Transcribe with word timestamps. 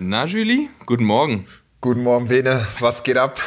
Na, 0.00 0.26
Julie, 0.26 0.68
guten 0.86 1.04
Morgen. 1.04 1.46
Guten 1.80 2.04
Morgen, 2.04 2.28
Bene. 2.28 2.64
Was 2.78 3.02
geht 3.02 3.16
ab? 3.16 3.40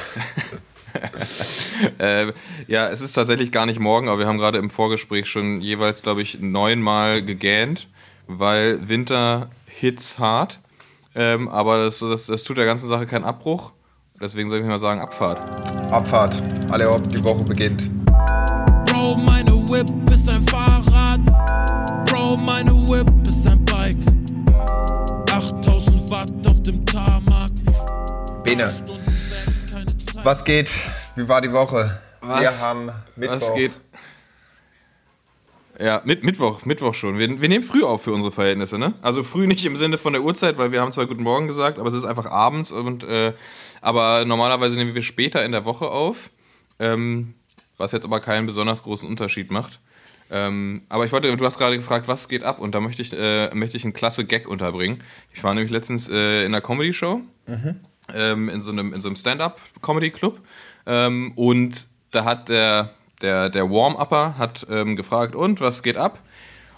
äh, 1.98 2.34
ja, 2.68 2.90
es 2.90 3.00
ist 3.00 3.14
tatsächlich 3.14 3.54
gar 3.54 3.66
nicht 3.66 3.80
morgen, 3.80 4.10
aber 4.10 4.20
wir 4.20 4.28
haben 4.28 4.38
gerade 4.38 4.57
im 4.57 4.69
Vorgespräch 4.69 5.27
schon 5.27 5.61
jeweils, 5.61 6.01
glaube 6.01 6.21
ich, 6.21 6.41
neunmal 6.41 7.23
gegähnt, 7.23 7.87
weil 8.27 8.89
Winter 8.89 9.49
hits 9.65 10.19
hart. 10.19 10.59
Ähm, 11.15 11.47
aber 11.47 11.85
das, 11.85 11.99
das, 11.99 12.25
das 12.25 12.43
tut 12.43 12.57
der 12.57 12.65
ganzen 12.65 12.89
Sache 12.89 13.05
keinen 13.05 13.23
Abbruch. 13.23 13.71
Deswegen 14.20 14.49
soll 14.49 14.59
ich 14.59 14.65
mal 14.65 14.77
sagen, 14.77 14.99
Abfahrt. 14.99 15.39
Abfahrt. 15.89 16.36
Alle 16.70 16.91
hopp, 16.91 17.07
die 17.09 17.23
Woche 17.23 17.45
beginnt. 17.45 18.00
Bene, 28.52 28.70
was 30.23 30.44
geht? 30.44 30.70
Wie 31.16 31.30
war 31.30 31.40
die 31.40 31.54
Woche? 31.54 32.02
Was, 32.20 32.41
wir 32.41 32.68
haben 32.68 32.91
Mittwoch. 33.16 33.36
Was 33.36 33.54
geht? 33.54 33.72
Ja, 35.80 36.02
mit, 36.04 36.26
Mittwoch, 36.26 36.66
Mittwoch 36.66 36.94
schon. 36.94 37.18
Wir, 37.18 37.41
wir 37.41 37.48
nehmen 37.48 37.64
früh 37.64 37.82
auf 37.82 38.04
für 38.04 38.12
unsere 38.12 38.30
Verhältnisse, 38.30 38.77
ne? 38.77 38.94
Also 39.02 39.24
früh 39.24 39.48
nicht 39.48 39.66
im 39.66 39.77
Sinne 39.77 39.98
von 39.98 40.12
der 40.12 40.22
Uhrzeit, 40.22 40.58
weil 40.58 40.74
wir 40.74 40.82
haben 40.82 40.91
zwar 40.91 41.05
Guten 41.05 41.24
Morgen 41.24 41.48
gesagt, 41.48 41.80
aber 41.80 41.88
es 41.88 41.94
ist 41.94 42.04
einfach 42.04 42.26
abends 42.26 42.74
und 42.74 43.05
äh, 43.05 43.32
aber 43.80 44.26
normalerweise 44.26 44.76
nehmen 44.76 44.96
wir 44.96 45.02
später 45.02 45.46
in 45.46 45.54
der 45.54 45.63
Woche 45.63 45.88
auf. 45.90 46.30
Ähm, 46.77 47.36
was 47.77 47.94
jetzt 47.94 48.04
aber 48.04 48.20
keinen 48.20 48.48
besonders 48.48 48.84
großen 48.84 49.08
Unterschied 49.08 49.49
macht. 49.49 49.80
Ähm, 50.30 50.82
aber 50.90 51.05
ich 51.05 51.13
wollte, 51.13 51.34
du 51.36 51.46
hast 51.46 51.58
gerade 51.58 51.77
gefragt, 51.77 52.10
was 52.10 52.27
geht 52.27 52.44
ab 52.44 52.60
und 52.60 52.76
da 52.76 52.82
möchte 52.82 53.02
ich, 53.02 53.13
äh, 53.13 53.49
möchte 53.55 53.77
ich 53.77 53.86
einen 53.86 53.94
klasse 53.94 54.26
Gag 54.26 54.49
unterbringen. 54.49 55.02
Ich 55.34 55.41
war 55.41 55.54
nämlich 55.54 55.72
letztens 55.72 56.10
äh, 56.10 56.41
in 56.41 56.54
einer 56.54 56.60
Comedy-Show, 56.62 57.22
mhm. 57.48 57.80
Ähm, 58.15 58.49
in 58.49 58.61
so 58.61 58.71
einem, 58.71 58.93
so 58.95 59.07
einem 59.07 59.15
Stand-Up-Comedy-Club 59.15 60.40
ähm, 60.85 61.34
und 61.35 61.87
da 62.12 62.26
hat 62.26 62.49
der, 62.49 62.91
der, 63.21 63.49
der 63.49 63.70
Warm-Upper 63.70 64.38
hat 64.38 64.66
ähm, 64.70 64.95
gefragt, 64.95 65.36
und 65.36 65.62
was 65.62 65.84
geht 65.84 65.98
ab? 65.98 66.20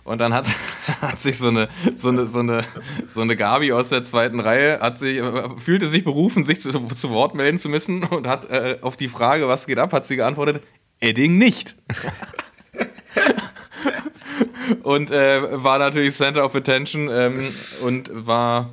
Und 0.03 0.20
dann 0.20 0.34
hat, 0.34 0.45
hat 1.02 1.20
sich 1.20 1.38
so 1.38 1.48
eine, 1.48 1.70
so, 1.95 2.09
eine, 2.09 2.28
so, 2.28 2.40
eine, 2.40 2.64
so 3.08 3.22
eine 3.22 3.36
Gabi 3.36 3.72
aus 3.72 3.90
der 3.90 4.03
zweiten 4.03 4.40
Reihe, 4.40 4.80
hat 4.80 4.98
sich, 4.98 5.22
fühlte 5.58 5.88
sich 5.88 6.03
berufen, 6.03 6.44
sich 6.44 6.59
zu, 6.59 6.72
zu 6.72 7.09
Wort 7.09 7.36
melden 7.36 7.58
zu 7.58 7.70
müssen 7.70 8.03
und 8.03 8.28
hat 8.28 8.50
äh, 8.50 8.78
auf 8.81 8.97
die 8.97 9.08
Frage, 9.08 9.47
was 9.47 9.66
geht 9.66 9.80
ab, 9.80 9.94
hat 9.94 10.06
sie 10.06 10.18
geantwortet, 10.18 10.62
Edding 11.00 11.38
nicht. 11.38 11.75
und 14.84 15.12
äh, 15.12 15.64
war 15.64 15.80
natürlich 15.80 16.16
Center 16.16 16.45
of 16.45 16.56
Attention 16.56 17.09
ähm, 17.12 17.53
und 17.81 18.09
war, 18.14 18.70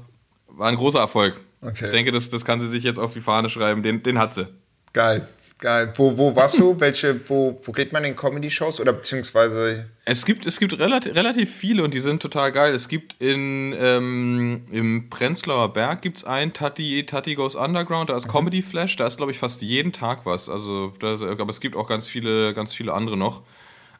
war 0.46 0.68
ein 0.68 0.76
großer 0.76 1.00
Erfolg. 1.00 1.40
Okay. 1.62 1.84
Ich 1.84 1.90
denke, 1.90 2.12
das, 2.12 2.30
das 2.30 2.44
kann 2.44 2.60
sie 2.60 2.68
sich 2.68 2.84
jetzt 2.84 2.98
auf 2.98 3.12
die 3.12 3.20
Fahne 3.20 3.48
schreiben. 3.48 3.82
Den, 3.82 4.02
den 4.02 4.18
hat 4.18 4.34
sie. 4.34 4.48
Geil. 4.92 5.28
Geil. 5.60 5.92
Wo, 5.96 6.16
wo 6.16 6.34
warst 6.34 6.58
du? 6.58 6.80
Welche, 6.80 7.20
wo, 7.28 7.60
wo 7.62 7.72
geht 7.72 7.92
man 7.92 8.02
in 8.04 8.16
Comedy-Shows 8.16 8.80
oder 8.80 8.94
beziehungsweise? 8.94 9.90
Es 10.06 10.24
gibt, 10.24 10.46
es 10.46 10.58
gibt 10.58 10.78
relativ, 10.78 11.14
relativ 11.14 11.54
viele 11.54 11.84
und 11.84 11.92
die 11.92 12.00
sind 12.00 12.22
total 12.22 12.50
geil. 12.50 12.74
Es 12.74 12.88
gibt 12.88 13.20
in, 13.20 13.74
ähm, 13.78 14.62
im 14.70 15.10
Prenzlauer 15.10 15.74
Berg 15.74 16.00
gibt 16.00 16.16
es 16.16 16.24
einen, 16.24 16.54
Tati, 16.54 17.04
Tati 17.04 17.34
Goes 17.34 17.56
Underground, 17.56 18.08
da 18.08 18.16
ist 18.16 18.26
mhm. 18.26 18.32
Comedy 18.32 18.62
Flash, 18.62 18.96
da 18.96 19.06
ist, 19.06 19.18
glaube 19.18 19.32
ich, 19.32 19.38
fast 19.38 19.60
jeden 19.60 19.92
Tag 19.92 20.24
was. 20.24 20.48
Also, 20.48 20.94
das, 20.98 21.20
aber 21.20 21.50
es 21.50 21.60
gibt 21.60 21.76
auch 21.76 21.86
ganz 21.86 22.08
viele, 22.08 22.54
ganz 22.54 22.72
viele 22.72 22.94
andere 22.94 23.18
noch. 23.18 23.42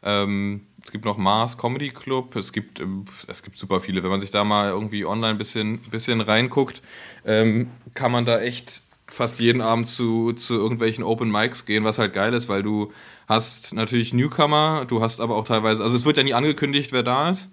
Ähm, 0.03 0.67
es 0.83 0.93
gibt 0.93 1.05
noch 1.05 1.19
Mars 1.19 1.59
Comedy 1.59 1.91
Club, 1.91 2.37
es 2.37 2.53
gibt, 2.53 2.81
ähm, 2.81 3.05
es 3.27 3.43
gibt 3.43 3.57
super 3.57 3.81
viele. 3.81 4.03
Wenn 4.03 4.11
man 4.11 4.21
sich 4.21 4.31
da 4.31 4.45
mal 4.45 4.71
irgendwie 4.71 5.05
online 5.05 5.33
ein 5.33 5.39
bisschen, 5.39 5.79
bisschen 5.79 6.21
reinguckt, 6.21 6.83
ähm, 7.25 7.71
kann 7.95 8.13
man 8.13 8.25
da 8.25 8.41
echt 8.41 8.83
fast 9.09 9.41
jeden 9.41 9.61
Abend 9.61 9.89
zu, 9.89 10.33
zu 10.33 10.55
irgendwelchen 10.55 11.05
Open 11.05 11.31
Mics 11.31 11.67
gehen, 11.67 11.85
was 11.85 11.99
halt 11.99 12.13
geil 12.13 12.33
ist, 12.33 12.49
weil 12.49 12.63
du 12.63 12.93
hast 13.29 13.75
natürlich 13.75 14.13
Newcomer, 14.13 14.85
du 14.87 15.03
hast 15.03 15.21
aber 15.21 15.37
auch 15.37 15.45
teilweise, 15.45 15.83
also 15.83 15.97
es 15.97 16.05
wird 16.05 16.17
ja 16.17 16.23
nie 16.23 16.35
angekündigt, 16.35 16.93
wer 16.93 17.03
da 17.03 17.31
ist. 17.31 17.51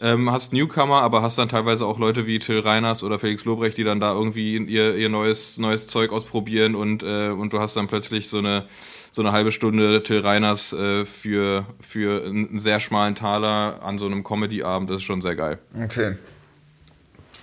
Ähm, 0.00 0.30
hast 0.30 0.52
Newcomer, 0.52 1.02
aber 1.02 1.22
hast 1.22 1.38
dann 1.38 1.48
teilweise 1.48 1.86
auch 1.86 2.00
Leute 2.00 2.26
wie 2.26 2.40
Till 2.40 2.58
Reiners 2.58 3.04
oder 3.04 3.20
Felix 3.20 3.44
Lobrecht, 3.44 3.76
die 3.76 3.84
dann 3.84 4.00
da 4.00 4.12
irgendwie 4.12 4.56
ihr, 4.56 4.96
ihr 4.96 5.08
neues, 5.08 5.56
neues 5.56 5.86
Zeug 5.86 6.12
ausprobieren 6.12 6.74
und, 6.74 7.04
äh, 7.04 7.28
und 7.28 7.52
du 7.52 7.60
hast 7.60 7.76
dann 7.76 7.86
plötzlich 7.86 8.28
so 8.28 8.38
eine, 8.38 8.66
so 9.14 9.22
eine 9.22 9.30
halbe 9.30 9.52
Stunde 9.52 10.02
Till 10.02 10.18
Reiners 10.18 10.72
äh, 10.72 11.04
für, 11.04 11.66
für 11.78 12.24
einen 12.24 12.58
sehr 12.58 12.80
schmalen 12.80 13.14
Taler 13.14 13.78
an 13.80 14.00
so 14.00 14.06
einem 14.06 14.24
Comedy-Abend. 14.24 14.90
Das 14.90 14.96
ist 14.96 15.02
schon 15.04 15.22
sehr 15.22 15.36
geil. 15.36 15.58
Okay. 15.84 16.16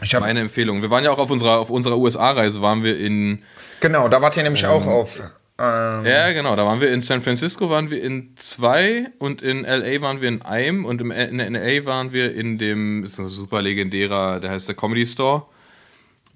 Ich 0.01 0.19
Meine 0.19 0.41
Empfehlung. 0.41 0.81
Wir 0.81 0.89
waren 0.89 1.05
ja 1.05 1.11
auch 1.11 1.19
auf 1.19 1.31
unserer, 1.31 1.59
auf 1.59 1.69
unserer 1.69 1.97
USA-Reise, 1.97 2.61
waren 2.61 2.83
wir 2.83 2.99
in. 2.99 3.43
Genau, 3.79 4.09
da 4.09 4.21
wart 4.21 4.35
ihr 4.35 4.43
nämlich 4.43 4.63
ähm, 4.63 4.69
auch 4.69 4.85
auf. 4.85 5.21
Ähm, 5.57 6.05
ja, 6.05 6.33
genau. 6.33 6.57
Da 6.57 6.65
waren 6.65 6.81
wir 6.81 6.91
in 6.91 6.99
San 6.99 7.21
Francisco, 7.21 7.69
waren 7.69 7.89
wir 7.89 8.03
in 8.03 8.31
zwei 8.35 9.05
und 9.19 9.41
in 9.41 9.63
LA 9.63 10.01
waren 10.01 10.19
wir 10.19 10.27
in 10.27 10.41
einem 10.41 10.83
und 10.83 10.99
in 10.99 11.09
LA 11.09 11.85
waren 11.85 12.11
wir 12.11 12.35
in 12.35 12.57
dem, 12.57 13.05
ist 13.05 13.17
ein 13.17 13.29
super 13.29 13.61
legendärer, 13.61 14.41
der 14.41 14.51
heißt 14.51 14.67
der 14.67 14.75
Comedy 14.75 15.05
Store. 15.05 15.43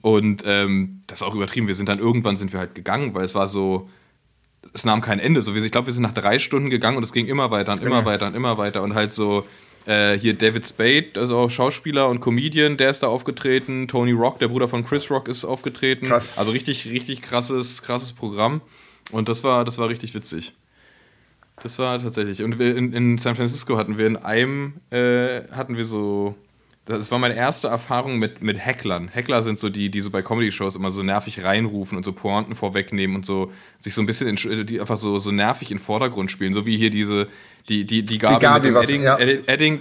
Und 0.02 0.44
ähm, 0.46 1.02
das 1.08 1.20
ist 1.20 1.28
auch 1.28 1.36
übertrieben. 1.36 1.68
Wir 1.68 1.76
sind 1.76 1.90
dann 1.90 2.00
irgendwann 2.00 2.38
sind 2.38 2.54
wir 2.54 2.60
halt 2.60 2.74
gegangen, 2.74 3.14
weil 3.16 3.26
es 3.26 3.36
war 3.36 3.50
so, 3.50 3.90
es 4.74 4.86
nahm 4.86 5.02
kein 5.02 5.20
Ende. 5.20 5.42
So, 5.42 5.54
ich 5.56 5.72
glaube, 5.72 5.88
wir 5.88 5.94
sind 5.94 6.04
nach 6.04 6.14
drei 6.14 6.40
Stunden 6.40 6.70
gegangen 6.70 6.98
und 6.98 7.04
es 7.04 7.14
ging 7.14 7.28
immer 7.28 7.52
weiter 7.52 7.74
und 7.74 7.84
immer 7.84 8.06
weiter 8.06 8.28
und 8.28 8.36
immer 8.36 8.58
weiter 8.58 8.84
und 8.84 8.96
halt 8.96 9.12
so 9.12 9.46
äh, 9.86 10.18
hier 10.18 10.34
David 10.34 10.68
Spade, 10.68 11.12
also 11.16 11.38
auch 11.38 11.50
Schauspieler 11.50 12.10
und 12.10 12.20
Comedian, 12.20 12.78
der 12.78 12.90
ist 12.90 13.04
da 13.04 13.08
aufgetreten. 13.08 13.88
Tony 13.88 14.12
Rock, 14.12 14.40
der 14.40 14.48
Bruder 14.48 14.68
von 14.68 14.84
Chris 14.84 15.10
Rock, 15.12 15.28
ist 15.28 15.46
aufgetreten. 15.46 16.08
Krass. 16.08 16.38
Also 16.38 16.52
richtig, 16.52 16.90
richtig 16.90 17.22
krasses, 17.22 17.82
krasses 17.82 18.14
Programm. 18.14 18.62
Und 19.12 19.30
das 19.30 19.44
war, 19.44 19.66
das 19.66 19.78
war 19.78 19.90
richtig 19.90 20.14
witzig. 20.16 20.54
Das 21.62 21.80
war 21.80 22.00
tatsächlich. 22.00 22.42
Und 22.42 22.60
in, 22.60 22.94
in 22.94 23.18
San 23.18 23.36
Francisco 23.36 23.78
hatten 23.78 23.98
wir 23.98 24.08
in 24.08 24.18
einem, 24.18 24.74
äh, 24.90 25.44
hatten 25.52 25.78
wir 25.78 25.86
so 25.86 26.36
das 26.86 27.12
war 27.12 27.18
meine 27.18 27.36
erste 27.36 27.68
Erfahrung 27.68 28.20
mit, 28.20 28.44
mit 28.44 28.58
Hecklern. 28.60 29.08
Heckler 29.08 29.42
sind 29.42 29.58
so 29.58 29.70
die, 29.70 29.90
die 29.90 30.02
so 30.02 30.12
bei 30.12 30.22
Comedy-Shows 30.22 30.76
immer 30.76 30.92
so 30.92 31.02
nervig 31.02 31.44
reinrufen 31.44 31.98
und 31.98 32.04
so 32.04 32.14
Pointen 32.14 32.54
vorwegnehmen 32.54 33.16
und 33.16 33.26
so 33.26 33.52
sich 33.80 33.94
so 33.96 34.02
ein 34.02 34.06
bisschen 34.06 34.28
in, 34.28 34.66
die 34.68 34.80
einfach 34.80 34.98
so, 34.98 35.18
so 35.18 35.32
nervig 35.32 35.72
in 35.72 35.78
den 35.78 35.84
Vordergrund 35.84 36.30
spielen. 36.30 36.54
So 36.54 36.66
wie 36.68 36.78
hier 36.78 36.92
diese, 36.92 37.28
die, 37.70 37.86
die, 37.86 38.06
die 38.06 38.20
Gabi, 38.20 38.36
die 38.36 38.42
Gabi 38.42 38.72
mit 38.72 38.90
dem 38.90 39.04
Edding-Gag. 39.04 39.48
Ja. 39.48 39.54
Edding 39.54 39.80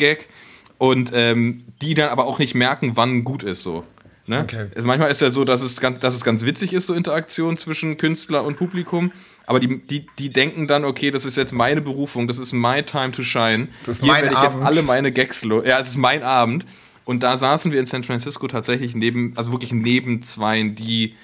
und 0.79 1.13
ähm, 1.15 1.65
die 1.83 1.95
dann 1.95 2.09
aber 2.09 2.27
auch 2.27 2.39
nicht 2.39 2.55
merken, 2.55 2.93
wann 2.95 3.23
gut 3.23 3.43
ist 3.43 3.63
so. 3.63 3.85
Ne? 4.27 4.41
Okay. 4.41 4.67
Also 4.75 4.87
manchmal 4.87 5.11
ist 5.11 5.21
ja 5.21 5.29
so, 5.31 5.45
dass 5.45 5.61
es, 5.63 5.81
ganz, 5.81 6.01
dass 6.01 6.15
es 6.15 6.25
ganz 6.25 6.47
witzig 6.47 6.73
ist, 6.73 6.87
so 6.87 6.95
Interaktion 6.95 7.59
zwischen 7.59 7.99
Künstler 7.99 8.45
und 8.45 8.57
Publikum. 8.57 9.13
Aber 9.47 9.61
die, 9.61 9.79
die, 9.87 10.07
die 10.19 10.33
denken 10.33 10.67
dann, 10.67 10.85
okay, 10.85 11.11
das 11.11 11.27
ist 11.27 11.37
jetzt 11.37 11.53
meine 11.53 11.83
Berufung, 11.83 12.27
das 12.27 12.39
ist 12.39 12.53
my 12.55 12.83
time 12.83 13.13
to 13.13 13.23
shine. 13.23 13.69
Das 13.85 13.99
ist 13.99 14.05
Hier 14.05 14.15
werde 14.15 14.29
ich 14.29 14.37
Abend. 14.37 14.55
jetzt 14.55 14.65
alle 14.65 14.83
meine 14.83 15.13
Gags 15.13 15.45
los. 15.45 15.65
Ja, 15.67 15.79
es 15.79 15.89
ist 15.89 15.97
mein 15.99 16.23
Abend. 16.23 16.65
Und 17.05 17.23
da 17.23 17.37
saßen 17.37 17.73
wir 17.73 17.81
in 17.81 17.87
San 17.87 18.05
Francisco 18.05 18.49
tatsächlich 18.49 18.95
neben, 18.95 19.33
also 19.37 19.53
wirklich 19.53 19.73
neben 19.73 20.23
zweien, 20.23 20.75
die, 20.75 21.15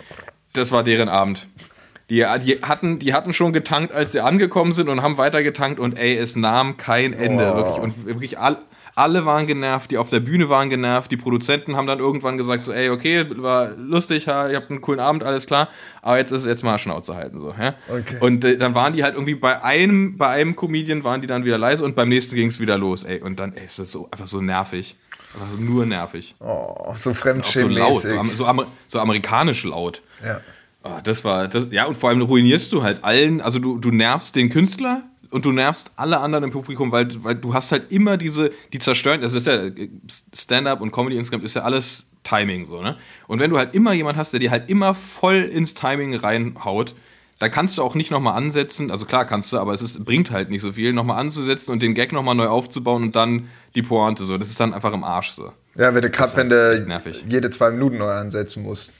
das 0.52 0.72
war 0.72 0.84
deren 0.84 1.08
Abend. 1.08 1.46
Die, 2.10 2.26
die, 2.44 2.58
hatten, 2.62 2.98
die 2.98 3.14
hatten 3.14 3.32
schon 3.32 3.52
getankt, 3.52 3.92
als 3.92 4.12
sie 4.12 4.20
angekommen 4.20 4.72
sind 4.72 4.88
und 4.88 5.00
haben 5.02 5.16
weiter 5.16 5.42
getankt 5.42 5.78
und 5.78 5.96
ey, 5.96 6.16
es 6.16 6.34
nahm 6.34 6.76
kein 6.76 7.12
Ende. 7.12 7.52
Oh. 7.52 7.56
Wirklich. 7.56 7.78
Und 7.78 8.06
wirklich 8.06 8.38
all, 8.38 8.58
alle 8.96 9.24
waren 9.24 9.46
genervt, 9.46 9.90
die 9.90 9.98
auf 9.98 10.10
der 10.10 10.20
Bühne 10.20 10.48
waren 10.48 10.68
genervt, 10.68 11.10
die 11.10 11.16
Produzenten 11.16 11.76
haben 11.76 11.86
dann 11.86 12.00
irgendwann 12.00 12.36
gesagt, 12.36 12.64
so, 12.64 12.72
ey, 12.72 12.90
okay, 12.90 13.24
war 13.36 13.70
lustig, 13.76 14.26
ihr 14.26 14.56
habt 14.56 14.70
einen 14.70 14.80
coolen 14.80 15.00
Abend, 15.00 15.24
alles 15.24 15.46
klar, 15.46 15.68
aber 16.02 16.18
jetzt 16.18 16.32
ist 16.32 16.44
jetzt 16.44 16.64
mal 16.64 16.78
Schnauze 16.78 17.14
halten. 17.14 17.40
So, 17.40 17.54
ja? 17.58 17.74
okay. 17.88 18.16
Und 18.20 18.44
äh, 18.44 18.58
dann 18.58 18.74
waren 18.74 18.92
die 18.92 19.04
halt 19.04 19.14
irgendwie 19.14 19.36
bei 19.36 19.62
einem, 19.62 20.16
bei 20.18 20.28
einem 20.28 20.56
Comedian 20.56 21.04
waren 21.04 21.20
die 21.20 21.26
dann 21.26 21.44
wieder 21.44 21.58
leise 21.58 21.84
und 21.84 21.96
beim 21.96 22.08
nächsten 22.08 22.34
ging 22.34 22.48
es 22.48 22.60
wieder 22.60 22.76
los, 22.76 23.04
ey. 23.04 23.20
Und 23.20 23.38
dann, 23.38 23.54
ey, 23.54 23.64
ist 23.64 23.78
das 23.78 23.92
so 23.92 24.08
einfach 24.10 24.26
so 24.26 24.40
nervig. 24.40 24.96
Also 25.38 25.56
nur 25.58 25.86
nervig. 25.86 26.34
Oh, 26.40 26.94
so 26.98 27.14
fremdschämig. 27.14 27.76
So 27.76 27.82
laut, 27.82 28.02
so, 28.02 28.34
so, 28.34 28.46
Amer 28.46 28.66
so, 28.86 28.98
amerikanisch 28.98 29.64
laut. 29.64 30.02
Ja. 30.24 30.40
Oh, 30.82 30.98
das 31.04 31.24
war, 31.24 31.46
das, 31.46 31.68
ja, 31.70 31.84
und 31.84 31.96
vor 31.96 32.10
allem 32.10 32.22
ruinierst 32.22 32.72
du 32.72 32.82
halt 32.82 33.04
allen, 33.04 33.40
also 33.40 33.58
du, 33.58 33.78
du 33.78 33.90
nervst 33.90 34.34
den 34.34 34.48
Künstler 34.48 35.02
und 35.30 35.44
du 35.44 35.52
nervst 35.52 35.90
alle 35.96 36.18
anderen 36.18 36.44
im 36.44 36.50
Publikum, 36.50 36.90
weil, 36.90 37.08
weil 37.22 37.34
du 37.34 37.54
hast 37.54 37.70
halt 37.70 37.92
immer 37.92 38.16
diese, 38.16 38.50
die 38.72 38.78
zerstören, 38.78 39.20
das 39.20 39.34
ist 39.34 39.46
ja, 39.46 39.70
Stand-up 40.34 40.80
und 40.80 40.90
Comedy 40.90 41.16
insgesamt 41.16 41.44
ist 41.44 41.54
ja 41.54 41.62
alles 41.62 42.10
Timing 42.24 42.66
so, 42.66 42.82
ne? 42.82 42.96
Und 43.28 43.40
wenn 43.40 43.50
du 43.50 43.58
halt 43.58 43.74
immer 43.74 43.92
jemand 43.92 44.16
hast, 44.16 44.32
der 44.32 44.40
dir 44.40 44.50
halt 44.50 44.68
immer 44.68 44.94
voll 44.94 45.36
ins 45.36 45.74
Timing 45.74 46.14
reinhaut, 46.14 46.94
da 47.40 47.48
kannst 47.48 47.78
du 47.78 47.82
auch 47.82 47.94
nicht 47.94 48.10
nochmal 48.10 48.36
ansetzen, 48.36 48.90
also 48.90 49.06
klar 49.06 49.24
kannst 49.24 49.50
du, 49.52 49.58
aber 49.58 49.72
es 49.72 49.80
ist, 49.80 50.04
bringt 50.04 50.30
halt 50.30 50.50
nicht 50.50 50.60
so 50.60 50.72
viel, 50.72 50.92
nochmal 50.92 51.18
anzusetzen 51.18 51.72
und 51.72 51.82
den 51.82 51.94
Gag 51.94 52.12
nochmal 52.12 52.34
neu 52.34 52.48
aufzubauen 52.48 53.02
und 53.02 53.16
dann 53.16 53.48
die 53.74 53.82
Pointe 53.82 54.24
so. 54.24 54.36
Das 54.36 54.50
ist 54.50 54.60
dann 54.60 54.74
einfach 54.74 54.92
im 54.92 55.02
Arsch 55.02 55.30
so. 55.30 55.50
Ja, 55.74 55.94
wenn 55.94 56.02
du 56.02 56.10
gerade, 56.10 56.36
wenn 56.36 56.50
du 56.50 56.86
jede 57.26 57.48
zwei 57.48 57.70
Minuten 57.70 57.96
neu 57.96 58.10
ansetzen 58.10 58.62
musst. 58.62 58.92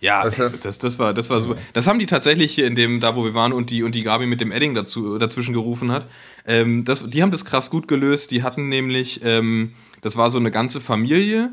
Ja, 0.00 0.24
weißt 0.24 0.38
du? 0.40 0.50
das, 0.50 0.78
das, 0.78 0.98
war, 0.98 1.14
das 1.14 1.30
war 1.30 1.40
super. 1.40 1.56
Das 1.74 1.86
haben 1.86 2.00
die 2.00 2.06
tatsächlich 2.06 2.52
hier 2.52 2.66
in 2.66 2.74
dem, 2.74 2.98
da 2.98 3.14
wo 3.14 3.24
wir 3.24 3.34
waren 3.34 3.52
und 3.52 3.70
die, 3.70 3.84
und 3.84 3.94
die 3.94 4.02
Gabi 4.02 4.26
mit 4.26 4.40
dem 4.40 4.50
Edding 4.50 4.74
dazu, 4.74 5.16
dazwischen 5.16 5.54
gerufen 5.54 5.92
hat. 5.92 6.08
Ähm, 6.44 6.84
das, 6.84 7.08
die 7.08 7.22
haben 7.22 7.30
das 7.30 7.44
krass 7.44 7.70
gut 7.70 7.86
gelöst. 7.86 8.32
Die 8.32 8.42
hatten 8.42 8.68
nämlich, 8.68 9.20
ähm, 9.24 9.74
das 10.02 10.16
war 10.16 10.28
so 10.28 10.38
eine 10.38 10.50
ganze 10.50 10.80
Familie, 10.80 11.52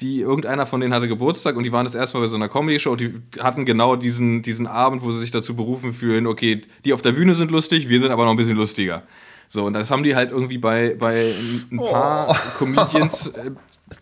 die 0.00 0.20
irgendeiner 0.20 0.66
von 0.66 0.80
denen 0.80 0.94
hatte 0.94 1.08
Geburtstag 1.08 1.56
und 1.56 1.64
die 1.64 1.72
waren 1.72 1.84
das 1.84 1.94
erstmal 1.94 2.22
bei 2.22 2.28
so 2.28 2.36
einer 2.36 2.48
Comedy-Show. 2.48 2.96
Die 2.96 3.20
hatten 3.40 3.64
genau 3.64 3.96
diesen, 3.96 4.42
diesen 4.42 4.66
Abend, 4.66 5.02
wo 5.02 5.12
sie 5.12 5.20
sich 5.20 5.30
dazu 5.30 5.54
berufen 5.54 5.92
fühlen, 5.92 6.26
okay, 6.26 6.62
die 6.84 6.92
auf 6.92 7.02
der 7.02 7.12
Bühne 7.12 7.34
sind 7.34 7.50
lustig, 7.50 7.88
wir 7.88 8.00
sind 8.00 8.10
aber 8.10 8.24
noch 8.24 8.30
ein 8.30 8.36
bisschen 8.36 8.56
lustiger. 8.56 9.02
So, 9.48 9.64
und 9.66 9.74
das 9.74 9.90
haben 9.90 10.04
die 10.04 10.14
halt 10.14 10.30
irgendwie 10.30 10.58
bei, 10.58 10.96
bei 10.98 11.34
ein 11.70 11.78
paar 11.78 12.36
Comedians 12.58 13.26
äh, 13.28 13.50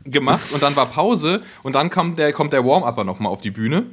gemacht 0.05 0.53
und 0.53 0.63
dann 0.63 0.77
war 0.77 0.87
Pause 0.87 1.43
und 1.63 1.75
dann 1.75 1.91
kommt 1.91 2.19
der, 2.19 2.33
kommt 2.33 2.53
der 2.53 2.65
Warm-Upper 2.65 3.05
nochmal 3.05 3.33
auf 3.33 3.41
die 3.41 3.51
Bühne. 3.51 3.87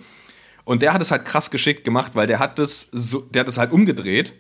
Und 0.66 0.82
der 0.82 0.94
hat 0.94 1.02
es 1.02 1.12
halt 1.12 1.26
krass 1.26 1.52
geschickt 1.52 1.84
gemacht, 1.84 2.14
weil 2.16 2.28
der 2.28 2.40
hat 2.40 2.60
das 2.60 2.90
so, 2.92 3.22
der 3.22 3.42
hat 3.42 3.48
es 3.48 3.58
halt 3.58 3.72
umgedreht. 3.72 4.34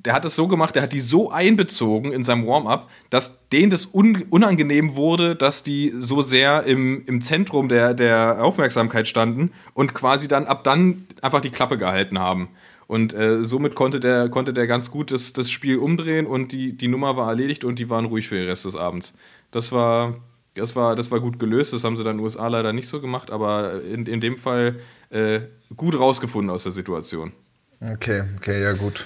Der 0.00 0.12
hat 0.12 0.24
es 0.24 0.36
so 0.36 0.46
gemacht, 0.46 0.76
der 0.76 0.82
hat 0.82 0.92
die 0.92 1.00
so 1.00 1.30
einbezogen 1.30 2.12
in 2.12 2.22
seinem 2.22 2.46
Warm-up, 2.46 2.88
dass 3.10 3.48
denen 3.48 3.70
das 3.70 3.86
un 3.92 4.24
unangenehm 4.30 4.94
wurde, 4.94 5.34
dass 5.34 5.64
die 5.64 5.92
so 5.98 6.22
sehr 6.22 6.62
im, 6.64 7.04
im 7.06 7.20
Zentrum 7.20 7.68
der, 7.68 7.94
der 7.94 8.44
Aufmerksamkeit 8.44 9.08
standen 9.08 9.50
und 9.74 9.94
quasi 9.94 10.28
dann 10.28 10.46
ab 10.46 10.62
dann 10.62 11.06
einfach 11.20 11.40
die 11.40 11.50
Klappe 11.50 11.78
gehalten 11.78 12.18
haben. 12.18 12.48
Und 12.86 13.12
äh, 13.12 13.44
somit 13.44 13.74
konnte 13.74 14.00
der, 14.00 14.30
konnte 14.30 14.54
der 14.54 14.66
ganz 14.66 14.90
gut 14.90 15.10
das, 15.10 15.34
das 15.34 15.50
Spiel 15.50 15.76
umdrehen 15.76 16.26
und 16.26 16.52
die, 16.52 16.72
die 16.76 16.88
Nummer 16.88 17.16
war 17.16 17.28
erledigt 17.28 17.64
und 17.64 17.78
die 17.78 17.90
waren 17.90 18.06
ruhig 18.06 18.28
für 18.28 18.36
den 18.36 18.48
Rest 18.48 18.64
des 18.64 18.76
Abends. 18.76 19.14
Das 19.50 19.72
war, 19.72 20.16
das 20.54 20.74
war, 20.74 20.96
das 20.96 21.10
war 21.10 21.20
gut 21.20 21.38
gelöst, 21.38 21.74
das 21.74 21.84
haben 21.84 21.96
sie 21.96 22.02
dann 22.02 22.12
in 22.12 22.18
den 22.18 22.24
USA 22.24 22.48
leider 22.48 22.72
nicht 22.72 22.88
so 22.88 23.00
gemacht, 23.00 23.30
aber 23.30 23.82
in, 23.82 24.06
in 24.06 24.20
dem 24.20 24.38
Fall 24.38 24.76
äh, 25.10 25.40
gut 25.76 25.98
rausgefunden 25.98 26.50
aus 26.50 26.62
der 26.62 26.72
Situation. 26.72 27.32
Okay, 27.80 28.24
okay, 28.38 28.62
ja 28.62 28.72
gut. 28.72 29.04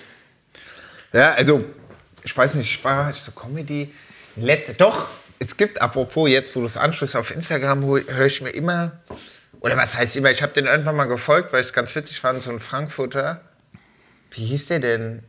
Ja, 1.13 1.33
also, 1.33 1.65
ich 2.25 2.37
weiß 2.37 2.55
nicht, 2.55 2.83
war 2.85 3.11
ich 3.11 3.17
so 3.17 3.33
Comedy. 3.33 3.93
Letzte, 4.37 4.75
doch, 4.75 5.09
es 5.39 5.57
gibt, 5.57 5.83
apropos 5.83 6.31
jetzt, 6.31 6.57
wo 6.57 6.61
du 6.61 6.67
es 6.67 6.77
ansprichst, 6.77 7.17
auf 7.17 7.31
Instagram 7.31 7.85
höre 7.85 8.27
ich 8.27 8.41
mir 8.41 8.51
immer, 8.51 8.93
oder 9.61 9.77
was 9.77 9.95
heißt 9.95 10.17
immer, 10.17 10.31
ich 10.31 10.43
habe 10.43 10.53
den 10.53 10.67
irgendwann 10.67 10.97
mal 10.97 11.05
gefolgt, 11.05 11.53
weil 11.53 11.61
es 11.61 11.73
ganz 11.73 11.95
witzig 11.95 12.21
fand, 12.21 12.43
so 12.43 12.51
ein 12.51 12.61
Frankfurter, 12.61 13.43
wie 14.31 14.45
hieß 14.47 14.67
der 14.67 14.81
denn? 14.81 15.23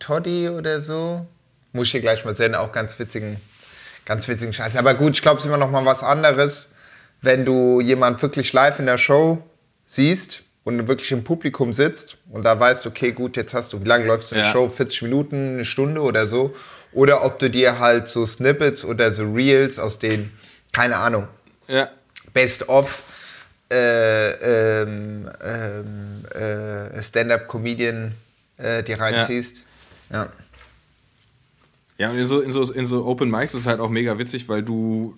Toddy 0.00 0.48
oder 0.48 0.80
so? 0.80 1.26
Muss 1.72 1.86
ich 1.86 1.92
hier 1.92 2.00
gleich 2.00 2.24
mal 2.24 2.34
sehen, 2.34 2.54
auch 2.54 2.72
ganz 2.72 2.98
witzigen, 2.98 3.36
ganz 4.04 4.26
witzigen 4.26 4.52
Scheiß. 4.52 4.76
Aber 4.76 4.94
gut, 4.94 5.14
ich 5.14 5.22
glaube, 5.22 5.38
es 5.38 5.44
ist 5.44 5.48
immer 5.48 5.58
noch 5.58 5.70
mal 5.70 5.84
was 5.84 6.02
anderes, 6.02 6.70
wenn 7.20 7.44
du 7.44 7.80
jemand 7.80 8.20
wirklich 8.22 8.52
live 8.52 8.78
in 8.80 8.86
der 8.86 8.98
Show 8.98 9.42
siehst 9.86 10.42
und 10.68 10.86
wirklich 10.88 11.10
im 11.12 11.24
Publikum 11.24 11.72
sitzt 11.72 12.18
und 12.30 12.44
da 12.44 12.58
weißt, 12.60 12.86
okay, 12.86 13.12
gut, 13.12 13.36
jetzt 13.36 13.54
hast 13.54 13.72
du, 13.72 13.80
wie 13.82 13.88
lange 13.88 14.04
läuft 14.04 14.28
so 14.28 14.34
eine 14.34 14.44
Ja. 14.44 14.52
Show? 14.52 14.68
40 14.68 15.02
Minuten, 15.02 15.54
eine 15.54 15.64
Stunde 15.64 16.02
oder 16.02 16.26
so. 16.26 16.54
Oder 16.92 17.24
ob 17.24 17.38
du 17.38 17.48
dir 17.50 17.78
halt 17.78 18.08
so 18.08 18.24
Snippets 18.26 18.84
oder 18.84 19.12
so 19.12 19.24
Reels 19.32 19.78
aus 19.78 19.98
den, 19.98 20.30
keine 20.72 20.96
Ahnung, 20.96 21.26
Ja. 21.66 21.88
Best 22.32 22.68
of 22.68 23.02
äh, 23.70 24.82
ähm, 24.82 25.28
ähm, 25.42 26.24
äh, 26.34 27.02
Stand-up-Comedian 27.02 28.12
äh, 28.58 28.82
die 28.82 28.92
reinziehst. 28.94 29.64
Ja. 30.10 30.28
Ja, 31.98 32.10
und 32.10 32.18
in 32.18 32.26
so, 32.26 32.40
in, 32.40 32.50
so, 32.52 32.62
in 32.72 32.86
so 32.86 33.04
Open 33.06 33.30
Mics 33.30 33.54
ist 33.54 33.62
es 33.62 33.66
halt 33.66 33.80
auch 33.80 33.90
mega 33.90 34.18
witzig, 34.18 34.48
weil 34.48 34.62
du. 34.62 35.16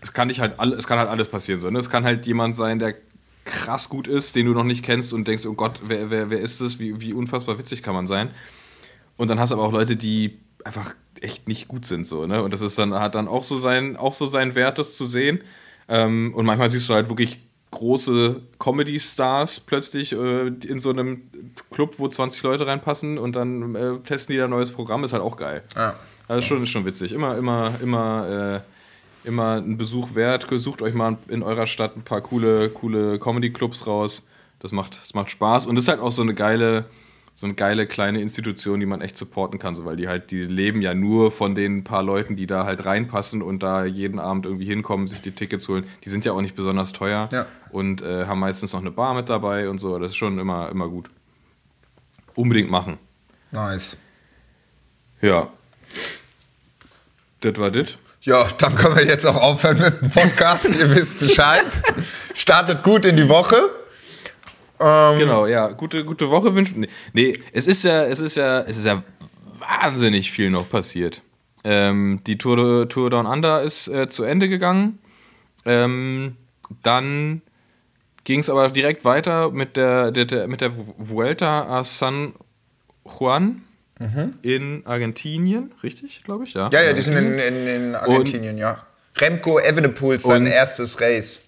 Es 0.00 0.12
kann 0.12 0.28
dich 0.28 0.38
halt 0.40 0.60
alle, 0.60 0.76
es 0.76 0.86
kann 0.86 0.98
halt 0.98 1.08
alles 1.08 1.28
passieren. 1.28 1.60
So, 1.60 1.70
ne? 1.70 1.78
Es 1.78 1.88
kann 1.90 2.04
halt 2.04 2.26
jemand 2.26 2.56
sein, 2.56 2.78
der 2.78 2.94
krass 3.44 3.88
gut 3.88 4.08
ist, 4.08 4.36
den 4.36 4.46
du 4.46 4.52
noch 4.52 4.64
nicht 4.64 4.84
kennst 4.84 5.12
und 5.12 5.28
denkst, 5.28 5.46
oh 5.46 5.54
Gott, 5.54 5.80
wer, 5.84 6.10
wer, 6.10 6.30
wer 6.30 6.40
ist 6.40 6.60
das? 6.60 6.78
Wie, 6.78 7.00
wie 7.00 7.12
unfassbar 7.12 7.58
witzig 7.58 7.82
kann 7.82 7.94
man 7.94 8.06
sein? 8.06 8.30
Und 9.16 9.28
dann 9.28 9.38
hast 9.38 9.50
du 9.50 9.56
aber 9.56 9.64
auch 9.64 9.72
Leute, 9.72 9.96
die 9.96 10.38
einfach 10.64 10.94
echt 11.20 11.48
nicht 11.48 11.68
gut 11.68 11.86
sind, 11.86 12.06
so, 12.06 12.26
ne? 12.26 12.42
Und 12.42 12.52
das 12.52 12.60
ist 12.60 12.78
dann, 12.78 12.94
hat 12.94 13.14
dann 13.14 13.28
auch 13.28 13.44
so 13.44 13.56
sein, 13.56 13.96
auch 13.96 14.14
so 14.14 14.26
seinen 14.26 14.54
Wert, 14.54 14.78
das 14.78 14.96
zu 14.96 15.06
sehen. 15.06 15.40
Ähm, 15.88 16.32
und 16.34 16.46
manchmal 16.46 16.70
siehst 16.70 16.88
du 16.88 16.94
halt 16.94 17.08
wirklich 17.08 17.38
große 17.70 18.40
Comedy-Stars 18.58 19.60
plötzlich 19.60 20.12
äh, 20.12 20.46
in 20.46 20.78
so 20.80 20.90
einem 20.90 21.22
Club, 21.70 21.98
wo 21.98 22.08
20 22.08 22.42
Leute 22.42 22.66
reinpassen 22.66 23.18
und 23.18 23.36
dann 23.36 23.74
äh, 23.74 23.98
testen 24.04 24.32
die 24.32 24.38
da 24.38 24.44
ein 24.44 24.50
neues 24.50 24.70
Programm, 24.70 25.04
ist 25.04 25.12
halt 25.12 25.22
auch 25.22 25.36
geil. 25.36 25.62
Ja. 25.74 25.94
Also 26.28 26.38
ist 26.38 26.46
schon, 26.46 26.66
schon 26.66 26.86
witzig. 26.86 27.12
Immer, 27.12 27.36
immer, 27.36 27.72
immer, 27.82 28.62
äh, 28.64 28.73
immer 29.24 29.56
ein 29.56 29.76
Besuch 29.76 30.14
wert. 30.14 30.46
Sucht 30.50 30.82
euch 30.82 30.94
mal 30.94 31.16
in 31.28 31.42
eurer 31.42 31.66
Stadt 31.66 31.96
ein 31.96 32.02
paar 32.02 32.20
coole, 32.20 32.68
coole 32.70 33.18
Comedy-Clubs 33.18 33.86
raus. 33.86 34.28
Das 34.60 34.72
macht, 34.72 34.98
das 35.02 35.14
macht 35.14 35.30
Spaß. 35.30 35.66
Und 35.66 35.76
ist 35.76 35.88
halt 35.88 36.00
auch 36.00 36.12
so 36.12 36.22
eine 36.22 36.34
geile, 36.34 36.86
so 37.34 37.46
eine 37.46 37.54
geile 37.54 37.86
kleine 37.86 38.20
Institution, 38.20 38.80
die 38.80 38.86
man 38.86 39.00
echt 39.00 39.16
supporten 39.16 39.58
kann, 39.58 39.74
so, 39.74 39.84
weil 39.84 39.96
die 39.96 40.08
halt, 40.08 40.30
die 40.30 40.42
leben 40.44 40.80
ja 40.82 40.94
nur 40.94 41.30
von 41.30 41.54
den 41.54 41.84
paar 41.84 42.02
Leuten, 42.02 42.36
die 42.36 42.46
da 42.46 42.64
halt 42.64 42.86
reinpassen 42.86 43.42
und 43.42 43.62
da 43.62 43.84
jeden 43.84 44.18
Abend 44.18 44.46
irgendwie 44.46 44.66
hinkommen, 44.66 45.08
sich 45.08 45.20
die 45.20 45.32
Tickets 45.32 45.68
holen. 45.68 45.84
Die 46.04 46.08
sind 46.08 46.24
ja 46.24 46.32
auch 46.32 46.40
nicht 46.40 46.54
besonders 46.54 46.92
teuer 46.92 47.28
Ja. 47.32 47.46
und 47.70 48.02
äh, 48.02 48.26
haben 48.26 48.40
meistens 48.40 48.72
noch 48.72 48.80
eine 48.80 48.90
Bar 48.90 49.14
mit 49.14 49.28
dabei 49.28 49.68
und 49.68 49.80
so. 49.80 49.98
Das 49.98 50.12
ist 50.12 50.16
schon 50.16 50.38
immer, 50.38 50.68
immer 50.70 50.88
gut. 50.88 51.10
Unbedingt 52.34 52.70
machen. 52.70 52.98
Nice. 53.50 53.96
Ja. 55.20 55.48
Das 57.40 57.56
war 57.58 57.70
das. 57.70 57.96
Ja, 58.24 58.46
dann 58.56 58.74
können 58.74 58.96
wir 58.96 59.04
jetzt 59.04 59.26
auch 59.26 59.36
aufhören 59.36 59.78
mit 59.78 60.00
dem 60.00 60.10
Podcast. 60.10 60.64
Ihr 60.74 60.90
wisst 60.90 61.20
Bescheid. 61.20 61.64
Startet 62.32 62.82
gut 62.82 63.04
in 63.04 63.16
die 63.18 63.28
Woche. 63.28 63.56
Ähm, 64.80 65.18
Genau, 65.18 65.46
ja, 65.46 65.68
gute, 65.68 66.06
gute 66.06 66.30
Woche 66.30 66.54
wünschen. 66.54 66.80
Nee, 66.80 66.88
nee, 67.12 67.38
es 67.52 67.66
ist 67.66 67.84
ja, 67.84 68.04
es 68.04 68.20
ist 68.20 68.36
ja, 68.36 68.60
es 68.60 68.78
ist 68.78 68.86
ja 68.86 69.02
wahnsinnig 69.58 70.32
viel 70.32 70.48
noch 70.48 70.70
passiert. 70.70 71.20
Ähm, 71.64 72.22
die 72.26 72.38
Tour, 72.38 72.88
Tour 72.88 73.10
Down 73.10 73.26
Under 73.26 73.60
ist 73.62 73.88
äh, 73.88 74.08
zu 74.08 74.24
Ende 74.24 74.48
gegangen. 74.48 74.98
Ähm, 75.66 76.36
dann 76.82 77.42
ging 78.24 78.40
es 78.40 78.48
aber 78.48 78.70
direkt 78.70 79.04
weiter 79.04 79.50
mit 79.50 79.76
der, 79.76 80.10
der, 80.10 80.24
der, 80.24 80.48
mit 80.48 80.62
der 80.62 80.72
Vuelta 80.74 81.66
a 81.66 81.84
San 81.84 82.32
Juan 83.04 83.62
in 84.42 84.82
Argentinien, 84.86 85.72
richtig, 85.82 86.24
glaube 86.24 86.44
ich, 86.44 86.54
ja. 86.54 86.66
Mhm. 86.66 86.72
Ja, 86.72 86.82
ja, 86.82 86.92
die 86.92 87.02
sind 87.02 87.16
in, 87.16 87.38
in, 87.38 87.66
in 87.66 87.94
Argentinien, 87.94 88.58
ja. 88.58 88.78
Remco 89.18 89.58
Evenepoel, 89.60 90.18
sein 90.20 90.42
Und- 90.42 90.46
erstes 90.48 91.00
Race. 91.00 91.40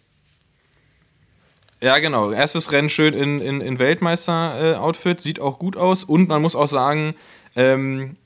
Ja, 1.83 1.99
genau. 1.99 2.31
Erstes 2.33 2.73
Rennen 2.73 2.89
schön 2.89 3.13
in, 3.13 3.39
in, 3.39 3.61
in 3.61 3.79
Weltmeister-Outfit, 3.79 5.21
sieht 5.21 5.41
auch 5.41 5.59
gut 5.59 5.77
aus. 5.77 6.05
Und 6.05 6.29
man 6.29 6.41
muss 6.41 6.57
auch 6.57 6.69
sagen, 6.69 7.15
ähm, 7.55 8.17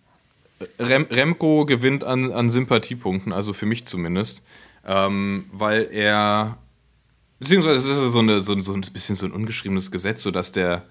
Rem, 0.79 1.07
Remco 1.11 1.65
gewinnt 1.67 2.05
an, 2.05 2.31
an 2.33 2.49
Sympathiepunkten, 2.49 3.33
also 3.33 3.53
für 3.53 3.67
mich 3.67 3.87
zumindest. 3.87 4.45
Ähm, 4.87 5.47
weil 5.53 5.89
er, 5.91 6.59
beziehungsweise 7.41 7.81
es 7.81 7.87
ist 7.87 8.13
so, 8.13 8.21
eine, 8.21 8.41
so, 8.41 8.59
so 8.61 8.73
ein 8.73 8.83
bisschen 8.93 9.17
so 9.17 9.27
ein 9.27 9.33
ungeschriebenes 9.33 9.91
Gesetz, 9.91 10.23
so 10.23 10.31
dass 10.31 10.53
der, 10.53 10.85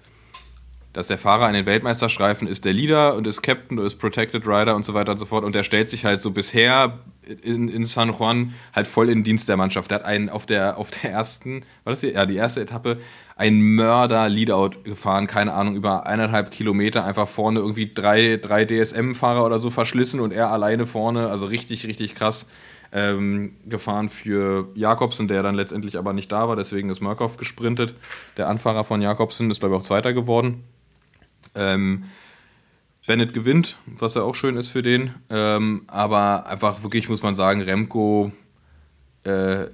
dass 0.92 1.06
der 1.06 1.18
Fahrer 1.18 1.46
an 1.46 1.54
den 1.54 1.66
Weltmeisterstreifen 1.66 2.48
ist 2.48 2.64
der 2.64 2.72
Leader 2.72 3.14
und 3.14 3.26
ist 3.26 3.42
Captain 3.42 3.78
und 3.78 3.86
ist 3.86 3.96
Protected 3.96 4.46
Rider 4.46 4.74
und 4.74 4.84
so 4.84 4.92
weiter 4.92 5.12
und 5.12 5.18
so 5.18 5.26
fort. 5.26 5.44
Und 5.44 5.54
der 5.54 5.62
stellt 5.62 5.88
sich 5.88 6.04
halt 6.04 6.20
so 6.20 6.32
bisher 6.32 6.98
in, 7.42 7.68
in 7.68 7.84
San 7.84 8.12
Juan 8.12 8.54
halt 8.74 8.88
voll 8.88 9.08
in 9.08 9.18
den 9.18 9.24
Dienst 9.24 9.48
der 9.48 9.56
Mannschaft. 9.56 9.90
Der 9.90 10.00
hat 10.00 10.04
einen 10.04 10.28
auf 10.28 10.46
der, 10.46 10.78
auf 10.78 10.90
der 10.90 11.12
ersten, 11.12 11.62
war 11.84 11.92
das 11.92 12.00
die? 12.00 12.08
Ja, 12.08 12.26
die 12.26 12.36
erste 12.36 12.60
Etappe, 12.60 12.98
ein 13.36 13.60
Mörder-Leadout 13.60 14.82
gefahren, 14.82 15.26
keine 15.26 15.52
Ahnung, 15.52 15.76
über 15.76 16.06
eineinhalb 16.06 16.50
Kilometer, 16.50 17.04
einfach 17.04 17.28
vorne 17.28 17.60
irgendwie 17.60 17.92
drei, 17.92 18.36
drei 18.36 18.64
DSM-Fahrer 18.64 19.44
oder 19.46 19.58
so 19.58 19.70
verschlissen 19.70 20.20
und 20.20 20.32
er 20.32 20.50
alleine 20.50 20.86
vorne, 20.86 21.28
also 21.28 21.46
richtig, 21.46 21.86
richtig 21.86 22.16
krass 22.16 22.48
ähm, 22.92 23.56
gefahren 23.66 24.08
für 24.08 24.68
Jakobsen, 24.74 25.28
der 25.28 25.42
dann 25.42 25.54
letztendlich 25.54 25.96
aber 25.96 26.12
nicht 26.12 26.32
da 26.32 26.48
war, 26.48 26.56
deswegen 26.56 26.90
ist 26.90 27.00
Murkoff 27.00 27.36
gesprintet. 27.36 27.94
Der 28.36 28.48
Anfahrer 28.48 28.84
von 28.84 29.00
Jakobsen 29.00 29.50
ist, 29.50 29.60
glaube 29.60 29.74
ich, 29.76 29.80
auch 29.80 29.84
Zweiter 29.84 30.12
geworden. 30.12 30.64
Ähm, 31.54 32.04
Bennett 33.06 33.32
gewinnt, 33.32 33.76
was 33.86 34.14
ja 34.14 34.22
auch 34.22 34.34
schön 34.34 34.56
ist 34.56 34.68
für 34.68 34.82
den. 34.82 35.14
Ähm, 35.30 35.82
aber 35.88 36.46
einfach 36.46 36.82
wirklich, 36.82 37.08
muss 37.08 37.22
man 37.22 37.34
sagen, 37.34 37.60
Remco 37.60 38.30
äh, 39.24 39.66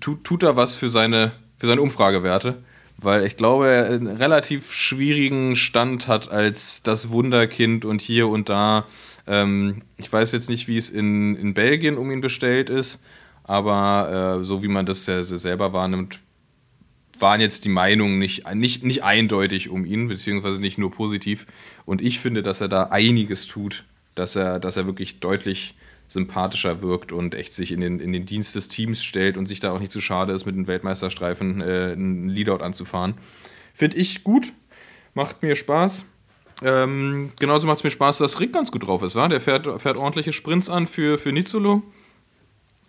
tut, 0.00 0.22
tut 0.24 0.42
da 0.42 0.56
was 0.56 0.76
für 0.76 0.88
seine, 0.88 1.32
für 1.58 1.66
seine 1.66 1.82
Umfragewerte. 1.82 2.62
Weil 2.96 3.26
ich 3.26 3.36
glaube, 3.36 3.68
er 3.68 3.86
einen 3.86 4.06
relativ 4.06 4.72
schwierigen 4.72 5.56
Stand 5.56 6.06
hat 6.06 6.30
als 6.30 6.82
das 6.82 7.10
Wunderkind 7.10 7.84
und 7.84 8.00
hier 8.00 8.28
und 8.28 8.48
da. 8.48 8.86
Ähm, 9.26 9.82
ich 9.96 10.12
weiß 10.12 10.30
jetzt 10.30 10.48
nicht, 10.48 10.68
wie 10.68 10.76
es 10.76 10.90
in, 10.90 11.34
in 11.34 11.54
Belgien 11.54 11.98
um 11.98 12.12
ihn 12.12 12.20
bestellt 12.20 12.70
ist, 12.70 13.00
aber 13.42 14.38
äh, 14.40 14.44
so 14.44 14.62
wie 14.62 14.68
man 14.68 14.86
das 14.86 15.06
ja 15.06 15.24
selber 15.24 15.72
wahrnimmt, 15.72 16.20
waren 17.18 17.40
jetzt 17.40 17.64
die 17.64 17.68
Meinungen 17.68 18.18
nicht, 18.18 18.52
nicht, 18.54 18.84
nicht 18.84 19.04
eindeutig 19.04 19.68
um 19.68 19.84
ihn, 19.84 20.08
beziehungsweise 20.08 20.60
nicht 20.60 20.78
nur 20.78 20.90
positiv. 20.90 21.46
Und 21.86 22.02
ich 22.02 22.20
finde, 22.20 22.42
dass 22.42 22.60
er 22.60 22.68
da 22.68 22.84
einiges 22.84 23.46
tut, 23.46 23.84
dass 24.14 24.36
er, 24.36 24.58
dass 24.58 24.76
er 24.76 24.86
wirklich 24.86 25.20
deutlich 25.20 25.74
sympathischer 26.08 26.82
wirkt 26.82 27.12
und 27.12 27.34
echt 27.34 27.54
sich 27.54 27.72
in 27.72 27.80
den, 27.80 28.00
in 28.00 28.12
den 28.12 28.26
Dienst 28.26 28.54
des 28.54 28.68
Teams 28.68 29.02
stellt 29.02 29.36
und 29.36 29.46
sich 29.46 29.60
da 29.60 29.72
auch 29.72 29.80
nicht 29.80 29.92
zu 29.92 30.00
schade 30.00 30.32
ist, 30.32 30.46
mit 30.46 30.54
einem 30.54 30.66
Weltmeisterstreifen 30.66 31.60
äh, 31.60 31.92
einen 31.92 32.28
Leadout 32.28 32.62
anzufahren. 32.62 33.14
Finde 33.74 33.96
ich 33.96 34.22
gut, 34.22 34.52
macht 35.14 35.42
mir 35.42 35.56
Spaß. 35.56 36.06
Ähm, 36.62 37.32
genauso 37.40 37.66
macht 37.66 37.78
es 37.78 37.84
mir 37.84 37.90
Spaß, 37.90 38.18
dass 38.18 38.38
Rick 38.38 38.52
ganz 38.52 38.70
gut 38.70 38.86
drauf 38.86 39.02
ist, 39.02 39.16
wa? 39.16 39.28
Der 39.28 39.40
fährt, 39.40 39.80
fährt 39.80 39.98
ordentliche 39.98 40.32
Sprints 40.32 40.70
an 40.70 40.86
für, 40.86 41.18
für 41.18 41.32
Nizzolo. 41.32 41.82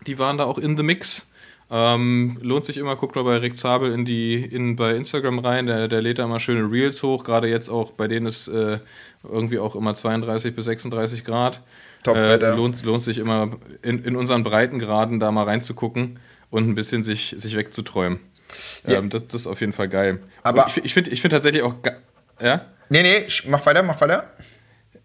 Die 0.05 0.19
waren 0.19 0.37
da 0.37 0.43
auch 0.43 0.59
in 0.59 0.77
the 0.77 0.83
mix. 0.83 1.27
Ähm, 1.71 2.37
lohnt 2.41 2.63
sich 2.65 2.77
immer, 2.77 2.95
guckt 2.95 3.15
mal 3.15 3.23
bei 3.23 3.37
Rick 3.37 3.57
Zabel 3.57 3.91
in 3.91 4.05
die, 4.05 4.35
in, 4.35 4.75
bei 4.75 4.95
Instagram 4.95 5.39
rein, 5.39 5.65
der, 5.65 5.87
der 5.87 6.01
lädt 6.01 6.19
da 6.19 6.25
immer 6.25 6.39
schöne 6.39 6.69
Reels 6.71 7.01
hoch, 7.01 7.23
gerade 7.23 7.47
jetzt 7.47 7.69
auch, 7.69 7.91
bei 7.91 8.07
denen 8.07 8.27
ist 8.27 8.47
äh, 8.47 8.79
irgendwie 9.23 9.57
auch 9.57 9.75
immer 9.75 9.95
32 9.95 10.55
bis 10.55 10.65
36 10.65 11.23
Grad. 11.23 11.61
Top-Wetter. 12.03 12.53
Äh, 12.53 12.55
lohnt, 12.55 12.83
lohnt 12.83 13.01
sich 13.01 13.17
immer 13.17 13.57
in, 13.81 14.03
in 14.03 14.15
unseren 14.15 14.43
Breitengraden 14.43 15.19
da 15.19 15.31
mal 15.31 15.43
reinzugucken 15.45 16.19
und 16.51 16.67
ein 16.69 16.75
bisschen 16.75 17.01
sich, 17.01 17.33
sich 17.35 17.57
wegzuträumen. 17.57 18.19
Ja. 18.85 18.99
Ähm, 18.99 19.09
das, 19.09 19.25
das 19.25 19.41
ist 19.41 19.47
auf 19.47 19.59
jeden 19.59 19.73
Fall 19.73 19.89
geil. 19.89 20.19
Aber- 20.43 20.65
Und 20.65 20.77
ich, 20.77 20.85
ich 20.85 20.93
finde 20.93 21.09
ich 21.09 21.21
find 21.21 21.31
tatsächlich 21.33 21.63
auch 21.63 21.75
ja? 22.39 22.65
Nee, 22.89 23.01
nee, 23.01 23.25
mach 23.47 23.65
weiter, 23.65 23.81
mach 23.81 23.99
weiter. 24.01 24.31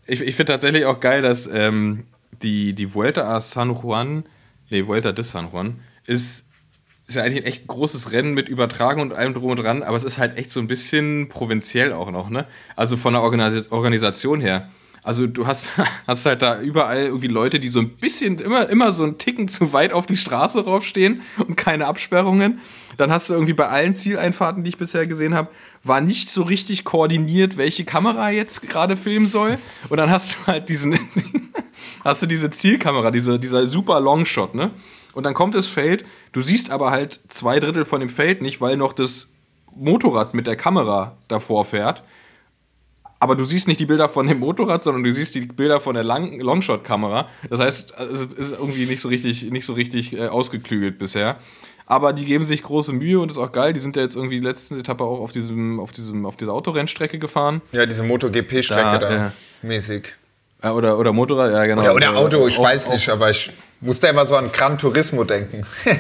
Ich, 0.07 0.21
ich 0.21 0.35
finde 0.37 0.53
tatsächlich 0.53 0.85
auch 0.85 1.01
geil, 1.01 1.23
dass 1.23 1.47
ähm, 1.47 2.05
die, 2.43 2.75
die 2.75 2.93
Vuelta 2.95 3.23
a 3.35 3.41
San 3.41 3.71
Juan, 3.75 4.25
nee, 4.69 4.87
Vuelta 4.87 5.13
de 5.13 5.25
San 5.25 5.51
Juan, 5.51 5.79
ist, 6.07 6.50
ist 7.11 7.17
ja 7.17 7.23
eigentlich 7.23 7.43
ein 7.43 7.47
echt 7.47 7.67
großes 7.67 8.13
Rennen 8.13 8.35
mit 8.35 8.49
Übertragung 8.49 9.03
und 9.03 9.13
allem 9.13 9.35
drum 9.35 9.51
und 9.51 9.59
dran, 9.59 9.83
aber 9.83 9.97
es 9.97 10.05
ist 10.05 10.19
halt 10.19 10.39
echt 10.39 10.51
so 10.51 10.61
ein 10.61 10.67
bisschen 10.67 11.29
provinziell 11.29 11.93
auch 11.93 12.11
noch, 12.11 12.31
ne? 12.31 12.47
Also 12.77 12.97
von 12.97 13.13
der 13.13 13.23
Organis 13.23 13.71
Organisation 13.71 14.41
her. 14.41 14.71
Also 15.03 15.27
du 15.27 15.47
hast, 15.47 15.71
hast 16.07 16.27
halt 16.27 16.43
da 16.43 16.61
überall 16.61 17.07
irgendwie 17.07 17.29
Leute, 17.29 17.59
die 17.59 17.69
so 17.69 17.81
ein 17.81 17.89
bisschen, 17.89 18.39
immer, 18.39 18.69
immer 18.69 18.93
so 18.93 19.03
einen 19.05 19.19
Ticken 19.19 19.49
zu 19.49 19.73
weit 19.73 19.93
auf 19.93 20.07
die 20.07 20.17
Straße 20.17 20.65
raufstehen 20.65 21.23
und 21.39 21.57
keine 21.57 21.87
Absperrungen. 21.87 22.61
Dann 22.97 23.11
hast 23.11 23.31
du 23.31 23.35
irgendwie 23.35 23.55
bei 23.55 23.69
allen 23.69 23.95
Zieleinfahrten, 23.95 24.63
die 24.63 24.69
ich 24.69 24.79
bisher 24.79 25.07
gesehen 25.07 25.35
habe, 25.35 25.49
war 25.83 26.01
nicht 26.01 26.31
so 26.31 26.43
richtig 26.43 26.85
koordiniert, 26.85 27.57
welche 27.57 27.85
Kamera 27.85 28.31
jetzt 28.31 28.69
gerade 28.69 28.97
filmen 28.97 29.27
soll. 29.27 29.59
Und 29.89 29.97
dann 29.97 30.11
hast 30.11 30.35
du 30.35 30.47
halt 30.47 30.69
diesen, 30.69 30.99
hast 32.05 32.23
du 32.23 32.27
diese 32.27 32.51
Zielkamera, 32.51 33.11
diese, 33.11 33.39
dieser 33.39 33.67
super 33.67 34.01
Longshot, 34.01 34.55
ne? 34.55 34.71
Und 35.13 35.25
dann 35.25 35.35
kommt 35.35 35.55
das 35.55 35.67
Feld, 35.67 36.05
du 36.33 36.41
siehst 36.41 36.71
aber 36.71 36.91
halt 36.91 37.21
zwei 37.29 37.61
Drittel 37.61 37.85
von 37.85 38.01
dem 38.01 38.11
Feld 38.11 38.43
nicht, 38.43 38.61
weil 38.61 38.77
noch 38.77 38.93
das 38.93 39.31
Motorrad 39.75 40.35
mit 40.35 40.47
der 40.47 40.57
Kamera 40.57 41.17
davor 41.29 41.65
fährt. 41.65 42.03
Aber 43.23 43.37
du 43.37 43.45
siehst 43.45 43.69
nicht 43.69 43.79
die 43.79 43.87
Bilder 43.87 44.09
von 44.09 44.27
dem 44.27 44.39
Motorrad, 44.39 44.83
sondern 44.83 45.05
du 45.05 45.13
siehst 45.13 45.35
die 45.35 45.43
Bilder 45.43 45.79
von 45.81 45.95
der 45.95 46.05
Lang 46.05 46.41
Longshot-Kamera. 46.41 47.29
Das 47.51 47.61
heißt, 47.61 47.93
es 47.99 48.21
ist 48.23 48.53
irgendwie 48.53 48.87
nicht 48.87 49.03
so 49.03 49.09
richtig, 49.09 49.51
nicht 49.51 49.67
so 49.67 49.75
richtig 49.75 50.15
äh, 50.15 50.29
ausgeklügelt 50.29 50.99
bisher. 50.99 51.37
Aber 51.85 52.15
die 52.15 52.25
geben 52.25 52.47
sich 52.47 52.63
große 52.63 52.93
Mühe 52.93 53.21
und 53.21 53.31
ist 53.31 53.37
auch 53.37 53.53
geil. 53.53 53.75
Die 53.75 53.81
sind 53.81 53.97
ja 53.97 54.03
jetzt 54.03 54.17
irgendwie 54.17 54.41
die 54.41 54.47
letzte 54.47 54.77
Etappe 54.77 55.05
auch 55.05 55.21
auf, 55.21 55.33
diesem, 55.33 55.81
auf, 55.81 55.93
diesem, 55.93 56.25
auf 56.25 56.37
dieser 56.37 56.53
Autorennstrecke 56.53 57.19
gefahren. 57.19 57.61
Ja, 57.73 57.85
diese 57.85 58.05
MotoGP-Strecke 58.05 58.83
Da, 58.83 58.99
da, 58.99 59.15
ja. 59.15 59.33
mäßig. 59.63 60.15
Äh, 60.63 60.69
oder, 60.69 60.99
oder 60.99 61.13
Motorrad, 61.13 61.53
ja 61.53 61.65
genau. 61.67 61.83
Oder, 61.83 61.95
oder 61.95 62.09
Also, 62.11 62.21
Auto, 62.39 62.49
ich 62.49 62.59
auch- 62.59 62.65
weiß 62.65 62.89
auch- 62.89 62.93
nicht, 62.95 63.09
aber 63.09 63.31
ich 63.31 63.51
musste 63.81 64.09
immer 64.09 64.27
so 64.27 64.37
an 64.37 64.51
Gran 64.53 64.79
Turismo 64.79 65.25
denken. 65.25 65.65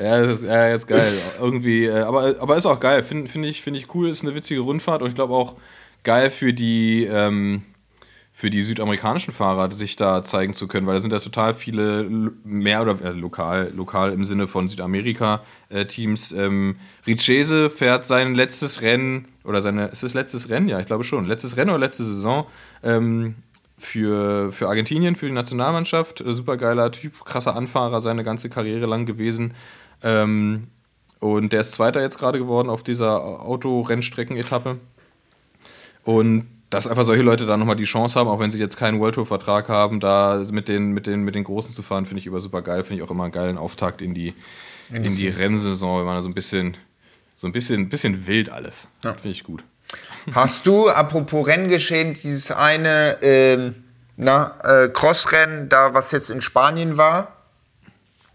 Ja, 0.00 0.20
das 0.22 0.42
ist, 0.42 0.48
ja, 0.48 0.68
ist 0.68 0.86
geil. 0.86 1.12
Irgendwie, 1.40 1.86
äh, 1.86 2.02
aber, 2.02 2.36
aber 2.38 2.56
ist 2.56 2.66
auch 2.66 2.78
geil. 2.78 3.02
Finde 3.02 3.28
find 3.28 3.44
ich, 3.44 3.62
find 3.62 3.76
ich 3.76 3.92
cool, 3.96 4.08
ist 4.08 4.22
eine 4.22 4.32
witzige 4.32 4.60
Rundfahrt 4.60 5.02
und 5.02 5.08
ich 5.08 5.16
glaube 5.16 5.34
auch 5.34 5.56
geil 6.04 6.30
für 6.30 6.52
die, 6.52 7.02
ähm, 7.10 7.62
für 8.32 8.48
die 8.48 8.62
südamerikanischen 8.62 9.34
Fahrer, 9.34 9.72
sich 9.72 9.96
da 9.96 10.22
zeigen 10.22 10.54
zu 10.54 10.68
können, 10.68 10.86
weil 10.86 10.94
da 10.94 11.00
sind 11.00 11.10
ja 11.12 11.18
total 11.18 11.52
viele 11.52 12.04
mehr 12.44 12.80
oder 12.82 12.96
äh, 13.04 13.10
lokal, 13.10 13.72
lokal 13.74 14.12
im 14.12 14.24
Sinne 14.24 14.46
von 14.46 14.68
Südamerika-Teams. 14.68 16.30
ähm, 16.30 16.76
Richese 17.04 17.68
fährt 17.68 18.06
sein 18.06 18.36
letztes 18.36 18.82
Rennen, 18.82 19.26
oder 19.42 19.60
seine, 19.62 19.86
ist 19.88 20.04
es 20.04 20.14
letztes 20.14 20.48
Rennen? 20.48 20.68
Ja, 20.68 20.78
ich 20.78 20.86
glaube 20.86 21.02
schon. 21.02 21.26
Letztes 21.26 21.56
Rennen 21.56 21.70
oder 21.70 21.80
letzte 21.80 22.04
Saison 22.04 22.46
ähm, 22.84 23.34
für, 23.78 24.52
für 24.52 24.68
Argentinien, 24.68 25.16
für 25.16 25.26
die 25.26 25.32
Nationalmannschaft. 25.32 26.20
Äh, 26.20 26.34
Supergeiler 26.34 26.90
Typ, 26.92 27.24
krasser 27.24 27.56
Anfahrer, 27.56 28.00
seine 28.00 28.24
ganze 28.24 28.50
Karriere 28.50 28.86
lang 28.86 29.06
gewesen. 29.06 29.54
Ähm, 30.02 30.68
und 31.20 31.52
der 31.52 31.60
ist 31.60 31.72
Zweiter 31.72 32.00
jetzt 32.00 32.18
gerade 32.18 32.38
geworden 32.38 32.70
auf 32.70 32.82
dieser 32.82 33.22
Autorennstrecken-Etappe. 33.22 34.78
Und 36.04 36.46
dass 36.70 36.86
einfach 36.86 37.04
solche 37.04 37.22
Leute 37.22 37.46
da 37.46 37.56
nochmal 37.56 37.76
die 37.76 37.84
Chance 37.84 38.18
haben, 38.18 38.28
auch 38.28 38.40
wenn 38.40 38.50
sie 38.50 38.58
jetzt 38.58 38.76
keinen 38.76 39.00
World 39.00 39.14
Tour-Vertrag 39.14 39.68
haben, 39.68 40.00
da 40.00 40.44
mit 40.50 40.68
den, 40.68 40.92
mit 40.92 41.06
den, 41.06 41.22
mit 41.22 41.34
den 41.34 41.44
Großen 41.44 41.72
zu 41.72 41.82
fahren, 41.82 42.04
finde 42.04 42.20
ich 42.20 42.26
immer 42.26 42.40
super 42.40 42.62
geil. 42.62 42.84
Finde 42.84 43.02
ich 43.02 43.08
auch 43.08 43.10
immer 43.10 43.24
einen 43.24 43.32
geilen 43.32 43.58
Auftakt 43.58 44.02
in 44.02 44.14
die, 44.14 44.34
in 44.92 45.16
die 45.16 45.28
Rennsaison, 45.28 46.00
wenn 46.00 46.06
man 46.06 46.16
da 46.16 46.22
so 46.22 46.28
ein 46.28 46.34
bisschen, 46.34 46.76
so 47.36 47.46
ein 47.46 47.52
bisschen, 47.52 47.88
bisschen 47.88 48.26
wild 48.26 48.50
alles. 48.50 48.88
Finde 49.14 49.30
ich 49.30 49.44
gut. 49.44 49.64
Hast 50.34 50.66
du, 50.66 50.88
apropos 50.88 51.46
Renngeschehen, 51.46 52.14
dieses 52.14 52.50
eine 52.50 53.16
ähm, 53.22 53.74
na, 54.16 54.52
äh, 54.64 54.88
Crossrennen, 54.88 55.68
da 55.68 55.94
was 55.94 56.10
jetzt 56.12 56.30
in 56.30 56.40
Spanien 56.40 56.96
war, 56.96 57.32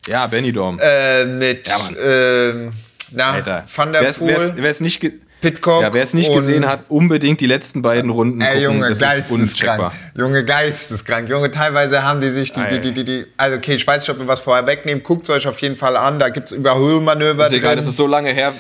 Ja, 0.08 0.28
Benidorm. 0.28 0.80
äh, 0.82 1.26
mit 1.26 1.68
Ja, 1.68 1.90
ähm, 2.00 2.74
na, 3.12 3.32
Alter. 3.34 3.66
Van 3.76 3.92
der 3.94 4.02
Wer's- 4.02 4.20
Poel, 4.20 4.30
wer's- 4.30 4.56
wer's 4.58 4.80
nicht 4.82 5.02
Pitcock 5.42 5.82
ja, 5.82 5.94
wer 5.94 6.04
es 6.04 6.14
nicht 6.14 6.32
gesehen 6.34 6.66
hat, 6.66 6.86
unbedingt 6.88 7.42
die 7.42 7.48
letzten 7.48 7.82
beiden 7.82 8.10
Runden 8.12 8.40
Ey, 8.40 8.48
gucken. 8.48 8.64
Junge, 8.64 8.88
das 8.90 9.02
ist 9.02 9.30
geisteskrank. 9.30 9.92
Junge, 10.16 10.46
geisteskrank. 10.46 11.28
Junge, 11.28 11.52
teilweise 11.52 12.02
haben 12.04 12.22
die 12.22 12.30
sich 12.30 12.54
die, 12.54 12.64
die, 12.72 12.80
die, 12.80 12.94
die, 12.94 13.04
die 13.04 13.26
also 13.36 13.58
okay, 13.58 13.74
ich 13.76 13.86
weiß 13.86 14.04
nicht, 14.04 14.10
ob 14.10 14.20
wir 14.20 14.28
was 14.30 14.40
vorher 14.40 14.66
wegnehmen, 14.68 15.04
guckt 15.04 15.24
es 15.24 15.30
euch 15.36 15.46
auf 15.46 15.60
jeden 15.60 15.76
Fall 15.76 15.98
an, 15.98 16.18
da 16.18 16.30
gibt 16.30 16.48
es 16.48 16.54
Überholmanöver 16.54 17.44
Ist 17.46 17.52
egal, 17.52 17.72
drin. 17.72 17.78
das 17.80 17.88
ist 17.88 17.98
so 17.98 18.08
lange 18.08 18.30
her, 18.32 18.54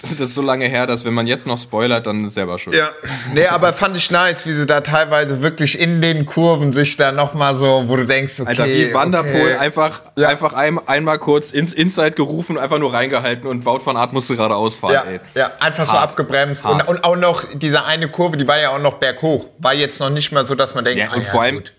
das 0.02 0.18
ist 0.18 0.34
so 0.34 0.42
lange 0.42 0.66
her, 0.66 0.86
dass 0.86 1.04
wenn 1.04 1.12
man 1.14 1.26
jetzt 1.26 1.46
noch 1.46 1.58
spoilert, 1.58 2.06
dann 2.06 2.24
ist 2.24 2.34
selber 2.34 2.58
schuld. 2.58 2.74
Ja, 2.74 2.88
nee, 3.34 3.46
aber 3.46 3.72
fand 3.72 3.96
ich 3.96 4.10
nice, 4.10 4.46
wie 4.46 4.52
sie 4.52 4.66
da 4.66 4.80
teilweise 4.80 5.42
wirklich 5.42 5.78
in 5.78 6.00
den 6.00 6.24
Kurven 6.26 6.72
sich 6.72 6.96
da 6.96 7.12
nochmal 7.12 7.54
so, 7.56 7.84
wo 7.86 7.96
du 7.96 8.06
denkst, 8.06 8.40
okay. 8.40 8.48
Alter, 8.48 8.66
wie 8.66 8.94
Wanderpol 8.94 9.40
okay. 9.42 9.56
einfach, 9.56 10.02
Ja. 10.16 10.28
einfach 10.28 10.52
ein, 10.54 10.78
einmal 10.88 11.18
kurz 11.18 11.50
ins 11.50 11.72
Inside 11.72 12.12
gerufen, 12.12 12.58
einfach 12.58 12.78
nur 12.78 12.92
reingehalten 12.92 13.46
und 13.48 13.64
Wout 13.66 13.80
von 13.80 13.96
Art 13.96 14.12
musste 14.12 14.34
geradeaus 14.36 14.76
fahren, 14.76 14.92
Ja, 14.94 15.02
ey. 15.04 15.20
ja, 15.34 15.50
einfach 15.60 15.86
so 15.86 15.92
Hart. 15.92 16.10
abgebremst. 16.10 16.64
Hart. 16.64 16.88
Und, 16.88 16.96
und 16.96 17.04
auch 17.04 17.16
noch 17.16 17.44
diese 17.52 17.84
eine 17.84 18.08
Kurve, 18.08 18.36
die 18.36 18.48
war 18.48 18.58
ja 18.58 18.70
auch 18.70 18.78
noch 18.80 18.94
berghoch. 18.94 19.46
War 19.58 19.74
jetzt 19.74 20.00
noch 20.00 20.10
nicht 20.10 20.32
mal 20.32 20.46
so, 20.46 20.54
dass 20.54 20.74
man 20.74 20.84
denkt, 20.84 20.98
Ja, 21.00 21.08
ah, 21.10 21.16
und 21.16 21.24
ja, 21.24 21.30
vor 21.30 21.42
allem- 21.42 21.56
gut. 21.56 21.72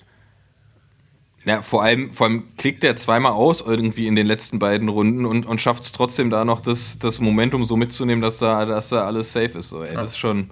Ja, 1.43 1.63
vor 1.63 1.81
allem, 1.81 2.11
vor 2.13 2.27
allem 2.27 2.43
klickt 2.57 2.83
der 2.83 2.95
zweimal 2.95 3.31
aus 3.31 3.61
irgendwie 3.61 4.05
in 4.05 4.15
den 4.15 4.27
letzten 4.27 4.59
beiden 4.59 4.89
Runden 4.89 5.25
und, 5.25 5.45
und 5.45 5.59
schafft 5.59 5.83
es 5.83 5.91
trotzdem 5.91 6.29
da 6.29 6.45
noch 6.45 6.59
das, 6.59 6.99
das 6.99 7.19
Momentum 7.19 7.65
so 7.65 7.75
mitzunehmen, 7.75 8.21
dass 8.21 8.37
da, 8.37 8.63
dass 8.65 8.89
da 8.89 9.05
alles 9.05 9.33
safe 9.33 9.57
ist. 9.57 9.69
So, 9.69 9.83
ey. 9.83 9.93
Das 9.93 10.09
ist 10.09 10.17
schon. 10.19 10.51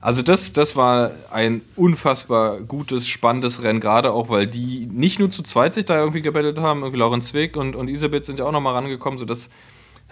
Also 0.00 0.20
das, 0.20 0.52
das 0.52 0.76
war 0.76 1.12
ein 1.30 1.62
unfassbar 1.76 2.60
gutes, 2.60 3.06
spannendes 3.06 3.62
Rennen, 3.62 3.80
gerade 3.80 4.12
auch, 4.12 4.28
weil 4.28 4.46
die 4.46 4.86
nicht 4.86 5.18
nur 5.18 5.30
zu 5.30 5.42
zweit 5.42 5.72
sich 5.72 5.86
da 5.86 5.98
irgendwie 5.98 6.20
gebettelt 6.20 6.58
haben, 6.58 6.80
irgendwie 6.80 6.98
Lauren 6.98 7.22
Zwick 7.22 7.56
und, 7.56 7.74
und 7.74 7.88
Isabeth 7.88 8.26
sind 8.26 8.38
ja 8.38 8.44
auch 8.44 8.52
noch 8.52 8.60
mal 8.60 8.74
rangekommen, 8.74 9.18
so 9.18 9.24
das, 9.24 9.48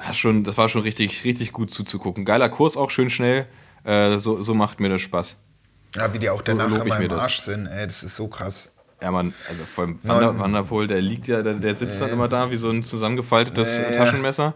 ja, 0.02 0.14
schon, 0.14 0.44
das 0.44 0.56
war 0.56 0.70
schon 0.70 0.80
richtig, 0.80 1.24
richtig 1.24 1.52
gut 1.52 1.70
zuzugucken. 1.70 2.24
Geiler 2.24 2.48
Kurs, 2.48 2.78
auch 2.78 2.90
schön 2.90 3.10
schnell, 3.10 3.46
äh, 3.84 4.16
so, 4.16 4.40
so 4.40 4.54
macht 4.54 4.80
mir 4.80 4.88
das 4.88 5.02
Spaß. 5.02 5.38
Ja, 5.94 6.14
wie 6.14 6.18
die 6.18 6.30
auch 6.30 6.40
danach 6.40 6.70
ich 6.70 6.74
immer 6.74 6.96
mir 6.96 7.04
im 7.04 7.10
das. 7.10 7.24
Arsch 7.24 7.40
sind, 7.40 7.66
ey, 7.66 7.86
das 7.86 8.02
ist 8.02 8.16
so 8.16 8.28
krass. 8.28 8.71
Ja, 9.02 9.10
man, 9.10 9.34
also 9.48 9.64
vor 9.64 9.84
allem 9.84 9.98
Wander, 10.04 10.38
Wanderpol, 10.38 10.86
der 10.86 11.00
liegt 11.00 11.26
ja, 11.26 11.42
der, 11.42 11.54
der 11.54 11.74
sitzt 11.74 12.00
dann 12.00 12.10
immer 12.10 12.28
da 12.28 12.52
wie 12.52 12.56
so 12.56 12.70
ein 12.70 12.84
zusammengefaltetes 12.84 13.78
ja. 13.78 13.96
Taschenmesser. 13.96 14.54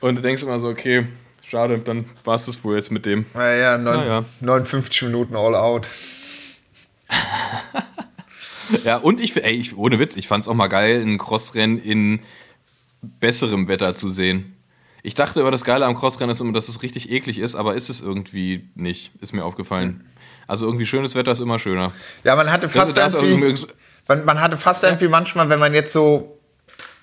Und 0.00 0.16
du 0.16 0.22
denkst 0.22 0.44
immer 0.44 0.60
so, 0.60 0.68
okay, 0.68 1.06
schade, 1.42 1.80
dann 1.80 2.04
war 2.22 2.36
es 2.36 2.46
das 2.46 2.62
wohl 2.62 2.76
jetzt 2.76 2.92
mit 2.92 3.06
dem. 3.06 3.26
Ja, 3.34 3.54
ja, 3.54 3.78
neun, 3.78 3.96
Naja. 3.96 4.24
59 4.40 5.02
Minuten 5.02 5.36
all 5.36 5.56
out. 5.56 5.88
Ja, 8.84 8.96
und 8.96 9.20
ich, 9.20 9.36
ey, 9.36 9.52
ich 9.52 9.76
ohne 9.76 9.98
Witz, 9.98 10.16
ich 10.16 10.26
fand 10.26 10.42
es 10.42 10.48
auch 10.48 10.54
mal 10.54 10.68
geil, 10.68 11.02
ein 11.02 11.18
Crossrennen 11.18 11.78
in 11.78 12.20
besserem 13.02 13.68
Wetter 13.68 13.94
zu 13.94 14.08
sehen. 14.08 14.56
Ich 15.02 15.14
dachte 15.14 15.40
immer, 15.40 15.50
das 15.50 15.64
Geile 15.64 15.84
am 15.84 15.94
Crossrennen 15.94 16.30
ist 16.30 16.40
immer, 16.40 16.52
dass 16.52 16.68
es 16.68 16.82
richtig 16.82 17.10
eklig 17.10 17.38
ist, 17.38 17.54
aber 17.54 17.74
ist 17.74 17.90
es 17.90 18.00
irgendwie 18.00 18.70
nicht, 18.74 19.10
ist 19.20 19.34
mir 19.34 19.44
aufgefallen. 19.44 20.06
Also 20.46 20.66
irgendwie 20.66 20.86
schönes 20.86 21.14
Wetter 21.14 21.32
ist 21.32 21.40
immer 21.40 21.58
schöner. 21.58 21.92
Ja, 22.24 22.36
man 22.36 22.50
hatte 22.50 22.68
fast 22.68 22.96
das 22.96 23.14
auch 23.14 23.22
irgendwie, 23.22 23.66
man, 24.08 24.24
man 24.24 24.40
hatte 24.40 24.56
fast 24.56 24.82
irgendwie 24.82 25.08
manchmal, 25.08 25.48
wenn 25.48 25.58
man 25.60 25.74
jetzt 25.74 25.92
so, 25.92 26.38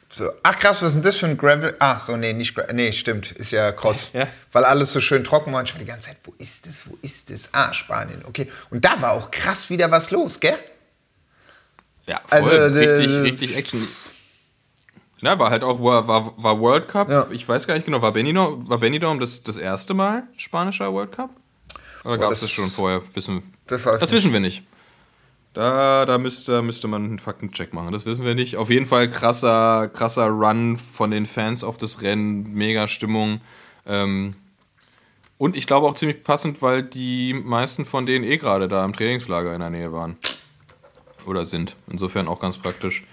so, 0.09 0.29
ach 0.43 0.57
krass, 0.59 0.81
was 0.81 0.89
ist 0.89 0.95
denn 0.95 1.03
das 1.03 1.15
für 1.17 1.27
ein 1.27 1.37
Gravel? 1.37 1.75
Ach 1.79 1.99
so, 1.99 2.17
nee, 2.17 2.33
nicht 2.33 2.55
Gravel, 2.55 2.73
nee, 2.75 2.91
stimmt, 2.91 3.31
ist 3.31 3.51
ja 3.51 3.71
Cross. 3.71 4.11
Ja. 4.13 4.27
Weil 4.51 4.65
alles 4.65 4.91
so 4.91 5.01
schön 5.01 5.23
trocken 5.23 5.53
war 5.53 5.59
und 5.59 5.69
ich 5.69 5.73
war 5.75 5.79
die 5.79 5.85
ganze 5.85 6.09
Zeit, 6.09 6.17
wo 6.23 6.33
ist 6.37 6.65
das, 6.67 6.89
wo 6.89 6.97
ist 7.01 7.29
das? 7.29 7.49
Ah, 7.53 7.73
Spanien, 7.73 8.23
okay. 8.27 8.47
Und 8.69 8.83
da 8.83 9.01
war 9.01 9.11
auch 9.11 9.31
krass 9.31 9.69
wieder 9.69 9.89
was 9.91 10.11
los, 10.11 10.39
gell? 10.39 10.57
Ja, 12.07 12.21
voll. 12.27 12.49
Also, 12.49 12.75
richtig, 12.79 13.07
das- 13.07 13.23
richtig 13.23 13.57
Action. 13.57 13.87
Ja, 15.21 15.37
war 15.37 15.49
halt 15.51 15.63
auch, 15.63 15.83
war, 15.83 16.07
war, 16.07 16.33
war 16.41 16.59
World 16.59 16.87
Cup. 16.87 17.09
Ja. 17.09 17.27
Ich 17.29 17.47
weiß 17.47 17.67
gar 17.67 17.73
nicht 17.73 17.85
genau, 17.85 18.01
war 18.01 18.13
Benidorm, 18.13 18.67
war 18.69 18.77
Benidorm 18.77 19.19
das, 19.19 19.43
das 19.43 19.57
erste 19.57 19.93
Mal 19.93 20.23
spanischer 20.37 20.91
World 20.93 21.11
Cup? 21.11 21.29
Oder 22.03 22.17
gab 22.17 22.31
es 22.31 22.39
das- 22.39 22.49
das 22.49 22.51
schon 22.51 22.69
vorher? 22.69 23.01
Wissen, 23.13 23.43
Das 23.67 23.83
das 23.83 24.11
wissen 24.11 24.31
wir 24.33 24.39
nicht. 24.39 24.63
Da, 25.53 26.05
da 26.05 26.17
müsste, 26.19 26.61
müsste 26.61 26.87
man 26.87 27.03
einen 27.05 27.19
Faktencheck 27.19 27.73
machen. 27.73 27.91
Das 27.91 28.05
wissen 28.05 28.23
wir 28.23 28.35
nicht. 28.35 28.55
Auf 28.55 28.69
jeden 28.69 28.85
Fall 28.85 29.09
krasser, 29.09 29.89
krasser 29.91 30.27
Run 30.27 30.77
von 30.77 31.09
den 31.11 31.25
Fans 31.25 31.63
auf 31.63 31.77
das 31.77 32.01
Rennen. 32.03 32.53
Mega 32.53 32.87
Stimmung. 32.87 33.41
Ähm, 33.87 34.35
und 35.39 35.55
ich 35.57 35.65
glaube 35.65 35.87
auch 35.87 35.95
ziemlich 35.95 36.23
passend, 36.23 36.61
weil 36.61 36.83
die 36.83 37.33
meisten 37.33 37.85
von 37.85 38.05
denen 38.05 38.23
eh 38.25 38.37
gerade 38.37 38.67
da 38.67 38.85
im 38.85 38.93
Trainingslager 38.93 39.53
in 39.53 39.59
der 39.61 39.69
Nähe 39.71 39.91
waren. 39.91 40.17
Oder 41.25 41.45
sind. 41.45 41.75
Insofern 41.89 42.27
auch 42.27 42.39
ganz 42.39 42.57
praktisch. 42.57 43.03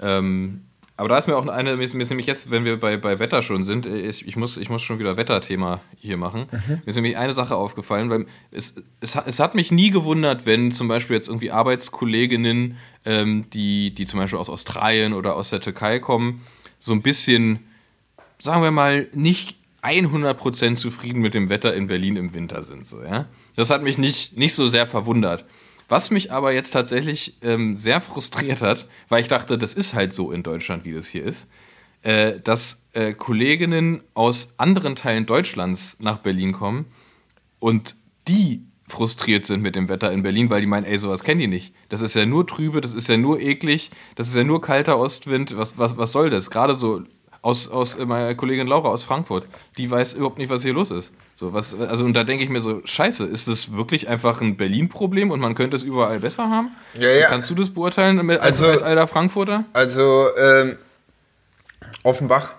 Ähm, 0.00 0.64
Aber 0.96 1.08
da 1.08 1.18
ist 1.18 1.26
mir 1.26 1.36
auch 1.36 1.44
eine, 1.48 1.76
mir 1.76 1.82
ist, 1.82 1.94
mir 1.94 2.04
ist 2.04 2.10
nämlich 2.10 2.28
jetzt, 2.28 2.52
wenn 2.52 2.64
wir 2.64 2.78
bei, 2.78 2.96
bei 2.96 3.18
Wetter 3.18 3.42
schon 3.42 3.64
sind, 3.64 3.84
äh, 3.86 3.98
ich, 3.98 4.28
ich, 4.28 4.36
muss, 4.36 4.56
ich 4.56 4.68
muss 4.70 4.82
schon 4.82 5.00
wieder 5.00 5.16
Wetterthema 5.16 5.80
hier 5.96 6.16
machen. 6.16 6.46
Mhm. 6.52 6.60
Mir 6.68 6.82
ist 6.86 6.94
nämlich 6.94 7.16
eine 7.16 7.34
Sache 7.34 7.56
aufgefallen, 7.56 8.10
weil 8.10 8.26
es, 8.52 8.76
es, 9.00 9.16
hat- 9.16 9.26
es 9.26 9.40
hat 9.40 9.56
mich 9.56 9.72
nie 9.72 9.90
gewundert, 9.90 10.46
wenn 10.46 10.70
zum 10.70 10.86
Beispiel 10.86 11.16
jetzt 11.16 11.26
irgendwie 11.28 11.50
Arbeitskolleginnen, 11.50 12.76
ähm, 13.04 13.46
die, 13.52 13.92
die 13.94 14.06
zum 14.06 14.20
Beispiel 14.20 14.38
aus 14.38 14.48
Australien 14.50 15.14
oder 15.14 15.34
aus 15.36 15.50
der 15.50 15.60
Türkei 15.60 15.98
kommen, 15.98 16.42
so 16.78 16.92
ein 16.92 17.02
bisschen, 17.02 17.60
sagen 18.38 18.62
wir 18.62 18.70
mal, 18.70 19.08
nicht 19.14 19.56
100% 19.82 20.76
zufrieden 20.76 21.20
mit 21.20 21.34
dem 21.34 21.48
Wetter 21.48 21.74
in 21.74 21.88
Berlin 21.88 22.16
im 22.16 22.34
Winter 22.34 22.62
sind. 22.62 22.86
So, 22.86 23.02
ja? 23.02 23.26
Das 23.56 23.70
hat 23.70 23.82
mich 23.82 23.98
nicht, 23.98 24.36
nicht 24.36 24.54
so 24.54 24.68
sehr 24.68 24.86
verwundert. 24.86 25.44
Was 25.88 26.10
mich 26.10 26.32
aber 26.32 26.52
jetzt 26.52 26.70
tatsächlich 26.70 27.38
ähm, 27.42 27.76
sehr 27.76 28.00
frustriert 28.00 28.62
hat, 28.62 28.88
weil 29.08 29.22
ich 29.22 29.28
dachte, 29.28 29.58
das 29.58 29.74
ist 29.74 29.94
halt 29.94 30.12
so 30.12 30.32
in 30.32 30.42
Deutschland, 30.42 30.84
wie 30.84 30.92
das 30.92 31.06
hier 31.06 31.24
ist, 31.24 31.48
äh, 32.02 32.40
dass 32.40 32.86
äh, 32.92 33.12
Kolleginnen 33.12 34.02
aus 34.14 34.54
anderen 34.56 34.96
Teilen 34.96 35.26
Deutschlands 35.26 35.98
nach 36.00 36.18
Berlin 36.18 36.52
kommen 36.52 36.86
und 37.58 37.96
die 38.28 38.64
frustriert 38.86 39.44
sind 39.44 39.62
mit 39.62 39.76
dem 39.76 39.88
Wetter 39.88 40.12
in 40.12 40.22
Berlin, 40.22 40.50
weil 40.50 40.60
die 40.60 40.66
meinen, 40.66 40.84
ey, 40.84 40.98
sowas 40.98 41.24
kennen 41.24 41.40
die 41.40 41.46
nicht. 41.46 41.74
Das 41.88 42.02
ist 42.02 42.14
ja 42.14 42.26
nur 42.26 42.46
trübe, 42.46 42.80
das 42.80 42.92
ist 42.92 43.08
ja 43.08 43.16
nur 43.16 43.40
eklig, 43.40 43.90
das 44.14 44.28
ist 44.28 44.36
ja 44.36 44.44
nur 44.44 44.60
kalter 44.60 44.98
Ostwind. 44.98 45.56
Was, 45.56 45.78
was, 45.78 45.96
was 45.96 46.12
soll 46.12 46.30
das? 46.30 46.50
Gerade 46.50 46.74
so 46.74 47.02
aus, 47.44 47.68
aus 47.68 47.96
äh, 47.96 48.06
meiner 48.06 48.34
Kollegin 48.34 48.66
Laura 48.66 48.88
aus 48.88 49.04
Frankfurt, 49.04 49.44
die 49.76 49.90
weiß 49.90 50.14
überhaupt 50.14 50.38
nicht, 50.38 50.48
was 50.50 50.62
hier 50.62 50.72
los 50.72 50.90
ist. 50.90 51.12
So, 51.34 51.52
was, 51.52 51.78
also, 51.78 52.04
und 52.04 52.14
da 52.14 52.24
denke 52.24 52.42
ich 52.42 52.48
mir 52.48 52.60
so, 52.62 52.80
scheiße, 52.84 53.24
ist 53.26 53.48
das 53.48 53.76
wirklich 53.76 54.08
einfach 54.08 54.40
ein 54.40 54.56
Berlin-Problem 54.56 55.30
und 55.30 55.40
man 55.40 55.54
könnte 55.54 55.76
es 55.76 55.82
überall 55.82 56.20
besser 56.20 56.48
haben? 56.48 56.70
Ja, 56.98 57.08
ja. 57.10 57.26
Kannst 57.26 57.50
du 57.50 57.54
das 57.54 57.70
beurteilen 57.70 58.24
mit- 58.24 58.40
als, 58.40 58.60
Also- 58.60 58.70
als 58.70 58.82
alter 58.82 59.06
Frankfurter? 59.06 59.64
Also, 59.74 60.28
ähm, 60.38 60.76
Offenbach. 62.02 62.54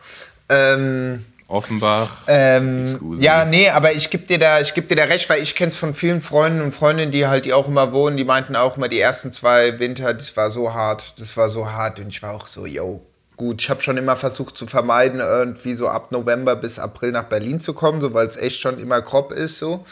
Ähm, 0.49 1.25
Offenbach. 1.47 2.09
Ähm, 2.27 3.15
ja, 3.19 3.45
nee, 3.45 3.69
aber 3.69 3.93
ich 3.93 4.09
gebe 4.09 4.25
dir 4.25 4.39
da, 4.39 4.59
ich 4.61 4.73
geb 4.73 4.87
dir 4.89 4.95
da 4.97 5.03
recht, 5.03 5.29
weil 5.29 5.41
ich 5.43 5.55
kenne 5.55 5.69
es 5.69 5.77
von 5.77 5.93
vielen 5.93 6.21
Freunden 6.21 6.61
und 6.61 6.71
Freundinnen, 6.73 7.11
die 7.11 7.27
halt, 7.27 7.45
die 7.45 7.53
auch 7.53 7.67
immer 7.67 7.91
wohnen, 7.93 8.17
die 8.17 8.23
meinten 8.25 8.55
auch 8.55 8.77
immer, 8.77 8.87
die 8.87 8.99
ersten 8.99 9.31
zwei 9.31 9.77
Winter, 9.79 10.13
das 10.13 10.35
war 10.37 10.49
so 10.51 10.73
hart, 10.73 11.19
das 11.19 11.37
war 11.37 11.49
so 11.49 11.71
hart 11.71 11.99
und 11.99 12.07
ich 12.09 12.21
war 12.23 12.33
auch 12.33 12.47
so, 12.47 12.65
yo, 12.65 13.01
gut, 13.37 13.61
ich 13.61 13.69
habe 13.69 13.81
schon 13.81 13.97
immer 13.97 14.15
versucht 14.15 14.57
zu 14.57 14.67
vermeiden, 14.67 15.19
irgendwie 15.19 15.75
so 15.75 15.87
ab 15.87 16.11
November 16.11 16.55
bis 16.55 16.79
April 16.79 17.11
nach 17.11 17.25
Berlin 17.25 17.61
zu 17.61 17.73
kommen, 17.73 18.01
so 18.01 18.13
weil 18.13 18.27
es 18.27 18.37
echt 18.37 18.59
schon 18.59 18.79
immer 18.79 19.01
grob 19.01 19.31
ist, 19.31 19.59
so. 19.59 19.85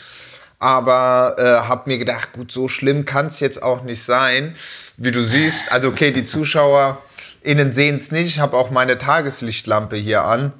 Aber 0.60 1.36
äh, 1.38 1.68
habe 1.68 1.90
mir 1.90 1.98
gedacht, 1.98 2.34
gut, 2.34 2.52
so 2.52 2.70
schlimm 2.70 3.04
kann 3.04 3.28
es 3.28 3.42
jetzt 3.42 3.62
auch 3.62 3.84
nicht 3.84 4.04
sein, 4.04 4.56
wie 4.96 5.12
du 5.12 5.22
siehst. 5.26 5.72
Also 5.72 5.90
okay, 5.90 6.12
die 6.12 6.24
ZuschauerInnen 6.24 7.74
sehen 7.74 7.98
es 7.98 8.12
nicht. 8.12 8.28
Ich 8.28 8.40
habe 8.40 8.56
auch 8.56 8.72
meine 8.72 8.98
Tageslichtlampe 8.98 9.98
hier 9.98 10.24
an. 10.24 10.54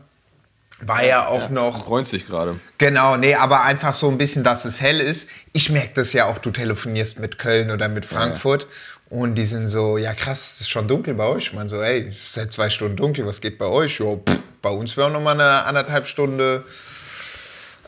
War 0.82 1.06
ja 1.06 1.28
auch 1.28 1.50
noch 1.50 1.86
Freut 1.86 2.06
sich 2.06 2.28
gerade. 2.28 2.60
Genau, 2.78 3.16
nee, 3.16 3.36
aber 3.36 3.64
einfach 3.64 3.94
so 3.94 4.10
ein 4.10 4.18
bisschen, 4.18 4.44
dass 4.44 4.66
es 4.66 4.82
hell 4.82 5.00
ist. 5.00 5.30
Ich 5.54 5.70
merke 5.70 5.92
das 5.96 6.12
ja 6.12 6.26
auch, 6.26 6.38
du 6.38 6.52
telefonierst 6.52 7.20
mit 7.20 7.38
Köln 7.38 7.72
oder 7.72 7.88
mit 7.88 8.06
Frankfurt 8.06 8.68
und 9.14 9.36
die 9.36 9.46
sind 9.46 9.68
so, 9.68 10.00
ja 10.00 10.16
krass, 10.16 10.56
es 10.56 10.62
ist 10.62 10.70
schon 10.72 10.88
dunkel 10.88 11.14
bei 11.14 11.26
euch. 11.26 11.44
Ich 11.44 11.54
meine 11.54 11.70
so, 11.70 11.80
ey, 11.80 12.08
es 12.08 12.18
ist 12.18 12.34
seit 12.34 12.52
zwei 12.52 12.72
Stunden 12.72 12.98
dunkel, 12.98 13.28
was 13.28 13.42
geht 13.42 13.60
bei 13.60 13.68
euch? 13.68 14.00
Jo, 14.00 14.24
pff, 14.28 14.40
bei 14.60 14.72
uns 14.72 14.98
wäre 14.98 15.12
noch 15.12 15.22
mal 15.22 15.40
eine 15.40 15.66
anderthalb 15.66 16.08
Stunde 16.08 16.64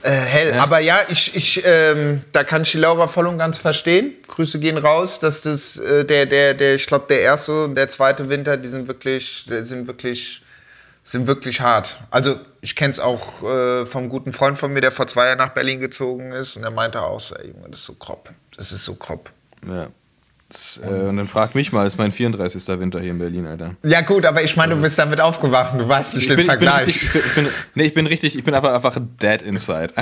äh, 0.03 0.11
hell. 0.11 0.53
Aber 0.53 0.77
ja, 0.77 0.99
ich, 1.09 1.35
ich, 1.35 1.63
ähm, 1.65 2.21
da 2.31 2.43
kann 2.43 2.61
ich 2.61 2.73
die 2.73 2.77
Laura 2.77 3.07
voll 3.07 3.25
und 3.25 3.39
ganz 3.39 3.57
verstehen. 3.57 4.13
Grüße 4.27 4.59
gehen 4.59 4.77
raus, 4.77 5.19
dass 5.19 5.41
das 5.41 5.77
äh, 5.77 6.05
der, 6.05 6.27
der, 6.27 6.53
der, 6.53 6.75
ich 6.75 6.85
glaube, 6.85 7.05
der 7.09 7.21
erste 7.21 7.63
und 7.63 7.73
der 7.73 7.89
zweite 7.89 8.29
Winter, 8.29 8.55
die 8.55 8.69
sind 8.69 8.87
wirklich, 8.87 9.45
sind 9.47 9.87
wirklich 9.87 10.43
sind 11.01 11.25
wirklich 11.25 11.59
hart. 11.59 11.97
Also 12.11 12.39
ich 12.61 12.75
kenne 12.75 12.91
es 12.91 12.99
auch 12.99 13.41
äh, 13.41 13.87
vom 13.87 14.09
guten 14.09 14.31
Freund 14.31 14.59
von 14.59 14.71
mir, 14.71 14.81
der 14.81 14.91
vor 14.91 15.07
zwei 15.07 15.25
Jahren 15.25 15.39
nach 15.39 15.53
Berlin 15.55 15.79
gezogen 15.79 16.33
ist 16.33 16.55
und 16.55 16.61
der 16.61 16.71
meinte 16.71 17.01
auch 17.01 17.19
so, 17.19 17.33
ey 17.35 17.47
Junge, 17.47 17.69
das 17.69 17.79
ist 17.79 17.85
so 17.85 17.93
grob. 17.93 18.29
Das 18.57 18.71
ist 18.71 18.85
so 18.85 18.93
grob. 18.93 19.31
Ja. 19.67 19.87
Äh, 20.83 21.07
und 21.09 21.17
dann 21.17 21.27
frag 21.27 21.55
mich 21.55 21.71
mal, 21.71 21.87
ist 21.87 21.97
mein 21.97 22.11
34. 22.11 22.79
Winter 22.79 22.99
hier 22.99 23.11
in 23.11 23.17
Berlin, 23.17 23.47
Alter. 23.47 23.75
Ja 23.83 24.01
gut, 24.01 24.25
aber 24.25 24.43
ich 24.43 24.55
meine, 24.55 24.75
du 24.75 24.81
bist 24.81 24.99
damit 24.99 25.19
aufgewacht 25.19 25.79
du 25.79 25.87
weißt 25.87 26.15
nicht 26.15 26.29
den 26.29 26.33
ich 26.33 26.37
bin 26.37 26.45
Vergleich. 26.45 26.87
richtig, 26.87 27.03
ich 27.03 27.11
bin, 27.13 27.21
ich 27.25 27.33
bin, 27.33 27.47
nee, 27.73 27.83
ich 27.85 27.93
bin 27.95 28.07
richtig, 28.07 28.37
ich 28.37 28.43
bin 28.43 28.53
einfach, 28.53 28.73
einfach 28.73 28.99
dead 29.21 29.41
inside. 29.41 29.93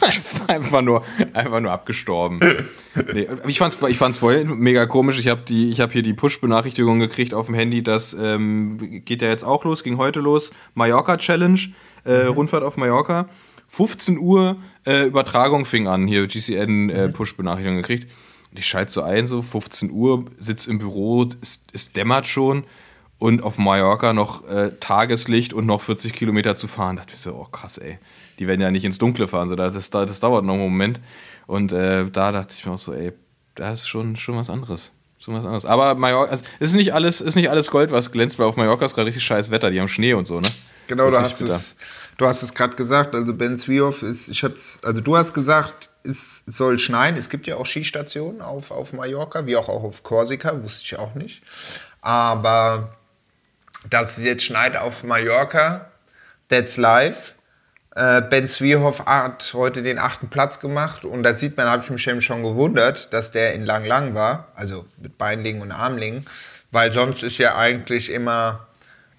Einfach, 0.00 0.48
einfach, 0.48 0.82
nur, 0.82 1.04
einfach 1.34 1.60
nur 1.60 1.70
abgestorben. 1.70 2.40
Nee, 3.12 3.28
ich 3.46 3.58
fand's, 3.58 3.78
ich 3.86 3.98
fand's 3.98 4.18
vorhin 4.18 4.58
mega 4.58 4.86
komisch. 4.86 5.20
Ich 5.20 5.28
habe 5.28 5.42
hab 5.42 5.92
hier 5.92 6.02
die 6.02 6.14
Push-Benachrichtigung 6.14 6.98
gekriegt 6.98 7.34
auf 7.34 7.46
dem 7.46 7.54
Handy, 7.54 7.82
das 7.82 8.14
ähm, 8.14 9.04
geht 9.04 9.22
ja 9.22 9.28
jetzt 9.28 9.44
auch 9.44 9.64
los, 9.64 9.84
ging 9.84 9.98
heute 9.98 10.20
los. 10.20 10.52
Mallorca 10.74 11.16
Challenge, 11.18 11.60
äh, 12.04 12.26
Rundfahrt 12.26 12.64
auf 12.64 12.76
Mallorca. 12.76 13.28
15 13.68 14.18
Uhr 14.18 14.56
äh, 14.84 15.06
Übertragung 15.06 15.64
fing 15.64 15.86
an, 15.86 16.08
hier 16.08 16.26
GCN 16.26 16.90
äh, 16.90 17.08
Push-Benachrichtigung 17.10 17.76
gekriegt. 17.76 18.10
Und 18.50 18.58
ich 18.58 18.66
schalte 18.66 18.92
so 18.92 19.02
ein, 19.02 19.26
so 19.26 19.42
15 19.42 19.90
Uhr, 19.90 20.24
sitz 20.38 20.66
im 20.66 20.78
Büro, 20.78 21.28
es, 21.40 21.64
es 21.72 21.92
dämmert 21.92 22.26
schon 22.26 22.64
und 23.18 23.42
auf 23.42 23.58
Mallorca 23.58 24.12
noch 24.12 24.48
äh, 24.48 24.70
Tageslicht 24.80 25.52
und 25.52 25.66
noch 25.66 25.82
40 25.82 26.12
Kilometer 26.12 26.56
zu 26.56 26.66
fahren. 26.66 26.96
Da 26.96 27.02
dachte 27.02 27.14
ich 27.14 27.20
so, 27.20 27.34
oh 27.34 27.44
krass, 27.44 27.78
ey. 27.78 27.98
Die 28.38 28.46
werden 28.46 28.60
ja 28.60 28.70
nicht 28.70 28.84
ins 28.84 28.98
Dunkle 28.98 29.28
fahren, 29.28 29.48
so, 29.48 29.54
das, 29.54 29.74
das, 29.74 29.90
das 29.90 30.20
dauert 30.20 30.44
noch 30.44 30.54
einen 30.54 30.62
Moment. 30.62 31.00
Und 31.46 31.72
äh, 31.72 32.06
da 32.10 32.32
dachte 32.32 32.54
ich 32.56 32.64
mir 32.64 32.72
auch 32.72 32.78
so, 32.78 32.94
ey, 32.94 33.12
da 33.54 33.72
ist 33.72 33.86
schon, 33.86 34.16
schon 34.16 34.36
was 34.36 34.50
anderes. 34.50 34.92
Schon 35.18 35.34
was 35.34 35.44
anderes. 35.44 35.66
Aber 35.66 35.94
Mallorca, 35.94 36.30
also, 36.30 36.44
ist 36.58 36.74
nicht 36.74 36.94
alles, 36.94 37.20
ist 37.20 37.36
nicht 37.36 37.50
alles 37.50 37.70
Gold, 37.70 37.92
was 37.92 38.10
glänzt, 38.10 38.38
weil 38.38 38.46
auf 38.46 38.56
Mallorca 38.56 38.86
ist 38.86 38.94
gerade 38.94 39.06
richtig 39.08 39.24
scheiß 39.24 39.50
Wetter. 39.50 39.70
Die 39.70 39.78
haben 39.78 39.88
Schnee 39.88 40.14
und 40.14 40.26
so, 40.26 40.40
ne? 40.40 40.48
Genau, 40.90 41.08
du 41.08 41.20
hast, 41.20 41.40
es, 41.40 41.76
du 42.16 42.26
hast 42.26 42.42
es 42.42 42.52
gerade 42.52 42.74
gesagt. 42.74 43.14
Also 43.14 43.32
Ben 43.32 43.56
Zwiehoff 43.56 44.02
ist, 44.02 44.26
ich 44.26 44.42
hab's, 44.42 44.80
also 44.82 45.00
du 45.00 45.16
hast 45.16 45.32
gesagt, 45.32 45.88
es 46.02 46.42
soll 46.46 46.80
schneien. 46.80 47.14
Es 47.14 47.28
gibt 47.28 47.46
ja 47.46 47.54
auch 47.54 47.64
Skistationen 47.64 48.40
auf, 48.40 48.72
auf 48.72 48.92
Mallorca, 48.92 49.46
wie 49.46 49.56
auch, 49.56 49.68
auch 49.68 49.84
auf 49.84 50.02
Korsika, 50.02 50.60
wusste 50.60 50.82
ich 50.82 50.98
auch 50.98 51.14
nicht. 51.14 51.44
Aber 52.00 52.96
dass 53.88 54.18
es 54.18 54.24
jetzt 54.24 54.42
schneit 54.42 54.76
auf 54.76 55.04
Mallorca, 55.04 55.92
that's 56.48 56.76
live. 56.76 57.34
Äh, 57.94 58.22
ben 58.22 58.48
Zwiehoff 58.48 59.06
hat 59.06 59.52
heute 59.54 59.82
den 59.82 60.00
achten 60.00 60.28
Platz 60.28 60.58
gemacht 60.58 61.04
und 61.04 61.22
da 61.22 61.34
sieht 61.34 61.56
man, 61.56 61.68
habe 61.68 61.84
ich 61.84 61.90
mich 61.90 62.04
eben 62.08 62.20
schon 62.20 62.42
gewundert, 62.42 63.12
dass 63.12 63.30
der 63.30 63.54
in 63.54 63.64
Lang 63.64 63.84
Lang 63.84 64.16
war, 64.16 64.48
also 64.56 64.86
mit 65.00 65.18
Beinlingen 65.18 65.62
und 65.62 65.70
Armlingen, 65.70 66.26
weil 66.72 66.92
sonst 66.92 67.22
ist 67.22 67.38
ja 67.38 67.54
eigentlich 67.54 68.10
immer 68.10 68.66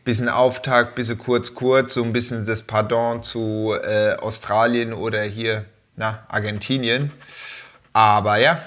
bisschen 0.03 0.29
Auftakt, 0.29 0.95
bisschen 0.95 1.17
kurz 1.17 1.53
kurz, 1.53 1.93
so 1.93 2.03
ein 2.03 2.13
bisschen 2.13 2.45
das 2.45 2.63
Pardon 2.63 3.23
zu 3.23 3.73
äh, 3.83 4.15
Australien 4.15 4.93
oder 4.93 5.21
hier 5.23 5.65
na, 5.95 6.25
Argentinien. 6.27 7.11
Aber 7.93 8.37
ja, 8.37 8.61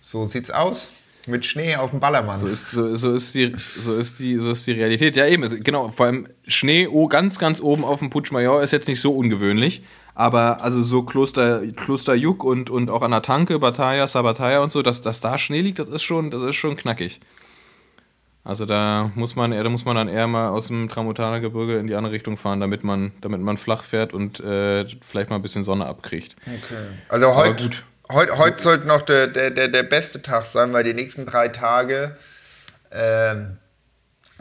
so 0.00 0.26
sieht's 0.26 0.50
aus. 0.50 0.90
Mit 1.28 1.46
Schnee 1.46 1.76
auf 1.76 1.90
dem 1.90 2.00
Ballermann. 2.00 2.36
So 2.36 2.48
ist, 2.48 2.70
so, 2.72 2.96
so, 2.96 3.14
ist 3.14 3.32
die, 3.34 3.54
so, 3.78 3.94
ist 3.94 4.18
die, 4.18 4.38
so 4.38 4.50
ist 4.50 4.66
die 4.66 4.72
Realität. 4.72 5.14
Ja, 5.14 5.26
eben, 5.26 5.46
genau, 5.62 5.90
vor 5.90 6.06
allem 6.06 6.26
Schnee 6.48 6.88
oh, 6.88 7.06
ganz, 7.06 7.38
ganz 7.38 7.60
oben 7.60 7.84
auf 7.84 8.00
dem 8.00 8.10
Puigmajor 8.10 8.60
ist 8.62 8.72
jetzt 8.72 8.88
nicht 8.88 9.00
so 9.00 9.16
ungewöhnlich. 9.16 9.84
Aber 10.14 10.62
also 10.62 10.82
so 10.82 11.04
Kloster, 11.04 11.62
Kloster 11.76 12.14
Juk 12.14 12.42
und, 12.42 12.70
und 12.70 12.90
auch 12.90 13.02
an 13.02 13.12
der 13.12 13.22
Tanke, 13.22 13.60
Bataya, 13.60 14.08
Sabataya 14.08 14.62
und 14.62 14.72
so, 14.72 14.82
dass, 14.82 15.00
dass 15.00 15.20
da 15.20 15.38
Schnee 15.38 15.60
liegt, 15.60 15.78
das 15.78 15.88
ist 15.88 16.02
schon, 16.02 16.30
das 16.30 16.42
ist 16.42 16.56
schon 16.56 16.76
knackig. 16.76 17.20
Also 18.44 18.66
da 18.66 19.12
muss 19.14 19.36
man 19.36 19.52
eher, 19.52 19.62
da 19.62 19.70
muss 19.70 19.84
man 19.84 19.94
dann 19.94 20.08
eher 20.08 20.26
mal 20.26 20.48
aus 20.48 20.66
dem 20.66 20.88
Tramutaner-Gebirge 20.88 21.78
in 21.78 21.86
die 21.86 21.94
andere 21.94 22.12
Richtung 22.12 22.36
fahren, 22.36 22.58
damit 22.58 22.82
man, 22.82 23.12
damit 23.20 23.40
man 23.40 23.56
flach 23.56 23.84
fährt 23.84 24.12
und 24.12 24.40
äh, 24.40 24.84
vielleicht 25.00 25.30
mal 25.30 25.36
ein 25.36 25.42
bisschen 25.42 25.62
Sonne 25.62 25.86
abkriegt. 25.86 26.34
Also 27.08 27.36
heute 27.36 27.62
gut. 27.62 27.84
heut, 28.10 28.36
heut 28.36 28.60
sollte 28.60 28.86
noch 28.88 29.02
der, 29.02 29.28
der, 29.28 29.50
der, 29.50 29.68
der 29.68 29.84
beste 29.84 30.22
Tag 30.22 30.46
sein, 30.46 30.72
weil 30.72 30.82
die 30.82 30.94
nächsten 30.94 31.24
drei 31.24 31.48
Tage 31.48 32.16
ähm, 32.90 33.58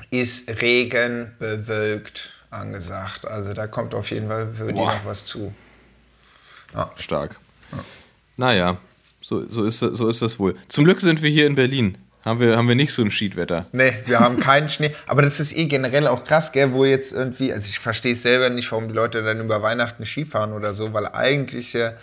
ist 0.10 0.50
Regen 0.50 1.36
bewölkt 1.38 2.34
angesagt. 2.50 3.28
Also 3.28 3.54
da 3.54 3.68
kommt 3.68 3.94
auf 3.94 4.10
jeden 4.10 4.28
Fall 4.28 4.48
für 4.58 4.74
die 4.74 4.80
noch 4.80 5.06
was 5.06 5.26
zu. 5.26 5.54
Stark. 6.96 7.38
Naja, 8.38 8.78
so, 9.22 9.48
so, 9.48 9.64
ist, 9.64 9.80
so 9.80 10.10
ist 10.10 10.22
das 10.22 10.40
wohl. 10.40 10.56
Zum 10.70 10.86
Glück 10.86 11.02
sind 11.02 11.22
wir 11.22 11.30
hier 11.30 11.46
in 11.46 11.56
Berlin. 11.56 11.98
Haben 12.24 12.40
wir, 12.40 12.56
haben 12.56 12.68
wir 12.68 12.76
nicht 12.76 12.94
so 12.94 13.02
ein 13.02 13.10
Schiedwetter. 13.12 13.66
Nee, 13.72 13.94
wir 14.06 14.20
haben 14.20 14.40
keinen 14.40 14.70
Schnee. 14.70 14.94
Aber 15.08 15.22
das 15.24 15.40
ist 15.40 15.58
eh 15.58 15.66
generell 15.66 16.06
auch 16.08 16.24
krass, 16.24 16.52
gell, 16.52 16.72
wo 16.72 16.86
jetzt 16.86 17.14
irgendwie, 17.14 17.52
also 17.52 17.68
ich 17.68 17.80
verstehe 17.80 18.14
es 18.14 18.22
selber 18.22 18.50
nicht, 18.50 18.72
warum 18.72 18.88
die 18.88 18.94
Leute 18.94 19.24
dann 19.24 19.40
über 19.40 19.62
Weihnachten 19.64 20.06
Skifahren 20.06 20.54
oder 20.54 20.74
so, 20.76 20.94
weil 20.94 21.08
eigentlich 21.08 21.74
ja 21.74 21.94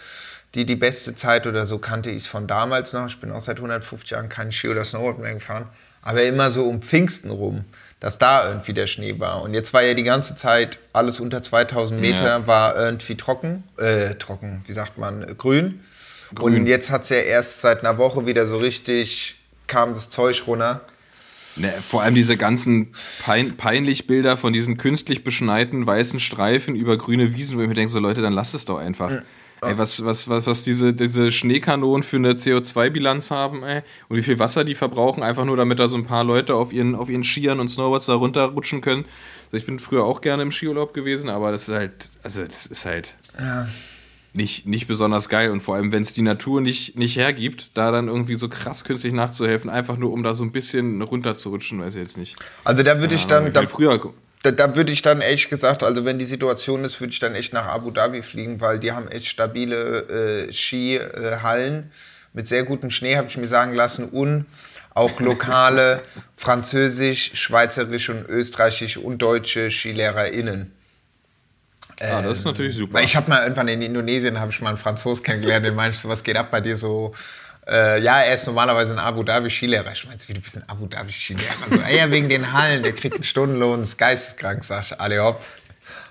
die, 0.54 0.64
die 0.64 0.76
beste 0.76 1.14
Zeit 1.14 1.46
oder 1.46 1.66
so 1.66 1.78
kannte 1.78 2.10
ich 2.10 2.22
es 2.22 2.26
von 2.26 2.46
damals 2.46 2.92
noch. 2.92 3.06
Ich 3.06 3.20
bin 3.20 3.30
auch 3.30 3.42
seit 3.42 3.58
150 3.58 4.10
Jahren 4.10 4.28
kein 4.28 4.50
Ski 4.50 4.68
oder 4.68 4.84
Snowboard 4.84 5.20
mehr 5.20 5.34
gefahren. 5.34 5.66
Aber 6.02 6.22
immer 6.22 6.50
so 6.50 6.64
um 6.66 6.80
Pfingsten 6.82 7.30
rum, 7.30 7.64
dass 8.00 8.18
da 8.18 8.48
irgendwie 8.48 8.72
der 8.72 8.86
Schnee 8.86 9.18
war. 9.20 9.42
Und 9.42 9.52
jetzt 9.54 9.74
war 9.74 9.82
ja 9.82 9.94
die 9.94 10.04
ganze 10.04 10.34
Zeit 10.36 10.78
alles 10.92 11.20
unter 11.20 11.42
2000 11.42 12.00
Meter, 12.00 12.24
Ja. 12.24 12.46
war 12.46 12.76
irgendwie 12.76 13.16
trocken, 13.16 13.62
äh, 13.76 14.14
trocken, 14.14 14.62
wie 14.66 14.72
sagt 14.72 14.96
man, 14.98 15.22
äh, 15.22 15.34
grün. 15.36 15.80
Grün. 16.34 16.54
Und 16.56 16.66
jetzt 16.66 16.90
hat 16.90 17.02
es 17.02 17.08
ja 17.10 17.16
erst 17.18 17.60
seit 17.60 17.80
einer 17.84 17.98
Woche 17.98 18.26
wieder 18.26 18.46
so 18.46 18.58
richtig, 18.58 19.37
kam 19.68 19.94
das 19.94 20.08
Zeug 20.08 20.42
runter. 20.46 20.80
Ne, 21.56 21.70
vor 21.70 22.02
allem 22.02 22.14
diese 22.14 22.36
ganzen 22.36 22.92
pein 23.24 23.56
peinlich 23.56 24.06
Bilder 24.06 24.36
von 24.36 24.52
diesen 24.52 24.76
künstlich 24.76 25.24
beschneiten 25.24 25.86
weißen 25.86 26.20
Streifen 26.20 26.76
über 26.76 26.96
grüne 26.96 27.34
Wiesen, 27.34 27.58
wo 27.58 27.62
ich 27.62 27.68
mir 27.68 27.74
denke, 27.74 27.90
so 27.90 27.98
Leute, 27.98 28.22
dann 28.22 28.32
lasst 28.32 28.54
es 28.54 28.64
doch 28.64 28.78
einfach. 28.78 29.10
Ey, 29.60 29.76
was, 29.76 30.04
was, 30.04 30.28
was, 30.28 30.46
was 30.46 30.62
diese, 30.62 30.94
diese 30.94 31.32
Schneekanonen 31.32 32.04
für 32.04 32.16
eine 32.16 32.34
CO2-Bilanz 32.34 33.32
haben, 33.32 33.64
ey, 33.64 33.82
und 34.08 34.16
wie 34.16 34.22
viel 34.22 34.38
Wasser 34.38 34.62
die 34.62 34.76
verbrauchen, 34.76 35.24
einfach 35.24 35.44
nur 35.44 35.56
damit 35.56 35.80
da 35.80 35.88
so 35.88 35.96
ein 35.96 36.06
paar 36.06 36.22
Leute 36.22 36.54
auf 36.54 36.72
ihren, 36.72 36.94
auf 36.94 37.10
ihren 37.10 37.24
Skiern 37.24 37.58
und 37.58 37.68
Snowboards 37.68 38.06
da 38.06 38.14
runterrutschen 38.14 38.80
können. 38.80 39.04
Also 39.46 39.56
ich 39.56 39.66
bin 39.66 39.80
früher 39.80 40.04
auch 40.04 40.20
gerne 40.20 40.44
im 40.44 40.52
Skiurlaub 40.52 40.94
gewesen, 40.94 41.28
aber 41.28 41.50
das 41.50 41.68
ist 41.68 41.74
halt, 41.74 42.08
also 42.22 42.44
das 42.44 42.66
ist 42.66 42.84
halt 42.84 43.14
nicht, 44.38 44.66
nicht 44.66 44.86
besonders 44.86 45.28
geil. 45.28 45.50
Und 45.50 45.60
vor 45.60 45.74
allem, 45.74 45.92
wenn 45.92 46.02
es 46.02 46.14
die 46.14 46.22
Natur 46.22 46.62
nicht, 46.62 46.96
nicht 46.96 47.16
hergibt, 47.16 47.72
da 47.74 47.90
dann 47.90 48.08
irgendwie 48.08 48.36
so 48.36 48.48
krass 48.48 48.84
künstlich 48.84 49.12
nachzuhelfen, 49.12 49.68
einfach 49.68 49.98
nur 49.98 50.12
um 50.12 50.22
da 50.22 50.32
so 50.32 50.44
ein 50.44 50.52
bisschen 50.52 51.02
runterzurutschen, 51.02 51.80
weiß 51.80 51.96
ich 51.96 52.02
jetzt 52.02 52.16
nicht. 52.16 52.36
Also 52.64 52.82
da 52.82 53.00
würde 53.00 53.14
ich 53.14 53.24
Ja, 53.24 53.40
dann, 53.40 53.52
da, 53.52 53.60
weil 53.60 53.68
früher, 53.68 54.00
da, 54.44 54.52
da 54.52 54.76
würde 54.76 54.92
ich 54.92 55.02
dann 55.02 55.20
echt 55.20 55.50
gesagt, 55.50 55.82
also 55.82 56.04
wenn 56.04 56.18
die 56.18 56.24
Situation 56.24 56.84
ist, 56.84 57.00
würde 57.00 57.12
ich 57.12 57.18
dann 57.18 57.34
echt 57.34 57.52
nach 57.52 57.66
Abu 57.66 57.90
Dhabi 57.90 58.22
fliegen, 58.22 58.60
weil 58.60 58.78
die 58.78 58.92
haben 58.92 59.08
echt 59.08 59.26
stabile 59.26 60.46
äh, 60.48 60.52
Skihallen 60.52 61.90
mit 62.32 62.46
sehr 62.46 62.62
gutem 62.62 62.90
Schnee, 62.90 63.16
habe 63.16 63.26
ich 63.26 63.36
mir 63.36 63.46
sagen 63.46 63.74
lassen, 63.74 64.04
und 64.04 64.46
auch 64.94 65.20
lokale 65.20 66.00
französisch, 66.36 67.32
schweizerisch 67.34 68.08
und 68.08 68.28
österreichisch 68.28 68.96
und 68.96 69.18
deutsche 69.18 69.70
SkilehrerInnen. 69.70 70.77
Ah, 72.02 72.22
das 72.22 72.38
ist 72.38 72.44
natürlich 72.44 72.76
super. 72.76 72.94
Weil 72.94 73.04
ich 73.04 73.16
habe 73.16 73.28
mal 73.28 73.42
irgendwann 73.42 73.68
in 73.68 73.82
Indonesien, 73.82 74.38
habe 74.38 74.50
ich 74.50 74.60
mal 74.60 74.70
einen 74.70 74.78
Franzosen 74.78 75.24
kennengelernt, 75.24 75.64
den 75.64 75.74
meinte 75.74 75.96
so, 75.96 76.08
was 76.08 76.22
geht 76.22 76.36
ab 76.36 76.50
bei 76.50 76.60
dir 76.60 76.76
so? 76.76 77.14
Äh, 77.68 78.00
ja, 78.00 78.22
er 78.22 78.34
ist 78.34 78.46
normalerweise 78.46 78.94
in 78.94 78.98
Abu 78.98 79.22
Dhabi 79.22 79.50
Skilehrer. 79.50 79.92
Ich 79.92 80.06
meine, 80.06 80.18
wie 80.26 80.32
du 80.32 80.40
bist 80.40 80.56
in 80.56 80.62
Abu 80.68 80.86
Dhabi 80.86 81.12
Skilehrer. 81.12 81.68
So, 81.68 81.80
ey, 81.80 81.98
ja, 81.98 82.10
wegen 82.10 82.28
den 82.28 82.52
Hallen, 82.52 82.82
der 82.82 82.92
kriegt 82.92 83.16
einen 83.16 83.24
Stundenlohn, 83.24 83.82
ist 83.82 83.98
geisteskrank, 83.98 84.64
sag 84.64 84.84
ich, 84.84 84.98
alle 84.98 85.22
hopp. 85.22 85.44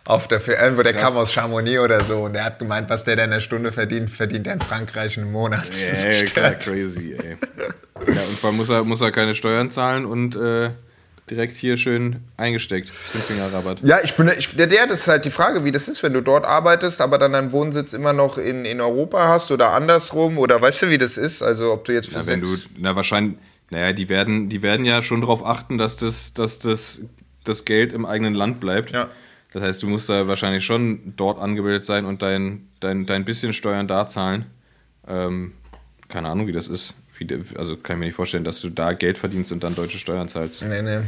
Auf 0.05 0.29
der, 0.29 0.39
irgendwo, 0.47 0.83
der 0.83 0.93
Krass. 0.93 1.13
kam 1.13 1.17
aus 1.17 1.33
Chamonix 1.33 1.81
oder 1.81 1.99
so 2.01 2.23
und 2.25 2.33
der 2.33 2.45
hat 2.45 2.59
gemeint, 2.59 2.89
was 2.89 3.03
der 3.03 3.17
da 3.17 3.25
in 3.25 3.31
der 3.31 3.41
Stunde 3.41 3.73
verdient, 3.73 4.09
verdient 4.09 4.47
er 4.47 4.53
in 4.53 4.61
Frankreich 4.61 5.17
einen 5.17 5.31
Monat. 5.31 5.67
Das 5.67 6.05
ist 6.05 6.21
gestört. 6.21 6.63
crazy, 6.63 7.17
ey. 7.21 7.35
Ja, 8.07 8.21
und 8.21 8.39
vor 8.39 8.51
allem 8.51 8.57
muss 8.57 8.69
er, 8.69 8.83
muss 8.85 9.01
er 9.01 9.11
keine 9.11 9.35
Steuern 9.35 9.69
zahlen 9.69 10.05
und 10.05 10.37
äh, 10.37 10.69
direkt 11.29 11.55
hier 11.55 11.77
schön 11.77 12.17
eingesteckt. 12.37 12.89
Fingerrabatt. 12.89 13.79
Ja, 13.83 13.99
ich 14.03 14.13
bin, 14.15 14.29
ich, 14.37 14.55
der, 14.55 14.67
der, 14.67 14.87
das 14.87 15.01
ist 15.01 15.07
halt 15.07 15.25
die 15.25 15.29
Frage, 15.29 15.65
wie 15.65 15.71
das 15.71 15.87
ist, 15.87 16.01
wenn 16.03 16.13
du 16.13 16.21
dort 16.21 16.45
arbeitest, 16.45 17.01
aber 17.01 17.17
dann 17.17 17.33
deinen 17.33 17.51
Wohnsitz 17.51 17.93
immer 17.93 18.13
noch 18.13 18.37
in, 18.37 18.65
in 18.65 18.79
Europa 18.81 19.27
hast 19.27 19.51
oder 19.51 19.71
andersrum 19.71 20.37
oder 20.37 20.61
weißt 20.61 20.83
du, 20.83 20.89
wie 20.89 20.97
das 20.97 21.17
ist? 21.17 21.41
Also, 21.41 21.73
ob 21.73 21.85
du 21.85 21.93
jetzt 21.93 22.09
für 22.09 22.19
Ja, 22.19 22.27
wenn 22.27 22.41
du, 22.41 22.55
na 22.77 22.95
wahrscheinlich, 22.95 23.37
naja, 23.69 23.93
die 23.93 24.09
werden, 24.09 24.49
die 24.49 24.61
werden 24.61 24.85
ja 24.85 25.01
schon 25.01 25.21
darauf 25.21 25.45
achten, 25.45 25.77
dass 25.77 25.97
das, 25.97 26.33
dass 26.33 26.59
das, 26.59 27.01
das 27.43 27.65
Geld 27.65 27.93
im 27.93 28.05
eigenen 28.05 28.33
Land 28.33 28.59
bleibt. 28.59 28.91
Ja. 28.91 29.09
Das 29.53 29.63
heißt, 29.63 29.83
du 29.83 29.87
musst 29.87 30.09
da 30.09 30.27
wahrscheinlich 30.27 30.65
schon 30.65 31.13
dort 31.17 31.39
angemeldet 31.39 31.85
sein 31.85 32.05
und 32.05 32.21
dein, 32.21 32.67
dein, 32.79 33.05
dein 33.05 33.25
bisschen 33.25 33.53
Steuern 33.53 33.87
da 33.87 34.07
zahlen. 34.07 34.45
Ähm, 35.07 35.53
keine 36.09 36.29
Ahnung, 36.29 36.47
wie 36.47 36.51
das 36.51 36.67
ist. 36.67 36.93
Also 37.57 37.77
kann 37.77 37.95
ich 37.95 37.99
mir 37.99 38.05
nicht 38.05 38.15
vorstellen, 38.15 38.43
dass 38.43 38.61
du 38.61 38.69
da 38.69 38.93
Geld 38.93 39.17
verdienst 39.17 39.51
und 39.51 39.63
dann 39.63 39.75
deutsche 39.75 39.97
Steuern 39.97 40.29
zahlst. 40.29 40.61
Nee, 40.63 40.81
nee. 40.81 40.99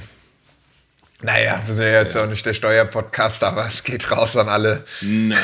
Naja, 1.21 1.61
wir 1.65 1.75
sind 1.75 1.83
ja 1.83 2.01
jetzt 2.01 2.15
auch 2.15 2.27
nicht 2.27 2.45
der 2.45 2.53
Steuerpodcast, 2.53 3.43
aber 3.43 3.67
es 3.67 3.83
geht 3.83 4.09
raus 4.09 4.37
an 4.37 4.47
alle. 4.47 4.85
Na, 5.01 5.35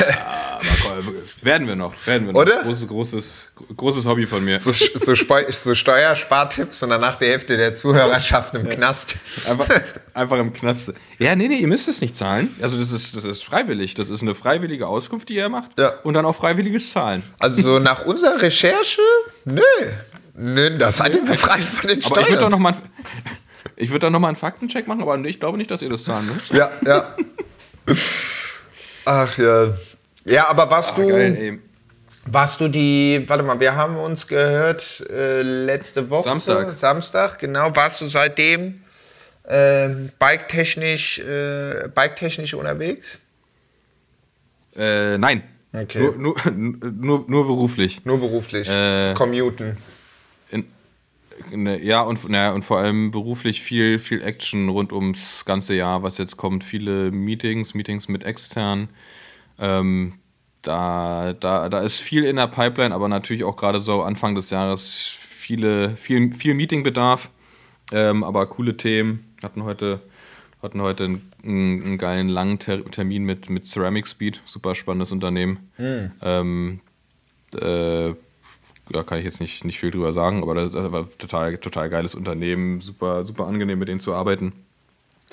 werden 1.41 1.67
wir 1.67 1.75
noch, 1.75 1.93
werden 2.07 2.27
wir 2.27 2.31
noch. 2.33 2.39
Oder? 2.39 2.63
Großes, 2.63 2.87
großes, 2.87 3.47
großes 3.75 4.05
Hobby 4.05 4.25
von 4.25 4.45
mir. 4.45 4.57
So, 4.57 4.71
so, 4.71 5.15
Speu- 5.15 5.51
so 5.51 5.75
Steuerspartipps 5.75 6.81
und 6.81 6.91
danach 6.91 7.17
die 7.17 7.25
Hälfte 7.25 7.57
der 7.57 7.75
Zuhörerschaft 7.75 8.55
im 8.55 8.69
Knast. 8.69 9.15
Einfach, 9.49 9.67
einfach 10.13 10.37
im 10.37 10.53
Knast. 10.53 10.93
Ja, 11.19 11.35
nee, 11.35 11.49
nee, 11.49 11.57
ihr 11.57 11.67
müsst 11.67 11.89
es 11.89 11.99
nicht 11.99 12.15
zahlen. 12.15 12.55
Also 12.61 12.77
das 12.79 12.93
ist, 12.93 13.13
das 13.13 13.25
ist 13.25 13.43
freiwillig. 13.43 13.95
Das 13.95 14.09
ist 14.09 14.21
eine 14.21 14.33
freiwillige 14.33 14.87
Auskunft, 14.87 15.27
die 15.27 15.35
ihr 15.35 15.49
macht. 15.49 15.71
Ja. 15.77 15.89
Und 16.03 16.13
dann 16.13 16.23
auch 16.23 16.37
freiwilliges 16.37 16.91
Zahlen. 16.91 17.21
Also 17.37 17.61
so 17.61 17.79
nach 17.79 18.05
unserer 18.05 18.41
Recherche, 18.41 19.01
nö. 19.43 19.61
Nö, 20.37 20.77
das 20.77 20.97
seid 20.97 21.15
ihr 21.15 21.23
befreit 21.23 21.63
von 21.63 21.89
den 21.89 22.03
Aber 22.03 22.19
ich 22.21 22.27
würde 22.27 22.31
doch 22.31 22.37
Steuern. 22.37 22.51
noch 22.51 22.59
mal, 22.59 22.75
ich 23.77 23.89
würde 23.89 24.07
dann 24.07 24.13
noch 24.13 24.19
mal 24.19 24.27
einen 24.27 24.37
Faktencheck 24.37 24.87
machen, 24.87 25.01
aber 25.01 25.17
ich 25.19 25.39
glaube 25.39 25.57
nicht, 25.57 25.71
dass 25.71 25.81
ihr 25.81 25.89
das 25.89 26.03
zahlen 26.03 26.27
müsst. 26.27 26.51
Ja, 26.51 26.69
ja. 26.85 27.15
Ach 29.05 29.37
ja. 29.37 29.73
Ja, 30.25 30.47
aber 30.47 30.69
warst 30.69 30.97
du, 30.97 31.03
ey. 31.09 31.59
warst 32.25 32.59
du 32.59 32.67
die, 32.67 33.23
warte 33.27 33.43
mal, 33.43 33.59
wir 33.59 33.75
haben 33.75 33.95
uns 33.95 34.27
gehört 34.27 35.05
äh, 35.09 35.41
letzte 35.41 36.09
Woche. 36.09 36.23
Samstag. 36.23 36.77
Samstag, 36.77 37.39
genau. 37.39 37.73
Warst 37.75 38.01
du 38.01 38.07
seitdem 38.07 38.81
ähm, 39.47 40.09
biketechnisch, 40.19 41.19
äh, 41.19 41.87
biketechnisch 41.93 42.55
unterwegs? 42.55 43.19
Äh, 44.75 45.17
nein. 45.17 45.43
Okay. 45.71 45.99
Nur, 46.17 46.35
nur, 46.51 46.91
nur, 46.91 47.25
nur 47.27 47.47
beruflich. 47.47 48.03
Nur 48.05 48.19
beruflich. 48.19 48.67
Äh, 48.69 49.13
Commuten. 49.13 49.77
Ne, 51.51 51.81
ja, 51.83 52.01
und, 52.01 52.19
na, 52.29 52.51
und 52.53 52.63
vor 52.63 52.77
allem 52.77 53.11
beruflich 53.11 53.61
viel, 53.61 53.99
viel 53.99 54.21
Action 54.21 54.69
rund 54.69 54.93
ums 54.93 55.43
ganze 55.45 55.75
Jahr, 55.75 56.01
was 56.03 56.17
jetzt 56.17 56.37
kommt. 56.37 56.63
Viele 56.63 57.11
Meetings, 57.11 57.73
Meetings 57.73 58.07
mit 58.07 58.23
externen. 58.23 58.89
Ähm, 59.59 60.13
da, 60.61 61.33
da, 61.33 61.69
da 61.69 61.79
ist 61.81 61.99
viel 61.99 62.23
in 62.23 62.37
der 62.37 62.47
Pipeline, 62.47 62.95
aber 62.95 63.07
natürlich 63.07 63.43
auch 63.43 63.55
gerade 63.55 63.81
so 63.81 64.01
Anfang 64.01 64.35
des 64.35 64.49
Jahres 64.49 65.15
viele, 65.19 65.95
viel, 65.95 66.33
viel 66.33 66.53
Meetingbedarf, 66.53 67.29
ähm, 67.91 68.23
aber 68.23 68.47
coole 68.47 68.77
Themen. 68.77 69.35
Hatten 69.43 69.63
heute, 69.63 70.01
hatten 70.63 70.81
heute 70.81 71.03
einen, 71.03 71.31
einen 71.43 71.97
geilen 71.97 72.29
langen 72.29 72.59
Ter 72.59 72.83
Termin 72.85 73.23
mit, 73.23 73.49
mit 73.49 73.65
Ceramic 73.65 74.07
Speed, 74.07 74.41
super 74.45 74.73
spannendes 74.73 75.11
Unternehmen. 75.11 75.69
Ähm, 76.21 76.79
äh, 77.53 78.13
da 78.89 79.03
kann 79.03 79.19
ich 79.19 79.25
jetzt 79.25 79.41
nicht, 79.41 79.65
nicht 79.65 79.79
viel 79.79 79.91
drüber 79.91 80.13
sagen, 80.13 80.41
aber 80.41 80.55
das 80.55 80.73
war 80.73 81.07
total, 81.17 81.57
total 81.57 81.89
geiles 81.89 82.15
Unternehmen, 82.15 82.81
super, 82.81 83.25
super 83.25 83.47
angenehm 83.47 83.79
mit 83.79 83.87
denen 83.87 83.99
zu 83.99 84.13
arbeiten. 84.13 84.53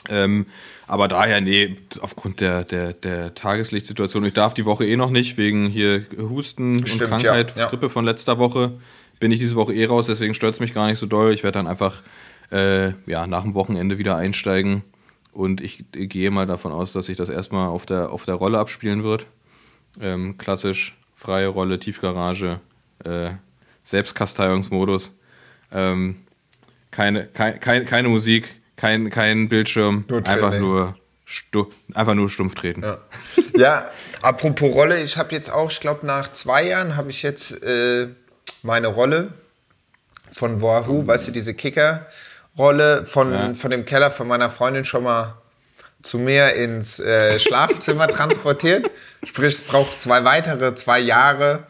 Ähm, 0.09 0.47
aber 0.87 1.07
daher, 1.07 1.41
nee, 1.41 1.77
aufgrund 2.01 2.41
der, 2.41 2.65
der, 2.65 2.93
der 2.93 3.35
Tageslichtsituation, 3.35 4.25
ich 4.25 4.33
darf 4.33 4.55
die 4.55 4.65
Woche 4.65 4.87
eh 4.87 4.97
noch 4.97 5.11
nicht, 5.11 5.39
wegen 5.39 5.67
hier 5.67 6.05
Husten 6.19 6.87
Stimmt, 6.87 7.03
und 7.03 7.09
Krankheit, 7.09 7.55
ja, 7.55 7.63
ja. 7.63 7.69
Grippe 7.69 7.89
von 7.89 8.05
letzter 8.05 8.39
Woche, 8.39 8.73
bin 9.21 9.31
ich 9.31 9.39
diese 9.39 9.55
Woche 9.55 9.75
eh 9.75 9.85
raus, 9.85 10.07
deswegen 10.07 10.35
stört 10.35 10.55
es 10.55 10.61
mich 10.61 10.75
gar 10.75 10.89
nicht 10.89 10.99
so 10.99 11.07
doll. 11.07 11.33
Ich 11.33 11.45
werde 11.45 11.59
dann 11.59 11.69
einfach 11.69 12.03
äh, 12.51 12.93
ja, 13.07 13.27
nach 13.27 13.43
dem 13.43 13.55
Wochenende 13.55 13.99
wieder 13.99 14.17
einsteigen 14.17 14.83
und 15.33 15.61
ich 15.61 15.85
gehe 15.93 16.31
mal 16.31 16.47
davon 16.47 16.73
aus, 16.73 16.93
dass 16.93 17.07
sich 17.07 17.17
das 17.17 17.29
erstmal 17.29 17.69
auf 17.69 17.87
der, 17.87 18.11
auf 18.11 18.25
der 18.25 18.35
Rolle 18.35 18.59
abspielen 18.59 19.05
wird. 19.05 19.27
Ähm, 20.01 20.37
klassisch, 20.37 20.99
freie 21.15 21.49
Rolle, 21.49 21.79
Tiefgarage, 21.79 22.61
äh, 23.05 23.31
Selbstkasteiungsmodus. 23.83 25.19
Ähm, 25.73 26.25
keine, 26.91 27.27
kein, 27.27 27.59
kein, 27.61 27.85
keine 27.85 28.09
Musik, 28.09 28.55
kein, 28.77 29.11
kein 29.11 29.49
Bildschirm, 29.49 30.05
Nur 30.09 30.27
einfach 30.27 30.59
nur, 30.59 30.97
stu 31.25 31.67
einfach 31.95 32.15
nur 32.15 32.29
stumpf 32.29 32.55
treten. 32.55 32.83
Ja. 32.83 32.99
ja, 33.57 33.91
apropos 34.21 34.73
Rolle, 34.75 35.03
ich 35.03 35.17
habe 35.17 35.33
jetzt 35.35 35.51
auch, 35.51 35.71
ich 35.71 35.81
glaube, 35.81 36.07
nach 36.07 36.33
zwei 36.33 36.65
Jahren 36.67 36.97
habe 36.97 37.11
ich 37.11 37.23
jetzt 37.23 37.63
äh, 37.63 38.09
meine 38.63 38.89
Rolle 38.89 39.33
von 40.31 40.61
Wahoo, 40.61 41.07
weißt 41.07 41.29
du, 41.29 41.33
diese 41.33 41.55
Kicker-Rolle 41.55 43.07
von, 43.07 43.33
Ja. 43.33 43.55
von 43.55 43.71
dem 43.71 43.85
Keller 43.85 44.11
von 44.11 44.29
meiner 44.29 44.51
Freundin 44.51 44.85
schon 44.85 45.05
mal 45.05 45.35
zu 46.03 46.19
mir 46.19 46.55
ins 46.55 46.99
äh, 46.99 47.39
Schlafzimmer 47.39 48.09
transportiert. 48.09 48.91
Sprich, 49.25 49.55
es 49.55 49.63
braucht 49.63 50.01
zwei 50.01 50.25
weitere, 50.25 50.75
zwei 50.75 50.99
Jahre, 50.99 51.65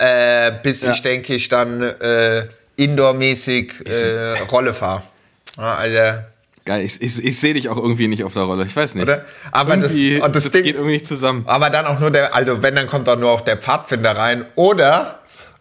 äh, 0.00 0.52
bis 0.62 0.82
Ja. 0.82 0.90
ich, 0.92 1.02
denke 1.02 1.34
ich, 1.34 1.48
dann 1.48 1.82
äh, 1.82 2.46
indoormäßig 2.76 3.74
äh, 3.86 4.38
Rolle 4.50 4.74
fahre. 4.74 5.02
Ja, 5.56 5.74
also, 5.74 6.20
Geil, 6.64 6.84
ich, 6.84 7.00
ich, 7.00 7.24
ich 7.24 7.40
sehe 7.40 7.54
dich 7.54 7.68
auch 7.70 7.76
irgendwie 7.78 8.06
nicht 8.06 8.22
auf 8.22 8.34
der 8.34 8.42
Rolle. 8.42 8.64
Ich 8.64 8.76
weiß 8.76 8.94
nicht. 8.94 9.04
Oder? 9.04 9.24
Aber 9.50 9.76
das- 9.76 9.86
irgendwie, 9.86 10.20
und 10.20 10.36
das 10.36 10.44
das, 10.44 10.52
Ding- 10.52 10.62
geht 10.62 10.74
irgendwie 10.74 10.92
nicht 10.94 11.06
zusammen. 11.06 11.44
Aber 11.46 11.70
dann 11.70 11.86
auch 11.86 11.98
nur 11.98 12.10
der, 12.10 12.34
also 12.34 12.62
wenn, 12.62 12.74
dann 12.76 12.86
kommt 12.86 13.08
auch 13.08 13.16
nur 13.18 13.30
auch 13.30 13.40
der 13.40 13.56
Pfadfinder 13.56 14.16
rein. 14.16 14.44
Oder, 14.56 15.20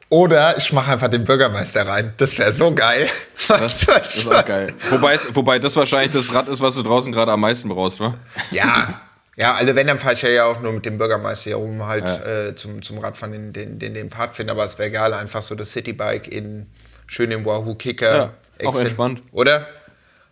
oder 0.09 0.57
ich 0.57 0.73
mache 0.73 0.91
einfach 0.91 1.07
den 1.07 1.23
Bürgermeister 1.23 1.87
rein. 1.87 2.13
Das 2.17 2.37
wäre 2.37 2.53
so 2.53 2.73
geil. 2.73 3.07
Das, 3.47 3.85
das 3.85 4.15
ist 4.17 4.27
auch 4.31 4.43
geil. 4.45 4.73
Wobei, 4.89 5.17
wobei 5.33 5.59
das 5.59 5.75
wahrscheinlich 5.77 6.11
das 6.11 6.33
Rad 6.33 6.49
ist, 6.49 6.61
was 6.61 6.75
du 6.75 6.83
draußen 6.83 7.11
gerade 7.13 7.31
am 7.31 7.39
meisten 7.41 7.69
brauchst, 7.69 7.99
wa? 7.99 8.15
Ja. 8.51 9.01
Ja, 9.39 9.53
also 9.53 9.73
wenn, 9.73 9.87
dann 9.87 9.99
fahre 9.99 10.15
ich 10.15 10.21
ja 10.21 10.43
auch 10.43 10.59
nur 10.59 10.73
mit 10.73 10.85
dem 10.85 10.97
Bürgermeister 10.97 11.51
hier 11.51 11.55
rum 11.55 11.87
halt 11.87 12.03
äh, 12.05 12.55
zum, 12.55 12.81
zum 12.81 12.97
Radfahren 12.97 13.33
in 13.33 13.53
den, 13.53 13.79
den, 13.79 13.93
den 13.93 14.09
Pfadfinder. 14.09 14.51
Aber 14.51 14.65
es 14.65 14.77
wäre 14.77 14.91
geil, 14.91 15.13
einfach 15.13 15.41
so 15.41 15.55
das 15.55 15.71
Citybike 15.71 16.29
in 16.29 16.67
schön 17.07 17.31
im 17.31 17.45
Wahoo 17.45 17.73
Kicker. 17.75 18.33
Ja, 18.61 18.67
auch 18.67 18.77
entspannt. 18.77 19.21
Oder? 19.31 19.65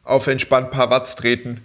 Auf 0.03 0.27
entspannt 0.27 0.71
paar 0.71 0.89
Watts 0.89 1.15
treten. 1.15 1.63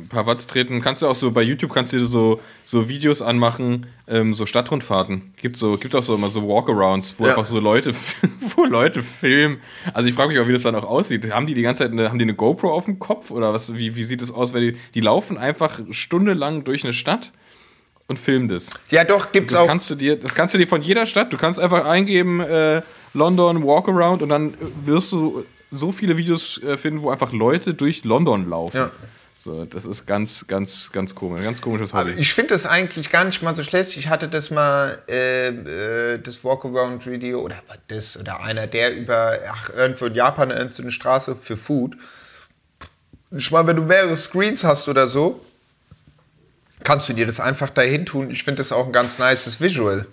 Ein 0.00 0.06
paar 0.08 0.26
Watts 0.26 0.46
treten. 0.46 0.80
Kannst 0.80 1.02
du 1.02 1.08
auch 1.08 1.14
so 1.16 1.32
bei 1.32 1.42
YouTube 1.42 1.72
kannst 1.74 1.92
du 1.92 2.06
so, 2.06 2.40
so 2.64 2.88
Videos 2.88 3.20
anmachen, 3.20 3.86
ähm, 4.06 4.32
so 4.32 4.46
Stadtrundfahrten. 4.46 5.32
Gibt 5.38 5.56
so, 5.56 5.76
gibt 5.76 5.94
auch 5.96 6.04
so 6.04 6.14
immer 6.14 6.28
so 6.28 6.46
Walkarounds, 6.46 7.16
wo 7.18 7.24
Ja. 7.24 7.30
einfach 7.30 7.44
so 7.44 7.58
Leute, 7.58 7.92
wo 8.56 8.64
Leute 8.64 9.02
filmen. 9.02 9.58
Also 9.92 10.08
ich 10.08 10.14
frage 10.14 10.28
mich 10.28 10.38
auch, 10.38 10.46
wie 10.46 10.52
das 10.52 10.62
dann 10.62 10.76
auch 10.76 10.84
aussieht. 10.84 11.32
Haben 11.32 11.46
die 11.46 11.54
die 11.54 11.62
ganze 11.62 11.82
Zeit 11.82 11.92
eine, 11.92 12.08
haben 12.10 12.18
die 12.18 12.24
eine 12.24 12.34
GoPro 12.34 12.72
auf 12.72 12.84
dem 12.84 13.00
Kopf 13.00 13.32
oder 13.32 13.52
was? 13.52 13.74
Wie, 13.74 13.96
wie 13.96 14.04
sieht 14.04 14.22
das 14.22 14.30
aus? 14.30 14.54
Wenn 14.54 14.62
die, 14.62 14.76
die 14.94 15.00
laufen 15.00 15.36
einfach 15.36 15.80
stundenlang 15.90 16.62
durch 16.62 16.84
eine 16.84 16.92
Stadt 16.92 17.32
und 18.06 18.20
filmen 18.20 18.48
das. 18.48 18.70
Ja, 18.90 19.02
doch, 19.04 19.32
gibt's 19.32 19.52
Das 19.52 19.62
auch. 19.62 19.66
kannst 19.66 19.90
du 19.90 19.96
dir, 19.96 20.14
das 20.16 20.34
kannst 20.36 20.54
du 20.54 20.58
dir 20.58 20.68
von 20.68 20.80
jeder 20.80 21.06
Stadt. 21.06 21.32
Du 21.32 21.36
kannst 21.36 21.58
einfach 21.58 21.84
eingeben 21.84 22.38
äh, 22.40 22.82
London 23.14 23.64
Walkaround 23.64 24.22
und 24.22 24.28
dann 24.28 24.54
wirst 24.84 25.10
du 25.10 25.44
so 25.72 25.90
viele 25.90 26.16
Videos 26.16 26.62
äh, 26.62 26.76
finden, 26.78 27.02
wo 27.02 27.10
einfach 27.10 27.32
Leute 27.32 27.74
durch 27.74 28.04
London 28.04 28.48
laufen. 28.48 28.76
Ja. 28.76 28.90
So, 29.40 29.64
das 29.66 29.84
ist 29.84 30.04
ganz, 30.04 30.46
ganz, 30.48 30.90
ganz 30.90 31.14
komisch, 31.14 31.44
ganz 31.44 31.62
komisches 31.62 31.94
Hobby. 31.94 32.10
ich 32.18 32.34
finde 32.34 32.54
das 32.54 32.66
eigentlich 32.66 33.08
gar 33.10 33.22
nicht 33.22 33.40
mal 33.40 33.54
so 33.54 33.62
schlecht. 33.62 33.96
Ich 33.96 34.08
hatte 34.08 34.26
das 34.28 34.50
mal, 34.50 34.98
äh, 35.08 35.48
äh, 36.14 36.18
das 36.18 36.42
Walkaround-Video 36.42 37.40
oder 37.40 37.54
was 37.68 37.78
das, 37.86 38.16
oder 38.18 38.40
einer, 38.40 38.66
der 38.66 38.96
über, 38.96 39.38
ach, 39.48 39.70
irgendwo 39.70 40.06
in 40.06 40.14
Japan, 40.14 40.50
irgend 40.50 40.74
so 40.74 40.82
eine 40.82 40.90
Straße 40.90 41.36
für 41.36 41.56
Food. 41.56 41.96
Ich 43.30 43.50
meine, 43.52 43.68
wenn 43.68 43.76
du 43.76 43.82
mehrere 43.82 44.16
Screens 44.16 44.64
hast 44.64 44.88
oder 44.88 45.06
so, 45.06 45.40
kannst 46.82 47.08
du 47.08 47.12
dir 47.12 47.26
das 47.26 47.38
einfach 47.38 47.70
dahin 47.70 48.06
tun. 48.06 48.30
Ich 48.32 48.42
finde 48.42 48.58
das 48.58 48.72
auch 48.72 48.86
ein 48.86 48.92
ganz 48.92 49.20
nices 49.20 49.60
Visual. 49.60 50.06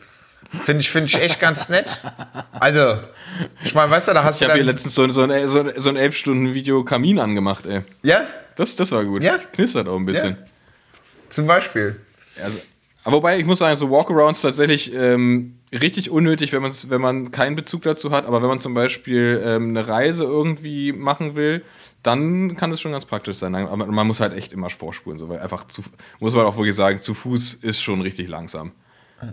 Finde 0.65 0.81
ich, 0.81 0.91
find 0.91 1.07
ich 1.09 1.19
echt 1.19 1.39
ganz 1.39 1.69
nett. 1.69 1.85
Also, 2.59 2.99
ich 3.63 3.73
meine, 3.73 3.89
weißt 3.89 4.09
du, 4.09 4.13
da 4.13 4.23
hast 4.23 4.35
Ich 4.35 4.45
du 4.45 4.51
habe 4.51 4.59
hier 4.59 4.71
letztens 4.71 4.93
so, 4.93 5.01
ein- 5.03 5.11
so 5.11 5.23
ein, 5.23 5.47
so 5.47 5.61
ein, 5.61 5.73
so 5.77 5.89
ein 5.89 5.95
11 5.95 6.15
Stunden 6.15 6.53
Video 6.53 6.83
Kamin 6.83 7.17
angemacht, 7.19 7.65
ey. 7.65 7.81
Ja, 8.03 8.21
Das, 8.55 8.75
das 8.75 8.91
war 8.91 9.03
gut. 9.05 9.23
Ja. 9.23 9.37
Knistert 9.51 9.87
auch 9.87 9.97
ein 9.97 10.05
bisschen. 10.05 10.37
zum 11.29 11.47
Beispiel. 11.47 11.99
Also, 12.43 12.59
aber 13.03 13.17
wobei, 13.17 13.37
ich 13.39 13.45
muss 13.45 13.59
sagen, 13.59 13.75
so 13.75 13.91
Walkarounds 13.91 14.41
tatsächlich 14.41 14.93
ähm, 14.93 15.57
richtig 15.71 16.09
unnötig, 16.09 16.51
wenn, 16.53 16.61
man's, 16.61 16.89
wenn 16.89 17.01
man 17.01 17.31
keinen 17.31 17.55
Bezug 17.55 17.83
dazu 17.83 18.11
hat. 18.11 18.25
Aber 18.25 18.41
wenn 18.41 18.47
man 18.49 18.59
zum 18.59 18.73
Beispiel 18.73 19.41
ähm, 19.45 19.69
eine 19.69 19.87
Reise 19.87 20.23
irgendwie 20.23 20.91
machen 20.91 21.35
will, 21.35 21.63
dann 22.03 22.55
kann 22.55 22.71
es 22.71 22.81
schon 22.81 22.91
ganz 22.91 23.05
praktisch 23.05 23.37
sein. 23.37 23.53
Aber 23.55 23.85
man 23.85 24.07
muss 24.07 24.19
halt 24.19 24.33
echt 24.33 24.53
immer 24.53 24.69
vorspulen. 24.69 25.17
So, 25.19 25.29
weil 25.29 25.39
einfach 25.39 25.65
zu, 25.67 25.83
muss 26.19 26.33
man 26.33 26.45
auch 26.45 26.55
wirklich 26.57 26.75
sagen, 26.75 27.01
zu 27.01 27.13
Fuß 27.13 27.55
ist 27.55 27.81
schon 27.81 28.01
richtig 28.01 28.27
langsam. 28.27 28.71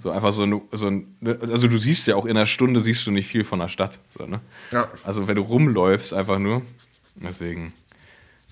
So 0.01 0.11
einfach 0.11 0.33
so, 0.33 0.45
ein- 0.45 0.61
so 0.73 0.87
ein, 0.87 1.17
also 1.51 1.67
du 1.69 1.77
siehst 1.77 2.07
ja 2.07 2.15
auch 2.17 2.25
in 2.25 2.37
einer 2.37 2.47
Stunde 2.47 2.81
siehst 2.81 3.07
du 3.07 3.11
nicht 3.11 3.27
viel 3.27 3.45
von 3.45 3.59
der 3.59 3.69
Stadt. 3.69 3.99
So, 4.17 4.27
ne? 4.27 4.41
Ja. 4.71 4.89
Also 5.05 5.29
wenn 5.29 5.37
du 5.37 5.43
rumläufst 5.43 6.15
einfach 6.15 6.39
nur. 6.39 6.63
Deswegen 7.17 7.73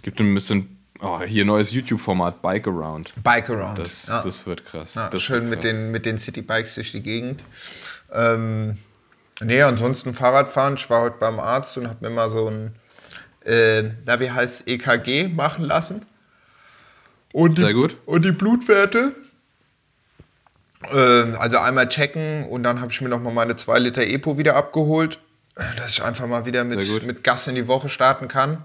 gibt 0.03 0.21
ein 0.21 0.35
bisschen, 0.35 0.79
oh, 1.01 1.21
hier 1.23 1.45
neues 1.45 1.73
YouTube-Format, 1.73 2.43
Bike 2.43 2.67
Around. 2.67 3.13
Bike 3.23 3.51
Around. 3.51 3.79
Das, 3.79 4.09
ja. 4.09 4.21
das 4.21 4.47
wird 4.47 4.65
krass. 4.65 4.95
Ja, 4.95 5.09
das 5.09 5.23
schön 5.23 5.43
wird 5.43 5.51
mit 5.51 5.61
krass. 5.61 5.73
den, 5.73 5.91
mit 5.91 6.07
den 6.07 6.19
Citybikes 6.19 6.75
durch 6.75 6.93
die 6.93 7.03
Gegend. 7.03 7.43
Ähm, 8.13 8.79
nee, 9.41 9.63
ansonsten 9.63 10.15
Fahrradfahren. 10.15 10.75
Ich 10.75 10.89
war 10.91 11.03
heute 11.03 11.17
beim 11.19 11.41
Arzt 11.41 11.77
und 11.79 11.89
habe 11.89 12.09
mir 12.09 12.15
mal 12.15 12.31
so 12.31 12.49
ein, 12.49 12.75
äh, 13.45 13.91
na, 14.07 14.21
wie 14.21 14.31
heißt 14.31 14.69
EKG 14.69 15.29
machen 15.29 15.65
lassen. 15.65 16.07
Und 17.33 17.59
die, 17.59 17.63
Sehr 17.63 17.75
gut. 17.75 17.97
Und 18.07 18.25
die 18.25 18.33
Blutwerte. 18.33 19.15
Ähm, 20.93 21.37
also 21.39 21.59
einmal 21.59 21.89
checken 21.89 22.47
und 22.47 22.63
dann 22.63 22.81
habe 22.81 22.91
ich 22.91 23.01
mir 23.01 23.09
noch 23.09 23.21
mal 23.21 23.33
meine 23.33 23.55
2 23.55 23.79
Liter 23.81 24.03
Epo 24.03 24.39
wieder 24.39 24.57
abgeholt, 24.57 25.19
dass 25.77 25.91
ich 25.91 26.03
einfach 26.03 26.27
mal 26.27 26.47
wieder 26.47 26.65
mit, 26.65 27.07
mit 27.07 27.23
Gas 27.23 27.49
in 27.49 27.55
die 27.55 27.69
Woche 27.69 27.91
starten 27.91 28.29
kann. 28.29 28.65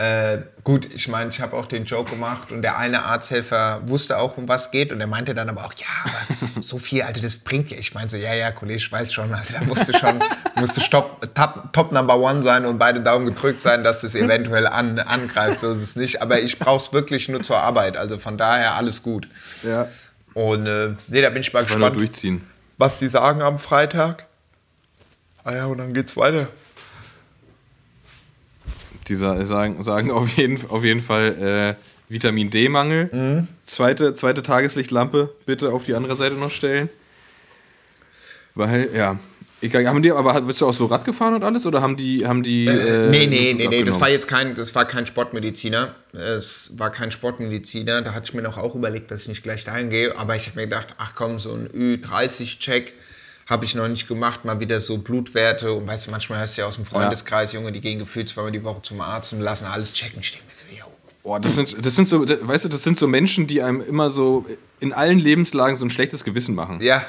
Äh, 0.00 0.44
gut, 0.64 0.88
ich 0.94 1.08
meine, 1.08 1.28
ich 1.28 1.42
habe 1.42 1.54
auch 1.54 1.66
den 1.66 1.84
Joke 1.84 2.12
gemacht 2.12 2.52
und 2.52 2.62
der 2.62 2.78
eine 2.78 3.02
Arzthelfer 3.02 3.82
wusste 3.84 4.16
auch, 4.16 4.38
um 4.38 4.48
was 4.48 4.70
geht 4.70 4.92
und 4.92 5.00
er 5.02 5.06
meinte 5.06 5.34
dann 5.34 5.50
aber 5.50 5.66
auch, 5.66 5.74
ja, 5.74 5.86
aber 6.04 6.62
so 6.62 6.78
viel, 6.78 7.02
Alter, 7.02 7.20
das 7.20 7.36
bringt 7.36 7.70
ja. 7.70 7.76
Ich 7.76 7.92
meine 7.92 8.08
so, 8.08 8.16
ja, 8.16 8.32
ja, 8.32 8.50
Kollege, 8.50 8.78
ich 8.78 8.90
weiß 8.90 9.12
schon, 9.12 9.34
Alter, 9.34 9.58
da 9.58 9.64
musste 9.66 9.92
schon, 9.98 10.18
musste 10.56 10.80
Stop, 10.80 11.34
top, 11.34 11.70
top 11.74 11.92
Number 11.92 12.18
One 12.18 12.42
sein 12.42 12.64
und 12.64 12.78
beide 12.78 13.02
Daumen 13.02 13.26
gedrückt 13.26 13.60
sein, 13.60 13.84
dass 13.84 14.00
das 14.00 14.14
eventuell 14.14 14.66
an, 14.66 14.98
angreift, 15.00 15.60
so 15.60 15.70
ist 15.70 15.82
es 15.82 15.96
nicht. 15.96 16.22
Aber 16.22 16.40
ich 16.40 16.58
brauche 16.58 16.78
es 16.78 16.94
wirklich 16.94 17.28
nur 17.28 17.42
zur 17.42 17.58
Arbeit, 17.58 17.98
also 17.98 18.18
von 18.18 18.38
daher 18.38 18.76
alles 18.76 19.02
gut. 19.02 19.28
Ja. 19.64 19.86
Und 20.32 20.66
äh, 20.66 20.94
nee, 21.08 21.20
da 21.20 21.28
bin 21.28 21.42
ich 21.42 21.52
mal 21.52 21.60
nur 21.60 21.68
gespannt, 21.76 21.96
durchziehen. 21.96 22.40
was 22.78 23.00
die 23.00 23.10
sagen 23.10 23.42
am 23.42 23.58
Freitag. 23.58 24.24
Ah 25.44 25.52
ja, 25.52 25.66
und 25.66 25.76
dann 25.76 25.92
geht's 25.92 26.16
weiter. 26.16 26.46
Die 29.10 29.16
sa- 29.16 29.44
sagen, 29.44 29.82
sagen 29.82 30.10
auf, 30.12 30.28
jeden, 30.36 30.58
auf 30.70 30.84
jeden 30.84 31.00
Fall 31.00 31.76
äh, 31.76 32.12
Vitamin 32.12 32.48
D-Mangel. 32.48 33.10
Mhm. 33.12 33.48
Zweite, 33.66 34.14
zweite 34.14 34.42
Tageslichtlampe 34.42 35.34
bitte 35.46 35.70
auf 35.72 35.84
die 35.84 35.94
andere 35.94 36.14
Seite 36.16 36.36
noch 36.36 36.50
stellen. 36.50 36.88
Weil, 38.54 38.88
ja. 38.94 39.18
Egal, 39.62 39.86
haben 39.88 40.00
die, 40.02 40.10
aber 40.10 40.40
bist 40.40 40.62
du 40.62 40.66
auch 40.68 40.72
so 40.72 40.86
Rad 40.86 41.04
gefahren 41.04 41.34
und 41.34 41.44
alles? 41.44 41.66
Oder 41.66 41.82
haben 41.82 41.94
die. 41.96 42.26
Haben 42.26 42.42
die 42.42 42.66
äh, 42.66 43.10
nee, 43.10 43.26
nee, 43.26 43.52
nee, 43.52 43.68
nee, 43.68 43.82
das 43.84 44.00
war 44.00 44.08
jetzt 44.08 44.26
kein, 44.26 44.54
das 44.54 44.74
war 44.74 44.86
kein 44.86 45.06
Sportmediziner. 45.06 45.94
Es 46.14 46.70
war 46.78 46.90
kein 46.90 47.10
Sportmediziner. 47.12 48.00
Da 48.00 48.14
hatte 48.14 48.24
ich 48.24 48.32
mir 48.34 48.40
noch 48.40 48.56
auch 48.56 48.74
überlegt, 48.74 49.10
dass 49.10 49.22
ich 49.22 49.28
nicht 49.28 49.42
gleich 49.42 49.64
dahin 49.64 49.90
gehe. 49.90 50.16
Aber 50.16 50.34
ich 50.34 50.46
habe 50.46 50.56
mir 50.60 50.64
gedacht, 50.66 50.94
ach 50.96 51.14
komm, 51.14 51.38
so 51.38 51.52
ein 51.52 51.68
Ü30-Check 51.68 52.94
habe 53.50 53.64
ich 53.66 53.74
noch 53.74 53.88
nicht 53.88 54.08
gemacht. 54.08 54.44
Mal 54.46 54.60
wieder 54.60 54.80
so 54.80 54.96
Blutwerte. 54.98 55.72
Und 55.72 55.86
weißt 55.86 56.06
du, 56.06 56.10
manchmal 56.12 56.38
hörst 56.38 56.56
du 56.56 56.62
ja 56.62 56.68
aus 56.68 56.76
dem 56.76 56.84
Freundeskreis, 56.86 57.52
Junge, 57.52 57.72
die 57.72 57.80
gehen 57.80 57.98
gefühlt 57.98 58.28
zweimal 58.28 58.52
die 58.52 58.64
Woche 58.64 58.80
zum 58.82 59.00
Arzt 59.02 59.32
und 59.34 59.40
lassen 59.40 59.66
alles 59.66 59.92
checken. 59.92 60.22
Denke 60.22 60.38
mir 60.48 60.54
so, 60.54 60.64
yo. 60.78 60.84
Boah, 61.22 61.38
das 61.38 61.56
sind, 61.56 61.76
das 61.84 61.94
sind 61.96 62.08
so, 62.08 62.26
weißt 62.26 62.64
du, 62.64 62.68
das 62.70 62.82
sind 62.82 62.98
so 62.98 63.06
Menschen, 63.06 63.46
die 63.46 63.60
einem 63.62 63.82
immer 63.86 64.10
so 64.10 64.46
in 64.78 64.94
allen 64.94 65.18
Lebenslagen 65.18 65.76
so 65.76 65.84
ein 65.84 65.90
schlechtes 65.90 66.24
Gewissen 66.24 66.54
machen. 66.54 66.80
Ja, 66.80 67.02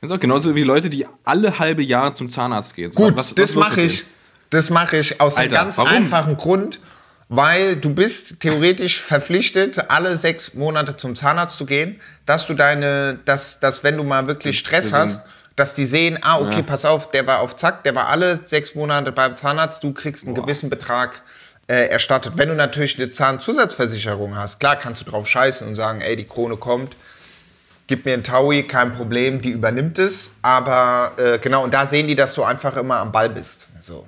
Das 0.00 0.10
ist 0.10 0.16
auch 0.16 0.20
genauso 0.20 0.56
wie 0.56 0.64
Leute, 0.64 0.90
die 0.90 1.06
alle 1.24 1.60
halbe 1.60 1.82
Jahre 1.84 2.12
zum 2.14 2.28
Zahnarzt 2.28 2.74
gehen. 2.74 2.90
Gut, 2.90 3.14
was- 3.14 3.28
was 3.28 3.34
das 3.34 3.54
mache 3.54 3.82
ich. 3.82 4.04
Das 4.50 4.68
mache 4.70 4.96
ich 4.96 5.20
aus 5.20 5.36
Alter, 5.36 5.54
ganz 5.54 5.78
warum? 5.78 5.90
einfachen 5.92 6.36
Grund, 6.36 6.80
weil 7.28 7.76
du 7.76 7.94
bist 7.94 8.40
theoretisch 8.40 9.00
verpflichtet, 9.00 9.88
alle 9.88 10.16
sechs 10.16 10.54
Monate 10.54 10.96
zum 10.96 11.14
Zahnarzt 11.14 11.56
zu 11.56 11.64
gehen, 11.64 12.00
dass 12.26 12.46
du 12.48 12.54
deine, 12.54 13.20
dass, 13.24 13.60
dass 13.60 13.84
wenn 13.84 13.96
du 13.96 14.02
mal 14.04 14.26
wirklich 14.26 14.56
Das 14.62 14.68
Stress 14.68 14.92
hast, 14.92 15.26
dass 15.56 15.74
die 15.74 15.86
sehen, 15.86 16.18
ah, 16.22 16.38
okay, 16.40 16.56
Ja. 16.56 16.62
pass 16.62 16.84
auf, 16.84 17.10
der 17.10 17.26
war 17.26 17.40
auf 17.40 17.56
Zack, 17.56 17.84
der 17.84 17.94
war 17.94 18.08
alle 18.08 18.40
sechs 18.44 18.74
Monate 18.74 19.12
beim 19.12 19.36
Zahnarzt, 19.36 19.82
du 19.84 19.92
kriegst 19.92 20.24
einen 20.26 20.34
gewissen 20.34 20.70
Betrag 20.70 21.22
äh, 21.68 21.86
erstattet. 21.88 22.32
Wenn 22.36 22.48
du 22.48 22.54
natürlich 22.54 22.96
eine 22.98 23.12
Zahnzusatzversicherung 23.12 24.36
hast, 24.36 24.58
klar 24.60 24.76
kannst 24.76 25.02
du 25.06 25.10
drauf 25.10 25.26
scheißen 25.28 25.66
und 25.68 25.76
sagen, 25.76 26.00
ey, 26.00 26.16
die 26.16 26.24
Krone 26.26 26.56
kommt, 26.56 26.96
gib 27.86 28.04
mir 28.04 28.14
ein 28.14 28.24
Taui, 28.24 28.62
kein 28.64 28.92
Problem, 28.92 29.40
die 29.42 29.50
übernimmt 29.50 29.98
es. 29.98 30.30
Aber 30.42 31.12
äh, 31.16 31.38
genau, 31.38 31.62
und 31.64 31.72
da 31.74 31.86
sehen 31.86 32.06
die, 32.08 32.14
dass 32.14 32.34
du 32.34 32.42
einfach 32.42 32.76
immer 32.76 32.96
am 32.96 33.12
Ball 33.12 33.28
bist. 33.28 33.68
So. 33.80 34.06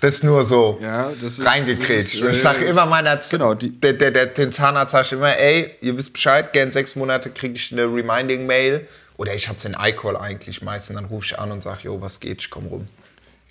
Das 0.00 0.14
ist 0.14 0.24
nur 0.24 0.44
so 0.44 0.78
Ja, 0.82 1.08
ist- 1.08 1.44
reingekretscht. 1.44 2.20
und 2.20 2.30
ich 2.30 2.40
sage 2.42 2.66
äh, 2.66 2.68
immer 2.70 2.84
meiner 2.86 3.18
Z 3.20 3.38
genau, 3.38 3.54
die- 3.54 3.70
der, 3.80 3.94
der, 3.94 4.10
der, 4.10 4.26
den 4.26 4.52
Zahnarzt 4.52 4.92
sag 4.92 5.06
ich 5.06 5.12
immer, 5.12 5.34
ey, 5.36 5.74
ihr 5.80 5.96
wisst 5.96 6.12
Bescheid, 6.12 6.52
gern 6.52 6.70
sechs 6.72 6.94
Monate 6.96 7.30
kriege 7.30 7.54
ich 7.54 7.72
eine 7.72 7.84
Reminding-Mail. 7.84 8.86
Oder 9.16 9.34
ich 9.34 9.48
hab's 9.48 9.64
in 9.64 9.76
iCall 9.78 10.16
eigentlich 10.16 10.62
meistens, 10.62 10.96
dann 10.96 11.06
rufe 11.06 11.26
ich 11.26 11.38
an 11.38 11.52
und 11.52 11.62
sage, 11.62 11.80
jo, 11.84 12.00
was 12.00 12.20
geht, 12.20 12.42
ich 12.42 12.50
komm 12.50 12.66
rum. 12.66 12.88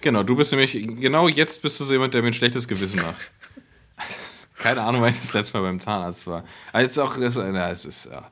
Genau, 0.01 0.23
du 0.23 0.35
bist 0.35 0.51
nämlich, 0.51 0.73
genau 0.73 1.27
jetzt 1.27 1.61
bist 1.61 1.79
du 1.79 1.83
so 1.83 1.93
jemand, 1.93 2.13
der 2.13 2.21
mir 2.21 2.27
ein 2.27 2.33
schlechtes 2.33 2.67
Gewissen 2.67 3.01
macht. 3.01 3.19
Keine 4.57 4.81
Ahnung, 4.81 5.01
weil 5.01 5.11
ich 5.11 5.19
das 5.19 5.33
letzte 5.33 5.57
Mal 5.57 5.63
beim 5.63 5.79
Zahnarzt 5.79 6.27
war. 6.27 6.43
Aber 6.71 6.83
es 6.83 6.91
ist 6.91 6.99
auch, 6.99 7.17
das, 7.17 7.35
na, 7.35 7.71
es 7.71 7.83
ist, 7.83 8.05
ja, 8.05 8.23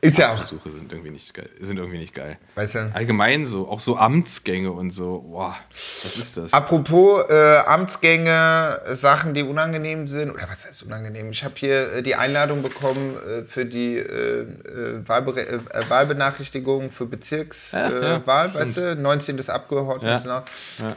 Ist 0.00 0.18
ja 0.18 0.28
auch, 0.28 0.32
Arztbesuche 0.32 0.70
sind 0.72 0.92
irgendwie 0.92 1.10
nicht 1.10 1.32
geil. 1.32 1.48
Sind 1.60 1.78
irgendwie 1.78 1.98
nicht 1.98 2.14
geil. 2.14 2.36
weißt 2.56 2.74
du. 2.74 2.90
Allgemein 2.94 3.46
so, 3.46 3.68
auch 3.68 3.78
so 3.78 3.96
Amtsgänge 3.96 4.72
und 4.72 4.90
so, 4.90 5.20
boah, 5.20 5.56
was 5.70 6.16
ist 6.16 6.36
das? 6.36 6.52
Apropos 6.52 7.30
äh, 7.30 7.58
Amtsgänge, 7.58 8.80
Sachen, 8.92 9.34
die 9.34 9.44
unangenehm 9.44 10.08
sind, 10.08 10.32
oder 10.32 10.48
was 10.50 10.66
heißt 10.66 10.82
unangenehm? 10.82 11.30
Ich 11.30 11.44
habe 11.44 11.54
hier 11.56 11.92
äh, 11.92 12.02
die 12.02 12.16
Einladung 12.16 12.62
bekommen 12.62 13.16
äh, 13.16 13.44
für 13.44 13.64
die 13.64 13.98
äh, 13.98 14.40
äh, 14.42 14.46
Wahlbere 15.06 15.46
äh, 15.46 15.60
Wahlbenachrichtigung 15.88 16.90
für 16.90 17.06
Bezirkswahl, 17.06 18.02
Ja, 18.26 18.46
ja, 18.46 18.54
weißt 18.54 18.76
du, 18.78 18.96
19. 18.96 19.48
Abgeordneten, 19.48 20.28
ja. 20.28 20.44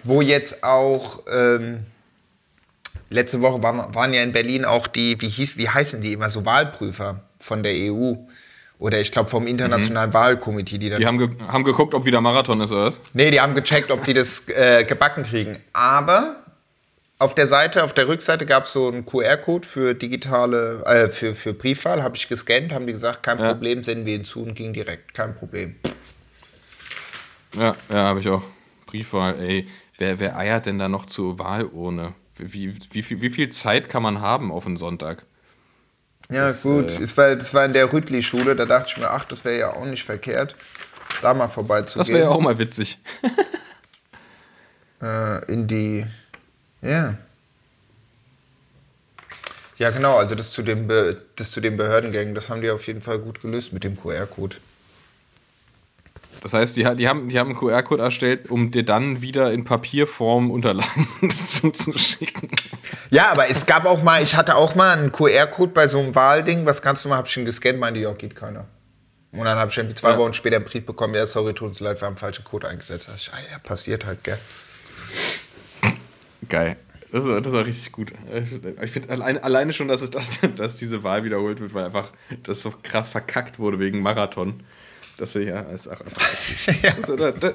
wo 0.03 0.21
jetzt 0.21 0.63
auch 0.63 1.21
ähm, 1.31 1.85
letzte 3.15 3.41
Woche 3.41 3.63
waren, 3.63 3.93
waren 3.95 4.13
ja 4.13 4.21
in 4.21 4.31
Berlin 4.31 4.65
auch 4.65 4.87
die, 4.87 5.19
wie 5.21 5.29
hieß, 5.29 5.57
wie 5.57 5.69
heißen 5.69 6.01
die 6.01 6.13
immer, 6.13 6.29
so 6.29 6.45
Wahlprüfer 6.45 7.21
von 7.39 7.63
der 7.63 7.73
EU 7.73 8.13
oder 8.77 8.99
ich 8.99 9.11
glaube 9.11 9.29
vom 9.29 9.47
Internationalen 9.47 10.13
Wahlkomitee, 10.13 10.77
die 10.77 10.89
dann 10.89 10.99
Die 10.99 11.07
haben, 11.07 11.17
ge 11.17 11.29
haben 11.47 11.63
geguckt, 11.63 11.93
ob 11.93 12.05
wieder 12.05 12.21
Marathon 12.21 12.61
ist, 12.61 12.71
oder 12.71 12.85
was? 12.85 13.01
Nee, 13.13 13.31
die 13.31 13.39
haben 13.41 13.55
gecheckt, 13.55 13.89
ob 13.91 14.03
die 14.03 14.13
das 14.13 14.47
äh, 14.49 14.83
gebacken 14.83 15.23
kriegen. 15.23 15.57
Aber 15.73 16.35
auf 17.17 17.33
der 17.33 17.47
Seite, 17.47 17.83
auf 17.83 17.93
der 17.93 18.07
Rückseite 18.09 18.45
gab 18.45 18.65
es 18.65 18.73
so 18.73 18.89
einen 18.89 19.05
QR-Code 19.05 19.65
für 19.65 19.93
digitale, 19.93 20.83
äh, 20.85 21.09
für, 21.09 21.33
für 21.33 21.53
Briefwahl, 21.53 22.03
habe 22.03 22.17
ich 22.17 22.27
gescannt, 22.27 22.73
haben 22.73 22.85
die 22.85 22.93
gesagt, 22.93 23.23
kein 23.23 23.39
Ja. 23.39 23.53
Problem, 23.53 23.83
senden 23.83 24.05
wir 24.05 24.13
hinzu 24.13 24.43
und 24.43 24.53
ging 24.55 24.73
direkt, 24.73 25.13
kein 25.13 25.33
Problem. 25.33 25.75
Ja, 27.57 27.75
ja, 27.89 27.95
habe 27.95 28.19
ich 28.19 28.27
auch. 28.27 28.43
Briefwahl, 28.85 29.39
ey. 29.39 29.67
Wer, 29.97 30.19
wer 30.19 30.37
eiert 30.37 30.65
denn 30.65 30.77
da 30.77 30.89
noch 30.89 31.05
zur 31.05 31.39
Wahlurne? 31.39 32.13
Wie, 32.37 32.75
wie, 32.75 32.79
wie, 32.91 33.03
viel, 33.03 33.21
wie 33.21 33.29
viel 33.29 33.49
Zeit 33.49 33.89
kann 33.89 34.03
man 34.03 34.21
haben 34.21 34.51
auf 34.51 34.65
einen 34.65 34.77
Sonntag? 34.77 35.25
Ja, 36.29 36.47
Das, 36.47 36.63
gut. 36.63 36.91
äh, 36.99 37.03
Es 37.03 37.15
war, 37.17 37.35
das 37.35 37.53
war 37.53 37.65
in 37.65 37.73
der 37.73 37.91
Rüttli-Schule, 37.93 38.55
da 38.55 38.65
dachte 38.65 38.87
ich 38.91 38.97
mir, 38.97 39.09
ach, 39.11 39.25
das 39.25 39.45
wäre 39.45 39.57
ja 39.59 39.73
auch 39.73 39.85
nicht 39.85 40.03
verkehrt, 40.03 40.55
da 41.21 41.33
mal 41.33 41.47
vorbeizugehen. 41.47 41.99
Das 41.99 42.09
wäre 42.09 42.23
ja 42.23 42.29
auch 42.29 42.41
mal 42.41 42.57
witzig. 42.57 42.97
äh, 45.01 45.45
in 45.51 45.67
die. 45.67 46.05
Ja. 46.81 47.15
Ja, 49.77 49.89
genau, 49.89 50.17
also 50.17 50.35
das 50.35 50.51
zu, 50.51 50.61
den 50.61 50.87
Be 50.87 51.21
das 51.35 51.51
zu 51.51 51.59
den 51.59 51.75
Behördengängen, 51.75 52.33
das 52.33 52.49
haben 52.49 52.61
die 52.61 52.69
auf 52.69 52.87
jeden 52.87 53.01
Fall 53.01 53.19
gut 53.19 53.41
gelöst 53.41 53.73
mit 53.73 53.83
dem 53.83 53.99
QR-Code. 53.99 54.55
Das 56.41 56.53
heißt, 56.53 56.77
die, 56.77 56.83
die, 56.95 57.07
haben, 57.07 57.29
die 57.29 57.39
haben 57.39 57.49
einen 57.49 57.57
QR-Code 57.57 58.03
erstellt, 58.03 58.51
um 58.51 58.71
dir 58.71 58.83
dann 58.83 59.21
wieder 59.21 59.51
in 59.51 59.63
Papierform 59.63 60.51
Unterlagen 60.51 61.07
zuzuschicken. 61.29 62.49
Ja, 63.09 63.31
aber 63.31 63.49
es 63.49 63.65
gab 63.65 63.85
auch 63.85 64.03
mal, 64.03 64.21
ich 64.21 64.35
hatte 64.35 64.55
auch 64.55 64.75
mal 64.75 64.97
einen 64.97 65.11
QR-Code 65.11 65.71
bei 65.73 65.87
so 65.87 65.99
einem 65.99 66.13
Wahlding, 66.13 66.65
was 66.65 66.81
kannst 66.81 67.03
du 67.05 67.09
mal, 67.09 67.17
hab 67.17 67.27
ich 67.27 67.35
ihn 67.37 67.45
gescannt, 67.45 67.79
meinte, 67.79 67.99
ja, 67.99 68.11
geht 68.13 68.35
keiner. 68.35 68.65
Und 69.31 69.43
dann 69.45 69.57
habe 69.57 69.69
ich 69.69 69.77
irgendwie 69.77 69.95
zwei 69.95 70.11
Ja. 70.11 70.17
Wochen 70.17 70.33
später 70.33 70.57
einen 70.57 70.65
Brief 70.65 70.85
bekommen, 70.85 71.13
ja, 71.15 71.25
sorry, 71.25 71.53
tut 71.53 71.69
uns 71.69 71.79
leid, 71.79 71.99
wir 72.01 72.05
haben 72.05 72.17
falschen 72.17 72.45
Code 72.45 72.67
eingesetzt. 72.67 73.09
Ich, 73.15 73.31
ah, 73.33 73.37
ja, 73.51 73.59
passiert 73.59 74.05
halt, 74.05 74.23
gell. 74.23 74.37
Geil. 76.47 76.77
Das 77.11 77.23
ist, 77.23 77.29
das 77.29 77.53
ist 77.53 77.59
auch 77.59 77.65
richtig 77.65 77.91
gut. 77.91 78.11
Ich 78.81 78.91
finde 78.91 79.09
allein, 79.09 79.37
alleine 79.41 79.73
schon, 79.73 79.87
dass, 79.87 80.01
es 80.01 80.09
das, 80.09 80.39
dass 80.55 80.75
diese 80.77 81.03
Wahl 81.03 81.23
wiederholt 81.23 81.59
wird, 81.59 81.73
weil 81.73 81.85
einfach 81.85 82.11
das 82.43 82.61
so 82.61 82.73
krass 82.83 83.11
verkackt 83.11 83.59
wurde 83.59 83.79
wegen 83.79 84.01
Marathon. 84.01 84.61
Das 85.17 85.31
finde 85.31 85.47
ich 85.47 85.53
ja 85.53 85.61
auch 85.61 85.69
einfach 85.69 86.05
witzig. 86.33 86.81
Das, 86.81 87.05
da, 87.07 87.31
da, 87.31 87.53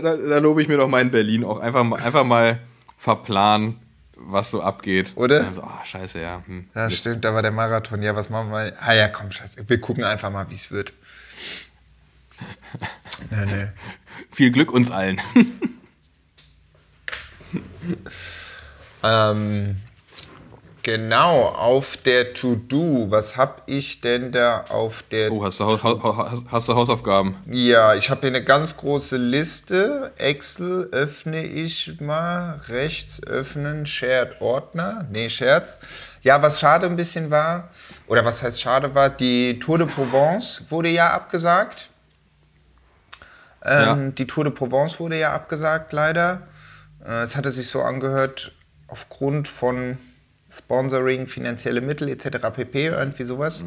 da, 0.00 0.16
da, 0.16 0.38
lobe 0.38 0.62
ich 0.62 0.68
mir 0.68 0.76
doch 0.78 0.88
mal 0.88 1.00
in 1.02 1.10
Berlin 1.10 1.44
auch 1.44 1.58
einfach 1.58 1.84
mal, 1.84 2.00
einfach 2.00 2.24
mal 2.24 2.58
verplanen, 2.96 3.78
was 4.16 4.50
so 4.50 4.62
abgeht. 4.62 5.12
Oder? 5.16 5.38
Und 5.40 5.44
dann 5.46 5.54
so, 5.54 5.62
ah, 5.62 5.82
scheiße, 5.84 6.20
ja. 6.20 6.42
Hm, 6.46 6.68
Ja, 6.74 6.86
Mist. 6.86 6.98
stimmt, 6.98 7.24
da 7.24 7.34
war 7.34 7.42
der 7.42 7.50
Marathon. 7.52 8.00
Ja, 8.02 8.16
was 8.16 8.30
machen 8.30 8.50
wir? 8.50 8.72
Ah 8.80 8.94
ja, 8.94 9.08
komm, 9.08 9.30
scheiße. 9.30 9.68
Wir 9.68 9.80
gucken 9.80 10.04
einfach 10.04 10.30
mal, 10.30 10.48
wie 10.50 10.54
es 10.54 10.70
wird. 10.70 10.92
Nee, 13.30 13.46
nee. 13.46 13.66
Viel 14.32 14.50
Glück 14.50 14.72
uns 14.72 14.90
allen. 14.90 15.20
Ähm, 19.02 19.76
genau, 20.84 21.46
auf 21.46 21.96
der 21.96 22.32
To-Do, 22.34 23.10
was 23.10 23.36
hab 23.36 23.62
ich 23.66 24.00
denn 24.00 24.30
da 24.30 24.64
auf 24.70 25.02
der 25.10 25.32
Oh, 25.32 25.44
hast 25.44 25.58
du, 25.58 25.64
Haus, 25.64 25.82
hast, 25.82 26.44
hast 26.52 26.68
du 26.68 26.74
Hausaufgaben? 26.76 27.36
Ja, 27.50 27.94
ich 27.94 28.10
habe 28.10 28.20
hier 28.20 28.28
eine 28.30 28.44
ganz 28.44 28.76
große 28.76 29.16
Liste. 29.16 30.12
Excel 30.18 30.88
öffne 30.92 31.44
ich 31.44 32.00
mal. 32.00 32.60
Rechts 32.68 33.20
öffnen, 33.26 33.86
Shared 33.86 34.40
Ordner. 34.40 35.06
Nee, 35.10 35.28
Scherz. 35.28 35.80
Ja, 36.22 36.40
was 36.40 36.60
schade 36.60 36.86
ein 36.86 36.96
bisschen 36.96 37.30
war, 37.30 37.70
oder 38.06 38.24
was 38.24 38.42
heißt 38.42 38.60
schade 38.60 38.94
war, 38.94 39.10
die 39.10 39.58
Tour 39.58 39.78
de 39.78 39.86
Provence 39.88 40.62
wurde 40.70 40.88
ja 40.90 41.10
abgesagt. 41.12 41.88
Ähm, 43.64 43.72
Ja. 44.06 44.10
Die 44.10 44.26
Tour 44.26 44.44
de 44.44 44.52
Provence 44.52 45.00
wurde 45.00 45.18
ja 45.18 45.32
abgesagt, 45.32 45.92
leider. 45.92 46.42
Äh, 47.04 47.22
es 47.24 47.36
hatte 47.36 47.50
sich 47.50 47.68
so 47.68 47.82
angehört, 47.82 48.52
aufgrund 48.88 49.48
von 49.48 49.98
Sponsoring, 50.56 51.26
finanzielle 51.26 51.80
Mittel 51.80 52.08
etc. 52.08 52.38
pp. 52.54 52.86
Irgendwie 52.86 53.24
sowas. 53.24 53.64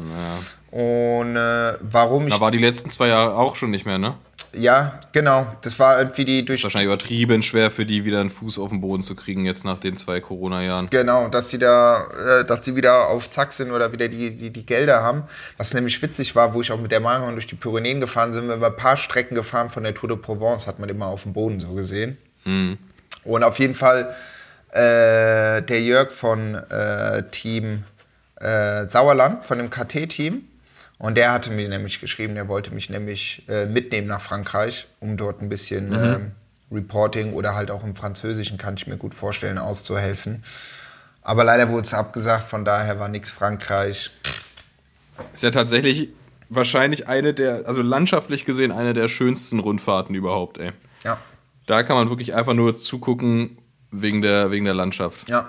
Und 0.70 1.36
äh, 1.36 1.72
warum 1.80 2.26
ich 2.26 2.32
Da 2.34 2.40
war 2.40 2.50
die 2.50 2.58
letzten 2.58 2.90
zwei 2.90 3.08
Jahre 3.08 3.36
auch 3.36 3.56
schon 3.56 3.70
nicht 3.70 3.86
mehr, 3.86 3.98
ne? 3.98 4.14
ja, 4.54 5.00
genau. 5.12 5.46
Das 5.62 5.78
war 5.78 5.98
irgendwie 5.98 6.24
die 6.24 6.44
durch 6.44 6.62
wahrscheinlich 6.62 6.86
übertrieben 6.86 7.42
schwer 7.42 7.70
für 7.70 7.84
die, 7.84 8.04
wieder 8.04 8.20
einen 8.20 8.30
Fuß 8.30 8.58
auf 8.58 8.70
den 8.70 8.80
Boden 8.80 9.02
zu 9.02 9.14
kriegen, 9.14 9.44
jetzt 9.44 9.64
nach 9.64 9.78
den 9.78 9.96
zwei 9.96 10.20
Corona-Jahren. 10.20 10.88
genau, 10.90 11.28
dass 11.28 11.50
sie 11.50 11.58
da, 11.58 12.06
äh, 12.40 12.44
dass 12.44 12.64
sie 12.64 12.74
wieder 12.74 13.08
auf 13.08 13.30
Zack 13.30 13.52
sind 13.52 13.70
oder 13.70 13.92
wieder 13.92 14.08
die, 14.08 14.34
die, 14.34 14.50
die 14.50 14.66
Gelder 14.66 15.02
haben. 15.02 15.24
Was 15.56 15.74
nämlich 15.74 16.00
witzig 16.00 16.34
war, 16.34 16.54
wo 16.54 16.60
ich 16.60 16.72
auch 16.72 16.80
mit 16.80 16.90
der 16.90 17.00
Marion 17.00 17.32
durch 17.32 17.46
die 17.46 17.56
Pyrenäen 17.56 18.00
gefahren 18.00 18.32
sind, 18.32 18.48
wir 18.48 18.60
wir 18.60 18.68
ein 18.68 18.76
paar 18.76 18.96
Strecken 18.96 19.34
gefahren 19.34 19.68
von 19.68 19.82
der 19.82 19.94
Tour 19.94 20.08
de 20.08 20.18
Provence, 20.18 20.66
hat 20.66 20.78
man 20.78 20.88
immer 20.88 21.06
auf 21.06 21.24
dem 21.24 21.32
Boden 21.32 21.60
so 21.60 21.74
gesehen. 21.74 22.16
Und 23.24 23.44
auf 23.44 23.58
jeden 23.58 23.74
Fall 23.74 24.14
äh, 24.70 25.62
der 25.62 25.82
Jörg 25.82 26.12
von 26.12 26.54
äh, 26.54 27.22
Team 27.30 27.84
äh, 28.36 28.86
Sauerland, 28.88 29.44
von 29.44 29.58
dem 29.58 29.70
KT-Team. 29.70 30.44
Und 30.98 31.16
der 31.16 31.32
hatte 31.32 31.50
mir 31.50 31.68
nämlich 31.68 32.00
geschrieben, 32.00 32.34
der 32.34 32.48
wollte 32.48 32.74
mich 32.74 32.90
nämlich 32.90 33.44
äh, 33.48 33.66
mitnehmen 33.66 34.08
nach 34.08 34.20
Frankreich, 34.20 34.88
um 35.00 35.16
dort 35.16 35.40
ein 35.40 35.48
bisschen 35.48 35.92
ähm, 35.92 36.32
Reporting 36.72 37.34
oder 37.34 37.54
halt 37.54 37.70
auch 37.70 37.84
im 37.84 37.94
Französischen, 37.94 38.58
kann 38.58 38.74
ich 38.74 38.86
mir 38.86 38.96
gut 38.96 39.14
vorstellen, 39.14 39.58
auszuhelfen. 39.58 40.42
Aber 41.22 41.44
leider 41.44 41.68
wurde 41.68 41.82
es 41.86 41.94
abgesagt, 41.94 42.44
von 42.44 42.64
daher 42.64 42.98
war 42.98 43.08
nichts 43.08 43.30
Frankreich. 43.30 44.10
Ist 45.32 45.42
ja 45.42 45.50
tatsächlich 45.50 46.08
wahrscheinlich 46.48 47.06
eine 47.06 47.34
der, 47.34 47.62
also 47.66 47.82
landschaftlich 47.82 48.44
gesehen, 48.44 48.72
eine 48.72 48.94
der 48.94 49.08
schönsten 49.08 49.58
Rundfahrten 49.58 50.14
überhaupt, 50.14 50.58
ey. 50.58 50.72
Ja, 51.04 51.18
Da 51.66 51.82
kann 51.82 51.96
man 51.96 52.08
wirklich 52.08 52.34
einfach 52.34 52.54
nur 52.54 52.76
zugucken 52.76 53.57
wegen 53.90 54.22
der, 54.22 54.50
wegen 54.50 54.64
der 54.64 54.74
Landschaft. 54.74 55.28
ja. 55.28 55.48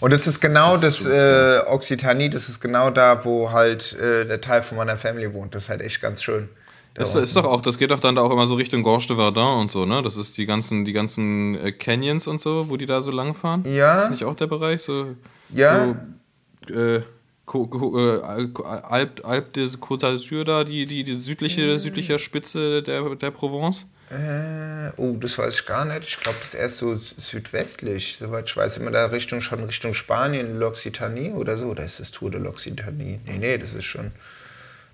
Und 0.00 0.12
das 0.12 0.26
ist 0.26 0.40
genau 0.40 0.72
Das 0.72 0.80
das, 0.80 0.98
ist 0.98 1.04
so 1.04 1.10
äh, 1.10 1.60
Occitanie, 1.68 2.28
das 2.28 2.48
ist 2.48 2.60
genau 2.60 2.90
da, 2.90 3.24
wo 3.24 3.52
halt 3.52 3.92
äh, 3.92 4.26
der 4.26 4.40
Teil 4.40 4.62
von 4.62 4.76
meiner 4.76 4.96
Family 4.96 5.32
wohnt. 5.32 5.54
Das 5.54 5.64
ist 5.64 5.68
halt 5.68 5.80
echt 5.80 6.00
ganz 6.00 6.22
schön. 6.24 6.48
Da 6.94 7.02
Das 7.02 7.14
ist 7.14 7.36
doch 7.36 7.44
auch, 7.44 7.60
das 7.60 7.78
geht 7.78 7.92
doch 7.92 8.00
dann 8.00 8.16
da 8.16 8.22
auch 8.22 8.32
immer 8.32 8.48
so 8.48 8.54
Richtung 8.54 8.82
Gorge 8.82 9.06
de 9.08 9.16
Verdun 9.16 9.60
und 9.60 9.70
so, 9.70 9.86
ne? 9.86 10.02
Das 10.02 10.16
ist 10.16 10.36
die 10.38 10.46
ganzen, 10.46 10.84
die 10.84 10.92
ganzen 10.92 11.54
äh, 11.54 11.70
Canyons 11.70 12.26
und 12.26 12.40
so, 12.40 12.68
wo 12.68 12.76
die 12.76 12.86
da 12.86 13.00
so 13.00 13.12
lang 13.12 13.34
fahren. 13.34 13.64
Ja. 13.64 13.94
Ist 13.94 14.02
das 14.02 14.10
nicht 14.10 14.24
auch 14.24 14.34
der 14.34 14.48
Bereich? 14.48 14.82
So, 14.82 15.14
Ja. 15.54 15.94
So, 16.68 16.74
äh, 16.74 16.96
äh, 16.96 17.02
Alp, 18.22 19.20
Alp 19.24 19.52
de 19.52 19.66
Côte 19.76 20.06
d'Azur 20.06 20.44
da, 20.44 20.64
die, 20.64 20.84
die, 20.84 21.04
die 21.04 21.14
südliche, 21.14 21.78
südliche 21.78 22.18
Spitze 22.18 22.82
der, 22.82 23.14
der 23.14 23.30
Provence. 23.30 23.86
Äh, 24.10 24.90
oh, 24.96 25.16
das 25.20 25.38
weiß 25.38 25.54
ich 25.54 25.66
gar 25.66 25.84
nicht. 25.84 26.02
Ich 26.02 26.16
glaube, 26.18 26.38
das 26.40 26.48
ist 26.48 26.54
erst 26.54 26.78
so 26.78 26.96
südwestlich. 27.16 28.16
Soweit 28.18 28.48
ich 28.48 28.56
weiß, 28.56 28.78
immer 28.78 28.90
da 28.90 29.06
Richtung 29.06 29.40
schon 29.40 29.62
Richtung 29.62 29.94
Spanien, 29.94 30.58
L'Occitanie 30.60 31.32
oder 31.32 31.56
so. 31.58 31.66
Oder 31.66 31.84
ist 31.84 32.00
das 32.00 32.10
Tour 32.10 32.30
de 32.30 32.40
l'Occitanie? 32.40 33.20
Nee, 33.24 33.38
nee, 33.38 33.58
das 33.58 33.74
ist 33.74 33.84
schon 33.84 34.10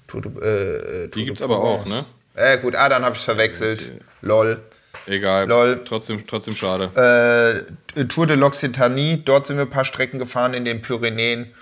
Tour 0.07 0.21
de, 0.21 0.33
äh, 0.33 1.09
Tour 1.09 1.09
Die 1.09 1.11
de 1.11 1.25
gibt's 1.25 1.41
aber 1.41 1.59
auch, 1.59 1.87
ne? 1.87 2.05
Äh, 2.35 2.59
gut, 2.59 2.75
ah, 2.75 2.91
dann 2.91 3.05
habe 3.05 3.15
ich 3.15 3.21
es 3.21 3.25
verwechselt. 3.25 4.03
Lol. 4.21 4.61
Egal. 5.07 5.49
Lol. 5.49 5.81
Trotzdem, 5.87 6.27
trotzdem 6.27 6.55
schade. 6.55 7.65
Äh, 7.97 8.05
Tour 8.05 8.27
de 8.27 8.37
l'Occitanie, 8.37 9.23
dort 9.25 9.47
sind 9.47 9.57
wir 9.57 9.65
ein 9.65 9.71
paar 9.71 9.87
Strecken 9.87 10.19
gefahren 10.19 10.53
in 10.53 10.67
den 10.67 10.83
Pyrenäen 10.83 11.55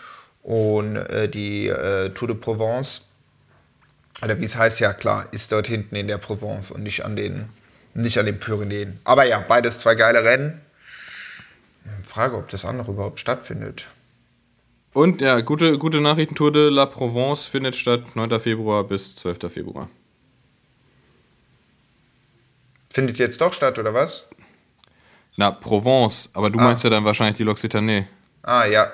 und 0.42 0.96
äh, 0.96 1.28
die 1.28 1.68
äh, 1.68 2.10
Tour 2.10 2.28
de 2.28 2.36
Provence, 2.36 3.02
oder 4.22 4.38
wie 4.40 4.44
es 4.44 4.56
heißt, 4.56 4.80
ja 4.80 4.92
klar, 4.92 5.26
ist 5.32 5.52
dort 5.52 5.66
hinten 5.66 5.96
in 5.96 6.08
der 6.08 6.18
Provence 6.18 6.70
und 6.70 6.82
nicht 6.82 7.04
an 7.04 7.16
den, 7.16 7.48
nicht 7.94 8.18
an 8.18 8.26
den 8.26 8.38
Pyrenäen. 8.40 8.98
Aber 9.04 9.24
ja, 9.24 9.40
beides 9.46 9.78
zwei 9.78 9.94
geile 9.94 10.24
Rennen. 10.24 10.60
Frage, 12.06 12.36
ob 12.36 12.48
das 12.48 12.64
andere 12.64 12.92
überhaupt 12.92 13.20
stattfindet. 13.20 13.86
Und 14.92 15.20
ja, 15.20 15.40
gute, 15.40 15.76
gute 15.78 16.00
Nachrichten. 16.00 16.34
Tour 16.36 16.52
de 16.52 16.70
la 16.70 16.86
Provence 16.86 17.44
findet 17.46 17.74
statt 17.74 18.14
9. 18.14 18.38
Februar 18.40 18.84
bis 18.84 19.16
12. 19.16 19.52
Februar. 19.52 19.88
Findet 22.92 23.18
jetzt 23.18 23.40
doch 23.40 23.52
statt, 23.52 23.78
oder 23.78 23.92
was? 23.92 24.28
Na, 25.36 25.50
Provence, 25.50 26.30
aber 26.34 26.48
du 26.50 26.60
Ah. 26.60 26.64
meinst 26.64 26.84
ja 26.84 26.90
dann 26.90 27.04
wahrscheinlich 27.04 27.36
die 27.36 27.44
L'Occitanie. 27.44 28.04
Ah, 28.42 28.66
ja. 28.66 28.92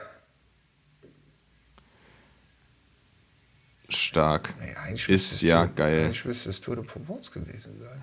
Stark. 3.96 4.54
Eigentlich 4.86 5.08
Ist 5.08 5.42
ja 5.42 5.66
Tour- 5.66 5.74
geil. 5.76 6.04
Eigentlich 6.06 6.24
müsste 6.24 6.50
es 6.50 6.60
Tour 6.60 6.76
de 6.76 6.84
Provence 6.84 7.30
gewesen 7.32 7.78
sein. 7.80 8.02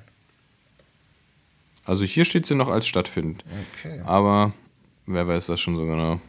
Also 1.86 2.04
hier 2.04 2.26
steht 2.26 2.45
sie 2.45 2.56
noch 2.56 2.67
als 2.67 2.86
stattfindend. 2.88 3.43
Okay. 3.80 4.02
Aber 4.06 4.54
wer 5.06 5.28
weiß 5.28 5.47
das 5.47 5.60
schon 5.62 5.76
so 5.78 5.86
genau. 5.86 6.19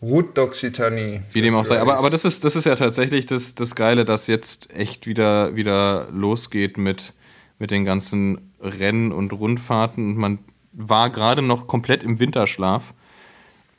Route 0.00 0.40
d'Occitanie. 0.40 1.22
Wie 1.32 1.42
dem 1.42 1.54
auch 1.56 1.64
sei. 1.64 1.80
Aber, 1.80 1.98
aber 1.98 2.08
das, 2.08 2.24
ist, 2.24 2.44
das 2.44 2.54
ist 2.54 2.66
ja 2.66 2.76
tatsächlich 2.76 3.26
das, 3.26 3.56
das 3.56 3.74
Geile, 3.74 4.04
dass 4.04 4.28
jetzt 4.28 4.72
echt 4.72 5.06
wieder, 5.08 5.56
wieder 5.56 6.08
losgeht 6.12 6.78
mit, 6.78 7.14
mit 7.58 7.72
den 7.72 7.84
ganzen 7.84 8.52
Rennen 8.60 9.10
und 9.10 9.32
Rundfahrten. 9.32 10.10
Und 10.10 10.16
man 10.16 10.38
war 10.72 11.10
gerade 11.10 11.42
noch 11.42 11.66
komplett 11.66 12.04
im 12.04 12.20
Winterschlaf. 12.20 12.94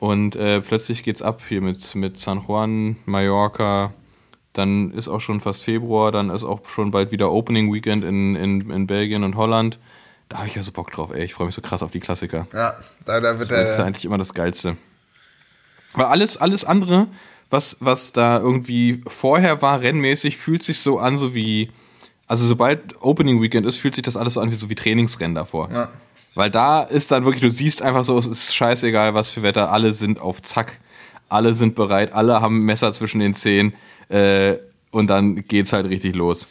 Und 0.00 0.34
äh, 0.34 0.62
plötzlich 0.62 1.02
geht's 1.02 1.20
ab 1.20 1.42
hier 1.46 1.60
mit, 1.60 1.94
mit 1.94 2.18
San 2.18 2.42
Juan, 2.46 2.96
Mallorca. 3.04 3.92
Dann 4.54 4.92
ist 4.92 5.08
auch 5.08 5.20
schon 5.20 5.40
fast 5.42 5.62
Februar. 5.62 6.10
Dann 6.10 6.30
ist 6.30 6.42
auch 6.42 6.66
schon 6.66 6.90
bald 6.90 7.12
wieder 7.12 7.30
Opening 7.30 7.72
Weekend 7.72 8.02
in, 8.02 8.34
in, 8.34 8.70
in 8.70 8.86
Belgien 8.86 9.24
und 9.24 9.36
Holland. 9.36 9.78
Da 10.30 10.38
habe 10.38 10.48
ich 10.48 10.54
ja 10.54 10.62
so 10.62 10.72
Bock 10.72 10.90
drauf, 10.90 11.12
ey. 11.12 11.22
Ich 11.24 11.34
freue 11.34 11.46
mich 11.46 11.54
so 11.54 11.60
krass 11.60 11.82
auf 11.82 11.90
die 11.90 12.00
Klassiker. 12.00 12.46
Ja, 12.54 12.76
da, 13.04 13.20
da 13.20 13.32
wird 13.32 13.40
Das 13.40 13.50
ist, 13.50 13.52
das 13.52 13.70
ist 13.72 13.80
eigentlich 13.80 14.06
immer 14.06 14.16
das 14.16 14.32
Geilste. 14.32 14.78
Weil 15.92 16.06
alles, 16.06 16.38
alles 16.38 16.64
andere, 16.64 17.08
was, 17.50 17.76
was 17.80 18.12
da 18.12 18.38
irgendwie 18.38 19.02
vorher 19.06 19.60
war, 19.60 19.82
rennmäßig, 19.82 20.38
fühlt 20.38 20.62
sich 20.62 20.78
so 20.80 20.98
an, 20.98 21.18
so 21.18 21.34
wie. 21.34 21.70
Also, 22.26 22.46
sobald 22.46 23.02
Opening 23.02 23.42
Weekend 23.42 23.66
ist, 23.66 23.76
fühlt 23.76 23.96
sich 23.96 24.04
das 24.04 24.16
alles 24.16 24.34
so 24.34 24.40
an 24.40 24.50
wie 24.50 24.54
so 24.54 24.70
wie 24.70 24.76
Trainingsrennen 24.76 25.34
davor. 25.34 25.68
Ja. 25.72 25.88
Weil 26.34 26.50
da 26.50 26.82
ist 26.82 27.10
dann 27.10 27.24
wirklich, 27.24 27.42
du 27.42 27.50
siehst 27.50 27.82
einfach 27.82 28.04
so, 28.04 28.16
es 28.18 28.26
ist 28.26 28.54
scheißegal, 28.54 29.14
was 29.14 29.30
für 29.30 29.42
Wetter, 29.42 29.72
alle 29.72 29.92
sind 29.92 30.20
auf 30.20 30.40
Zack. 30.42 30.78
alle 31.28 31.54
sind 31.54 31.74
bereit, 31.74 32.12
alle 32.12 32.40
haben 32.40 32.64
Messer 32.64 32.92
zwischen 32.92 33.20
den 33.20 33.34
Zehen 33.34 33.72
äh, 34.08 34.56
und 34.90 35.08
dann 35.08 35.46
geht's 35.46 35.72
halt 35.72 35.86
richtig 35.86 36.14
los. 36.14 36.48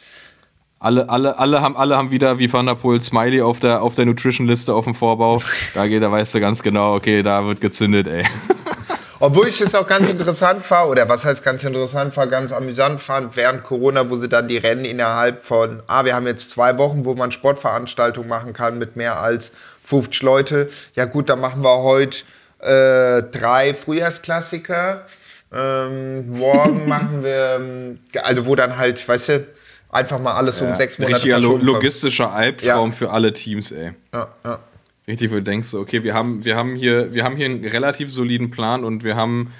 Alle, 0.81 1.09
alle, 1.09 1.37
alle, 1.37 1.61
haben, 1.61 1.75
alle 1.75 1.97
haben 1.97 2.09
wieder 2.09 2.39
wie 2.39 2.51
Van 2.51 2.65
der 2.65 2.75
Poel 2.75 3.01
Smiley 3.01 3.41
auf 3.41 3.59
der, 3.59 3.81
auf 3.81 3.95
der 3.95 4.05
Nutrition-Liste 4.05 4.73
auf 4.73 4.85
dem 4.85 4.95
Vorbau. 4.95 5.41
Da 5.73 5.87
geht, 5.87 6.01
da 6.01 6.09
weißt 6.09 6.35
du 6.35 6.39
ganz 6.39 6.63
genau, 6.63 6.95
okay, 6.95 7.21
da 7.21 7.45
wird 7.45 7.59
gezündet, 7.59 8.07
ey. 8.07 8.23
Obwohl 9.21 9.49
ich 9.49 9.59
es 9.59 9.75
auch 9.75 9.85
ganz 9.85 10.07
interessant 10.07 10.63
fand, 10.63 10.91
oder 10.91 11.09
was 11.09 11.25
heißt 11.25 11.43
ganz 11.43 11.65
interessant 11.65 12.15
war, 12.15 12.27
ganz 12.27 12.53
amüsant 12.53 13.01
fand, 13.01 13.35
während 13.35 13.65
Corona, 13.65 14.09
wo 14.09 14.15
sie 14.15 14.29
dann 14.29 14.47
die 14.47 14.55
Rennen 14.55 14.85
innerhalb 14.85 15.43
von, 15.43 15.83
ah, 15.87 16.05
wir 16.05 16.15
haben 16.15 16.25
jetzt 16.25 16.51
zwei 16.51 16.77
Wochen, 16.77 17.03
wo 17.03 17.13
man 17.15 17.33
Sportveranstaltungen 17.33 18.29
machen 18.29 18.53
kann 18.53 18.77
mit 18.77 18.95
mehr 18.95 19.19
als 19.21 19.51
50 19.89 20.21
Leute. 20.21 20.69
Ja 20.95 21.05
gut, 21.05 21.29
dann 21.29 21.39
machen 21.39 21.63
wir 21.63 21.79
heute 21.79 22.19
äh, 22.59 23.23
drei 23.23 23.73
Frühjahrsklassiker. 23.73 25.05
Ähm, 25.51 26.29
morgen 26.37 26.87
machen 26.87 27.23
wir, 27.23 27.57
ähm, 27.59 27.99
also 28.21 28.45
wo 28.45 28.55
dann 28.55 28.77
halt, 28.77 29.05
weißt 29.07 29.29
du, 29.29 29.47
einfach 29.89 30.19
mal 30.19 30.33
alles 30.33 30.61
um 30.61 30.75
sechs 30.75 30.99
Monate 30.99 31.15
richtiger 31.15 31.39
lo 31.39 31.57
logistischer 31.57 32.31
Albtraum 32.31 32.89
Ja. 32.89 32.95
für 32.95 33.09
alle 33.09 33.33
Teams, 33.33 33.71
ey. 33.71 33.93
Ja, 34.13 34.27
ja. 34.45 34.59
Richtig, 35.07 35.31
wo 35.31 35.35
du 35.35 35.41
denkst, 35.41 35.73
okay, 35.73 36.03
wir 36.03 36.13
haben, 36.13 36.45
wir 36.45 36.55
haben 36.55 36.75
hier, 36.75 37.11
wir 37.13 37.23
haben 37.23 37.35
hier 37.35 37.47
einen 37.47 37.65
relativ 37.65 38.11
soliden 38.11 38.51
Plan 38.51 38.83
und 38.83 39.03
wir 39.03 39.15
haben, 39.15 39.51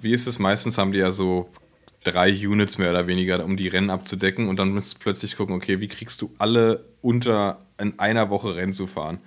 wie 0.00 0.12
ist 0.12 0.26
es, 0.26 0.40
meistens 0.40 0.78
haben 0.78 0.90
die 0.90 0.98
ja 0.98 1.12
so 1.12 1.48
drei 2.02 2.30
Units 2.30 2.78
mehr 2.78 2.90
oder 2.90 3.06
weniger, 3.06 3.44
um 3.44 3.56
die 3.56 3.68
Rennen 3.68 3.90
abzudecken 3.90 4.48
und 4.48 4.58
dann 4.58 4.70
musst 4.70 4.94
du 4.94 4.98
plötzlich 4.98 5.36
gucken, 5.36 5.54
okay, 5.54 5.78
wie 5.78 5.86
kriegst 5.86 6.20
du 6.22 6.32
alle 6.38 6.84
unter 7.02 7.58
in 7.80 7.96
einer 8.00 8.30
Woche 8.30 8.56
Rennen 8.56 8.72
zu 8.72 8.88
fahren? 8.88 9.20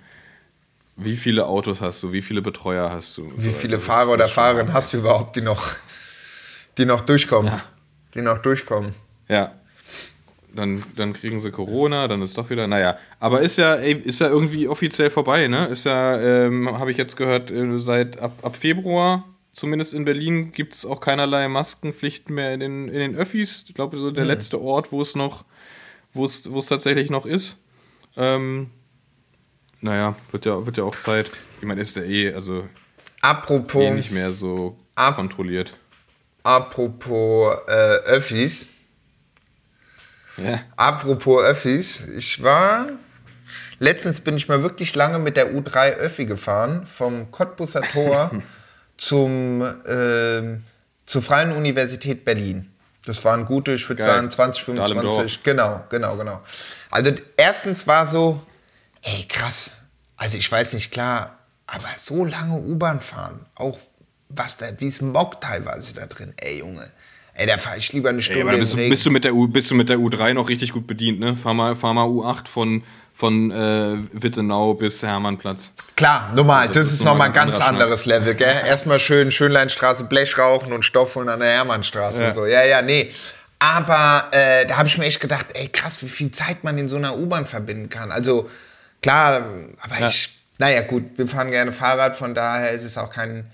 Wie 0.96 1.16
viele 1.16 1.46
Autos 1.46 1.80
hast 1.80 2.02
du? 2.02 2.12
Wie 2.12 2.22
viele 2.22 2.40
Betreuer 2.40 2.90
hast 2.90 3.16
du? 3.16 3.32
Wie 3.36 3.50
viele 3.50 3.80
Fahrer 3.80 4.12
oder 4.12 4.28
Fahrerinnen 4.28 4.72
hast 4.72 4.92
du 4.92 4.98
überhaupt, 4.98 5.34
die 5.36 5.40
noch, 5.40 5.66
die 6.78 6.84
noch 6.84 7.00
durchkommen? 7.00 7.52
Die 8.14 8.22
noch 8.22 8.38
durchkommen. 8.38 8.94
Ja. 9.28 9.54
Dann, 10.54 10.84
dann 10.94 11.14
kriegen 11.14 11.40
sie 11.40 11.50
Corona, 11.50 12.06
dann 12.06 12.22
ist 12.22 12.38
doch 12.38 12.48
wieder, 12.48 12.68
naja. 12.68 12.96
Aber 13.18 13.40
ist 13.40 13.56
ja, 13.56 13.74
ey, 13.74 13.94
ist 13.94 14.20
ja 14.20 14.28
irgendwie 14.28 14.68
offiziell 14.68 15.10
vorbei, 15.10 15.48
ne? 15.48 15.66
Ist 15.66 15.84
ja, 15.84 16.20
ähm, 16.20 16.78
habe 16.78 16.92
ich 16.92 16.96
jetzt 16.96 17.16
gehört, 17.16 17.50
äh, 17.50 17.80
seit 17.80 18.20
ab, 18.20 18.32
ab 18.42 18.54
Februar, 18.54 19.24
zumindest 19.52 19.94
in 19.94 20.04
Berlin, 20.04 20.52
gibt 20.52 20.74
es 20.74 20.86
auch 20.86 21.00
keinerlei 21.00 21.48
Maskenpflichten 21.48 22.32
mehr 22.32 22.54
in 22.54 22.60
den, 22.60 22.88
in 22.88 23.00
den 23.00 23.16
Öffis. 23.16 23.64
Ich 23.66 23.74
glaube, 23.74 23.98
so 23.98 24.12
der 24.12 24.24
letzte 24.24 24.60
Ort, 24.60 24.92
wo 24.92 25.02
es 25.02 25.16
noch, 25.16 25.44
wo 26.12 26.24
es, 26.24 26.48
wo 26.52 26.60
es 26.60 26.66
tatsächlich 26.66 27.10
noch 27.10 27.26
ist. 27.26 27.60
Ähm, 28.16 28.70
naja, 29.84 30.16
wird 30.30 30.46
ja, 30.46 30.64
wird 30.66 30.76
ja 30.78 30.84
auch 30.84 30.96
Zeit. 30.98 31.30
Ich 31.60 31.66
meine, 31.66 31.80
ist 31.82 31.94
ja 31.96 32.02
eh, 32.02 32.32
also 32.34 32.66
Apropos, 33.20 33.82
eh 33.82 33.90
nicht 33.90 34.10
mehr 34.10 34.32
so 34.32 34.76
Ab- 34.94 35.16
kontrolliert. 35.16 35.74
apropos 36.42 37.56
äh, 37.68 37.72
Öffis. 38.06 38.68
Ja. 40.36 40.60
Apropos 40.76 41.42
Öffis, 41.42 42.06
ich 42.08 42.42
war. 42.42 42.86
Letztens 43.78 44.20
bin 44.20 44.36
ich 44.36 44.48
mal 44.48 44.62
wirklich 44.62 44.94
lange 44.94 45.18
mit 45.18 45.36
der 45.36 45.52
U3 45.54 45.94
Öffi 45.96 46.24
gefahren, 46.26 46.86
vom 46.86 47.30
Cottbusser 47.30 47.82
Tor 47.82 48.30
zum, 48.96 49.62
ähm, 49.86 50.64
zur 51.06 51.22
Freien 51.22 51.52
Universität 51.52 52.24
Berlin. 52.24 52.70
Das 53.04 53.22
waren 53.24 53.44
gute, 53.44 53.72
ich 53.74 53.86
würde 53.88 54.02
sagen 54.02 54.30
20, 54.30 54.64
Dahlem 54.76 54.98
25. 54.98 55.42
Genau, 55.42 55.84
genau, 55.90 56.16
genau. 56.16 56.40
Also 56.90 57.12
erstens 57.36 57.86
war 57.86 58.06
so, 58.06 58.40
ey 59.04 59.24
krass, 59.28 59.70
also 60.16 60.36
ich 60.36 60.50
weiß 60.50 60.74
nicht 60.74 60.90
klar, 60.90 61.38
aber 61.66 61.88
so 61.96 62.24
lange 62.24 62.54
U-Bahn 62.54 63.00
fahren, 63.00 63.46
auch 63.54 63.78
was 64.28 64.56
da, 64.56 64.66
wie 64.78 64.88
es 64.88 65.00
mockt 65.00 65.42
teilweise 65.42 65.94
da 65.94 66.06
drin, 66.06 66.34
ey 66.36 66.58
Junge. 66.58 66.90
Ey, 67.36 67.46
da 67.46 67.58
fahre 67.58 67.78
ich 67.78 67.92
lieber 67.92 68.10
eine 68.10 68.22
Stunde 68.22 68.42
Ey, 68.42 68.48
aber 68.48 68.58
bist, 68.58 68.76
bist, 68.76 69.06
du 69.06 69.10
mit 69.10 69.24
der 69.24 69.34
U, 69.34 69.48
bist 69.48 69.70
du 69.70 69.74
mit 69.74 69.88
der 69.88 69.98
U3 69.98 70.34
noch 70.34 70.48
richtig 70.48 70.72
gut 70.72 70.86
bedient, 70.86 71.18
ne? 71.18 71.34
Fahr 71.34 71.52
mal, 71.52 71.74
fahr 71.74 71.92
mal 71.92 72.06
U8 72.06 72.46
von, 72.46 72.84
von 73.12 73.50
äh, 73.50 73.96
Wittenau 74.12 74.74
bis 74.74 75.02
Hermannplatz. 75.02 75.72
Klar, 75.96 76.32
normal, 76.36 76.68
das, 76.68 76.76
das 76.76 76.86
ist 76.86 76.92
ist 76.94 77.04
nochmal 77.04 77.28
ein 77.28 77.34
ganz 77.34 77.60
anderes 77.60 78.06
Level, 78.06 78.34
gell? 78.34 78.54
Erstmal 78.64 79.00
schön 79.00 79.32
Schönleinstraße 79.32 80.04
Blech 80.04 80.38
rauchen 80.38 80.72
und 80.72 80.84
Stoff 80.84 81.16
holen 81.16 81.28
an 81.28 81.40
der 81.40 81.50
Hermannstraße. 81.50 82.22
Ja. 82.22 82.30
So. 82.30 82.46
ja, 82.46 82.62
ja, 82.62 82.82
nee. 82.82 83.10
Aber 83.58 84.28
äh, 84.30 84.66
da 84.66 84.76
habe 84.76 84.86
ich 84.86 84.96
mir 84.96 85.06
echt 85.06 85.20
gedacht, 85.20 85.46
ey, 85.54 85.68
krass, 85.68 86.02
wie 86.02 86.08
viel 86.08 86.30
Zeit 86.30 86.62
man 86.62 86.78
in 86.78 86.88
so 86.88 86.96
einer 86.96 87.18
U-Bahn 87.18 87.46
verbinden 87.46 87.88
kann. 87.88 88.12
Also, 88.12 88.48
klar, 89.04 89.44
aber 89.82 90.00
Ja. 90.00 90.08
ich, 90.08 90.30
naja, 90.58 90.80
gut, 90.80 91.18
wir 91.18 91.28
fahren 91.28 91.50
gerne 91.50 91.72
Fahrrad, 91.72 92.16
von 92.16 92.34
daher 92.34 92.70
ist 92.70 92.84
es 92.84 92.96
auch 92.96 93.10
kein, 93.10 93.44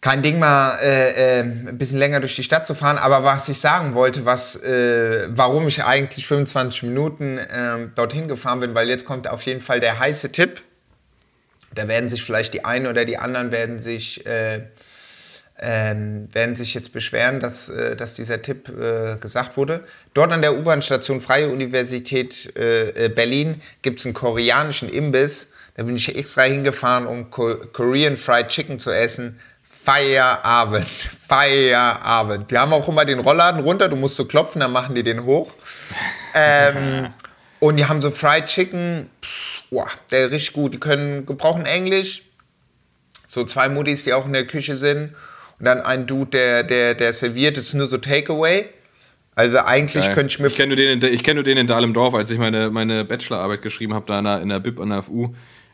kein 0.00 0.22
Ding 0.22 0.38
mal 0.38 0.78
äh, 0.82 1.40
äh, 1.40 1.40
ein 1.42 1.76
bisschen 1.78 1.98
länger 1.98 2.20
durch 2.20 2.34
die 2.36 2.42
Stadt 2.42 2.66
zu 2.66 2.74
fahren. 2.74 2.96
Aber 2.96 3.22
was 3.22 3.48
ich 3.50 3.60
sagen 3.60 3.94
wollte, 3.94 4.24
was, 4.24 4.56
äh, 4.56 5.28
warum 5.30 5.68
ich 5.68 5.84
eigentlich 5.84 6.26
25 6.26 6.84
Minuten 6.84 7.38
ähm, 7.52 7.92
dorthin 7.96 8.28
gefahren 8.28 8.60
bin, 8.60 8.74
weil 8.74 8.88
jetzt 8.88 9.04
kommt 9.04 9.28
auf 9.28 9.42
jeden 9.42 9.60
Fall 9.60 9.78
der 9.78 9.98
heiße 9.98 10.32
Tipp. 10.32 10.62
Da 11.74 11.86
werden 11.86 12.08
sich 12.08 12.22
vielleicht 12.24 12.54
die 12.54 12.64
einen 12.64 12.86
oder 12.86 13.04
die 13.04 13.18
anderen 13.18 13.52
werden 13.52 13.78
sich, 13.78 14.24
äh, 14.26 14.62
ähm, 15.64 16.28
werden 16.32 16.56
sich 16.56 16.74
jetzt 16.74 16.92
beschweren, 16.92 17.38
dass, 17.38 17.68
äh, 17.68 17.94
dass 17.94 18.14
dieser 18.14 18.42
Tipp 18.42 18.68
äh, 18.68 19.16
gesagt 19.18 19.56
wurde. 19.56 19.84
Dort 20.12 20.32
an 20.32 20.42
der 20.42 20.58
U-Bahn-Station 20.58 21.20
Freie 21.20 21.48
Universität 21.48 22.52
äh, 22.58 23.06
äh, 23.06 23.08
Berlin 23.08 23.62
gibt 23.80 24.00
es 24.00 24.06
einen 24.06 24.14
koreanischen 24.14 24.88
Imbiss. 24.88 25.52
Da 25.76 25.84
bin 25.84 25.94
ich 25.94 26.14
extra 26.16 26.42
hingefahren, 26.42 27.06
um 27.06 27.30
Ko 27.30 27.56
Korean 27.72 28.16
Fried 28.16 28.48
Chicken 28.48 28.80
zu 28.80 28.90
essen. 28.90 29.38
Feierabend, 29.62 30.88
Feierabend. 31.28 32.50
Die 32.50 32.58
haben 32.58 32.72
auch 32.72 32.88
immer 32.88 33.04
den 33.04 33.20
Rollladen 33.20 33.62
runter, 33.62 33.88
du 33.88 33.96
musst 33.96 34.16
so 34.16 34.24
klopfen, 34.24 34.60
dann 34.60 34.72
machen 34.72 34.96
die 34.96 35.04
den 35.04 35.24
hoch. 35.24 35.52
Ähm, 36.34 37.12
und 37.60 37.76
die 37.76 37.86
haben 37.86 38.00
so 38.00 38.10
Fried 38.10 38.46
Chicken, 38.46 39.08
pff, 39.24 39.62
boah, 39.70 39.88
der 40.10 40.32
richtig 40.32 40.54
gut. 40.54 40.74
Die 40.74 40.80
können 40.80 41.24
gebrauchen 41.24 41.66
Englisch. 41.66 42.24
So 43.28 43.44
zwei 43.44 43.68
Muttis, 43.68 44.02
die 44.04 44.12
auch 44.12 44.26
in 44.26 44.32
der 44.32 44.46
Küche 44.46 44.76
sind. 44.76 45.14
Und 45.62 45.66
dann 45.66 45.80
ein 45.82 46.08
Dude, 46.08 46.32
der, 46.32 46.64
der, 46.64 46.94
der 46.96 47.12
serviert, 47.12 47.56
das 47.56 47.66
ist 47.66 47.74
nur 47.74 47.86
so 47.86 47.96
Takeaway. 47.96 48.64
Also 49.36 49.58
eigentlich 49.60 50.04
Geil. 50.06 50.14
könnte 50.14 50.32
ich 50.34 50.40
mir. 50.40 50.48
Ich 50.48 50.56
kenne 50.56 50.74
nur, 50.74 50.76
den 50.76 51.00
in- 51.00 51.14
ich 51.14 51.22
kenn 51.22 51.36
nur 51.36 51.44
den 51.44 51.56
in 51.56 51.68
Dahlem-Dorf. 51.68 52.14
Als 52.14 52.30
ich 52.32 52.38
meine, 52.38 52.68
meine 52.70 53.04
Bachelorarbeit 53.04 53.62
geschrieben 53.62 53.94
habe, 53.94 54.04
da 54.06 54.18
in 54.18 54.24
der, 54.24 54.40
in 54.42 54.48
der 54.48 54.58
BIP 54.58 54.80
an 54.80 54.90
der 54.90 55.04
FU, 55.04 55.28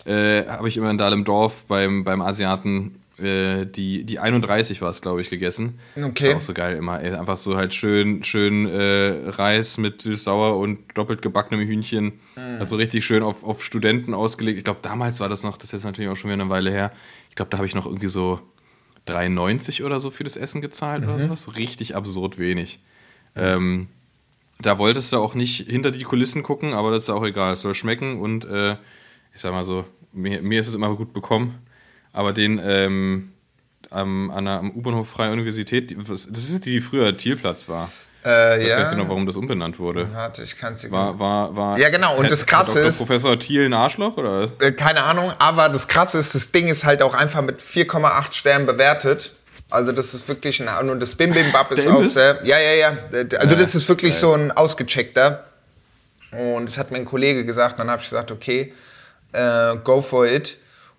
äh, 0.05 0.45
habe 0.47 0.68
ich 0.68 0.76
immer 0.76 0.91
in 0.91 0.99
Dahlem-Dorf 0.99 1.64
beim, 1.64 2.05
beim 2.05 2.20
Asiaten 2.20 2.97
äh, 3.18 3.64
die, 3.64 4.05
die 4.05 4.18
31 4.18 4.82
war 4.82 4.91
es, 4.91 5.01
glaube 5.01 5.22
ich, 5.22 5.30
gegessen. 5.30 5.80
Okay. 5.97 6.28
Ist 6.28 6.34
auch 6.36 6.41
so 6.43 6.53
geil 6.53 6.76
immer. 6.76 7.03
Ey. 7.03 7.14
Einfach 7.14 7.36
so 7.36 7.57
halt 7.57 7.74
schön, 7.74 8.22
schön 8.24 8.66
äh, 8.68 9.30
Reis 9.30 9.78
mit 9.78 10.03
süß-sauer 10.03 10.59
und 10.59 10.80
doppelt 10.95 11.22
gebackenem 11.22 11.66
Hühnchen. 11.66 12.05
Mhm. 12.36 12.61
Also 12.61 12.76
richtig 12.76 13.07
schön 13.07 13.22
auf, 13.22 13.43
auf 13.43 13.64
Studenten 13.64 14.12
ausgelegt. 14.12 14.59
Ich 14.59 14.64
glaube, 14.64 14.80
damals 14.82 15.18
war 15.18 15.30
das 15.30 15.45
noch, 15.45 15.57
das 15.57 15.64
ist 15.68 15.72
jetzt 15.72 15.84
natürlich 15.84 16.11
auch 16.11 16.16
schon 16.16 16.30
wieder 16.30 16.43
eine 16.43 16.51
Weile 16.51 16.70
her. 16.70 16.93
Ich 17.30 17.36
glaube, 17.36 17.49
da 17.51 17.57
habe 17.57 17.66
ich 17.66 17.74
noch 17.74 17.86
irgendwie 17.86 18.09
so 18.09 18.39
3,90 19.09 19.84
oder 19.84 20.00
so 20.00 20.11
für 20.11 20.24
das 20.24 20.36
Essen 20.36 20.61
gezahlt 20.61 21.02
Mhm. 21.02 21.09
oder 21.09 21.18
sowas. 21.18 21.42
So 21.42 21.50
richtig 21.52 21.96
absurd 21.96 22.38
wenig. 22.38 22.80
Ähm, 23.36 23.88
da 24.61 24.78
wolltest 24.78 25.12
du 25.12 25.18
auch 25.18 25.34
nicht 25.34 25.68
hinter 25.68 25.90
die 25.90 26.02
Kulissen 26.02 26.42
gucken, 26.42 26.72
aber 26.74 26.90
das 26.90 27.04
ist 27.04 27.11
auch 27.11 27.24
egal. 27.24 27.52
Es 27.52 27.61
soll 27.61 27.74
schmecken 27.74 28.18
und 28.20 28.44
äh, 28.44 28.72
ich 29.34 29.40
sag 29.40 29.52
mal 29.52 29.64
so, 29.64 29.84
mir, 30.12 30.42
mir 30.42 30.61
ist 30.61 30.68
es 30.68 30.74
immer 30.74 30.94
gut 30.96 31.12
bekommen. 31.12 31.54
Aber 32.12 32.32
den 32.32 32.61
ähm, 32.62 33.32
am, 33.90 34.30
an 34.30 34.44
der, 34.46 34.54
am 34.59 34.70
U-Bahnhof 34.72 35.09
Freie 35.09 35.32
Universität, 35.32 35.96
das 35.96 36.26
ist 36.26 36.64
die, 36.66 36.70
die 36.72 36.80
früher 36.80 37.16
Thielplatz 37.16 37.68
war. 37.68 37.90
Äh, 38.24 38.58
Ich 38.58 38.64
weiß 38.64 38.68
ja. 38.70 38.78
nicht 38.80 38.90
genau, 38.90 39.08
warum 39.08 39.26
das 39.26 39.36
umbenannt 39.36 39.78
wurde. 39.78 40.08
Warte, 40.12 40.42
ich 40.42 40.56
kann 40.56 40.74
es 40.74 40.90
War, 40.90 41.18
war, 41.20 41.54
war, 41.56 41.78
Ja, 41.78 41.88
genau, 41.88 42.16
und 42.16 42.30
das 42.30 42.44
Krasse 42.46 42.80
ist- 42.80 42.98
Professor 42.98 43.38
Thiel 43.38 43.66
ein 43.66 43.72
Arschloch 43.74 44.16
oder? 44.16 44.48
Äh, 44.60 44.72
keine 44.72 45.04
Ahnung, 45.04 45.32
aber 45.38 45.68
das 45.68 45.86
Krasse 45.88 46.18
ist, 46.18 46.34
das 46.34 46.50
Ding 46.50 46.66
ist 46.68 46.84
halt 46.84 47.00
auch 47.02 47.14
einfach 47.14 47.42
mit 47.42 47.60
4,8 47.62 48.34
Sternen 48.34 48.66
bewertet. 48.66 49.32
Also 49.70 49.92
das 49.92 50.14
ist 50.14 50.26
wirklich 50.28 50.60
ein, 50.66 50.88
und 50.88 51.00
das 51.00 51.12
Bim 51.14 51.32
Bim 51.32 51.52
Bap 51.52 51.70
ist 51.72 51.86
auch 51.86 52.02
sehr, 52.02 52.40
ja, 52.44 52.58
ja, 52.58 52.72
ja. 52.72 52.92
Also 53.12 53.54
Ja, 53.54 53.60
das 53.60 53.74
ist 53.74 53.88
wirklich 53.88 54.14
so 54.14 54.32
ein 54.32 54.50
ausgecheckter. 54.50 55.44
Und 56.32 56.66
das 56.68 56.76
hat 56.78 56.90
mir 56.90 56.98
ein 56.98 57.04
Kollege 57.04 57.44
gesagt, 57.44 57.78
dann 57.78 57.90
habe 57.90 58.02
ich 58.02 58.08
gesagt, 58.08 58.30
okay, 58.30 58.72
äh, 59.32 59.76
go 59.84 60.00
for 60.02 60.26
it. 60.26 60.56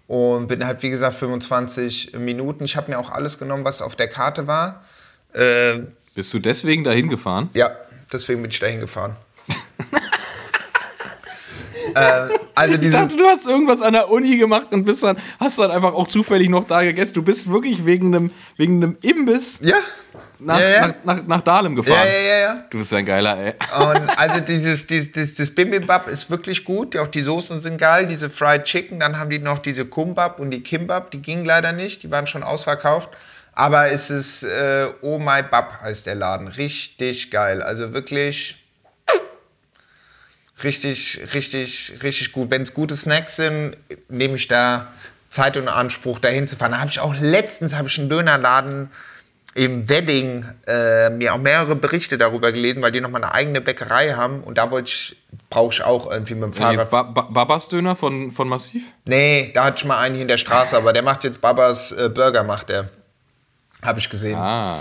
Und 0.07 0.47
bin 0.47 0.65
halt, 0.65 0.81
wie 0.81 0.89
gesagt, 0.89 1.15
25 1.15 2.13
Minuten. 2.17 2.63
Ich 2.65 2.75
habe 2.77 2.89
mir 2.91 2.97
auch 2.99 3.11
alles 3.11 3.37
genommen, 3.37 3.63
was 3.65 3.81
auf 3.81 3.95
der 3.95 4.07
Karte 4.07 4.47
war. 4.47 4.83
Äh, 5.33 5.81
Bist 6.15 6.33
du 6.33 6.39
deswegen 6.39 6.83
dahin 6.83 7.09
gefahren? 7.09 7.49
ja, 7.53 7.71
deswegen 8.11 8.41
bin 8.41 8.51
ich 8.51 8.59
dahin 8.59 8.79
gefahren. 8.79 9.15
äh, 11.95 12.27
also 12.55 12.75
Ich 12.75 12.91
dachte, 12.91 13.15
du 13.15 13.25
hast 13.25 13.47
irgendwas 13.47 13.81
an 13.81 13.93
der 13.93 14.09
Uni 14.09 14.37
gemacht 14.37 14.67
und 14.71 14.85
bist 14.85 15.03
dann, 15.03 15.17
hast 15.39 15.59
dann 15.59 15.71
einfach 15.71 15.93
auch 15.93 16.07
zufällig 16.07 16.49
noch 16.49 16.67
da 16.67 16.83
gegessen. 16.83 17.13
Du 17.13 17.23
bist 17.23 17.49
wirklich 17.49 17.85
wegen 17.85 18.13
einem, 18.13 18.31
wegen 18.57 18.83
einem 18.83 18.97
Imbiss 19.01 19.59
ja, 19.61 19.77
nach, 20.39 20.59
ja, 20.59 20.69
ja. 20.69 20.87
Nach, 20.87 20.95
nach, 21.03 21.27
nach 21.27 21.41
Dahlem 21.41 21.75
gefahren. 21.75 22.07
ja, 22.07 22.19
ja, 22.19 22.39
ja. 22.39 22.65
Du 22.69 22.77
bist 22.77 22.93
ein 22.93 23.05
geiler, 23.05 23.37
ey. 23.37 23.53
Und 23.77 24.09
also 24.17 24.39
dieses, 24.39 24.87
dieses, 24.87 25.11
dieses, 25.11 25.35
das 25.35 25.51
Bibimbap 25.51 26.07
ist 26.07 26.29
wirklich 26.29 26.65
gut. 26.65 26.97
Auch 26.97 27.07
die 27.07 27.21
Soßen 27.21 27.61
sind 27.61 27.77
geil. 27.77 28.07
Diese 28.07 28.29
Fried 28.29 28.63
Chicken. 28.63 28.99
Dann 28.99 29.17
haben 29.17 29.29
die 29.29 29.39
noch 29.39 29.59
diese 29.59 29.85
Kumbab 29.85 30.39
und 30.39 30.51
die 30.51 30.61
Kimbab. 30.61 31.11
Die 31.11 31.21
gingen 31.21 31.45
leider 31.45 31.71
nicht. 31.71 32.03
Die 32.03 32.11
waren 32.11 32.27
schon 32.27 32.43
ausverkauft. 32.43 33.09
Aber 33.59 33.91
es 33.91 34.09
ist 34.09 34.43
äh, 34.43 34.87
Oh 35.01 35.19
My 35.19 35.43
Bab 35.43 35.81
heißt 35.81 36.05
der 36.05 36.15
Laden. 36.15 36.47
Richtig 36.47 37.29
geil. 37.29 37.61
Also 37.61 37.91
wirklich 37.91 38.55
richtig, 40.63 41.19
richtig, 41.33 41.91
richtig 42.01 42.31
gut. 42.31 42.51
Wenn 42.51 42.61
es 42.61 42.73
gute 42.73 42.95
Snacks 42.95 43.35
sind, 43.35 43.75
nehme 44.07 44.35
ich 44.35 44.47
da 44.47 44.87
Zeit 45.29 45.57
und 45.57 45.67
Anspruch, 45.67 46.19
dahin 46.19 46.47
zu 46.47 46.55
fahren. 46.55 46.71
Da 46.71 46.79
habe 46.79 46.89
ich 46.89 47.01
auch 47.01 47.13
letztens 47.19 47.75
habe 47.75 47.89
ich 47.89 47.99
einen 47.99 48.07
Dönerladen 48.07 48.91
im 49.55 49.89
Wedding 49.89 50.45
äh, 50.65 51.09
mir 51.09 51.33
auch 51.33 51.37
mehrere 51.37 51.75
Berichte 51.75 52.17
darüber 52.17 52.53
gelesen, 52.53 52.81
weil 52.81 52.93
die 52.93 53.01
nochmal 53.01 53.25
eine 53.25 53.33
eigene 53.33 53.59
Bäckerei 53.59 54.13
haben 54.13 54.41
und 54.41 54.57
da 54.57 54.71
wollte 54.71 54.89
ich, 54.89 55.17
brauche 55.49 55.73
ich 55.73 55.83
auch 55.83 56.09
irgendwie 56.09 56.35
mit 56.35 56.43
dem 56.43 56.53
Fahrrad. 56.53 56.89
Ba 56.89 57.03
ba 57.03 57.23
Babas 57.23 57.67
Döner 57.67 57.97
von, 57.97 58.31
von 58.31 58.47
Massiv? 58.47 58.83
Nee, 59.05 59.51
da 59.53 59.65
hatte 59.65 59.79
ich 59.79 59.85
mal 59.85 59.99
einen 59.99 60.15
hier 60.15 60.21
in 60.21 60.29
der 60.29 60.37
Straße, 60.37 60.77
aber 60.77 60.93
der 60.93 61.03
macht 61.03 61.25
jetzt 61.25 61.41
Babas 61.41 61.91
äh, 61.91 62.07
Burger, 62.07 62.45
macht 62.45 62.69
der. 62.69 62.87
Habe 63.81 63.99
ich 63.99 64.09
gesehen. 64.09 64.35
Ah. 64.37 64.77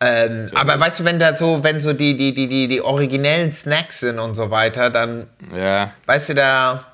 Ähm, 0.00 0.50
aber 0.54 0.78
weißt 0.78 1.00
du, 1.00 1.04
wenn 1.04 1.18
da 1.18 1.34
so, 1.36 1.62
wenn 1.64 1.80
so 1.80 1.92
die, 1.94 2.16
die, 2.16 2.34
die, 2.34 2.46
die, 2.46 2.68
die 2.68 2.82
originellen 2.82 3.52
Snacks 3.52 4.00
sind 4.00 4.18
und 4.18 4.34
so 4.34 4.50
weiter, 4.50 4.90
dann, 4.90 5.26
Ja. 5.54 5.92
weißt 6.06 6.30
du, 6.30 6.34
da, 6.34 6.86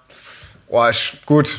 oh, 0.69 0.87
ich, 0.89 1.15
gut. 1.27 1.59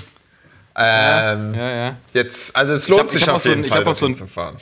Ähm, 0.78 1.54
Ja, 1.54 1.70
ja. 1.76 1.98
Jetzt, 2.14 2.56
also 2.56 2.74
es 2.74 2.88
lohnt 2.88 3.02
hab- 3.02 3.08
ich 3.10 3.20
sich 3.20 3.30
auf 3.30 3.36
auch 3.36 3.39
so 3.42 3.50
jeden 3.50 3.62
ein- 3.62 3.66
ich 3.66 3.70
Fall, 3.70 3.80
hab 3.82 3.88
auch 3.88 3.94
so 3.94 4.06
ein-. 4.06 4.56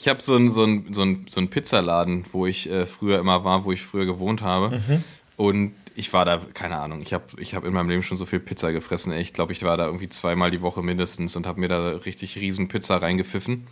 Ich 0.00 0.08
habe 0.08 0.20
so 0.20 0.34
einen 0.34 0.50
so 0.50 0.64
ein, 0.64 0.86
so 0.92 1.02
ein, 1.02 1.26
so 1.28 1.40
ein 1.40 1.48
Pizzaladen, 1.48 2.24
wo 2.32 2.46
ich 2.46 2.68
äh, 2.68 2.86
früher 2.86 3.20
immer 3.20 3.44
war, 3.44 3.64
wo 3.64 3.70
ich 3.70 3.82
früher 3.86 4.04
gewohnt 4.04 4.42
habe. 4.42 4.70
Mhm. 4.88 5.04
Und 5.36 5.74
ich 5.94 6.12
war 6.12 6.24
da, 6.24 6.40
keine 6.54 6.78
Ahnung, 6.78 7.02
ich 7.02 7.12
habe 7.14 7.24
ich 7.36 7.54
hab 7.54 7.64
in 7.64 7.72
meinem 7.72 7.88
Leben 7.88 8.02
schon 8.02 8.16
so 8.16 8.26
viel 8.26 8.40
Pizza 8.40 8.72
gefressen. 8.72 9.12
ey. 9.12 9.20
Ich 9.22 9.32
glaube, 9.32 9.52
ich 9.52 9.62
war 9.62 9.76
da 9.76 9.86
irgendwie 9.86 10.08
zweimal 10.08 10.50
die 10.50 10.60
Woche 10.60 10.82
mindestens 10.82 11.36
und 11.36 11.46
habe 11.46 11.60
mir 11.60 11.68
da 11.68 11.88
richtig 11.90 12.36
riesen 12.36 12.66
Pizza 12.66 12.96
reingepfiffen. 13.00 13.68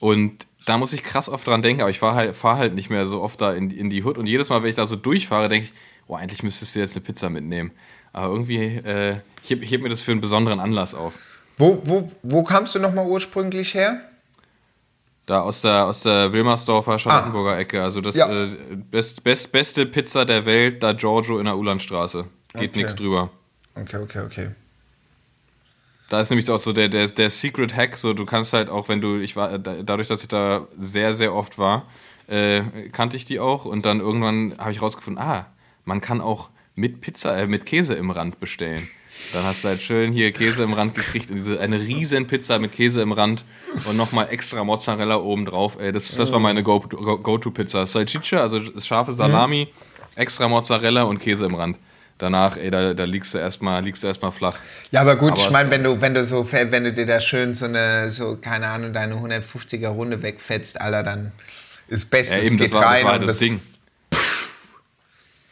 Und 0.00 0.46
da 0.66 0.78
muss 0.78 0.92
ich 0.92 1.02
krass 1.02 1.28
oft 1.28 1.46
dran 1.46 1.62
denken, 1.62 1.80
aber 1.82 1.90
ich 1.90 1.98
fahre 1.98 2.14
halt, 2.14 2.36
fahr 2.36 2.58
halt 2.58 2.74
nicht 2.74 2.90
mehr 2.90 3.06
so 3.06 3.22
oft 3.22 3.40
da 3.40 3.52
in, 3.54 3.70
in 3.70 3.90
die 3.90 4.04
Hood. 4.04 4.18
Und 4.18 4.26
jedes 4.26 4.50
Mal, 4.50 4.62
wenn 4.62 4.68
ich 4.70 4.76
da 4.76 4.86
so 4.86 4.96
durchfahre, 4.96 5.48
denke 5.48 5.66
ich, 5.68 5.72
oh, 6.06 6.14
eigentlich 6.14 6.42
müsstest 6.42 6.74
du 6.76 6.80
jetzt 6.80 6.96
eine 6.96 7.04
Pizza 7.04 7.30
mitnehmen. 7.30 7.70
Aber 8.12 8.32
irgendwie, 8.32 8.56
äh, 8.64 9.16
ich 9.42 9.50
heb, 9.50 9.62
ich 9.62 9.70
heb 9.72 9.82
mir 9.82 9.88
das 9.88 10.02
für 10.02 10.12
einen 10.12 10.20
besonderen 10.20 10.60
Anlass 10.60 10.94
auf. 10.94 11.14
Wo, 11.56 11.80
wo, 11.84 12.12
wo 12.22 12.42
kamst 12.44 12.74
du 12.74 12.78
nochmal 12.78 13.06
ursprünglich 13.06 13.74
her? 13.74 14.00
Da 15.26 15.40
aus 15.40 15.60
der, 15.60 15.84
aus 15.86 16.02
der 16.02 16.32
Wilmersdorfer 16.32 16.98
Charlottenburger 16.98 17.58
Ecke. 17.58 17.82
Also 17.82 18.00
das 18.00 18.18
Ah. 18.18 18.28
Ja. 18.32 18.44
äh, 18.44 18.48
best, 18.90 19.22
best, 19.24 19.52
beste 19.52 19.84
Pizza 19.86 20.24
der 20.24 20.46
Welt, 20.46 20.82
da 20.82 20.92
Giorgio 20.94 21.38
in 21.38 21.44
der 21.44 21.56
Ulandstraße. 21.56 22.24
Geht 22.54 22.70
Okay. 22.70 22.78
nichts 22.78 22.94
drüber. 22.96 23.30
Okay, 23.74 23.98
okay, 23.98 24.20
okay. 24.24 24.48
Da 26.08 26.20
ist 26.20 26.30
nämlich 26.30 26.48
auch 26.50 26.58
so 26.58 26.72
der, 26.72 26.88
der, 26.88 27.06
der 27.08 27.28
Secret 27.30 27.76
Hack, 27.76 27.96
so 27.96 28.14
du 28.14 28.24
kannst 28.24 28.52
halt 28.54 28.70
auch, 28.70 28.88
wenn 28.88 29.00
du, 29.00 29.18
ich 29.18 29.36
war, 29.36 29.58
da- 29.58 29.82
dadurch, 29.82 30.08
dass 30.08 30.22
ich 30.22 30.28
da 30.28 30.66
sehr, 30.78 31.12
sehr 31.12 31.34
oft 31.34 31.58
war, 31.58 31.84
äh, 32.28 32.62
kannte 32.92 33.16
ich 33.16 33.24
die 33.26 33.40
auch 33.40 33.64
und 33.66 33.84
dann 33.84 34.00
irgendwann 34.00 34.54
habe 34.58 34.72
ich 34.72 34.80
rausgefunden, 34.80 35.22
ah, 35.22 35.46
man 35.84 36.00
kann 36.00 36.20
auch 36.20 36.50
mit 36.74 37.00
Pizza, 37.00 37.36
äh, 37.36 37.46
mit 37.46 37.66
Käse 37.66 37.94
im 37.94 38.10
Rand 38.10 38.40
bestellen. 38.40 38.86
Dann 39.32 39.44
hast 39.44 39.64
du 39.64 39.68
halt 39.68 39.80
schön 39.80 40.12
hier 40.12 40.30
Käse 40.32 40.62
im 40.62 40.72
Rand 40.72 40.94
gekriegt 40.94 41.28
und 41.28 41.36
diese, 41.36 41.58
eine 41.60 41.80
riesen 41.80 42.26
Pizza 42.26 42.58
mit 42.58 42.72
Käse 42.72 43.02
im 43.02 43.10
Rand 43.12 43.44
und 43.84 43.96
nochmal 43.96 44.28
extra 44.30 44.62
Mozzarella 44.62 45.16
oben 45.16 45.44
drauf. 45.44 45.76
Ey, 45.80 45.90
das, 45.92 46.14
das 46.14 46.30
war 46.30 46.38
meine 46.38 46.62
Go- 46.62 46.80
Go- 46.80 47.18
Go-To-Pizza. 47.18 47.84
Salsiccia, 47.84 48.40
also 48.40 48.60
scharfe 48.80 49.12
Salami, 49.12 49.68
extra 50.14 50.46
Mozzarella 50.48 51.02
und 51.02 51.18
Käse 51.18 51.46
im 51.46 51.54
Rand. 51.56 51.76
Danach, 52.18 52.56
ey, 52.56 52.70
da, 52.70 52.94
da 52.94 53.04
liegst 53.04 53.32
du 53.32 53.38
erstmal 53.38 53.82
liegst 53.82 54.02
du 54.02 54.08
erstmal 54.08 54.32
flach. 54.32 54.58
Ja, 54.90 55.02
aber 55.02 55.14
gut, 55.14 55.32
Aber 55.32 55.40
ich 55.40 55.50
meine, 55.50 55.70
wenn 55.70 55.84
du, 55.84 56.00
wenn 56.00 56.14
du 56.14 56.24
so, 56.24 56.50
wenn 56.50 56.84
du 56.84 56.92
dir 56.92 57.06
da 57.06 57.20
schön 57.20 57.54
so 57.54 57.66
eine, 57.66 58.10
so, 58.10 58.36
keine 58.36 58.66
Ahnung, 58.66 58.92
deine 58.92 59.14
150er 59.14 59.88
Runde 59.88 60.20
wegfetzt, 60.20 60.80
Alter, 60.80 61.04
dann 61.04 61.32
ist 61.86 62.10
Bestes, 62.10 62.36
Ja, 62.36 62.42
eben, 62.42 62.58
das 62.58 62.70
geht 62.70 62.74
war, 62.74 62.82
das 62.82 62.90
rein 62.90 63.04
war 63.04 63.20
und 63.20 63.28
das 63.28 63.38
Ding. 63.38 63.60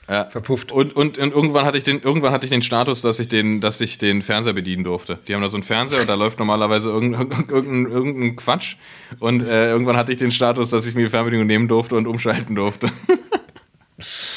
Ja. 0.09 0.27
verpufft. 0.27 0.71
Und, 0.71 0.95
und, 0.95 1.19
und 1.19 1.33
irgendwann 1.33 1.65
hatte 1.65 1.79
ich 1.79 1.85
den, 1.85 2.01
irgendwann 2.01 2.33
hatte 2.33 2.47
ich 2.47 2.51
den 2.51 2.63
Status, 2.63 3.01
dass 3.01 3.19
ich 3.19 3.29
den, 3.29 3.61
dass 3.61 3.81
ich 3.81 3.99
den 3.99 4.23
Fernseher 4.23 4.53
bedienen 4.53 4.85
durfte. 4.85 5.19
Die 5.27 5.35
haben 5.35 5.43
da 5.43 5.49
so 5.49 5.57
einen 5.57 5.65
Fernseher 5.65 6.01
und 6.01 6.09
da 6.09 6.15
läuft 6.15 6.39
normalerweise 6.39 6.91
irgendein, 6.91 7.29
irgendein, 7.49 7.93
irgendein 7.93 8.37
Quatsch. 8.37 8.77
Und 9.19 9.45
äh, 9.47 9.71
irgendwann 9.71 9.97
hatte 9.97 10.13
ich 10.13 10.19
den 10.19 10.31
Status, 10.31 10.71
dass 10.71 10.87
ich 10.87 10.95
mir 10.95 11.05
die 11.05 11.11
Fernbedienung 11.11 11.47
nehmen 11.47 11.67
durfte 11.67 11.97
und 11.97 12.07
umschalten 12.07 12.55
durfte. 12.55 12.91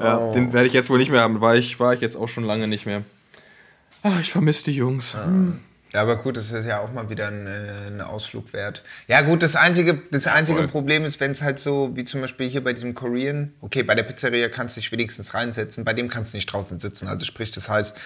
ja, 0.00 0.18
Oh. 0.18 0.32
Den 0.32 0.52
werde 0.52 0.66
ich 0.66 0.72
jetzt 0.72 0.90
wohl 0.90 0.98
nicht 0.98 1.10
mehr 1.10 1.20
haben, 1.20 1.40
war 1.40 1.56
ich, 1.56 1.78
war 1.80 1.94
ich 1.94 2.00
jetzt 2.00 2.16
auch 2.16 2.28
schon 2.28 2.44
lange 2.44 2.68
nicht 2.68 2.86
mehr. 2.86 3.02
Ah, 4.02 4.18
ich 4.20 4.30
vermisse 4.30 4.64
die 4.64 4.74
Jungs. 4.74 5.16
Ja, 5.92 6.02
aber 6.02 6.16
gut, 6.16 6.36
das 6.36 6.52
ist 6.52 6.66
ja 6.66 6.80
auch 6.80 6.92
mal 6.92 7.08
wieder 7.08 7.28
ein, 7.28 7.46
äh, 7.46 7.86
ein 7.88 8.00
Ausflug 8.02 8.52
wert. 8.52 8.82
Ja, 9.06 9.22
gut, 9.22 9.42
das 9.42 9.56
einzige, 9.56 10.02
das 10.10 10.26
einzige 10.26 10.58
Voll. 10.58 10.68
Problem 10.68 11.04
ist, 11.04 11.18
wenn 11.18 11.32
es 11.32 11.40
halt 11.40 11.58
so, 11.58 11.90
wie 11.94 12.04
zum 12.04 12.20
Beispiel 12.20 12.48
hier 12.48 12.62
bei 12.62 12.74
diesem 12.74 12.94
Korean, 12.94 13.52
okay, 13.62 13.82
bei 13.82 13.94
der 13.94 14.02
Pizzeria 14.02 14.48
kannst 14.50 14.76
du 14.76 14.80
dich 14.80 14.92
wenigstens 14.92 15.32
reinsetzen, 15.32 15.84
bei 15.86 15.94
dem 15.94 16.08
kannst 16.08 16.34
du 16.34 16.36
nicht 16.36 16.46
draußen 16.52 16.78
sitzen. 16.78 17.08
Also 17.08 17.24
sprich, 17.24 17.50
das 17.52 17.68
heißt, 17.70 17.96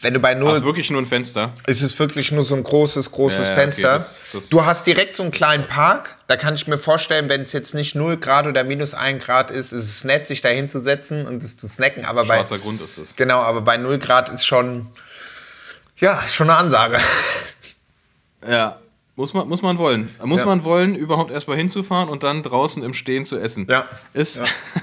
wenn 0.00 0.14
du 0.14 0.20
bei 0.20 0.34
null 0.34 0.56
ist 0.56 0.64
wirklich 0.64 0.90
nur 0.90 1.00
ein 1.00 1.06
Fenster. 1.06 1.52
Es 1.66 1.80
ist 1.82 1.96
wirklich 1.98 2.32
nur 2.32 2.42
so 2.42 2.54
ein 2.56 2.64
großes, 2.64 3.10
großes 3.12 3.38
Ja, 3.38 3.44
ja, 3.44 3.50
okay, 3.52 3.60
Fenster. 3.60 3.92
das- 3.94 4.26
das- 4.32 4.48
du 4.48 4.64
hast 4.64 4.86
direkt 4.86 5.14
so 5.16 5.22
einen 5.22 5.30
kleinen 5.32 5.66
Park. 5.66 6.16
Da 6.26 6.36
kann 6.36 6.54
ich 6.54 6.66
mir 6.66 6.78
vorstellen, 6.78 7.28
wenn 7.28 7.42
es 7.42 7.52
jetzt 7.52 7.74
nicht 7.74 7.94
0 7.94 8.16
Grad 8.16 8.46
oder 8.46 8.64
minus 8.64 8.94
1 8.94 9.22
Grad 9.22 9.50
ist, 9.52 9.72
ist 9.72 9.88
es 9.88 10.02
nett, 10.04 10.26
sich 10.26 10.40
da 10.40 10.48
hinzusetzen 10.48 11.26
und 11.26 11.42
es 11.44 11.56
zu 11.56 11.68
snacken. 11.68 12.04
Aber 12.04 12.24
bei, 12.24 12.36
Schwarzer 12.36 12.58
Grund 12.58 12.80
ist 12.80 12.98
es. 12.98 13.14
genau, 13.16 13.40
aber 13.42 13.60
bei 13.60 13.76
0 13.76 13.98
Grad 13.98 14.28
ist 14.28 14.44
schon, 14.44 14.88
ja, 15.98 16.20
ist 16.22 16.34
schon 16.34 16.50
eine 16.50 16.58
Ansage. 16.58 16.98
Ja. 18.48 18.78
Muss 19.22 19.34
man, 19.34 19.46
muss 19.48 19.62
man 19.62 19.78
wollen. 19.78 20.10
Muss 20.24 20.40
Ja. 20.40 20.46
man 20.46 20.64
wollen, 20.64 20.96
überhaupt 20.96 21.30
erstmal 21.30 21.56
hinzufahren 21.56 22.08
und 22.08 22.24
dann 22.24 22.42
draußen 22.42 22.82
im 22.82 22.92
Stehen 22.92 23.24
zu 23.24 23.38
essen. 23.38 23.68
Ja. 23.70 23.84
Ist, 24.14 24.42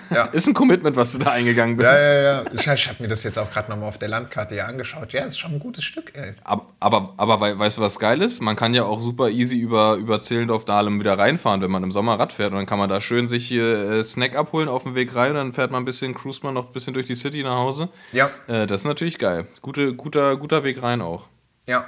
Ja. 0.10 0.24
ist 0.32 0.48
ein 0.48 0.54
Commitment, 0.54 0.96
was 0.96 1.12
du 1.12 1.18
da 1.18 1.32
eingegangen 1.32 1.76
bist. 1.76 1.90
Ja, 1.92 2.14
ja, 2.14 2.22
ja. 2.22 2.44
Ich, 2.54 2.66
ich 2.66 2.88
habe 2.88 3.04
mir 3.04 3.10
das 3.10 3.24
jetzt 3.24 3.38
auch 3.38 3.52
gerade 3.52 3.70
nochmal 3.70 3.90
auf 3.90 3.98
der 3.98 4.08
Landkarte 4.08 4.54
hier 4.54 4.66
angeschaut. 4.66 5.12
Ja, 5.12 5.26
ist 5.26 5.38
schon 5.38 5.52
ein 5.52 5.60
gutes 5.60 5.84
Stück, 5.84 6.14
ey. 6.16 6.32
Aber, 6.46 6.68
aber, 6.80 7.14
aber 7.18 7.42
wei- 7.42 7.60
weißt 7.60 7.80
du, 7.80 7.82
was 7.82 8.00
geil 8.00 8.22
ist? 8.22 8.42
Man 8.42 8.56
kann 8.56 8.74
ja 8.74 8.86
auch 8.86 9.02
super 9.02 9.28
easy 9.30 9.58
über, 9.58 9.96
über 9.96 10.22
Zehlendorf-Dahlem 10.22 11.02
wieder 11.02 11.20
reinfahren, 11.20 11.62
wenn 11.62 11.70
man 11.72 11.84
im 11.84 11.92
Sommer 11.92 12.18
Rad 12.18 12.32
fährt. 12.32 12.52
Und 12.52 12.60
dann 12.60 12.66
kann 12.66 12.80
man 12.80 12.88
da 12.88 13.02
schön 13.02 13.28
sich 13.28 13.46
hier 13.46 13.90
äh, 13.92 14.04
Snack 14.06 14.38
abholen 14.38 14.70
auf 14.70 14.84
dem 14.84 14.96
Weg 14.96 15.14
rein 15.16 15.32
und 15.32 15.36
dann 15.36 15.52
fährt 15.52 15.72
man 15.72 15.82
ein 15.82 15.86
bisschen, 15.86 16.14
cruist 16.14 16.46
man 16.46 16.54
noch 16.54 16.68
ein 16.68 16.72
bisschen 16.72 16.94
durch 16.94 17.08
die 17.08 17.16
City 17.16 17.44
nach 17.44 17.58
Hause. 17.58 17.90
Ja. 18.14 18.30
Äh, 18.48 18.68
das 18.68 18.82
ist 18.82 18.86
natürlich 18.88 19.18
geil. 19.18 19.48
Gute, 19.62 19.94
guter, 19.96 20.38
guter 20.38 20.64
Weg 20.64 20.82
rein 20.82 21.02
auch. 21.02 21.28
Ja. 21.68 21.84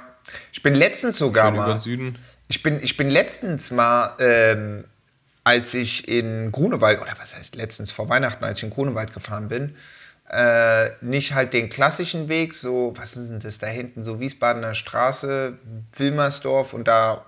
Ich 0.52 0.62
bin 0.62 0.74
letztens 0.76 1.18
sogar 1.18 1.46
Schön 1.46 1.54
über 1.56 1.66
mal. 1.66 1.78
Ich 2.52 2.62
bin, 2.62 2.82
ich 2.82 2.98
bin 2.98 3.08
letztens 3.08 3.70
mal, 3.70 4.12
ähm, 4.18 4.84
als 5.42 5.72
ich 5.72 6.06
in 6.06 6.52
Grunewald, 6.52 7.00
oder 7.00 7.14
was 7.18 7.34
heißt 7.34 7.56
letztens, 7.56 7.90
vor 7.90 8.10
Weihnachten, 8.10 8.44
als 8.44 8.58
ich 8.58 8.64
in 8.64 8.68
Grunewald 8.68 9.14
gefahren 9.14 9.48
bin, 9.48 9.74
äh, 10.28 10.90
nicht 11.00 11.32
halt 11.32 11.54
den 11.54 11.70
klassischen 11.70 12.28
Weg, 12.28 12.52
so, 12.54 12.92
was 12.94 13.16
ist 13.16 13.30
denn 13.30 13.40
das 13.40 13.56
da 13.58 13.68
hinten, 13.68 14.04
so 14.04 14.20
Wiesbadener 14.20 14.74
Straße, 14.74 15.54
Wilmersdorf 15.96 16.74
und 16.74 16.88
da 16.88 17.24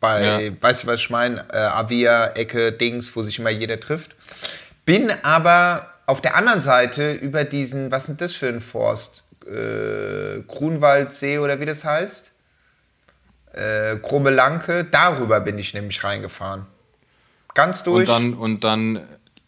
bei, 0.00 0.46
Ja. 0.46 0.52
weißt 0.62 0.84
du, 0.84 0.86
was 0.86 1.00
ich 1.00 1.10
meine, 1.10 1.44
äh, 1.52 1.58
Avia, 1.58 2.28
Ecke, 2.28 2.72
Dings, 2.72 3.14
wo 3.14 3.20
sich 3.20 3.38
immer 3.38 3.50
jeder 3.50 3.78
trifft. 3.78 4.16
Bin 4.86 5.12
aber 5.24 5.92
auf 6.06 6.22
der 6.22 6.36
anderen 6.36 6.62
Seite 6.62 7.12
über 7.12 7.44
diesen, 7.44 7.90
was 7.90 8.08
ist 8.08 8.22
das 8.22 8.34
für 8.34 8.48
ein 8.48 8.62
Forst? 8.62 9.24
Äh, 9.46 10.40
Grunwaldsee 10.46 11.38
oder 11.38 11.60
wie 11.60 11.66
das 11.66 11.84
heißt? 11.84 12.30
Äh, 13.58 13.96
Grummelanke, 14.00 14.84
darüber 14.84 15.40
bin 15.40 15.58
ich 15.58 15.74
nämlich 15.74 16.02
reingefahren. 16.04 16.66
Ganz 17.54 17.82
durch. 17.82 18.08
Und 18.08 18.08
dann, 18.08 18.34
und 18.34 18.64
dann 18.64 19.00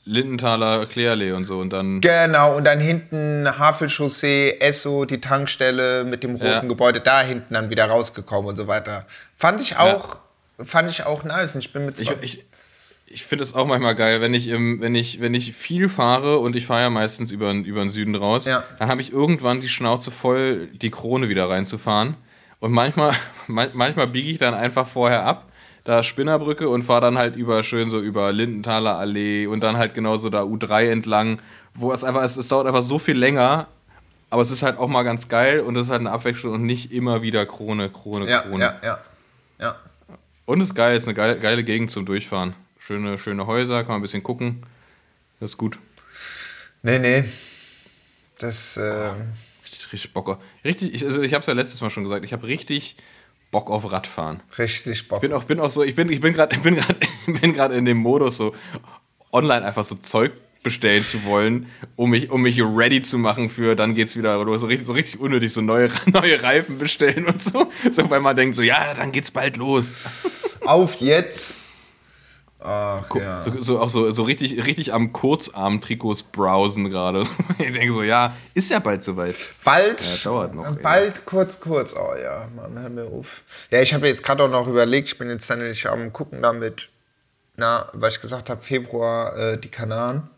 Lindenthaler 0.04 0.86
Klärlee 0.86 1.32
und 1.32 1.44
so. 1.44 1.58
Und 1.60 1.70
dann. 1.72 2.00
Genau, 2.00 2.56
und 2.56 2.64
dann 2.64 2.80
hinten 2.80 3.46
Havelchaussee, 3.58 4.56
Esso, 4.58 5.04
die 5.04 5.20
Tankstelle 5.20 6.04
mit 6.04 6.22
dem 6.24 6.32
roten 6.32 6.44
Ja. 6.46 6.60
Gebäude, 6.60 7.00
da 7.00 7.20
hinten 7.22 7.54
dann 7.54 7.70
wieder 7.70 7.84
rausgekommen 7.86 8.48
und 8.50 8.56
so 8.56 8.66
weiter. 8.66 9.06
Fand 9.36 9.60
ich 9.60 9.76
auch, 9.76 10.16
fand 10.58 10.90
ich 10.90 11.04
auch 11.06 11.22
nice. 11.22 11.54
Ich 11.56 11.72
bin 11.72 11.84
mit 11.86 12.00
Ich, 12.00 12.10
ich, 12.22 12.44
ich 13.06 13.24
finde 13.24 13.44
es 13.44 13.54
auch 13.54 13.66
manchmal 13.66 13.94
geil, 13.94 14.20
wenn 14.20 14.34
ich, 14.34 14.48
im, 14.48 14.80
wenn, 14.80 14.94
ich, 14.96 15.20
wenn 15.20 15.34
ich 15.34 15.52
viel 15.52 15.88
fahre 15.88 16.38
und 16.38 16.56
ich 16.56 16.66
fahre 16.66 16.82
ja 16.82 16.90
meistens 16.90 17.30
über, 17.30 17.52
über 17.52 17.80
den 17.82 17.90
Süden 17.90 18.14
raus, 18.16 18.46
Ja. 18.46 18.64
dann 18.78 18.88
habe 18.88 19.02
ich 19.02 19.12
irgendwann 19.12 19.60
die 19.60 19.68
Schnauze 19.68 20.10
voll, 20.10 20.66
die 20.68 20.90
Krone 20.90 21.28
wieder 21.28 21.48
reinzufahren. 21.48 22.16
Und 22.60 22.72
manchmal, 22.72 23.14
man- 23.46 23.70
manchmal 23.74 24.06
biege 24.06 24.30
ich 24.30 24.38
dann 24.38 24.54
einfach 24.54 24.86
vorher 24.86 25.24
ab, 25.24 25.46
da 25.84 26.02
Spinnerbrücke 26.02 26.68
und 26.68 26.82
fahre 26.82 27.00
dann 27.00 27.18
halt 27.18 27.36
über 27.36 27.62
schön 27.62 27.88
so 27.90 28.00
über 28.00 28.32
Lindenthaler 28.32 28.98
Allee 28.98 29.46
und 29.46 29.60
dann 29.60 29.78
halt 29.78 29.94
genauso 29.94 30.28
da 30.30 30.42
U3 30.42 30.90
entlang, 30.90 31.40
wo 31.74 31.92
es 31.92 32.04
einfach, 32.04 32.22
es, 32.22 32.36
es 32.36 32.48
dauert 32.48 32.66
einfach 32.66 32.82
so 32.82 32.98
viel 32.98 33.16
länger, 33.16 33.66
aber 34.28 34.42
es 34.42 34.50
ist 34.50 34.62
halt 34.62 34.78
auch 34.78 34.88
mal 34.88 35.02
ganz 35.04 35.28
geil 35.28 35.60
und 35.60 35.76
es 35.76 35.86
ist 35.86 35.90
halt 35.90 36.00
eine 36.00 36.10
Abwechslung 36.12 36.52
und 36.54 36.62
nicht 36.64 36.92
immer 36.92 37.22
wieder 37.22 37.46
Krone, 37.46 37.88
Krone, 37.88 38.28
ja, 38.28 38.40
Krone. 38.40 38.62
ja, 38.64 38.74
ja, 38.82 38.98
ja. 39.58 39.74
Und 40.44 40.60
es 40.60 40.68
ist 40.68 40.74
geil, 40.74 40.96
es 40.96 41.04
ist 41.04 41.08
eine 41.08 41.14
geile, 41.14 41.38
geile 41.38 41.64
Gegend 41.64 41.90
zum 41.90 42.04
Durchfahren. 42.06 42.54
Schöne, 42.78 43.16
schöne 43.18 43.46
Häuser, 43.46 43.78
kann 43.80 43.92
man 43.92 43.98
ein 44.00 44.02
bisschen 44.02 44.22
gucken. 44.22 44.62
Das 45.38 45.50
ist 45.50 45.56
gut. 45.56 45.78
Nee, 46.82 46.98
nee. 46.98 47.24
Das, 48.38 48.76
äh, 48.76 49.10
Richtig, 49.92 49.92
richtig 49.92 50.12
Bock. 50.12 50.38
Richtig, 50.64 50.94
ich, 50.94 51.04
also 51.04 51.22
ich 51.22 51.34
habe 51.34 51.40
es 51.40 51.46
ja 51.46 51.54
letztes 51.54 51.80
Mal 51.80 51.90
schon 51.90 52.04
gesagt, 52.04 52.24
ich 52.24 52.32
habe 52.32 52.46
richtig 52.46 52.96
Bock 53.50 53.70
auf 53.70 53.90
Radfahren. 53.90 54.40
Richtig 54.58 55.08
Bock. 55.08 55.18
Ich 55.18 55.28
bin 55.28 55.32
auch, 55.32 55.44
bin 55.44 55.60
auch 55.60 55.70
so, 55.70 55.82
ich 55.82 55.94
bin, 55.94 56.10
ich 56.10 56.20
bin 56.20 56.32
gerade 56.32 56.56
bin 56.62 56.76
grad, 56.76 56.96
bin 57.40 57.52
grad 57.52 57.72
in 57.72 57.84
dem 57.84 57.98
Modus, 57.98 58.36
so 58.36 58.54
online 59.32 59.64
einfach 59.64 59.84
so 59.84 59.96
Zeug 59.96 60.32
bestellen 60.62 61.04
zu 61.04 61.24
wollen, 61.24 61.66
um 61.96 62.10
mich, 62.10 62.30
um 62.30 62.42
mich 62.42 62.60
ready 62.60 63.00
zu 63.00 63.16
machen 63.16 63.48
für, 63.48 63.74
dann 63.74 63.94
geht's 63.94 64.16
wieder, 64.18 64.40
oder 64.40 64.58
so 64.58 64.66
richtig, 64.66 64.86
so 64.86 64.92
richtig 64.92 65.18
unnötig, 65.18 65.52
so 65.52 65.62
neue, 65.62 65.88
neue 66.06 66.42
Reifen 66.42 66.78
bestellen 66.78 67.26
und 67.26 67.42
so. 67.42 67.70
So, 67.90 68.10
weil 68.10 68.20
man 68.20 68.36
denkt, 68.36 68.56
so, 68.56 68.62
ja, 68.62 68.92
dann 68.94 69.10
geht's 69.10 69.30
bald 69.30 69.56
los. 69.56 69.94
Auf 70.64 71.00
jetzt. 71.00 71.59
Ach 72.62 73.02
ja. 73.14 73.42
So, 73.44 73.60
so, 73.62 73.80
auch 73.80 73.88
so, 73.88 74.10
so 74.10 74.22
richtig, 74.22 74.66
richtig 74.66 74.92
am 74.92 75.12
Kurzarm-Trikots 75.12 76.24
browsen 76.24 76.90
gerade. 76.90 77.24
Ich 77.58 77.72
denke 77.72 77.92
so, 77.92 78.02
ja, 78.02 78.34
ist 78.54 78.70
ja 78.70 78.78
bald 78.80 79.02
soweit. 79.02 79.34
Bald, 79.64 80.00
Ja, 80.02 80.16
dauert 80.24 80.54
noch, 80.54 80.76
ey. 80.76 80.82
bald, 80.82 81.24
kurz, 81.26 81.60
kurz. 81.60 81.94
Oh 81.94 82.14
ja, 82.20 82.48
Mann, 82.56 82.78
hör 82.78 82.88
mir 82.88 83.04
auf. 83.04 83.42
Ja, 83.70 83.80
ich 83.80 83.94
habe 83.94 84.08
jetzt 84.08 84.22
gerade 84.22 84.44
auch 84.44 84.50
noch 84.50 84.66
überlegt, 84.66 85.08
ich 85.08 85.18
bin 85.18 85.30
jetzt 85.30 85.48
dann 85.48 85.58
nämlich 85.60 85.86
am 85.88 86.12
gucken 86.12 86.42
damit, 86.42 86.88
na, 87.56 87.88
was 87.92 88.16
ich 88.16 88.20
gesagt 88.22 88.50
habe, 88.50 88.60
Februar 88.62 89.36
äh, 89.36 89.58
die 89.58 89.68
Kanaren. 89.68 90.28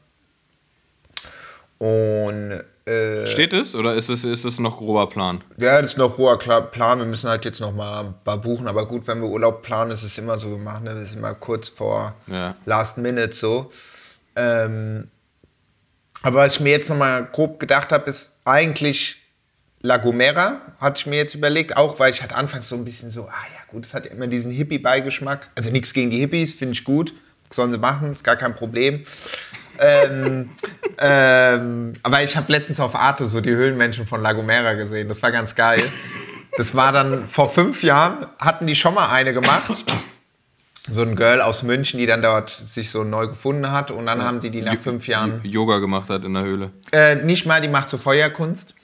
Und 1.79 2.63
äh, 2.85 3.27
Steht 3.27 3.53
es 3.53 3.75
oder 3.75 3.95
ist 3.95 4.09
es, 4.09 4.25
ist 4.25 4.45
es 4.45 4.59
noch 4.59 4.77
grober 4.79 5.09
Plan? 5.09 5.43
ja, 5.57 5.81
das 5.81 5.93
ist 5.93 5.99
noch 5.99 6.19
hoher 6.19 6.39
Plan. 6.39 6.99
Wir 6.99 7.07
müssen 7.07 7.29
halt 7.31 7.45
jetzt 7.45 7.61
noch 7.61 7.73
mal 7.73 8.07
ein 8.07 8.15
paar 8.25 8.39
buchen. 8.39 8.67
Aber 8.67 8.87
gut, 8.87 9.07
wenn 9.07 9.21
wir 9.21 9.29
Urlaub 9.29 9.63
planen, 9.63 9.91
ist 9.91 10.03
es 10.03 10.19
immer 10.19 10.39
so, 10.39 10.51
wir 10.51 10.59
machen 10.59 10.87
das 10.87 11.13
immer 11.15 11.35
kurz 11.35 11.69
vor 11.69 12.15
Ja. 12.27 12.57
Last 12.67 12.99
Minute 12.99 13.33
so. 13.35 13.71
Ähm, 14.35 15.09
aber 16.23 16.41
was 16.41 16.55
ich 16.55 16.61
mir 16.61 16.71
jetzt 16.71 16.89
noch 16.89 16.97
mal 16.97 17.25
grob 17.25 17.59
gedacht 17.61 17.93
habe, 17.93 18.09
ist 18.09 18.33
eigentlich 18.45 19.17
La 19.83 19.97
Gomera, 19.97 20.61
hatte 20.81 20.99
ich 20.99 21.07
mir 21.07 21.17
jetzt 21.17 21.35
überlegt. 21.35 21.77
Auch 21.77 21.99
weil 21.99 22.13
ich 22.13 22.23
hatte 22.23 22.35
anfangs 22.37 22.69
so 22.69 22.77
ein 22.77 22.85
bisschen 22.85 23.11
so, 23.11 23.23
ah 23.25 23.47
ja 23.55 23.61
gut, 23.67 23.85
es 23.85 23.95
hat 23.95 24.07
ja 24.07 24.13
immer 24.13 24.29
diesen 24.29 24.53
Hippie-Beigeschmack. 24.53 25.51
Also 25.57 25.71
nichts 25.71 25.93
gegen 25.93 26.11
die 26.11 26.19
Hippies, 26.19 26.55
finde 26.55 26.73
ich 26.75 26.85
gut. 26.85 27.13
Sollen 27.51 27.73
sie 27.73 27.79
machen, 27.79 28.11
ist 28.11 28.25
gar 28.25 28.37
kein 28.37 28.55
Problem. 28.55 29.05
Ähm, 29.83 30.51
ähm, 30.99 31.93
aber 32.03 32.23
ich 32.23 32.37
habe 32.37 32.51
letztens 32.53 32.81
auf 32.81 32.95
Arte 32.95 33.27
so 33.27 33.41
die 33.41 33.51
Höhlenmenschen 33.51 34.07
von 34.07 34.23
La 34.23 34.33
Gomera 34.33 34.75
gesehen. 34.75 35.09
Das 35.09 35.23
war 35.23 35.33
ganz 35.33 35.55
geil. 35.55 35.83
Das 36.57 36.75
war 36.75 36.93
dann 36.93 37.27
vor 37.27 37.51
fünf 37.51 37.83
Jahren, 37.83 38.27
hatten 38.39 38.67
die 38.67 38.77
schon 38.77 38.95
mal 38.95 39.11
eine 39.11 39.33
gemacht. 39.33 39.85
So 40.91 41.03
ein 41.03 41.17
Girl 41.17 41.41
aus 41.41 41.63
München, 41.63 41.99
die 41.99 42.07
dann 42.07 42.23
dort 42.23 42.51
sich 42.51 42.91
so 42.91 43.05
neu 43.05 43.29
gefunden 43.29 43.71
hat. 43.71 43.91
Und 43.91 44.07
dann 44.07 44.23
haben 44.23 44.41
die 44.41 44.51
die 44.51 44.63
nach 44.63 44.77
fünf 44.77 45.07
Jahren, 45.07 45.41
Yoga 45.45 45.79
gemacht 45.79 46.11
hat 46.11 46.25
in 46.25 46.35
der 46.35 46.43
Höhle. 46.43 46.71
äh, 46.93 47.15
nicht 47.15 47.47
mal, 47.47 47.61
die 47.61 47.69
macht 47.69 47.89
so 47.89 47.99
Feuerkunst. 47.99 48.75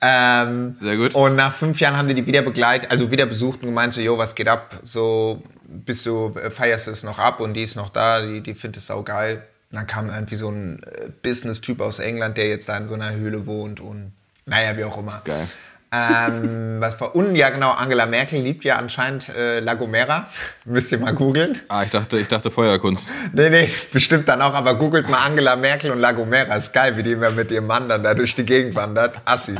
Ähm, 0.00 0.76
Sehr 0.80 0.96
gut. 0.96 1.14
Und 1.14 1.36
nach 1.36 1.52
fünf 1.52 1.80
Jahren 1.80 1.96
haben 1.96 2.06
die 2.06 2.14
die 2.14 2.26
wieder 2.26 2.42
begleitet, 2.42 2.90
also 2.90 3.10
wieder 3.10 3.26
besucht 3.26 3.62
und 3.62 3.68
gemeint 3.68 3.94
so, 3.94 4.00
jo, 4.00 4.16
was 4.16 4.34
geht 4.34 4.46
ab? 4.46 4.76
So, 4.84 5.42
bist 5.66 6.06
du, 6.06 6.34
äh, 6.36 6.50
feierst 6.50 6.86
du 6.86 6.92
es 6.92 7.02
noch 7.02 7.18
ab 7.18 7.40
und 7.40 7.54
die 7.54 7.62
ist 7.62 7.74
noch 7.76 7.90
da, 7.90 8.22
die, 8.22 8.40
die 8.40 8.54
findet 8.54 8.78
es 8.78 8.86
sau 8.86 9.02
geil. 9.02 9.42
Und 9.70 9.76
dann 9.76 9.86
kam 9.86 10.08
irgendwie 10.08 10.36
so 10.36 10.48
ein 10.48 10.82
äh, 10.82 11.10
Business-Typ 11.22 11.80
aus 11.80 11.98
England, 11.98 12.36
der 12.36 12.48
jetzt 12.48 12.68
da 12.68 12.76
in 12.78 12.88
so 12.88 12.94
einer 12.94 13.12
Höhle 13.12 13.46
wohnt 13.46 13.80
und 13.80 14.12
naja, 14.46 14.76
wie 14.78 14.84
auch 14.84 14.96
immer. 14.96 15.20
Geil. 15.24 15.46
Ähm, 15.90 16.76
was 16.80 17.00
war, 17.00 17.14
und 17.14 17.34
ja 17.34 17.50
genau, 17.50 17.70
Angela 17.70 18.06
Merkel 18.06 18.40
liebt 18.40 18.64
ja 18.64 18.76
anscheinend 18.76 19.28
äh, 19.28 19.60
La 19.60 19.74
Gomera. 19.74 20.26
Müsst 20.64 20.90
ihr 20.92 20.98
mal 20.98 21.14
googeln. 21.14 21.60
Ah, 21.68 21.82
ich 21.82 21.90
dachte, 21.90 22.18
ich 22.18 22.28
dachte 22.28 22.50
Feuerkunst. 22.50 23.10
Nee, 23.32 23.50
nee, 23.50 23.70
bestimmt 23.92 24.28
dann 24.28 24.40
auch, 24.40 24.54
aber 24.54 24.74
googelt 24.76 25.08
mal 25.08 25.24
Angela 25.24 25.56
Merkel 25.56 25.90
und 25.90 26.00
La 26.00 26.12
Gomera. 26.12 26.56
Ist 26.56 26.72
geil, 26.72 26.96
wie 26.96 27.02
die 27.02 27.12
immer 27.12 27.30
mit 27.30 27.50
ihrem 27.50 27.66
Mann 27.66 27.88
dann 27.88 28.02
da 28.02 28.14
durch 28.14 28.34
die 28.34 28.44
Gegend 28.44 28.74
wandert. 28.74 29.16
Assi. 29.24 29.54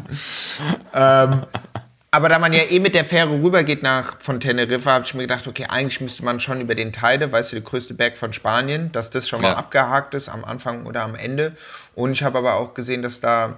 ähm, 0.94 1.42
aber 2.10 2.28
da 2.28 2.38
man 2.38 2.52
ja 2.52 2.62
eh 2.70 2.80
mit 2.80 2.94
der 2.94 3.04
Fähre 3.04 3.30
rübergeht 3.42 3.82
nach, 3.82 4.20
von 4.20 4.40
Teneriffa, 4.40 4.92
habe 4.92 5.04
ich 5.04 5.14
mir 5.14 5.22
gedacht, 5.22 5.46
okay, 5.46 5.66
eigentlich 5.68 6.00
müsste 6.00 6.24
man 6.24 6.40
schon 6.40 6.60
über 6.60 6.74
den 6.74 6.92
Teide, 6.92 7.30
weißt 7.30 7.52
du, 7.52 7.56
der 7.56 7.64
größte 7.64 7.94
Berg 7.94 8.16
von 8.16 8.32
Spanien, 8.32 8.90
dass 8.92 9.10
das 9.10 9.28
schon 9.28 9.42
mal 9.42 9.48
Ja. 9.48 9.56
abgehakt 9.56 10.14
ist 10.14 10.28
am 10.28 10.44
Anfang 10.44 10.86
oder 10.86 11.02
am 11.02 11.14
Ende. 11.14 11.52
Und 11.94 12.12
ich 12.12 12.22
habe 12.22 12.38
aber 12.38 12.54
auch 12.54 12.74
gesehen, 12.74 13.02
dass 13.02 13.20
da 13.20 13.56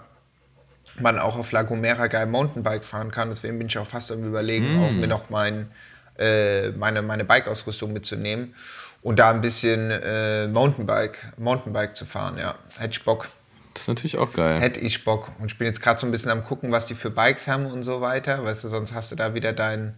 man 0.98 1.18
auch 1.18 1.36
auf 1.36 1.52
La 1.52 1.62
Gomera 1.62 2.08
geil 2.08 2.26
Mountainbike 2.26 2.84
fahren 2.84 3.10
kann. 3.10 3.28
Deswegen 3.30 3.56
bin 3.58 3.68
ich 3.68 3.78
auch 3.78 3.86
fast 3.86 4.10
am 4.10 4.24
überlegen, 4.24 4.76
Mm. 4.76 4.82
auch 4.82 4.90
mir 4.90 5.06
noch 5.06 5.30
mein, 5.30 5.70
äh, 6.18 6.70
meine, 6.72 7.02
meine 7.02 7.24
Bike-Ausrüstung 7.24 7.92
mitzunehmen 7.92 8.54
und 9.00 9.18
da 9.18 9.30
ein 9.30 9.40
bisschen 9.40 9.90
äh, 9.92 10.48
Mountainbike, 10.48 11.28
Mountainbike 11.38 11.96
zu 11.96 12.04
fahren. 12.04 12.36
Ja, 12.38 12.56
hätte 12.78 12.90
ich 12.90 13.04
Bock. 13.04 13.28
Das 13.74 13.82
ist 13.84 13.88
natürlich 13.88 14.18
auch 14.18 14.32
geil. 14.32 14.60
Hätte 14.60 14.80
ich 14.80 15.04
Bock. 15.04 15.32
Und 15.38 15.50
ich 15.52 15.58
bin 15.58 15.66
jetzt 15.66 15.80
gerade 15.80 16.00
so 16.00 16.06
ein 16.06 16.10
bisschen 16.10 16.30
am 16.30 16.44
gucken, 16.44 16.72
was 16.72 16.86
die 16.86 16.94
für 16.94 17.10
Bikes 17.10 17.48
haben 17.48 17.66
und 17.66 17.82
so 17.82 18.00
weiter. 18.00 18.44
Weißt 18.44 18.64
du, 18.64 18.68
sonst 18.68 18.94
hast 18.94 19.12
du 19.12 19.16
da 19.16 19.34
wieder 19.34 19.52
dein 19.52 19.94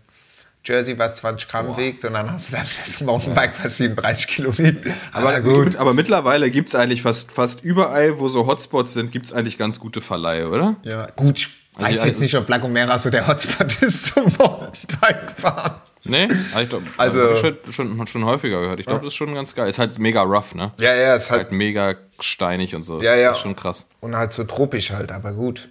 Jersey, 0.64 0.96
was 0.96 1.16
20 1.16 1.48
Gramm 1.48 1.76
wiegt 1.76 2.04
und 2.04 2.12
dann 2.12 2.30
hast 2.30 2.48
du 2.48 2.52
da 2.52 2.62
wieder 2.62 2.86
so 2.86 3.00
ein 3.00 3.06
Mountainbike, 3.06 3.52
was 3.64 3.78
37 3.78 4.28
Kilo 4.28 4.56
wiegt. 4.58 4.88
Aber, 5.12 5.40
gut. 5.40 5.74
aber 5.76 5.92
mittlerweile 5.92 6.50
gibt 6.50 6.68
es 6.68 6.76
eigentlich 6.76 7.02
fast, 7.02 7.32
fast 7.32 7.64
überall, 7.64 8.18
wo 8.20 8.28
so 8.28 8.46
Hotspots 8.46 8.92
sind, 8.92 9.10
gibt 9.10 9.26
es 9.26 9.32
eigentlich 9.32 9.58
ganz 9.58 9.80
gute 9.80 10.00
Verleihe, 10.00 10.48
oder? 10.48 10.76
Ja, 10.84 11.08
gut, 11.16 11.38
ich 11.38 11.48
weiß 11.74 11.98
Also, 11.98 12.06
jetzt 12.06 12.20
nicht, 12.20 12.36
ob 12.36 12.48
La 12.48 12.58
Gomera 12.58 12.96
so 12.96 13.10
der 13.10 13.26
Hotspot 13.26 13.74
ist 13.82 14.14
zum 14.14 14.24
Mountainbike 14.38 15.32
fahren. 15.36 15.80
Nee? 16.04 16.28
Ich 16.60 16.68
glaub, 16.68 16.82
Also- 16.98 17.20
also, 17.28 17.54
schon, 17.72 18.06
schon, 18.06 18.24
häufiger 18.24 18.60
gehört. 18.60 18.80
Ich 18.80 18.86
glaube, 18.86 19.00
das 19.04 19.12
ist 19.12 19.16
schon 19.16 19.34
ganz 19.34 19.54
geil. 19.54 19.68
Ist 19.68 19.78
halt 19.78 19.98
mega 19.98 20.22
rough, 20.22 20.54
ne? 20.54 20.72
Ja, 20.78 20.94
ja, 20.94 21.14
ist 21.14 21.30
Halt 21.30 21.42
halt. 21.44 21.52
mega 21.52 21.94
steinig 22.20 22.74
und 22.74 22.82
so. 22.82 23.00
Ja, 23.00 23.14
ja. 23.14 23.30
Ist 23.30 23.38
schon 23.38 23.54
krass. 23.56 23.86
Und 24.00 24.16
halt 24.16 24.32
so 24.32 24.44
tropisch 24.44 24.90
halt, 24.90 25.12
aber 25.12 25.32
gut. 25.32 25.68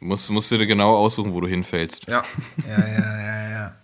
Musst, 0.00 0.30
musst 0.30 0.50
du 0.50 0.58
dir 0.58 0.66
genau 0.66 0.96
aussuchen, 0.96 1.32
wo 1.34 1.40
du 1.40 1.46
hinfällst. 1.46 2.08
Ja. 2.08 2.22
Ja, 2.68 2.78
ja, 2.78 3.20
ja, 3.20 3.50
ja. 3.50 3.74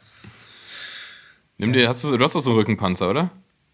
Nimm 1.58 1.72
dir, 1.72 1.88
hast 1.88 2.04
du, 2.04 2.16
du 2.16 2.24
hast 2.24 2.34
doch 2.34 2.40
so 2.40 2.50
einen 2.50 2.58
Rückenpanzer, 2.58 3.08
oder? 3.10 3.30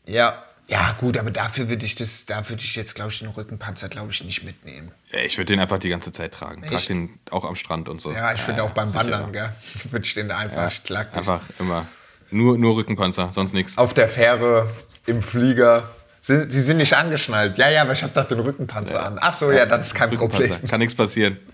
Ja. 0.06 0.42
Ja, 0.68 0.92
gut, 1.00 1.16
aber 1.18 1.32
dafür 1.32 1.68
würde 1.68 1.84
ich 1.84 1.96
das, 1.96 2.24
da 2.24 2.48
würde 2.48 2.62
ich 2.62 2.76
jetzt, 2.76 2.94
glaube 2.94 3.10
ich, 3.10 3.18
den 3.18 3.28
Rückenpanzer, 3.28 3.88
glaube 3.88 4.12
ich, 4.12 4.22
nicht 4.22 4.44
mitnehmen. 4.44 4.92
Ja, 5.10 5.18
Ich 5.20 5.36
würde 5.36 5.52
den 5.52 5.58
einfach 5.60 5.78
die 5.78 5.88
ganze 5.88 6.12
Zeit 6.12 6.32
tragen. 6.32 6.62
Trag 6.62 6.86
den 6.86 7.18
auch 7.30 7.44
am 7.44 7.56
Strand 7.56 7.88
und 7.88 8.00
so. 8.00 8.12
Ja, 8.12 8.32
ich 8.32 8.40
finde 8.40 8.62
auch 8.62 8.70
beim. 8.70 8.94
Wandern, 8.94 9.32
gell, 9.32 9.52
würde 9.90 10.06
ich 10.06 10.14
den 10.14 10.30
einfach 10.30 10.70
Ja, 10.72 10.78
klacken. 10.84 11.18
einfach 11.18 11.42
immer. 11.58 11.86
Nur, 12.32 12.58
nur 12.58 12.76
Rückenpanzer, 12.76 13.28
sonst 13.32 13.52
nichts. 13.52 13.78
Auf 13.78 13.94
der 13.94 14.08
Fähre, 14.08 14.66
im 15.06 15.22
Flieger. 15.22 15.88
Sie, 16.20 16.50
sie 16.50 16.60
sind 16.60 16.78
nicht 16.78 16.94
angeschnallt. 16.94 17.58
Ja, 17.58 17.68
ja, 17.68 17.82
aber 17.82 17.92
ich 17.92 18.02
habe 18.02 18.12
doch 18.14 18.24
den 18.24 18.40
Rückenpanzer 18.40 19.04
an. 19.04 19.18
Ach 19.20 19.32
so, 19.32 19.50
ja, 19.50 19.66
dann 19.66 19.82
ist 19.82 19.94
kein. 19.94 20.10
Problem. 20.10 20.50
Kann 20.68 20.80
nichts 20.80 20.94
passieren. 20.94 21.38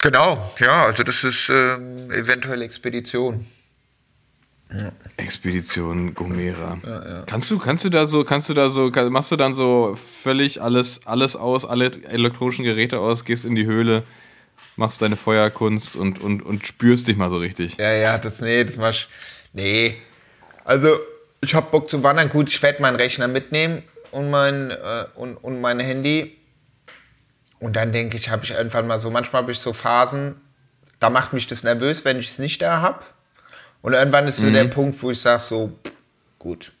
Genau, 0.00 0.52
ja, 0.60 0.84
also 0.84 1.02
das 1.02 1.24
ist 1.24 1.48
ähm, 1.48 1.96
eventuell 2.12 2.62
Expedition. 2.62 3.44
Expedition 5.16 6.14
Gomera. 6.14 6.78
Kannst 7.26 7.50
du, 7.50 7.58
kannst 7.58 7.84
du 7.84 7.90
da 7.90 8.06
so, 8.06 8.22
kannst 8.22 8.48
du 8.48 8.54
da 8.54 8.68
so, 8.68 8.90
machst 9.10 9.32
du 9.32 9.36
dann 9.36 9.54
so 9.54 9.96
völlig 9.96 10.62
alles, 10.62 11.06
alles 11.06 11.36
aus, 11.36 11.64
alle 11.64 11.90
elektronischen 12.04 12.64
Geräte 12.64 13.00
aus, 13.00 13.24
gehst 13.24 13.44
in 13.44 13.54
die 13.54 13.64
Höhle, 13.64 14.04
machst 14.78 15.02
deine 15.02 15.16
Feuerkunst 15.16 15.96
und, 15.96 16.20
und, 16.20 16.42
und 16.42 16.66
spürst 16.66 17.08
dich 17.08 17.16
mal 17.16 17.30
so 17.30 17.36
richtig. 17.36 17.76
Ja, 17.76 17.92
ja, 17.92 18.18
das, 18.18 18.40
nee, 18.40 18.64
das 18.64 18.76
mach 18.76 18.90
ich, 18.90 19.08
nee. 19.52 19.96
Also, 20.64 20.98
ich 21.40 21.54
hab 21.54 21.70
Bock 21.70 21.90
zu 21.90 22.02
wandern. 22.02 22.28
Gut, 22.28 22.48
ich 22.48 22.62
werde 22.62 22.80
meinen 22.82 22.96
Rechner 22.96 23.28
mitnehmen 23.28 23.82
und 24.10 24.30
mein, 24.30 24.70
äh, 24.70 24.76
und, 25.14 25.36
und 25.36 25.60
mein 25.60 25.80
Handy. 25.80 26.36
Und 27.60 27.76
dann 27.76 27.92
denke 27.92 28.16
ich, 28.16 28.30
habe 28.30 28.44
ich 28.44 28.52
irgendwann 28.52 28.86
mal 28.86 29.00
so, 29.00 29.10
manchmal 29.10 29.42
habe 29.42 29.52
ich 29.52 29.58
so 29.58 29.72
Phasen, 29.72 30.40
da 31.00 31.10
macht 31.10 31.32
mich 31.32 31.46
das 31.46 31.64
nervös, 31.64 32.04
wenn 32.04 32.18
ich 32.18 32.28
es 32.28 32.38
nicht 32.38 32.62
da 32.62 32.80
habe. 32.80 33.00
Und 33.82 33.94
irgendwann 33.94 34.26
ist 34.28 34.38
so 34.38 34.50
der 34.50 34.64
Punkt, 34.64 35.00
wo 35.02 35.10
ich 35.10 35.20
sage 35.20 35.40
so, 35.40 35.72
pff, 35.84 35.92
gut, 36.38 36.72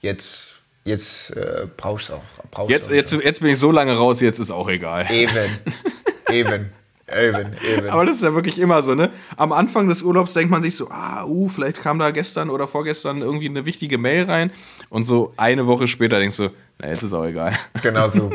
jetzt, 0.00 0.62
jetzt 0.84 1.36
äh, 1.36 1.66
brauchst 1.76 2.08
du 2.08 2.14
auch. 2.14 2.22
Brauch's 2.50 2.70
Jetzt, 2.70 2.88
auch. 2.88 2.92
jetzt, 2.92 3.12
jetzt 3.12 3.40
bin 3.40 3.50
ich 3.50 3.58
so 3.58 3.70
lange 3.70 3.94
raus, 3.96 4.20
jetzt 4.20 4.38
ist 4.38 4.50
auch 4.50 4.68
egal. 4.68 5.10
Eben, 5.10 5.58
eben, 6.30 6.70
eben, 7.08 7.52
eben. 7.68 7.88
Aber 7.88 8.06
das 8.06 8.16
ist 8.16 8.22
ja 8.22 8.34
wirklich 8.34 8.58
immer 8.58 8.82
so, 8.82 8.94
ne? 8.94 9.10
Am 9.36 9.52
Anfang 9.52 9.88
des 9.88 10.02
Urlaubs 10.02 10.34
denkt 10.34 10.50
man 10.50 10.62
sich 10.62 10.76
so, 10.76 10.88
ah, 10.90 11.24
uh, 11.24 11.48
vielleicht 11.48 11.82
kam 11.82 11.98
da 11.98 12.10
gestern 12.10 12.50
oder 12.50 12.68
vorgestern 12.68 13.18
irgendwie 13.18 13.48
eine 13.48 13.66
wichtige 13.66 13.98
Mail 13.98 14.24
rein. 14.24 14.50
Und 14.88 15.04
so 15.04 15.32
eine 15.36 15.66
Woche 15.66 15.88
später 15.88 16.18
denkst 16.18 16.36
du, 16.36 16.50
na, 16.78 16.88
jetzt 16.88 17.02
ist 17.02 17.12
auch 17.12 17.24
egal. 17.24 17.58
genau 17.82 18.08
so, 18.08 18.30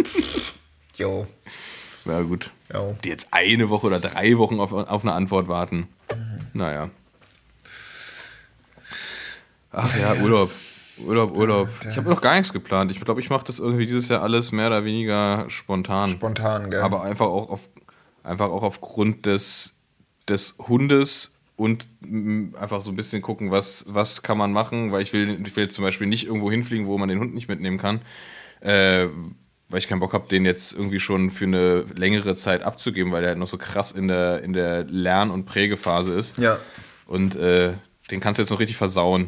jo. 0.96 1.28
Ja, 2.06 2.22
gut. 2.22 2.52
Jo. 2.74 2.96
Die 3.04 3.10
jetzt 3.10 3.28
eine 3.32 3.70
Woche 3.70 3.88
oder 3.88 4.00
drei 4.00 4.38
Wochen 4.38 4.60
auf, 4.60 4.74
auf 4.74 5.04
eine 5.04 5.14
Antwort 5.14 5.48
warten. 5.48 5.88
Naja. 6.54 6.90
Ach 9.72 9.96
ja, 9.98 10.16
Urlaub. 10.22 10.52
Urlaub, 11.06 11.36
Urlaub. 11.36 11.70
Ich 11.90 11.98
habe 11.98 12.10
noch 12.10 12.22
gar 12.22 12.34
nichts 12.34 12.52
geplant. 12.52 12.90
Ich 12.92 13.00
glaube, 13.00 13.22
ich 13.22 13.30
mache 13.30 13.46
das 13.46 13.60
irgendwie 13.60 13.86
dieses 13.86 14.10
Jahr 14.10 14.24
alles 14.24 14.52
mehr 14.52 14.68
oder 14.68 14.84
weniger 14.84 15.46
spontan. 15.50 16.10
Spontan, 16.12 16.72
gell? 16.72 16.82
Aber 16.82 17.04
einfach 17.04 17.28
auch, 17.28 17.50
auf, 17.50 17.70
einfach 18.28 18.50
auch 18.50 18.64
aufgrund 18.64 19.26
des, 19.26 19.80
des 20.28 20.56
Hundes 20.60 21.36
und 21.56 21.88
einfach 22.60 22.82
so 22.82 22.92
ein 22.92 22.96
bisschen 22.96 23.22
gucken, 23.22 23.50
was, 23.50 23.86
was 23.88 24.22
kann 24.22 24.38
man 24.38 24.52
machen, 24.52 24.92
weil 24.92 25.02
ich 25.02 25.12
will, 25.14 25.42
ich 25.44 25.56
will 25.56 25.70
zum 25.70 25.84
Beispiel 25.84 26.08
nicht 26.08 26.28
irgendwo 26.28 26.52
hinfliegen, 26.52 26.86
wo 26.86 26.98
man 26.98 27.10
den 27.10 27.20
Hund 27.20 27.34
nicht 27.34 27.48
mitnehmen 27.48 27.80
kann. 27.80 28.02
Äh, 28.62 29.08
weil 29.70 29.80
ich 29.80 29.88
keinen 29.88 30.00
Bock 30.00 30.14
habe, 30.14 30.28
den 30.30 30.46
jetzt 30.46 30.74
irgendwie 30.74 31.00
schon 31.00 31.30
für 31.30 31.46
eine 31.46 31.82
längere 31.96 32.36
Zeit 32.36 32.64
abzugeben, 32.64 33.12
weil 33.12 33.22
der 33.22 33.30
halt 33.32 33.40
noch 33.40 33.48
so 33.48 33.58
krass 33.58 33.92
in 33.92 34.08
der, 34.08 34.42
in 34.42 34.54
der 34.54 34.86
Lern- 34.86 35.32
und 35.32 35.46
Prägephase 35.46 36.14
ist. 36.14 36.38
Ja. 36.38 36.58
Und 37.06 37.36
äh, 37.36 37.74
den 38.10 38.20
kannst 38.20 38.38
du 38.38 38.44
jetzt 38.44 38.50
noch 38.50 38.60
richtig 38.60 38.78
versauen. 38.78 39.28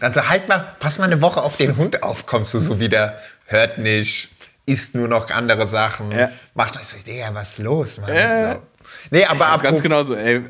Also 0.00 0.28
halt 0.28 0.48
mal, 0.48 0.74
pass 0.80 0.98
mal 0.98 1.04
eine 1.04 1.20
Woche 1.20 1.40
auf 1.40 1.56
den 1.56 1.76
Hund 1.76 2.02
auf, 2.02 2.26
kommst 2.26 2.52
du 2.54 2.58
so 2.58 2.80
wieder, 2.80 3.16
hört 3.46 3.78
nicht, 3.78 4.30
isst 4.66 4.94
nur 4.94 5.08
noch 5.08 5.28
andere 5.30 5.66
Sachen, 5.66 6.10
Ja. 6.12 6.30
macht 6.54 6.76
euch 6.76 6.84
so, 6.84 6.96
Digga, 7.04 7.30
was 7.34 7.52
ist 7.52 7.58
los, 7.58 7.98
Mann? 7.98 8.14
Ja. 8.14 8.54
So. 8.54 8.62
Nee, 9.10 9.24
aber 9.24 9.38
Das 9.38 9.46
apropos, 9.48 9.62
ganz 9.62 9.82
genau 9.82 10.02
so, 10.04 10.14
ey. 10.14 10.42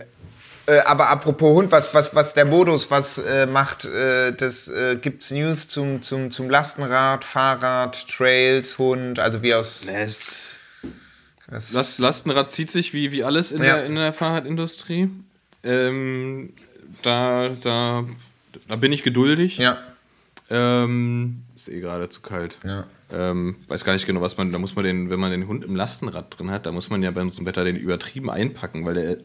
äh, 0.67 0.79
aber 0.81 1.09
apropos 1.09 1.55
Hund, 1.55 1.73
was, 1.73 1.93
was, 1.95 2.15
was 2.15 2.35
der 2.35 2.45
Modus, 2.45 2.91
was 2.91 3.19
äh, 3.19 3.47
macht, 3.47 3.85
äh, 3.85 4.33
das 4.33 4.69
äh, 4.69 4.97
gibt's 4.97 5.31
News 5.31 5.69
zum, 5.69 6.03
zum, 6.03 6.31
zum 6.31 6.51
Lastenrad, 6.51 7.25
Fahrrad, 7.25 8.07
Trails, 8.09 8.79
Hund, 8.79 9.19
also 9.19 9.43
wie 9.43 9.55
aus. 9.55 9.87
Es, 9.87 10.57
das- 11.49 11.73
Last, 11.73 11.99
Lastenrad 11.99 12.51
zieht 12.51 12.71
sich 12.71 12.93
wie, 12.95 13.13
wie 13.13 13.25
alles 13.25 13.53
in, 13.53 13.59
Ja. 13.63 13.77
der, 13.77 13.87
in 13.87 13.95
der 13.97 14.13
Fahrradindustrie. 14.13 15.11
Ähm, 15.65 16.53
da, 17.03 17.51
da, 17.61 18.05
da 18.69 18.77
bin 18.77 18.93
ich 18.93 19.03
geduldig. 19.03 19.59
Ja. 19.59 19.79
Ähm, 20.51 21.43
ist 21.57 21.69
eh 21.69 21.81
gerade 21.81 22.09
zu 22.09 22.21
kalt. 22.23 22.57
Ja. 22.65 22.85
Ähm, 23.13 23.57
weiß 23.69 23.85
gar 23.85 23.93
nicht 23.93 24.07
genau, 24.07 24.21
was 24.23 24.37
man, 24.37 24.51
da 24.51 24.59
muss 24.59 24.75
man 24.75 24.85
den, 24.85 25.11
wenn 25.11 25.21
man 25.21 25.31
den 25.31 25.47
Hund 25.47 25.65
im 25.65 25.77
Lastenrad 25.77 26.39
drin 26.39 26.51
hat, 26.51 26.67
da 26.67 26.73
muss 26.73 26.89
man 26.91 27.03
ja 27.03 27.11
beim 27.11 27.31
so 27.31 27.45
Wetter 27.45 27.65
den 27.65 27.77
übertrieben 27.77 28.31
einpacken, 28.31 28.85
weil 28.87 28.95
der 28.95 29.17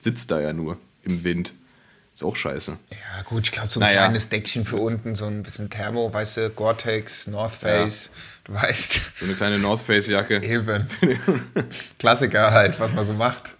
sitzt 0.00 0.30
da 0.30 0.40
ja 0.40 0.52
nur 0.52 0.78
im 1.02 1.24
Wind. 1.24 1.52
Ist 2.14 2.22
auch 2.22 2.36
scheiße. 2.36 2.76
Ja, 2.92 3.22
gut, 3.24 3.42
ich 3.46 3.52
glaube, 3.52 3.70
so 3.70 3.80
ein 3.80 3.86
Naja. 3.86 4.04
kleines 4.04 4.28
Deckchen 4.28 4.64
für 4.64 4.76
unten, 4.76 5.14
so 5.16 5.26
ein 5.26 5.42
bisschen 5.42 5.68
Thermo, 5.68 6.12
weißt 6.14 6.36
du, 6.36 6.50
Gore-Tex, 6.50 7.26
North 7.26 7.52
Face, 7.56 8.10
du 8.44 8.54
weißt, 8.54 9.00
So 9.18 9.24
eine 9.26 9.34
kleine 9.34 9.58
North 9.58 9.80
Face 9.80 10.06
Jacke. 10.06 10.40
eben. 10.42 10.86
Klassiker 11.98 12.52
halt, 12.52 12.78
was 12.78 12.92
man 12.92 13.04
so 13.04 13.12
macht. 13.14 13.54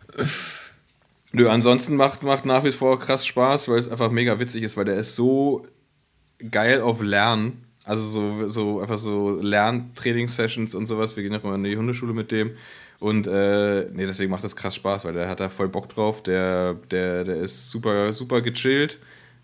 Nö, 1.32 1.49
ansonsten 1.51 1.97
macht, 1.97 2.22
macht 2.22 2.45
nach 2.45 2.62
wie 2.62 2.70
vor 2.70 2.99
krass 3.01 3.26
Spaß, 3.26 3.68
weil 3.68 3.78
es 3.78 3.89
einfach 3.89 4.11
mega 4.11 4.39
witzig 4.39 4.62
ist, 4.62 4.76
weil 4.76 4.85
der 4.85 4.97
ist 4.97 5.16
so 5.16 5.66
geil 6.51 6.80
auf 6.80 7.03
Lernen. 7.03 7.63
Also 7.85 8.03
so, 8.03 8.49
so 8.49 8.80
einfach 8.80 8.97
so 8.97 9.39
Lerntrainingssessions 9.41 10.74
und 10.74 10.87
sowas. 10.87 11.16
Wir 11.16 11.22
gehen 11.22 11.35
auch 11.35 11.45
immer 11.45 11.57
in 11.57 11.64
die 11.64 11.76
Hundeschule 11.76 12.14
mit 12.14 12.30
dem. 12.30 12.53
Und 12.99 13.26
äh, 13.26 13.87
nee, 13.93 14.07
deswegen 14.07 14.30
macht 14.30 14.45
das 14.45 14.57
krass 14.57 14.74
Spaß, 14.76 15.05
weil 15.05 15.12
der 15.12 15.28
hat 15.28 15.41
da 15.41 15.49
voll 15.49 15.68
Bock 15.68 15.89
drauf. 15.91 16.22
Der, 16.22 16.74
der, 16.91 17.24
der 17.24 17.37
ist 17.37 17.70
super, 17.70 18.12
super 18.12 18.41
gechillt. 18.41 18.99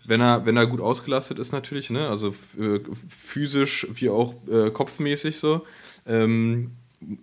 Wenn 0.05 0.21
er, 0.21 0.45
wenn 0.45 0.57
er 0.57 0.65
gut 0.65 0.81
ausgelastet 0.81 1.37
ist 1.37 1.51
natürlich, 1.51 1.91
ne? 1.91 2.09
Also 2.09 2.29
äh, 2.59 2.79
physisch 3.07 3.87
wie 3.93 4.09
auch 4.09 4.33
äh, 4.47 4.71
kopfmäßig 4.71 5.37
so. 5.37 5.65
Ähm, 6.07 6.71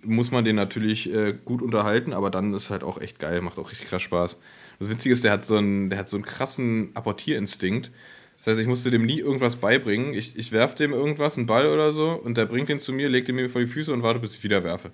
muss 0.04 0.30
man 0.30 0.44
den 0.44 0.56
natürlich 0.56 1.12
äh, 1.12 1.34
gut 1.44 1.62
unterhalten, 1.62 2.12
aber 2.12 2.30
dann 2.30 2.54
ist 2.54 2.70
halt 2.70 2.82
auch 2.84 3.00
echt 3.00 3.18
geil, 3.18 3.40
macht 3.42 3.58
auch 3.58 3.70
richtig 3.70 3.88
krass 3.88 4.02
Spaß. 4.02 4.40
Das 4.78 4.90
Witzige 4.90 5.12
ist, 5.12 5.24
der 5.24 5.32
hat 5.32 5.44
so 5.44 5.56
einen, 5.56 5.90
der 5.90 5.98
hat 5.98 6.08
so 6.08 6.16
einen 6.16 6.24
krassen 6.24 6.90
Apportierinstinkt. 6.94 7.90
Das 8.38 8.46
heißt, 8.46 8.60
ich 8.60 8.66
musste 8.66 8.90
dem 8.90 9.04
nie 9.04 9.18
irgendwas 9.18 9.56
beibringen. 9.56 10.14
Ich, 10.14 10.36
ich 10.38 10.52
werfe 10.52 10.76
dem 10.76 10.92
irgendwas, 10.92 11.36
einen 11.36 11.46
Ball 11.46 11.66
oder 11.66 11.92
so, 11.92 12.10
und 12.12 12.36
der 12.36 12.46
bringt 12.46 12.68
den 12.68 12.80
zu 12.80 12.92
mir, 12.92 13.08
legt 13.08 13.28
den 13.28 13.34
mir 13.36 13.50
vor 13.50 13.60
die 13.60 13.66
Füße 13.66 13.92
und 13.92 14.02
warte, 14.02 14.20
bis 14.20 14.36
ich 14.36 14.44
wieder 14.44 14.62
werfe. 14.64 14.90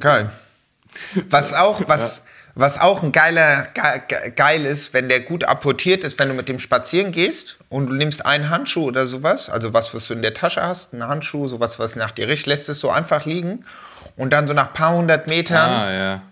Geil. 0.00 0.30
Was 1.28 1.52
auch, 1.52 1.82
was, 1.88 2.22
was 2.54 2.80
auch 2.80 3.02
ein 3.02 3.12
geiler, 3.12 3.68
ge, 3.74 3.82
ge- 4.08 4.30
geil 4.34 4.64
ist, 4.64 4.94
wenn 4.94 5.10
der 5.10 5.20
gut 5.20 5.44
apportiert 5.44 6.04
ist, 6.04 6.18
wenn 6.18 6.28
du 6.28 6.34
mit 6.34 6.48
dem 6.48 6.58
spazieren 6.58 7.12
gehst 7.12 7.58
und 7.68 7.88
du 7.88 7.92
nimmst 7.92 8.24
einen 8.24 8.48
Handschuh 8.48 8.84
oder 8.86 9.06
sowas, 9.06 9.50
also 9.50 9.74
was, 9.74 9.92
was 9.94 10.06
du 10.08 10.14
in 10.14 10.22
der 10.22 10.32
Tasche 10.32 10.62
hast, 10.62 10.94
einen 10.94 11.06
Handschuh, 11.06 11.48
sowas, 11.48 11.78
was 11.78 11.96
nach 11.96 12.12
dir 12.12 12.28
riecht, 12.28 12.46
lässt 12.46 12.68
es 12.70 12.80
so 12.80 12.88
einfach 12.90 13.26
liegen 13.26 13.64
und 14.16 14.32
dann 14.32 14.48
so 14.48 14.54
nach 14.54 14.72
paar 14.72 14.94
hundert 14.94 15.28
Metern 15.28 15.70
Ah, 15.70 15.92
ja. 15.92 16.22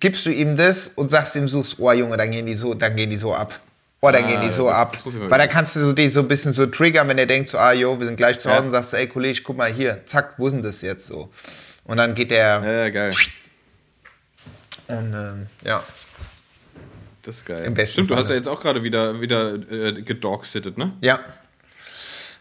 gibst 0.00 0.26
du 0.26 0.30
ihm 0.30 0.56
das 0.56 0.88
und 0.88 1.08
sagst 1.08 1.34
ihm 1.34 1.48
so, 1.48 1.64
oh 1.78 1.92
Junge, 1.92 2.18
dann 2.18 2.30
gehen 2.30 2.44
die 2.44 2.56
so, 2.56 2.74
dann 2.74 2.94
gehen 2.94 3.08
die 3.08 3.16
so 3.16 3.34
ab. 3.34 3.58
Oh, 4.02 4.10
dann 4.10 4.24
Ah, 4.24 4.28
gehen 4.28 4.40
die 4.40 4.50
so 4.50 4.66
das- 4.68 4.76
ab. 4.76 4.92
das 4.92 5.00
ich 5.04 5.20
Weil 5.20 5.28
da 5.28 5.44
üben. 5.44 5.52
kannst 5.52 5.76
du 5.76 5.80
so, 5.80 5.92
die 5.92 6.08
so 6.08 6.20
ein 6.20 6.28
bisschen 6.28 6.52
so 6.54 6.64
triggern, 6.66 7.06
wenn 7.08 7.18
er 7.18 7.26
denkt 7.26 7.50
so, 7.50 7.58
ah, 7.58 7.72
jo, 7.72 7.98
wir 8.00 8.06
sind 8.06 8.16
gleich 8.16 8.38
zu 8.38 8.50
Hause 8.50 8.64
Ja. 8.66 8.70
sagst, 8.70 8.94
ey, 8.94 9.06
Kollege, 9.06 9.42
guck 9.42 9.56
mal 9.58 9.70
hier, 9.70 10.00
zack, 10.06 10.34
wo 10.38 10.48
denn 10.48 10.62
das 10.62 10.80
jetzt 10.80 11.06
so? 11.06 11.30
Und 11.84 11.98
dann 11.98 12.14
geht 12.14 12.30
der, 12.30 12.62
Ja, 12.64 12.72
ja, 12.84 12.88
geil. 12.88 13.14
und 14.88 15.14
ähm, 15.14 15.46
ja. 15.64 15.82
Das 17.22 17.36
ist 17.36 17.44
geil. 17.46 17.60
Im 17.66 17.74
besten 17.74 17.92
Stimmt, 17.92 18.10
du 18.10 18.16
hast 18.16 18.30
ja 18.30 18.36
jetzt 18.36 18.48
auch 18.48 18.60
gerade 18.60 18.82
wieder, 18.82 19.20
wieder 19.20 19.54
äh, 19.70 20.00
gedogsittet, 20.00 20.78
ne? 20.78 20.92
Ja. 21.02 21.20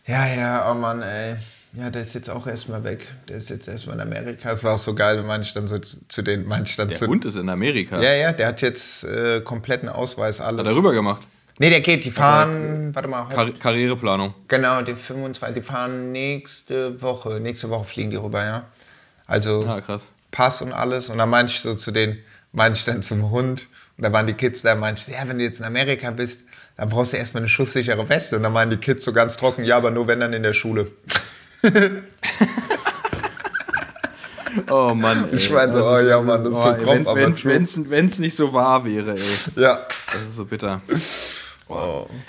Ja, 0.08 0.26
ja, 0.28 0.72
oh 0.72 0.76
Mann, 0.76 1.02
ey. 1.02 1.36
Ja, 1.76 1.90
der 1.92 2.02
ist 2.02 2.16
jetzt 2.16 2.30
auch 2.30 2.48
erstmal 2.48 2.84
weg. 2.84 3.06
Der 3.28 3.38
ist 3.38 3.50
jetzt 3.50 3.68
erstmal 3.68 3.98
in 3.98 4.02
Amerika. 4.02 4.52
Es 4.52 4.64
war 4.64 4.74
auch 4.76 4.80
so 4.80 4.96
geil, 4.96 5.18
wenn 5.18 5.28
manche 5.28 5.54
dann 5.54 5.68
so 5.68 5.78
zu, 5.78 5.98
zu 6.08 6.22
den, 6.24 6.48
manche 6.48 6.78
dann 6.78 6.88
Der 6.88 6.98
zu. 6.98 7.06
Hund 7.08 7.26
ist 7.26 7.36
in 7.36 7.50
Amerika. 7.50 8.02
Ja, 8.02 8.14
ja, 8.14 8.32
der 8.32 8.48
hat 8.48 8.62
jetzt 8.62 9.04
äh, 9.04 9.42
kompletten 9.42 9.88
Ausweis, 9.90 10.40
alles. 10.42 10.62
Hat 10.62 10.74
er 10.74 10.76
rüber 10.78 10.94
gemacht. 10.94 11.22
Nee, 11.62 11.70
der 11.70 11.82
geht, 11.82 12.06
die 12.06 12.12
fahren, 12.12 12.96
warte 12.96 13.10
mal, 13.10 13.28
Kar 13.28 13.52
Karriereplanung. 13.52 14.34
genau, 14.48 14.82
die 14.82 14.96
25, 14.96 15.62
die 15.62 15.62
fahren 15.62 16.12
nächste 16.14 17.02
Woche, 17.02 17.42
nächste 17.42 17.70
Woche 17.70 17.84
fliegen 17.84 18.12
die 18.12 18.16
rüber, 18.18 18.44
ja. 18.46 18.64
Also 19.28 19.66
Ah, 19.68 19.82
krass. 19.82 20.10
Pass 20.32 20.62
und 20.62 20.72
alles. 20.72 21.10
Und 21.10 21.18
dann 21.18 21.30
meinte 21.30 21.52
ich 21.52 21.60
so 21.60 21.76
zu 21.76 21.92
den, 21.92 22.18
meinte 22.54 22.80
ich 22.80 22.86
dann 22.86 23.02
zum 23.04 23.30
Hund, 23.30 23.68
und 23.98 24.04
da 24.06 24.14
waren 24.14 24.26
die 24.26 24.34
Kids 24.34 24.62
da, 24.62 24.74
meinte 24.76 25.00
ich, 25.00 25.06
so, 25.08 25.12
ja, 25.12 25.28
wenn 25.28 25.38
du 25.38 25.44
jetzt 25.44 25.60
in 25.60 25.66
Amerika 25.66 26.12
bist, 26.12 26.46
dann 26.78 26.88
brauchst 26.88 27.12
du 27.12 27.18
erstmal 27.18 27.42
eine 27.42 27.50
schusssichere 27.50 28.08
Weste. 28.08 28.38
Und 28.38 28.44
dann 28.44 28.54
meinen 28.54 28.72
die 28.72 28.78
Kids 28.78 29.04
so 29.04 29.12
ganz 29.12 29.36
trocken, 29.36 29.66
ja, 29.66 29.76
aber 29.76 29.92
nur 29.92 30.08
wenn 30.08 30.22
dann 30.22 30.32
in 30.32 30.44
der 30.44 30.54
Schule. 30.54 30.90
Oh 34.72 34.94
Mann. 34.96 35.30
Ey. 35.30 35.36
Ich 35.36 35.50
meine 35.52 35.72
so, 35.74 35.86
oh 35.86 36.00
ja, 36.00 36.20
Mann, 36.22 36.44
das 36.44 36.54
ist 36.54 36.64
so 36.64 36.74
grob. 36.74 37.44
Wenn 37.90 38.06
es 38.08 38.20
nicht 38.20 38.36
so 38.36 38.52
wahr 38.52 38.84
wäre, 38.84 39.12
ey. 39.12 39.22
Ja. 39.56 39.80
Das 40.12 40.24
ist 40.24 40.36
so 40.36 40.46
bitter. 40.46 40.82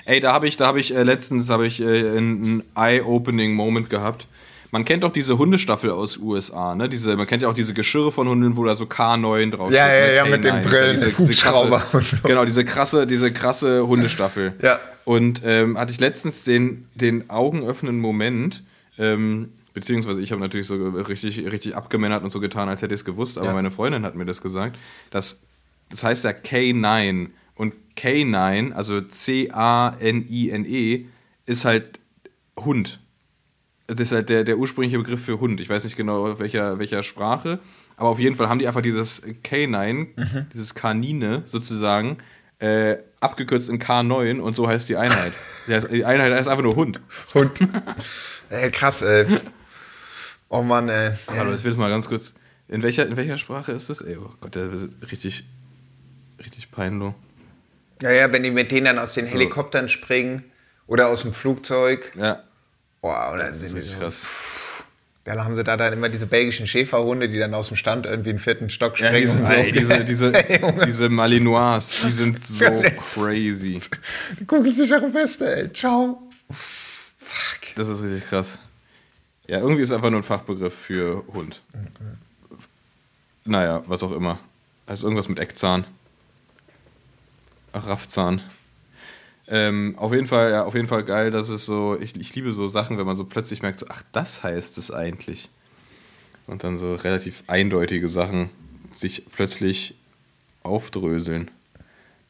Ey, 0.05 0.21
da 0.21 0.33
habe 0.33 0.47
ich, 0.49 0.57
da 0.57 0.67
habe 0.67 0.81
ich 0.81 0.95
äh, 0.95 1.03
letztens 1.03 1.49
habe 1.51 1.67
ich 1.67 1.81
äh, 1.81 1.85
einen 2.17 2.63
eye-opening 2.75 3.55
Moment 3.55 3.91
gehabt. 3.91 4.27
Man 4.73 4.85
kennt 4.85 5.03
doch 5.03 5.11
diese 5.13 5.37
Hundestaffel 5.37 5.91
aus 5.91 6.17
USA, 6.19 6.77
ne? 6.77 6.89
Diese, 6.89 7.17
man 7.17 7.27
kennt 7.27 7.43
ja 7.43 7.49
auch 7.49 7.55
diese 7.55 7.75
Geschirre 7.75 8.13
von 8.13 8.29
Hunden, 8.29 8.57
wo 8.57 8.65
da 8.65 8.77
so 8.77 8.85
K9 8.85 9.51
drauf 9.51 9.73
Ja, 9.73 9.87
steht, 9.87 10.01
ja, 10.01 10.07
ne? 10.07 10.15
ja, 10.15 10.25
mit 10.37 10.45
den 10.45 10.55
K9, 10.55 10.63
Brillen, 10.63 10.95
diese, 10.95 11.11
diese 11.19 11.35
krasse, 11.35 11.81
so. 12.01 12.29
Genau, 12.29 12.45
diese 12.45 12.65
krasse, 12.65 13.07
diese 13.07 13.33
krasse 13.33 13.87
Hundestaffel. 13.87 14.53
Ja. 14.63 14.79
Und 15.05 15.43
ähm, 15.45 15.77
hatte 15.77 15.91
ich 15.93 15.99
letztens 15.99 16.45
den, 16.45 16.87
den 16.95 17.29
augenöffnenden 17.31 18.01
Moment, 18.01 18.63
ähm, 18.97 19.49
beziehungsweise 19.75 20.21
ich 20.21 20.31
habe 20.31 20.41
natürlich 20.41 20.69
so 20.69 20.75
richtig, 20.91 21.51
richtig 21.51 21.75
abgemännert 21.75 22.23
und 22.23 22.31
so 22.31 22.39
getan, 22.39 22.69
als 22.69 22.81
hätte 22.83 22.95
ich 22.95 23.01
es 23.01 23.05
gewusst, 23.05 23.39
aber 23.39 23.49
Ja. 23.49 23.53
meine 23.55 23.73
Freundin 23.73 24.05
hat 24.05 24.15
mir 24.15 24.25
das 24.27 24.41
gesagt, 24.41 24.77
dass 25.11 25.41
das 25.91 26.05
heißt 26.05 26.23
ja 26.23 26.31
K9 26.31 27.31
K9, 28.01 28.73
also 28.73 29.01
C-A-N-I-N-E, 29.01 29.47
ist 31.47 31.65
halt 31.65 32.01
Hund. 32.59 33.01
Das 33.87 33.99
ist 34.01 34.13
halt 34.13 34.29
der, 34.29 34.45
der 34.45 34.59
ursprüngliche 34.59 34.99
Begriff 34.99 35.25
für 35.25 35.41
Hund. 35.41 35.61
Ich 35.61 35.69
weiß 35.69 35.85
nicht 35.85 35.97
genau, 35.97 36.39
welcher, 36.39 36.79
welcher 36.79 37.03
Sprache, 37.03 37.59
aber 37.97 38.09
auf 38.09 38.19
jeden 38.19 38.37
Fall 38.37 38.49
haben 38.49 38.59
die 38.59 38.69
einfach 38.69 38.83
dieses 38.83 39.23
K9, 39.23 40.47
dieses 40.53 40.75
Kanine 40.75 41.43
sozusagen, 41.45 42.19
äh, 42.61 42.99
abgekürzt 43.21 43.69
in 43.69 43.79
K9 43.79 44.41
und 44.41 44.55
so 44.55 44.69
heißt 44.69 44.89
die 44.89 44.97
Einheit. 44.97 45.33
Die, 45.67 46.05
Einheit 46.05 46.33
heißt 46.33 46.49
einfach 46.49 46.63
nur 46.65 46.75
Hund. 46.75 47.01
Hund. 47.35 47.53
ey, 48.51 48.71
krass, 48.71 49.03
ey. 49.03 49.27
Oh 50.49 50.63
Mann, 50.63 50.89
ey. 50.89 51.13
Hallo, 51.29 51.51
das 51.51 51.63
wird 51.65 51.77
mal 51.77 51.91
ganz 51.91 52.09
kurz. 52.09 52.35
In 52.67 52.83
welcher, 52.83 53.07
in 53.07 53.17
welcher 53.17 53.37
Sprache 53.37 53.73
ist 53.73 53.89
das? 53.89 54.01
Ey, 54.01 54.17
oh 54.17 54.31
Gott, 54.41 54.55
der 54.55 54.73
ist 54.73 54.89
richtig, 55.13 55.45
richtig 56.45 56.71
peinlich. 56.71 57.13
Ja, 58.03 58.11
ja, 58.11 58.33
wenn 58.33 58.43
die 58.43 58.51
mit 58.51 58.71
denen 58.71 58.87
dann 58.87 58.99
aus 58.99 59.15
den 59.15 59.27
Helikoptern 59.27 59.89
springen 59.89 60.45
oder 60.87 61.09
aus 61.09 61.23
dem 61.23 61.35
Flugzeug. 61.35 62.13
Ja, 62.17 62.43
Boah, 63.03 63.31
oder 63.35 63.47
das 63.47 63.57
ist 63.57 63.71
sind 63.71 63.77
die 63.77 63.79
richtig 63.81 63.95
so, 63.97 64.01
krass. 64.01 64.23
Dann 65.25 65.45
haben 65.45 65.55
sie 65.55 65.65
da 65.65 65.77
dann 65.77 65.93
immer 65.93 66.09
diese 66.09 66.27
belgischen 66.27 66.67
Schäferhunde, 66.67 67.29
die 67.29 67.39
dann 67.39 67.53
aus 67.55 67.69
dem 67.69 67.77
Stand 67.77 68.07
irgendwie 68.07 68.31
einen 68.31 68.39
vierten 68.39 68.69
Stock 68.71 68.99
Ja, 68.99 69.09
springen. 69.09 69.23
diese, 69.23 69.39
und 69.39 69.47
so. 69.47 69.53
ey, 69.53 69.73
diese, 69.73 70.05
diese, 70.05 70.33
diese 70.87 71.09
Malinois, 71.09 71.79
die 72.05 72.11
sind 72.11 72.39
so 72.45 72.65
crazy. 73.15 73.79
Die 74.41 74.45
kugelsichere 74.47 75.13
Weste, 75.15 75.55
ey. 75.57 75.73
Ciao. 75.73 76.23
Fuck. 76.51 77.75
Das 77.77 77.89
ist 77.89 78.03
richtig 78.03 78.29
krass. 78.29 78.59
Ja, 79.47 79.59
irgendwie 79.59 79.83
ist 79.83 79.93
einfach 79.93 80.11
nur 80.11 80.21
ein 80.21 80.25
Fachbegriff 80.25 80.75
für 80.75 81.23
Hund. 81.35 81.61
Naja, 83.45 83.83
was 83.87 84.03
auch 84.03 84.13
immer. 84.13 84.39
Also 84.87 85.07
irgendwas 85.07 85.29
mit 85.29 85.39
Eckzahn. 85.39 85.85
Raffzahn. 87.73 88.43
Ähm, 89.49 89.95
auf 89.99 90.13
jeden 90.13 90.29
Fall, 90.29 90.53
ja, 90.53 90.65
auf 90.65 90.75
jeden 90.75 90.87
Fall 90.87 91.05
geil, 91.05 91.33
dass 91.33 91.49
es 91.49 91.67
so, 91.67 91.99
ich, 92.01 92.15
ich 92.17 92.35
liebe 92.37 92.53
so 92.53 92.69
Sachen, 92.69 92.99
wenn 92.99 93.07
man 93.07 93.17
so 93.17 93.25
plötzlich 93.25 93.63
merkt, 93.63 93.81
so, 93.81 93.87
ach, 93.89 94.03
das 94.13 94.45
heißt 94.45 94.79
es 94.79 94.93
eigentlich. 94.93 95.49
Und 96.47 96.63
dann 96.63 96.79
so 96.79 96.95
relativ 96.95 97.43
eindeutige 97.49 98.09
Sachen 98.09 98.51
sich 98.93 99.25
plötzlich 99.33 99.95
aufdröseln. 100.63 101.51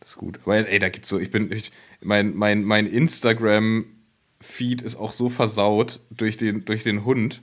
Das 0.01 0.11
ist 0.11 0.16
gut. 0.16 0.41
Aber 0.45 0.57
ey, 0.57 0.78
da 0.78 0.88
gibt's 0.88 1.11
so, 1.11 1.18
ich 1.18 1.30
bin, 1.30 1.53
ich, 1.53 1.72
mein, 2.01 2.34
mein, 2.34 2.64
mein 2.64 2.86
Instagram-Feed 2.86 4.80
ist 4.80 4.97
auch 4.97 5.12
so 5.12 5.28
versaut 5.28 6.01
durch 6.11 6.38
den, 6.38 6.64
durch 6.64 6.82
den 6.82 7.05
Hund, 7.05 7.43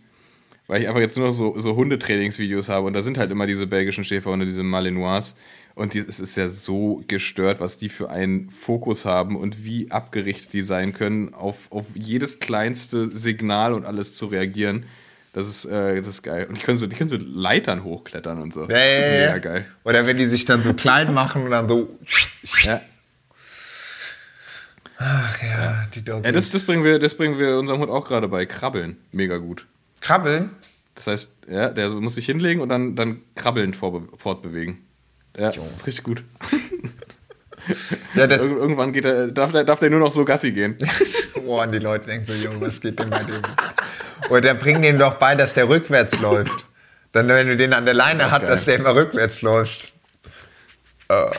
weil 0.65 0.81
ich 0.81 0.87
einfach 0.87 1.01
jetzt 1.01 1.17
nur 1.17 1.27
noch 1.27 1.33
so, 1.33 1.59
so 1.59 1.75
Hundetrainingsvideos 1.75 2.69
habe 2.69 2.87
und 2.87 2.93
da 2.93 3.03
sind 3.03 3.19
halt 3.19 3.31
immer 3.31 3.45
diese 3.45 3.67
belgischen 3.67 4.03
Schäferhunde, 4.03 4.45
diese 4.45 4.63
Malinois. 4.63 5.35
Und 5.77 5.93
die, 5.93 5.99
es 5.99 6.19
ist 6.19 6.35
ja 6.37 6.49
so 6.49 7.03
gestört, 7.07 7.59
was 7.59 7.77
die 7.77 7.89
für 7.89 8.09
einen 8.09 8.49
Fokus 8.49 9.05
haben 9.05 9.35
und 9.35 9.63
wie 9.63 9.91
abgerichtet 9.91 10.53
die 10.53 10.63
sein 10.63 10.91
können, 10.91 11.35
auf, 11.35 11.71
auf 11.71 11.85
jedes 11.93 12.39
kleinste 12.39 13.15
Signal 13.15 13.73
und 13.73 13.85
alles 13.85 14.15
zu 14.15 14.25
reagieren. 14.25 14.87
Das 15.33 15.47
ist, 15.47 15.65
äh, 15.65 15.97
das 16.01 16.07
ist 16.07 16.23
geil. 16.23 16.47
Und 16.49 16.57
die 16.57 16.63
können, 16.63 16.79
so, 16.79 16.87
die 16.87 16.95
können 16.95 17.09
so 17.09 17.17
Leitern 17.17 17.83
hochklettern 17.83 18.41
und 18.41 18.55
so. 18.55 18.61
Ja, 18.61 18.69
das 18.69 18.79
ja, 18.79 18.97
ist 18.97 19.05
ja, 19.05 19.11
mega 19.11 19.29
ja. 19.33 19.37
geil. 19.37 19.65
Oder 19.83 20.07
wenn 20.07 20.17
die 20.17 20.25
sich 20.25 20.45
dann 20.45 20.63
so 20.63 20.73
klein 20.73 21.13
machen 21.13 21.43
und 21.43 21.51
dann 21.51 21.69
so. 21.69 21.95
Ja. 22.63 22.81
Ach 24.97 25.43
ja, 25.43 25.85
die 25.93 26.03
Doggies. 26.03 26.25
Ja, 26.25 26.31
das, 26.31 26.49
das, 26.49 26.63
bringen 26.63 26.83
wir, 26.83 26.97
das 26.97 27.13
bringen 27.13 27.37
wir 27.37 27.59
unserem 27.59 27.81
Hund 27.81 27.91
auch 27.91 28.07
gerade 28.07 28.27
bei. 28.27 28.47
Krabbeln. 28.47 28.97
Mega 29.11 29.37
gut. 29.37 29.67
Krabbeln? 30.01 30.49
Das 30.95 31.05
heißt, 31.05 31.33
ja, 31.51 31.69
der 31.69 31.91
muss 31.91 32.15
sich 32.15 32.25
hinlegen 32.25 32.61
und 32.61 32.69
dann, 32.69 32.95
dann 32.95 33.21
krabbelnd 33.35 33.75
fortbewegen. 33.75 34.86
Ja, 35.37 35.51
das 35.51 35.57
ist 35.57 35.87
richtig 35.87 36.03
gut. 36.03 36.23
Ja, 38.15 38.27
das, 38.27 38.39
Ir 38.39 38.45
irgendwann 38.45 38.91
geht 38.91 39.05
er, 39.05 39.27
darf, 39.27 39.51
der, 39.51 39.63
darf 39.63 39.79
der 39.79 39.89
nur 39.89 39.99
noch 39.99 40.11
so 40.11 40.25
Gassi 40.25 40.51
gehen. 40.51 40.77
oh, 41.45 41.61
und 41.61 41.71
die 41.71 41.79
Leute 41.79 42.07
denken 42.07 42.25
so, 42.25 42.33
Junge, 42.33 42.61
was 42.61 42.81
geht 42.81 42.97
denn 42.99 43.09
bei 43.09 43.23
dem? 43.23 43.41
Oder 44.29 44.53
bring 44.55 44.81
dem 44.81 44.97
doch 44.97 45.15
bei, 45.15 45.35
dass 45.35 45.53
der 45.53 45.69
rückwärts 45.69 46.19
läuft. 46.19 46.65
Dann, 47.11 47.27
wenn 47.27 47.47
du 47.47 47.57
den 47.57 47.73
an 47.73 47.85
der 47.85 47.93
Leine 47.93 48.31
hast, 48.31 48.41
geil. 48.41 48.49
dass 48.49 48.65
der 48.65 48.75
immer 48.75 48.95
rückwärts 48.95 49.41
läuft. 49.41 49.93
Ja, 51.09 51.31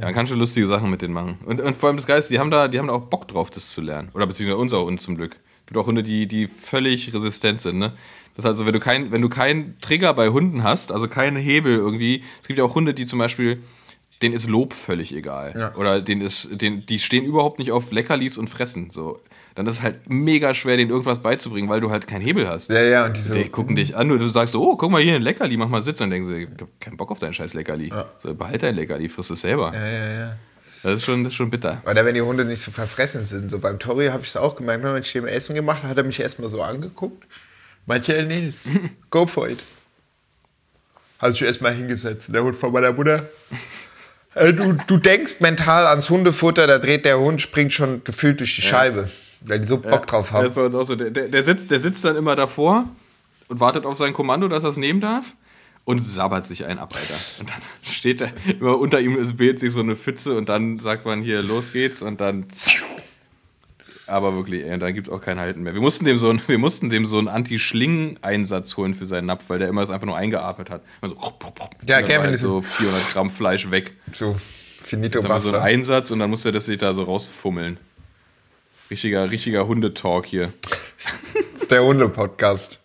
man 0.00 0.14
kann 0.14 0.26
schon 0.26 0.38
lustige 0.38 0.66
Sachen 0.66 0.90
mit 0.90 1.02
denen 1.02 1.14
machen. 1.14 1.38
Und, 1.44 1.60
und 1.60 1.76
vor 1.76 1.88
allem 1.88 1.96
das 1.96 2.06
Geist, 2.06 2.30
die 2.30 2.38
haben, 2.38 2.50
da, 2.50 2.68
die 2.68 2.78
haben 2.78 2.88
da 2.88 2.94
auch 2.94 3.06
Bock 3.06 3.28
drauf, 3.28 3.50
das 3.50 3.70
zu 3.70 3.80
lernen. 3.80 4.10
Oder 4.14 4.26
beziehungsweise 4.26 4.58
unser 4.58 4.82
Hund 4.82 5.00
zum 5.00 5.16
Glück. 5.16 5.36
Es 5.60 5.66
gibt 5.66 5.78
auch 5.78 5.86
Hunde, 5.86 6.02
die, 6.02 6.26
die 6.26 6.48
völlig 6.48 7.12
resistent 7.14 7.60
sind. 7.60 7.78
Ne? 7.78 7.92
Das 8.40 8.46
heißt 8.46 8.60
also, 8.60 8.66
wenn 8.66 8.72
du, 8.72 8.80
kein, 8.80 9.12
wenn 9.12 9.20
du 9.20 9.28
keinen 9.28 9.78
Trigger 9.80 10.14
bei 10.14 10.28
Hunden 10.28 10.62
hast, 10.62 10.92
also 10.92 11.08
keinen 11.08 11.36
Hebel 11.36 11.76
irgendwie, 11.76 12.24
es 12.40 12.48
gibt 12.48 12.58
ja 12.58 12.64
auch 12.64 12.74
Hunde, 12.74 12.94
die 12.94 13.04
zum 13.04 13.18
Beispiel, 13.18 13.62
denen 14.22 14.34
ist 14.34 14.48
Lob 14.48 14.72
völlig 14.72 15.14
egal. 15.14 15.54
Ja. 15.56 15.74
Oder 15.74 16.00
denen 16.00 16.22
ist, 16.22 16.48
denen, 16.52 16.86
die 16.86 16.98
stehen 16.98 17.24
überhaupt 17.24 17.58
nicht 17.58 17.70
auf 17.70 17.92
Leckerlis 17.92 18.38
und 18.38 18.48
Fressen. 18.48 18.90
So. 18.90 19.20
Dann 19.54 19.66
ist 19.66 19.74
es 19.74 19.82
halt 19.82 20.08
mega 20.08 20.54
schwer, 20.54 20.78
denen 20.78 20.90
irgendwas 20.90 21.18
beizubringen, 21.18 21.68
weil 21.68 21.82
du 21.82 21.90
halt 21.90 22.06
keinen 22.06 22.22
Hebel 22.22 22.48
hast. 22.48 22.70
Ja, 22.70 22.80
ja, 22.80 23.04
und 23.04 23.16
die 23.16 23.20
so. 23.20 23.34
Die 23.34 23.48
gucken 23.50 23.76
dich 23.76 23.94
an 23.94 24.10
und 24.10 24.18
du 24.18 24.28
sagst 24.28 24.52
so, 24.52 24.62
oh, 24.62 24.76
guck 24.76 24.90
mal 24.90 25.02
hier 25.02 25.16
ein 25.16 25.22
Leckerli, 25.22 25.58
mach 25.58 25.68
mal 25.68 25.82
Sitz. 25.82 26.00
Und 26.00 26.04
dann 26.06 26.22
denken 26.22 26.28
sie, 26.28 26.42
ich 26.44 26.48
hab 26.60 26.80
keinen 26.80 26.96
Bock 26.96 27.10
auf 27.10 27.18
dein 27.18 27.34
scheiß 27.34 27.52
Leckerli. 27.52 27.92
So, 28.20 28.34
behalt 28.34 28.62
dein 28.62 28.74
Leckerli, 28.74 29.10
friss 29.10 29.28
es 29.28 29.42
selber. 29.42 29.72
Ja, 29.74 29.86
ja, 29.86 30.12
ja. 30.12 30.36
Das, 30.82 30.94
ist 30.94 31.04
schon, 31.04 31.24
das 31.24 31.32
ist 31.32 31.36
schon 31.36 31.50
bitter. 31.50 31.82
Oder 31.84 32.06
wenn 32.06 32.14
die 32.14 32.22
Hunde 32.22 32.46
nicht 32.46 32.62
so 32.62 32.70
verfressen 32.70 33.26
sind. 33.26 33.50
So 33.50 33.58
beim 33.58 33.78
Tori 33.78 34.06
habe 34.06 34.22
ich 34.22 34.30
es 34.30 34.36
auch 34.38 34.56
gemerkt, 34.56 34.82
wenn 34.82 34.96
ich 34.96 35.12
dem 35.12 35.26
Essen 35.26 35.54
gemacht 35.54 35.82
habe, 35.82 35.90
hat 35.90 35.98
er 35.98 36.04
mich 36.04 36.20
erstmal 36.20 36.48
so 36.48 36.62
angeguckt. 36.62 37.26
"Hey, 37.90 38.24
Nils, 38.24 38.58
go 39.10 39.26
for 39.26 39.48
it. 39.48 39.58
Hat 41.18 41.32
sich 41.32 41.42
erstmal 41.42 41.74
hingesetzt, 41.74 42.32
der 42.34 42.42
Hund 42.42 42.56
von 42.56 42.72
meiner 42.72 42.92
Mutter. 42.92 43.28
Äh, 44.34 44.52
du, 44.52 44.72
du 44.86 44.96
denkst 44.96 45.40
mental 45.40 45.86
ans 45.86 46.08
Hundefutter, 46.08 46.66
da 46.66 46.78
dreht 46.78 47.04
der 47.04 47.18
Hund, 47.18 47.40
springt 47.42 47.72
schon 47.72 48.02
gefühlt 48.04 48.40
durch 48.40 48.54
die 48.56 48.62
Scheibe, 48.62 49.10
weil 49.42 49.60
die 49.60 49.66
so 49.66 49.76
Bock 49.78 50.06
drauf 50.06 50.30
Das 50.32 50.42
ist 50.44 50.48
haben. 50.50 50.54
bei 50.54 50.64
uns 50.66 50.74
auch 50.74 50.84
so. 50.84 50.96
Der, 50.96 51.10
der, 51.10 51.42
sitzt, 51.42 51.70
der 51.70 51.80
sitzt 51.80 52.04
dann 52.04 52.16
immer 52.16 52.36
davor 52.36 52.84
und 53.48 53.60
wartet 53.60 53.84
auf 53.86 53.98
sein 53.98 54.12
Kommando, 54.12 54.48
dass 54.48 54.62
er 54.64 54.70
es 54.70 54.76
nehmen 54.76 55.00
darf 55.00 55.34
und 55.84 55.98
sabbert 55.98 56.46
sich 56.46 56.64
einen 56.64 56.78
ab, 56.78 56.94
Alter. 56.94 57.14
Und 57.40 57.50
dann 57.50 57.60
steht 57.82 58.20
er, 58.20 58.32
immer 58.60 58.78
unter 58.78 59.00
ihm 59.00 59.18
ist 59.18 59.36
bildet 59.36 59.58
sich 59.58 59.72
so 59.72 59.80
eine 59.80 59.96
Pfütze 59.96 60.36
und 60.36 60.48
dann 60.48 60.78
sagt 60.78 61.04
man 61.04 61.22
hier, 61.22 61.42
los 61.42 61.72
geht's 61.72 62.00
und 62.00 62.20
dann. 62.20 62.46
Aber 64.10 64.34
wirklich, 64.34 64.64
ey, 64.66 64.78
dann 64.78 64.92
gibt's 64.92 65.08
auch 65.08 65.20
kein 65.20 65.38
Halten 65.38 65.62
mehr. 65.62 65.72
Wir 65.74 65.80
mussten 65.80 66.04
dem 66.04 66.18
so, 66.18 66.28
ein- 66.30 66.42
wir 66.46 66.58
mussten 66.58 66.90
dem 66.90 67.06
so 67.06 67.18
einen 67.18 67.28
Anti-Schling-Einsatz 67.28 68.76
holen 68.76 68.94
für 68.94 69.06
seinen 69.06 69.26
Napf, 69.26 69.44
weil 69.48 69.58
der 69.58 69.68
immer 69.68 69.80
das 69.82 69.90
einfach 69.90 70.06
nur 70.06 70.16
eingeatmet 70.16 70.70
hat. 70.70 70.82
So, 71.02 71.16
Ja, 71.86 72.02
Kevin 72.02 72.22
halt 72.22 72.34
ist- 72.34 72.40
so 72.42 72.60
400 72.60 73.12
Gramm 73.12 73.30
Fleisch 73.30 73.70
weg. 73.70 73.92
So, 74.12 74.36
finito 74.82 75.18
Jetzt 75.18 75.28
haben 75.28 75.40
so 75.40 75.48
einen 75.48 75.52
basta. 75.54 75.66
Einsatz 75.66 76.10
und 76.10 76.18
dann 76.18 76.30
musste 76.30 76.52
das 76.52 76.66
sich 76.66 76.78
da 76.78 76.92
so 76.92 77.04
rausfummeln. 77.04 77.78
Richtiger, 78.90 79.30
richtiger 79.30 79.66
Hundetalk 79.68 80.26
hier. 80.26 80.52
Das 81.52 81.62
ist 81.62 81.70
der 81.70 81.84
Hunde-Podcast. 81.84 82.78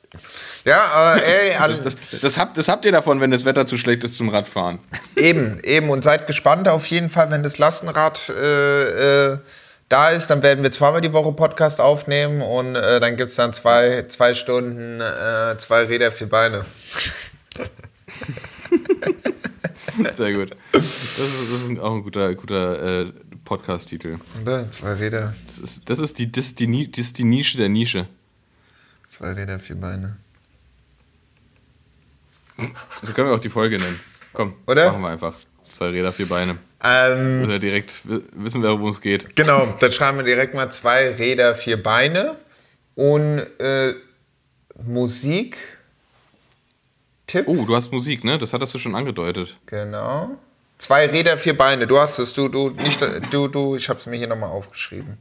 Ja, 0.64 1.16
äh, 1.18 1.22
ey, 1.50 1.56
an, 1.56 1.76
Das, 1.84 1.98
das, 2.22 2.38
habt, 2.38 2.58
das 2.58 2.68
habt 2.68 2.86
ihr 2.86 2.92
davon, 2.92 3.20
wenn 3.22 3.32
das 3.32 3.44
Wetter 3.46 3.66
zu 3.66 3.78
schlecht 3.78 4.04
ist 4.04 4.16
zum 4.16 4.30
Radfahren. 4.30 4.80
Eben, 5.16 5.60
eben. 5.64 5.90
Und 5.90 6.04
seid 6.04 6.28
gespannt 6.28 6.68
auf 6.68 6.86
jeden 6.88 7.10
Fall, 7.10 7.32
wenn 7.32 7.42
das 7.44 7.58
Lastenrad 7.58 8.30
äh, 8.30 9.32
äh, 9.34 9.38
da 9.90 10.10
ist, 10.10 10.28
dann 10.28 10.42
werden 10.44 10.64
wir 10.64 10.72
zweimal 10.72 11.02
die 11.02 11.14
Woche 11.14 11.32
Podcast 11.34 11.80
aufnehmen 11.80 12.42
und 12.42 12.76
äh, 12.76 13.00
dann 13.00 13.16
gibt 13.18 13.30
es 13.30 13.36
dann 13.36 13.54
zwei, 13.54 14.06
zwei 14.08 14.34
Stunden, 14.34 15.00
äh, 15.00 15.58
zwei 15.58 15.84
Räder, 15.84 16.12
vier 16.12 16.30
Beine. 16.30 16.66
Sehr 20.14 20.34
gut. 20.34 20.56
Das 20.72 20.84
ist, 20.84 21.20
das 21.20 21.70
ist 21.70 21.80
auch 21.80 21.96
ein 21.96 22.04
guter, 22.04 22.34
guter 22.36 23.02
äh, 23.02 23.12
Podcast-Titel. 23.46 24.18
Oder? 24.42 24.70
Zwei 24.72 24.94
Räder, 24.94 25.36
Das 25.48 25.60
ist, 25.60 25.90
das, 25.90 26.00
ist 26.00 26.20
die, 26.20 26.32
das, 26.32 26.46
ist 26.48 26.60
die, 26.60 26.92
das 26.92 27.06
ist 27.06 27.18
die 27.18 27.24
Nische 27.24 27.58
der 27.58 27.70
Nische. 27.70 28.08
zwei 29.10 29.32
Räder, 29.34 29.60
vier 29.60 29.76
Beine. 29.78 30.18
So 33.04 33.14
können 33.14 33.30
wir 33.30 33.36
auch 33.36 33.40
die 33.40 33.50
Folge 33.50 33.78
nennen. 33.78 34.00
Komm, 34.34 34.56
Oder? 34.66 34.92
machen 34.92 35.02
wir 35.02 35.10
einfach. 35.10 35.34
Zwei 35.64 35.90
Räder, 35.90 36.12
vier 36.12 36.28
Beine. 36.28 36.58
Ähm, 36.88 37.44
Oder 37.44 37.58
direkt 37.60 38.08
wi- 38.08 38.22
wissen 38.34 38.62
wir, 38.62 38.70
worum 38.70 38.90
es 38.92 39.02
geht. 39.02 39.36
genau, 39.36 39.66
dann 39.80 39.92
schreiben 39.92 40.18
wir 40.20 40.24
direkt 40.26 40.54
mal 40.54 40.72
zwei 40.72 41.10
Räder, 41.12 41.56
vier 41.56 41.82
Beine 41.82 42.36
und 42.96 43.40
äh, 43.60 43.94
Musik. 44.84 45.58
Tipp. 47.28 47.46
Oh, 47.48 47.66
du 47.66 47.76
hast 47.76 47.92
Musik, 47.92 48.24
ne? 48.24 48.38
Das 48.38 48.54
hattest 48.54 48.74
du 48.76 48.80
schon 48.80 48.94
angedeutet. 48.94 49.58
Genau. 49.66 50.38
Zwei 50.78 51.08
Räder, 51.08 51.38
vier 51.38 51.58
Beine. 51.58 51.88
Du 51.88 51.98
hast 51.98 52.20
es, 52.20 52.34
du, 52.34 52.50
du, 52.50 52.70
nicht, 52.70 53.02
du, 53.32 53.48
du, 53.48 53.76
ich 53.76 53.90
habe 53.90 54.00
es 54.00 54.06
mir 54.06 54.18
hier 54.18 54.28
nochmal 54.28 54.50
aufgeschrieben. 54.52 55.18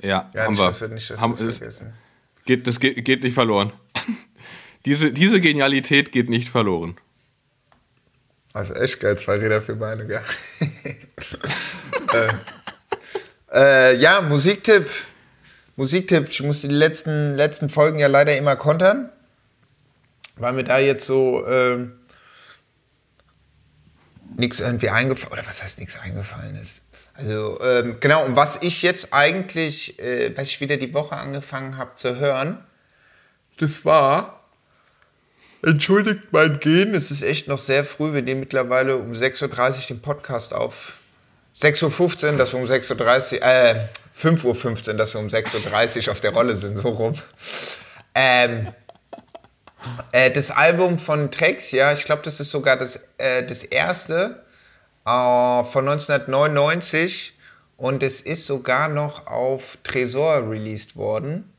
Ja, 0.00 0.30
Ja, 0.34 0.44
haben 0.44 0.52
nicht, 0.52 0.60
wir. 0.60 0.66
das 0.66 0.80
wird 0.80 0.92
nicht, 0.92 1.10
das 1.10 1.20
haben, 1.20 1.32
es 1.32 1.58
vergessen. 1.58 1.92
geht, 2.44 2.66
das 2.66 2.78
geht, 2.78 3.04
geht 3.04 3.22
nicht 3.24 3.34
verloren. 3.34 3.72
diese, 4.86 5.10
diese 5.12 5.40
Genialität 5.40 6.12
geht 6.12 6.28
nicht 6.28 6.48
verloren. 6.50 6.96
Also 8.52 8.74
echt 8.74 9.00
geil, 9.00 9.18
zwei 9.18 9.36
Räder 9.36 9.62
für 9.62 9.76
Beine, 9.76 10.06
gell? 10.06 10.22
äh, 12.12 12.32
äh, 13.52 13.96
ja, 13.96 14.20
Musiktipp. 14.20 14.88
Musiktipp. 15.76 16.28
Ich 16.28 16.42
muss 16.42 16.60
die 16.60 16.68
letzten, 16.68 17.34
letzten 17.34 17.68
Folgen 17.70 17.98
ja 17.98 18.08
leider 18.08 18.36
immer 18.36 18.56
kontern. 18.56 19.10
Weil 20.36 20.52
mir 20.52 20.64
da 20.64 20.78
jetzt 20.78 21.06
so 21.06 21.46
ähm, 21.46 21.92
nichts 24.36 24.60
irgendwie 24.60 24.90
eingefallen, 24.90 25.32
oder 25.32 25.46
was 25.46 25.62
heißt 25.62 25.78
nichts 25.78 25.98
eingefallen 25.98 26.56
ist. 26.56 26.82
Also 27.14 27.60
ähm, 27.62 27.98
genau, 28.00 28.24
und 28.24 28.36
was 28.36 28.62
ich 28.62 28.82
jetzt 28.82 29.12
eigentlich, 29.12 29.98
äh, 29.98 30.36
was 30.36 30.44
ich 30.44 30.60
wieder 30.60 30.76
die 30.76 30.94
Woche 30.94 31.16
angefangen 31.16 31.76
habe 31.76 31.94
zu 31.96 32.16
hören, 32.16 32.58
das 33.58 33.84
war 33.84 34.41
Entschuldigt 35.64 36.32
mein 36.32 36.58
Gehen, 36.58 36.92
es 36.92 37.12
ist 37.12 37.22
echt 37.22 37.46
noch 37.46 37.58
sehr 37.58 37.84
früh. 37.84 38.12
Wir 38.12 38.22
nehmen 38.22 38.40
mittlerweile 38.40 38.96
um 38.96 39.12
6.30 39.12 39.44
Uhr 39.44 39.86
den 39.90 40.02
Podcast 40.02 40.52
auf. 40.52 40.96
6.15 41.56 42.32
Uhr, 42.32 42.38
dass 42.38 42.52
wir 42.52 42.58
um 42.58 42.66
6.30 42.66 43.34
Uhr, 43.34 43.42
äh, 43.42 43.88
5.15 44.16 44.88
Uhr, 44.88 44.94
dass 44.94 45.14
wir 45.14 45.20
um 45.20 45.28
6.30 45.28 46.06
Uhr 46.06 46.12
auf 46.12 46.20
der 46.20 46.32
Rolle 46.32 46.56
sind, 46.56 46.78
so 46.78 46.88
rum. 46.88 47.14
Ähm, 48.12 48.68
äh, 50.10 50.32
das 50.32 50.50
Album 50.50 50.98
von 50.98 51.30
Trex, 51.30 51.70
ja, 51.70 51.92
ich 51.92 52.04
glaube, 52.06 52.22
das 52.24 52.40
ist 52.40 52.50
sogar 52.50 52.76
das, 52.76 53.00
äh, 53.18 53.46
das 53.46 53.62
erste 53.62 54.42
äh, 55.06 55.64
von 55.64 55.88
1999 55.88 57.38
und 57.76 58.02
es 58.02 58.20
ist 58.20 58.46
sogar 58.46 58.88
noch 58.88 59.28
auf 59.28 59.78
Tresor 59.84 60.50
released 60.50 60.96
worden. 60.96 61.51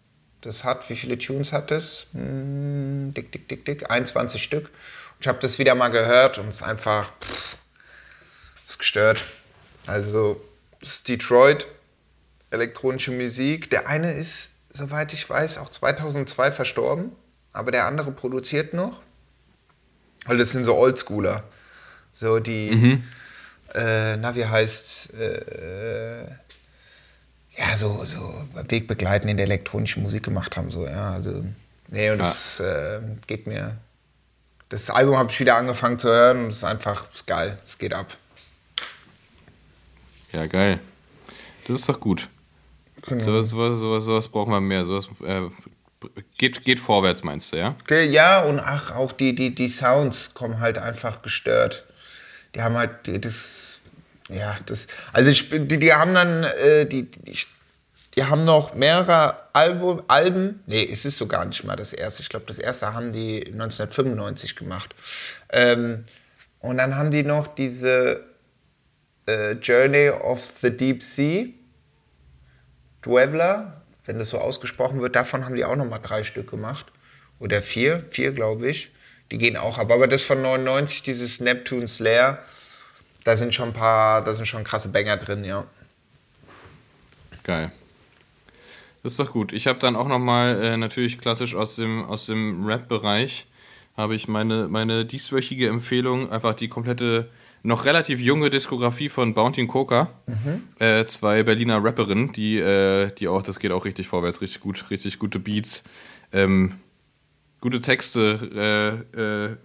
Das 0.44 0.66
hat, 0.66 0.89
wie 0.89 0.96
viele 0.98 1.18
Tunes 1.18 1.54
hat 1.54 1.72
es? 1.72 2.08
Hm, 2.14 3.14
dick, 3.14 3.32
dick, 3.32 3.48
dick, 3.48 3.66
dick, 3.66 3.89
21 3.89 4.44
Stück. 4.44 4.66
Und 4.66 5.22
ich 5.22 5.28
habe 5.28 5.39
das 5.39 5.58
wieder 5.58 5.74
mal 5.74 5.88
gehört 5.88 6.38
und 6.38 6.50
es 6.50 6.58
ist 6.58 6.64
einfach, 6.64 7.12
pff, 7.22 7.58
ist 8.66 8.78
gestört. 8.78 9.26
Also, 9.88 10.41
das 10.82 10.89
ist 10.89 11.08
Detroit, 11.08 11.66
elektronische 12.52 13.12
Musik. 13.12 13.70
Der 13.70 13.88
eine 13.88 14.12
ist, 14.12 14.50
soweit 14.74 15.14
ich 15.14 15.30
weiß, 15.30 15.60
auch 15.60 15.70
2002 15.70 16.52
verstorben, 16.52 17.14
aber 17.54 17.72
der 17.72 17.86
andere 17.86 18.12
produziert 18.12 18.74
noch. 18.74 19.02
Weil 20.26 20.38
das 20.38 20.52
sind 20.52 20.66
so 20.66 20.76
Oldschooler. 20.76 21.44
So 22.12 22.39
die, 22.39 23.02
äh, 23.74 24.18
na, 24.18 24.36
wie 24.36 24.46
heißt 24.46 25.14
äh, 25.14 26.26
ja, 27.58 27.78
so, 27.78 28.04
so 28.04 28.34
Wegbegleiten 28.54 29.30
in 29.30 29.38
der 29.38 29.45
elektronischen 29.45 30.04
Musik 30.04 30.24
gemacht 30.24 30.58
haben. 30.58 30.72
So, 30.72 30.86
ja, 30.86 31.12
also, 31.12 31.45
nee, 31.89 32.12
und 32.12 32.20
das 32.20 32.60
äh, 32.60 32.99
geht 33.28 33.47
mir. 33.47 33.78
Das 34.70 34.89
Album 34.89 35.18
habe 35.18 35.32
ich 35.32 35.39
wieder 35.39 35.56
angefangen 35.56 35.99
zu 35.99 36.08
hören 36.08 36.39
und 36.39 36.47
es 36.47 36.58
ist 36.58 36.64
einfach 36.64 37.12
ist 37.12 37.28
geil. 37.28 37.60
Es 37.64 37.78
geht 37.78 37.93
ab. 37.93 38.18
Ja, 40.32 40.47
geil. 40.47 40.80
Das 41.68 41.80
ist 41.80 41.89
doch 41.89 41.99
gut. 41.99 42.28
Genau. 43.04 43.24
Sowas, 43.24 43.49
sowas, 43.49 43.80
sowas, 43.80 44.06
sowas 44.06 44.28
brauchen 44.28 44.51
wir 44.51 44.62
mehr. 44.62 44.86
Sowas 44.86 45.08
äh, 45.24 45.41
geht, 46.38 46.64
geht 46.66 46.80
vorwärts, 46.80 47.24
meinst 47.24 47.54
du, 47.54 47.58
ja? 47.58 47.76
Okay, 47.84 48.10
Ja, 48.10 48.41
und 48.41 48.60
ach, 48.60 48.95
auch 48.95 49.12
die, 49.12 49.36
die, 49.36 49.54
die 49.54 49.70
Sounds 49.70 50.34
kommen 50.34 50.60
halt 50.60 50.78
einfach 50.78 51.22
gestört. 51.22 51.86
Die 52.56 52.62
haben 52.62 52.76
halt 52.76 53.26
das, 53.26 53.73
ja, 54.30 54.58
das, 54.66 54.88
also 55.12 55.30
ich, 55.30 55.50
die, 55.50 55.80
die 55.80 55.94
haben 55.94 56.14
dann, 56.14 56.44
äh, 56.44 56.86
die, 56.86 57.10
die, 57.12 57.38
die 58.16 58.24
haben 58.24 58.46
noch 58.46 58.76
mehrere 58.76 59.38
Album, 59.54 60.04
Alben, 60.08 60.64
nee, 60.66 60.88
es 60.90 61.06
ist 61.06 61.18
so 61.18 61.28
gar 61.28 61.46
nicht 61.46 61.64
mal 61.64 61.76
das 61.76 61.94
erste, 61.94 62.22
ich 62.22 62.30
glaube, 62.30 62.46
das 62.48 62.60
erste 62.60 62.94
haben 62.94 63.12
die 63.12 63.46
1995 63.46 64.56
gemacht. 64.56 64.94
Ähm, 65.50 66.06
und 66.60 66.78
dann 66.78 66.96
haben 66.96 67.12
die 67.12 67.24
noch 67.24 67.48
diese 67.56 68.24
äh, 69.28 69.54
Journey 69.54 70.10
of 70.10 70.54
the 70.62 70.76
Deep 70.76 71.04
Sea, 71.04 71.48
Dweller, 73.04 73.82
wenn 74.06 74.20
das 74.20 74.30
so 74.30 74.38
ausgesprochen 74.38 75.02
wird, 75.02 75.16
davon 75.16 75.46
haben 75.46 75.56
die 75.56 75.66
auch 75.66 75.76
noch 75.76 75.90
mal 75.90 76.00
drei 76.00 76.24
Stück 76.24 76.50
gemacht. 76.50 76.86
Oder 77.40 77.62
vier, 77.62 78.06
vier 78.10 78.32
glaube 78.32 78.70
ich. 78.70 78.92
Die 79.32 79.38
gehen 79.38 79.58
auch 79.58 79.78
ab. 79.78 79.92
Aber 79.92 80.08
das 80.08 80.24
von 80.24 80.42
99, 80.42 81.04
dieses 81.04 81.40
Neptune's 81.40 82.00
Lair, 82.00 82.44
da 83.24 83.38
sind 83.38 83.54
schon 83.54 83.70
ein 83.70 83.74
paar, 83.74 84.24
da 84.24 84.34
sind 84.34 84.46
schon 84.46 84.64
krasse 84.64 84.90
Banger 84.90 85.18
drin, 85.18 85.44
ja. 85.44 85.66
Geil. 87.44 87.72
Das 89.04 89.14
ist 89.14 89.20
doch 89.20 89.32
gut. 89.32 89.52
Ich 89.52 89.68
habe 89.68 89.80
dann 89.80 89.96
auch 89.96 90.08
nochmal, 90.08 90.62
äh, 90.64 90.78
natürlich 90.78 91.20
klassisch 91.20 91.56
aus 91.56 91.76
dem, 91.76 92.06
aus 92.06 92.26
dem 92.26 92.66
Rap-Bereich, 92.66 93.48
habe 93.98 94.16
ich 94.16 94.28
meine, 94.28 94.68
meine 94.70 95.06
dieswöchige 95.06 95.68
Empfehlung, 95.68 96.32
einfach 96.32 96.54
die 96.54 96.70
komplette, 96.70 97.30
noch 97.64 97.86
relativ 97.86 98.20
junge 98.20 98.50
Diskografie 98.50 99.10
von 99.10 99.34
Bounty 99.34 99.62
und 99.62 99.68
Coca. 99.68 100.10
Äh, 100.80 101.06
zwei 101.06 101.44
Berliner 101.44 101.84
Rapperinnen, 101.84 102.32
die, 102.32 102.58
äh, 102.58 103.12
die 103.16 103.28
auch, 103.28 103.42
das 103.42 103.60
geht 103.60 103.72
auch 103.72 103.86
richtig 103.86 104.08
vorwärts, 104.08 104.42
richtig 104.42 104.62
gut, 104.62 104.90
richtig 104.90 105.20
gute 105.20 105.40
Beats. 105.40 105.84
Ähm, 106.32 106.76
gute 107.62 107.82
Texte, 107.82 109.06
äh, 109.16 109.20
äh, 109.20 109.58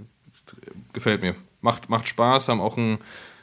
gefällt 0.93 1.23
mir. 1.23 1.35
Macht, 1.61 1.89
macht 1.89 2.07
Spaß, 2.07 2.49
haben 2.49 2.61
auch 2.61 2.77
ein, 2.77 2.99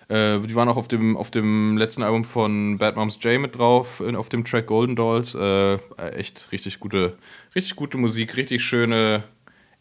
äh, 0.10 0.40
die 0.40 0.56
waren 0.56 0.70
auch 0.70 0.78
auf 0.78 0.88
dem, 0.88 1.18
auf 1.18 1.32
dem 1.32 1.78
letzten 1.78 2.04
Album 2.04 2.24
von 2.24 2.78
Bad 2.78 2.96
Moms 2.96 3.18
J 3.22 3.40
mit 3.40 3.58
drauf, 3.58 4.02
in, 4.02 4.16
auf 4.16 4.30
dem 4.30 4.46
Track 4.46 4.68
Golden 4.68 4.96
Dolls. 4.96 5.36
Äh, 5.36 5.74
äh, 5.74 5.80
echt 6.16 6.52
richtig 6.52 6.80
gute, 6.80 7.18
richtig 7.56 7.76
gute 7.76 7.98
Musik, 7.98 8.38
richtig 8.38 8.64
schöne, 8.64 9.24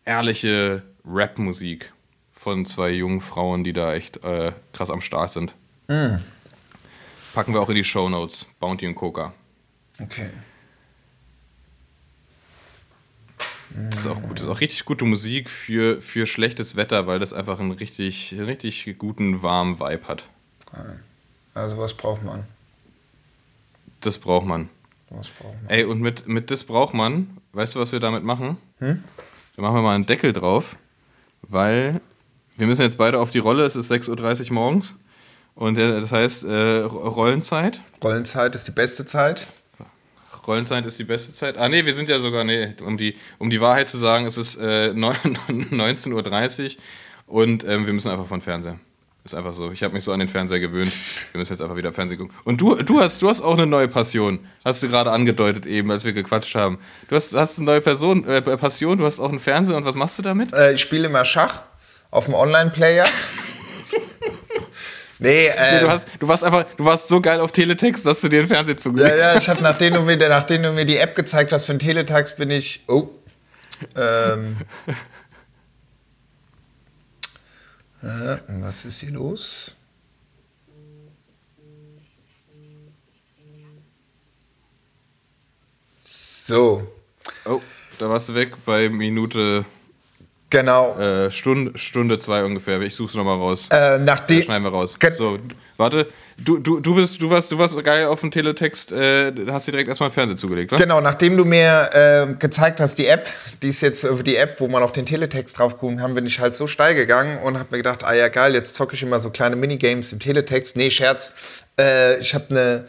ehrliche 0.04 0.82
Rap-Musik 1.06 1.92
von 2.30 2.66
zwei 2.66 2.90
jungen 2.90 3.20
Frauen, 3.20 3.64
die 3.64 3.72
da 3.72 3.94
echt 3.94 4.24
äh, 4.24 4.52
krass 4.72 4.90
am 4.90 5.00
Start 5.00 5.32
sind. 5.32 5.54
Packen 7.34 7.52
wir 7.52 7.60
auch 7.60 7.68
in 7.68 7.74
die 7.74 7.84
Show 7.84 8.08
Notes. 8.08 8.46
Bounty 8.60 8.86
und 8.86 8.94
Coca. 8.94 9.34
Okay. 10.00 10.30
Das 13.74 14.00
ist 14.00 14.06
auch 14.06 14.22
gut. 14.22 14.38
Das 14.38 14.46
ist 14.46 14.50
auch 14.50 14.60
richtig 14.60 14.84
gute 14.84 15.04
Musik 15.04 15.50
für, 15.50 16.00
für 16.00 16.26
schlechtes 16.26 16.76
Wetter, 16.76 17.06
weil 17.06 17.18
das 17.18 17.32
einfach 17.32 17.58
einen 17.58 17.72
richtig, 17.72 18.34
richtig 18.38 18.96
guten, 18.98 19.42
warmen 19.42 19.80
Vibe 19.80 20.06
hat. 20.06 20.24
Also 21.54 21.78
was 21.78 21.94
braucht 21.94 22.22
man? 22.24 22.44
Das 24.00 24.18
braucht 24.18 24.46
man. 24.46 24.68
Was 25.10 25.28
braucht 25.28 25.54
man? 25.62 25.70
Ey, 25.70 25.84
und 25.84 26.00
mit, 26.00 26.26
mit 26.28 26.50
das 26.50 26.64
braucht 26.64 26.94
man, 26.94 27.38
weißt 27.52 27.74
du, 27.74 27.80
was 27.80 27.92
wir 27.92 28.00
damit 28.00 28.24
machen? 28.24 28.58
Da 29.56 29.62
machen 29.62 29.74
wir 29.74 29.82
mal 29.82 29.94
einen 29.94 30.06
Deckel 30.06 30.32
drauf, 30.32 30.76
weil 31.42 32.00
wir 32.56 32.66
müssen 32.66 32.82
jetzt 32.82 32.98
beide 32.98 33.18
auf 33.18 33.30
die 33.30 33.38
Rolle, 33.38 33.64
es 33.64 33.76
ist 33.76 33.90
6.30 33.90 34.48
Uhr 34.48 34.52
morgens. 34.54 34.96
Und 35.54 35.78
äh, 35.78 36.00
das 36.00 36.12
heißt, 36.12 36.44
äh, 36.44 36.80
Rollenzeit. 36.80 37.80
Rollenzeit 38.02 38.54
ist 38.54 38.66
die 38.66 38.72
beste 38.72 39.06
Zeit. 39.06 39.46
Rollenzeit 40.46 40.84
ist 40.86 40.98
die 40.98 41.04
beste 41.04 41.32
Zeit. 41.32 41.58
Ah, 41.58 41.68
nee, 41.68 41.84
wir 41.84 41.92
sind 41.92 42.08
ja 42.08 42.18
sogar, 42.18 42.44
nee, 42.44 42.74
um 42.84 42.96
die, 42.96 43.16
um 43.38 43.50
die 43.50 43.60
Wahrheit 43.60 43.88
zu 43.88 43.96
sagen, 43.96 44.26
es 44.26 44.36
ist 44.36 44.56
äh, 44.56 44.90
19.30 44.90 46.64
Uhr 46.76 46.82
und 47.26 47.64
ähm, 47.64 47.86
wir 47.86 47.92
müssen 47.92 48.10
einfach 48.10 48.26
von 48.26 48.40
Fernseher. 48.40 48.78
Ist 49.24 49.34
einfach 49.34 49.54
so. 49.54 49.72
Ich 49.72 49.82
habe 49.82 49.94
mich 49.94 50.04
so 50.04 50.12
an 50.12 50.18
den 50.18 50.28
Fernseher 50.28 50.60
gewöhnt. 50.60 50.92
Wir 51.32 51.38
müssen 51.38 51.54
jetzt 51.54 51.62
einfach 51.62 51.76
wieder 51.76 51.94
Fernsehen 51.94 52.18
gucken. 52.18 52.36
Und 52.44 52.60
du, 52.60 52.74
du, 52.74 53.00
hast, 53.00 53.22
du 53.22 53.30
hast 53.30 53.40
auch 53.40 53.54
eine 53.54 53.66
neue 53.66 53.88
Passion. 53.88 54.38
Hast 54.66 54.82
du 54.82 54.88
gerade 54.88 55.10
angedeutet 55.12 55.64
eben, 55.64 55.90
als 55.90 56.04
wir 56.04 56.12
gequatscht 56.12 56.54
haben. 56.54 56.78
Du 57.08 57.16
hast, 57.16 57.34
hast 57.34 57.56
eine 57.56 57.64
neue 57.64 57.80
Person, 57.80 58.28
äh, 58.28 58.42
Passion, 58.42 58.98
du 58.98 59.06
hast 59.06 59.20
auch 59.20 59.30
einen 59.30 59.38
Fernseher 59.38 59.78
und 59.78 59.86
was 59.86 59.94
machst 59.94 60.18
du 60.18 60.22
damit? 60.22 60.52
Äh, 60.52 60.74
ich 60.74 60.82
spiele 60.82 61.06
immer 61.06 61.24
Schach 61.24 61.62
auf 62.10 62.26
dem 62.26 62.34
Online-Player. 62.34 63.06
Nee, 65.18 65.46
äh, 65.46 65.74
Nee, 65.74 65.80
du, 65.80 65.90
hast, 65.90 66.08
du, 66.18 66.28
warst 66.28 66.44
einfach, 66.44 66.64
du 66.76 66.84
warst 66.84 67.08
so 67.08 67.20
geil 67.20 67.40
auf 67.40 67.52
Teletext, 67.52 68.04
dass 68.06 68.20
du 68.20 68.28
dir 68.28 68.40
den 68.42 68.48
Fernseher 68.48 68.74
Ja, 68.74 68.80
zugelegt 68.80 69.18
ja, 69.18 69.38
ich 69.38 69.48
hast. 69.48 69.58
hab, 69.58 69.62
nachdem, 69.70 69.94
du 69.94 70.00
mir, 70.02 70.16
nachdem 70.16 70.62
du 70.62 70.72
mir 70.72 70.84
die 70.84 70.96
App 70.96 71.14
gezeigt 71.16 71.52
hast 71.52 71.66
für 71.66 71.72
den 71.74 71.78
Teletext, 71.80 72.36
bin 72.36 72.50
ich. 72.50 72.82
Oh. 72.88 73.08
Ähm. 73.96 74.58
Äh, 78.02 78.36
was 78.48 78.84
ist 78.84 79.00
hier 79.00 79.12
los? 79.12 79.72
So, 86.46 86.86
Oh, 87.46 87.60
da 87.98 88.08
warst 88.08 88.28
du 88.28 88.34
weg 88.34 88.52
bei 88.66 88.88
Minute, 88.90 89.64
genau. 90.58 90.98
äh, 90.98 91.30
Stunde, 91.30 91.76
Stunde 91.78 92.18
zwei 92.18 92.44
ungefähr. 92.44 92.80
Ich 92.80 92.94
such's 92.94 93.14
nochmal 93.14 93.36
raus. 93.36 93.68
Äh, 93.70 93.98
nachdem, 93.98 94.42
Schneiden 94.42 94.64
wir 94.64 94.70
raus. 94.70 94.98
So, 95.10 95.38
du, 95.78 96.04
du, 96.38 96.58
du, 96.58 96.80
du, 96.80 96.94
bist, 96.94 97.20
du, 97.20 97.30
warst, 97.30 97.52
du 97.52 97.58
warst 97.58 97.82
geil 97.84 98.06
auf 98.06 98.20
dem 98.20 98.30
Teletext, 98.30 98.92
äh, 98.92 99.32
hast 99.48 99.66
dir 99.66 99.72
direkt 99.72 99.88
erstmal 99.88 100.10
Fernseher 100.10 100.36
zugelegt, 100.36 100.72
wa? 100.72 100.76
Genau, 100.76 101.00
nachdem 101.00 101.36
du 101.36 101.44
mir 101.44 101.90
äh, 101.92 102.34
gezeigt 102.38 102.80
hast, 102.80 102.96
die 102.98 103.06
App, 103.06 103.26
die 103.62 103.68
ist 103.68 103.80
jetzt 103.80 104.04
äh, 104.04 104.22
die 104.22 104.36
App, 104.36 104.60
wo 104.60 104.68
man 104.68 104.82
auch 104.82 104.92
den 104.92 105.06
Teletext 105.06 105.58
drauf 105.58 105.78
gucken 105.78 105.98
kann, 105.98 106.14
bin 106.14 106.26
ich 106.26 106.40
halt 106.40 106.56
so 106.56 106.66
steil 106.66 106.94
gegangen 106.94 107.38
und 107.42 107.58
habe 107.58 107.68
mir 107.70 107.78
gedacht, 107.78 108.04
ah 108.04 108.14
ja 108.14 108.28
geil, 108.28 108.54
jetzt 108.54 108.74
zocke 108.74 108.94
ich 108.94 109.02
immer 109.02 109.20
so 109.20 109.30
kleine 109.30 109.56
Minigames 109.56 110.12
im 110.12 110.20
Teletext. 110.20 110.76
Nee, 110.76 110.90
Scherz. 110.90 111.64
Äh, 111.78 112.18
ich 112.20 112.34
habe 112.34 112.46
eine 112.50 112.84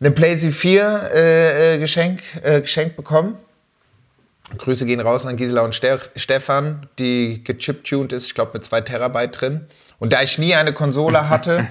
eine 0.00 0.10
PlayStation 0.10 0.52
4 0.52 1.10
äh, 1.14 1.74
äh, 1.74 1.78
Geschenk, 1.78 2.20
äh, 2.42 2.60
geschenkt 2.60 2.96
bekommen. 2.96 3.36
Grüße 4.58 4.86
gehen 4.86 5.00
raus 5.00 5.26
an 5.26 5.36
Gisela 5.36 5.62
und 5.62 5.74
Ste 5.74 5.98
Stefan, 6.16 6.86
die 6.98 7.42
gechiptuned 7.42 8.12
ist, 8.12 8.26
ich 8.26 8.34
glaube 8.34 8.52
mit 8.54 8.64
zwei 8.64 8.80
Terabyte 8.80 9.40
drin. 9.40 9.66
Und 9.98 10.12
da 10.12 10.22
ich 10.22 10.38
nie 10.38 10.54
eine 10.54 10.72
Konsole 10.72 11.28
hatte, 11.30 11.68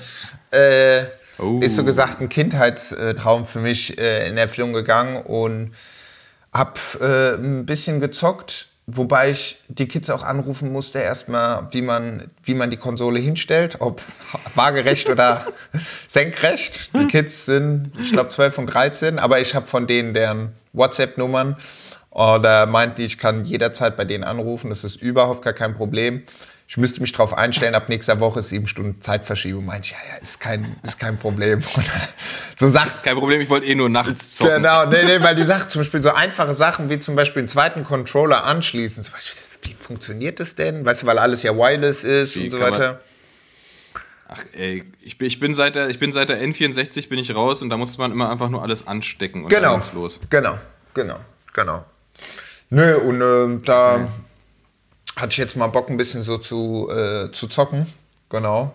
äh, 0.51 1.03
Oh. 1.39 1.59
ist 1.61 1.75
so 1.75 1.83
gesagt 1.83 2.21
ein 2.21 2.29
Kindheitstraum 2.29 3.45
für 3.45 3.57
mich 3.59 3.97
äh, 3.99 4.27
in 4.29 4.37
Erfüllung 4.37 4.71
gegangen 4.71 5.23
und 5.23 5.71
hab 6.51 6.79
äh, 7.01 7.33
ein 7.33 7.65
bisschen 7.65 7.99
gezockt, 7.99 8.67
wobei 8.85 9.31
ich 9.31 9.57
die 9.67 9.87
Kids 9.87 10.11
auch 10.11 10.21
anrufen 10.21 10.71
musste 10.71 10.99
erstmal, 10.99 11.67
wie 11.71 11.81
man, 11.81 12.29
wie 12.43 12.53
man 12.53 12.69
die 12.69 12.77
Konsole 12.77 13.19
hinstellt, 13.19 13.77
ob 13.79 14.03
waagerecht 14.55 15.09
oder 15.09 15.47
senkrecht. 16.07 16.91
Die 16.93 17.07
Kids 17.07 17.45
sind, 17.45 17.91
ich 17.99 18.11
glaube, 18.11 18.29
12 18.29 18.59
und 18.59 18.67
13, 18.67 19.17
aber 19.17 19.39
ich 19.41 19.55
habe 19.55 19.65
von 19.65 19.87
denen 19.87 20.13
deren 20.13 20.53
WhatsApp-Nummern 20.73 21.57
oder 22.13 22.65
meint 22.67 22.97
die, 22.97 23.05
ich 23.05 23.17
kann 23.17 23.43
jederzeit 23.43 23.97
bei 23.97 24.05
denen 24.05 24.23
anrufen, 24.23 24.69
das 24.69 24.83
ist 24.83 25.01
überhaupt 25.01 25.41
gar 25.41 25.53
kein 25.53 25.75
Problem. 25.75 26.23
Ich 26.67 26.77
müsste 26.77 27.01
mich 27.01 27.11
darauf 27.11 27.37
einstellen, 27.37 27.75
ab 27.75 27.89
nächster 27.89 28.19
Woche 28.19 28.39
ist 28.39 28.49
sieben 28.49 28.67
Stunden 28.67 29.01
Zeitverschiebung. 29.01 29.65
Meinte 29.65 29.87
ich, 29.87 29.91
ja, 29.91 29.97
ja, 30.15 30.21
ist 30.21 30.39
kein, 30.39 30.75
ist 30.83 30.97
kein 30.99 31.17
Problem. 31.17 31.61
So 32.57 32.69
sagt 32.69 33.03
Kein 33.03 33.17
Problem, 33.17 33.41
ich 33.41 33.49
wollte 33.49 33.65
eh 33.65 33.75
nur 33.75 33.89
nachts 33.89 34.35
zocken. 34.37 34.57
Genau, 34.57 34.85
nee, 34.85 35.03
nee, 35.03 35.21
weil 35.21 35.35
die 35.35 35.43
sagt 35.43 35.71
zum 35.71 35.81
Beispiel 35.81 36.01
so 36.01 36.13
einfache 36.13 36.53
Sachen 36.53 36.89
wie 36.89 36.99
zum 36.99 37.15
Beispiel 37.15 37.41
einen 37.41 37.47
zweiten 37.47 37.83
Controller 37.83 38.43
anschließen. 38.43 39.03
Zum 39.03 39.13
Beispiel, 39.13 39.35
wie 39.63 39.73
funktioniert 39.73 40.39
das 40.39 40.55
denn? 40.55 40.85
Weißt 40.85 41.03
du, 41.03 41.07
weil 41.07 41.17
alles 41.17 41.43
ja 41.43 41.55
wireless 41.55 42.03
ist 42.03 42.37
Wie 42.37 42.43
und 42.43 42.51
so 42.51 42.59
weiter. 42.59 43.01
Ach 44.29 44.39
ey, 44.53 44.83
ich 45.01 45.17
bin, 45.17 45.27
ich, 45.27 45.39
bin 45.39 45.55
seit 45.55 45.75
der, 45.75 45.89
ich 45.89 45.99
bin 45.99 46.13
seit 46.13 46.29
der 46.29 46.41
N64 46.41 47.09
bin 47.09 47.19
ich 47.19 47.35
raus 47.35 47.61
und 47.61 47.69
da 47.69 47.77
musste 47.77 47.99
man 47.99 48.11
immer 48.11 48.29
einfach 48.31 48.49
nur 48.49 48.61
alles 48.61 48.87
anstecken 48.87 49.43
und 49.43 49.49
Genau, 49.49 49.77
dann 49.79 49.95
los. 49.95 50.19
genau, 50.29 50.57
genau, 50.93 51.17
genau. 51.53 51.85
Nö, 52.73 52.95
und 52.97 53.21
ähm, 53.21 53.61
da 53.65 54.07
hatte 55.15 55.29
ich 55.29 55.37
jetzt 55.37 55.55
mal 55.55 55.67
Bock, 55.67 55.91
ein 55.91 55.97
bisschen 55.97 56.23
so 56.23 56.39
zu, 56.39 56.89
äh, 56.89 57.31
zu 57.31 57.47
zocken. 57.47 57.85
Genau. 58.29 58.73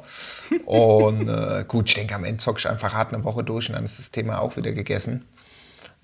Und 0.67 1.29
äh, 1.29 1.65
gut, 1.67 1.89
ich 1.89 1.97
denke, 1.97 2.15
am 2.15 2.23
Ende 2.23 2.39
zocke 2.39 2.61
ich 2.61 2.69
einfach 2.69 2.95
hart 2.95 3.13
eine 3.13 3.25
Woche 3.25 3.43
durch 3.43 3.69
und 3.69 3.75
dann 3.75 3.85
ist 3.85 3.99
das 3.99 4.13
Thema 4.13 4.41
auch 4.41 4.57
wieder 4.57 4.71
gegessen. 4.71 5.27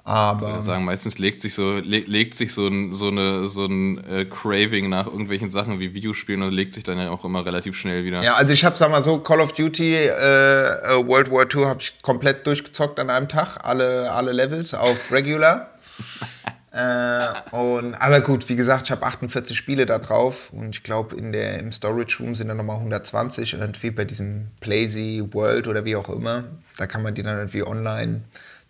Aber 0.02 0.48
Ich 0.48 0.52
würde 0.54 0.62
sagen, 0.64 0.84
meistens 0.84 1.18
legt 1.18 1.40
sich 1.40 1.54
so, 1.54 1.74
le 1.74 2.00
legt 2.00 2.34
sich 2.34 2.52
so 2.52 2.66
ein, 2.66 2.92
so 2.94 3.06
eine, 3.08 3.48
so 3.48 3.64
ein 3.64 4.04
äh, 4.10 4.24
Craving 4.24 4.88
nach 4.88 5.06
irgendwelchen 5.06 5.48
Sachen 5.48 5.78
wie 5.78 5.94
Videospielen 5.94 6.42
und 6.42 6.52
legt 6.52 6.72
sich 6.72 6.82
dann 6.82 6.98
ja 6.98 7.10
auch 7.10 7.24
immer 7.24 7.46
relativ 7.46 7.76
schnell 7.76 8.04
wieder. 8.04 8.24
Ja, 8.24 8.34
also 8.34 8.52
ich 8.52 8.64
habe, 8.64 8.76
sag 8.76 8.90
mal 8.90 9.04
so, 9.04 9.18
Call 9.18 9.40
of 9.40 9.52
Duty 9.52 9.94
äh, 9.94 10.08
äh, 10.08 11.06
World 11.06 11.30
War 11.30 11.46
II 11.48 11.66
habe 11.66 11.80
ich 11.80 11.94
komplett 12.02 12.44
durchgezockt 12.44 12.98
an 12.98 13.08
einem 13.08 13.28
Tag, 13.28 13.58
alle, 13.62 14.10
alle 14.10 14.32
Levels 14.32 14.74
auf 14.74 15.12
Regular. 15.12 15.70
äh, 16.74 17.54
und, 17.54 17.94
aber 17.94 18.20
gut, 18.20 18.48
wie 18.48 18.56
gesagt, 18.56 18.86
ich 18.86 18.90
habe 18.90 19.06
48 19.06 19.56
Spiele 19.56 19.86
da 19.86 20.00
drauf 20.00 20.50
und 20.52 20.70
ich 20.70 20.82
glaube, 20.82 21.14
in 21.14 21.30
der 21.30 21.60
im 21.60 21.70
Storage 21.70 22.16
Room 22.18 22.34
sind 22.34 22.48
dann 22.48 22.56
nochmal 22.56 22.78
120 22.78 23.54
irgendwie 23.54 23.92
bei 23.92 24.04
diesem 24.04 24.48
Playsy 24.58 25.22
World 25.30 25.68
oder 25.68 25.84
wie 25.84 25.94
auch 25.94 26.08
immer. 26.08 26.44
Da 26.76 26.88
kann 26.88 27.02
man 27.04 27.14
die 27.14 27.22
dann 27.22 27.36
irgendwie 27.36 27.64
online 27.64 28.22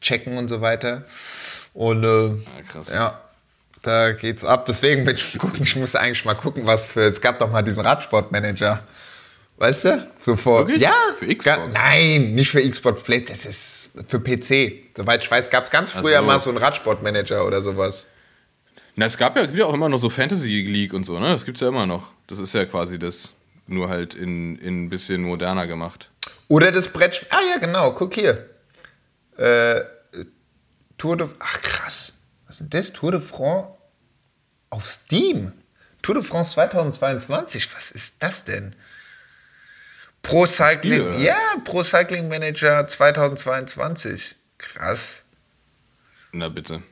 checken 0.02 0.36
und 0.36 0.48
so 0.48 0.60
weiter. 0.60 1.04
Und 1.72 2.04
äh, 2.04 2.32
krass. 2.70 2.92
ja, 2.92 3.18
Da 3.80 4.12
geht's 4.12 4.44
ab. 4.44 4.66
Deswegen 4.66 5.04
bin 5.04 5.16
ich 5.16 5.38
gucken, 5.38 5.62
ich 5.62 5.74
muss 5.76 5.94
eigentlich 5.94 6.26
mal 6.26 6.34
gucken, 6.34 6.66
was 6.66 6.86
für. 6.86 7.02
Es 7.02 7.22
gab 7.22 7.38
doch 7.38 7.50
mal 7.50 7.62
diesen 7.62 7.86
Radsportmanager. 7.86 8.80
Weißt 9.56 9.84
du? 9.84 10.08
So 10.18 10.36
vor. 10.36 10.66
Wirklich? 10.66 10.82
Ja. 10.82 10.94
Für 11.18 11.32
Xbox? 11.32 11.74
Nein, 11.74 12.34
nicht 12.34 12.50
für 12.50 12.68
Xbox 12.68 13.02
Play. 13.02 13.20
Das 13.20 13.46
ist 13.46 13.90
für 14.08 14.18
PC. 14.18 14.96
Soweit 14.96 15.22
ich 15.22 15.30
weiß, 15.30 15.50
gab 15.50 15.64
es 15.64 15.70
ganz 15.70 15.92
früher 15.92 16.18
so. 16.18 16.24
mal 16.24 16.40
so 16.40 16.50
einen 16.50 16.58
Radsportmanager 16.58 17.46
oder 17.46 17.62
sowas. 17.62 18.08
Na, 18.96 19.06
es 19.06 19.16
gab 19.16 19.36
ja, 19.36 19.46
gibt 19.46 19.58
ja 19.58 19.66
auch 19.66 19.74
immer 19.74 19.88
noch 19.88 19.98
so 19.98 20.10
Fantasy 20.10 20.62
League 20.62 20.92
und 20.92 21.04
so, 21.04 21.18
ne? 21.18 21.30
Das 21.30 21.44
gibt's 21.44 21.60
ja 21.60 21.68
immer 21.68 21.86
noch. 21.86 22.12
Das 22.26 22.38
ist 22.38 22.54
ja 22.54 22.64
quasi 22.64 22.98
das, 22.98 23.34
nur 23.66 23.88
halt 23.88 24.14
in, 24.14 24.56
in 24.56 24.84
ein 24.84 24.88
bisschen 24.88 25.22
moderner 25.22 25.66
gemacht. 25.66 26.10
Oder 26.48 26.72
das 26.72 26.88
Brett. 26.88 27.26
Ah 27.30 27.40
ja, 27.50 27.58
genau. 27.58 27.92
Guck 27.92 28.14
hier. 28.14 28.50
Äh, 29.36 29.82
Tour 30.98 31.16
de. 31.16 31.28
Ach 31.38 31.62
krass. 31.62 32.12
Was 32.46 32.60
ist 32.60 32.74
das? 32.74 32.92
Tour 32.92 33.12
de 33.12 33.20
France 33.20 33.68
auf 34.70 34.84
Steam. 34.84 35.52
Tour 36.02 36.16
de 36.16 36.24
France 36.24 36.52
2022. 36.52 37.74
Was 37.74 37.90
ist 37.90 38.14
das 38.18 38.44
denn? 38.44 38.74
Pro 40.24 40.46
Cycling. 40.46 41.12
Spiele, 41.12 41.24
Ja, 41.24 41.38
Pro 41.62 41.84
Cycling 41.84 42.26
Manager 42.28 42.88
2022. 42.88 44.34
Krass. 44.58 45.22
Na 46.32 46.48
bitte. 46.48 46.82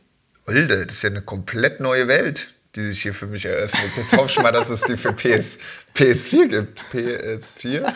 Alter, 0.46 0.86
das 0.86 0.96
ist 0.96 1.02
ja 1.02 1.10
eine 1.10 1.22
komplett 1.22 1.80
neue 1.80 2.06
Welt, 2.08 2.54
die 2.76 2.82
sich 2.82 3.02
hier 3.02 3.14
für 3.14 3.26
mich 3.26 3.44
eröffnet. 3.44 3.90
Jetzt 3.96 4.16
hoffe 4.16 4.28
ich 4.30 4.40
mal, 4.40 4.52
dass 4.52 4.68
es 4.70 4.82
die 4.82 4.96
für 4.96 5.12
PS, 5.12 5.58
PS4 5.96 6.46
gibt. 6.48 6.84
PS4? 6.92 7.92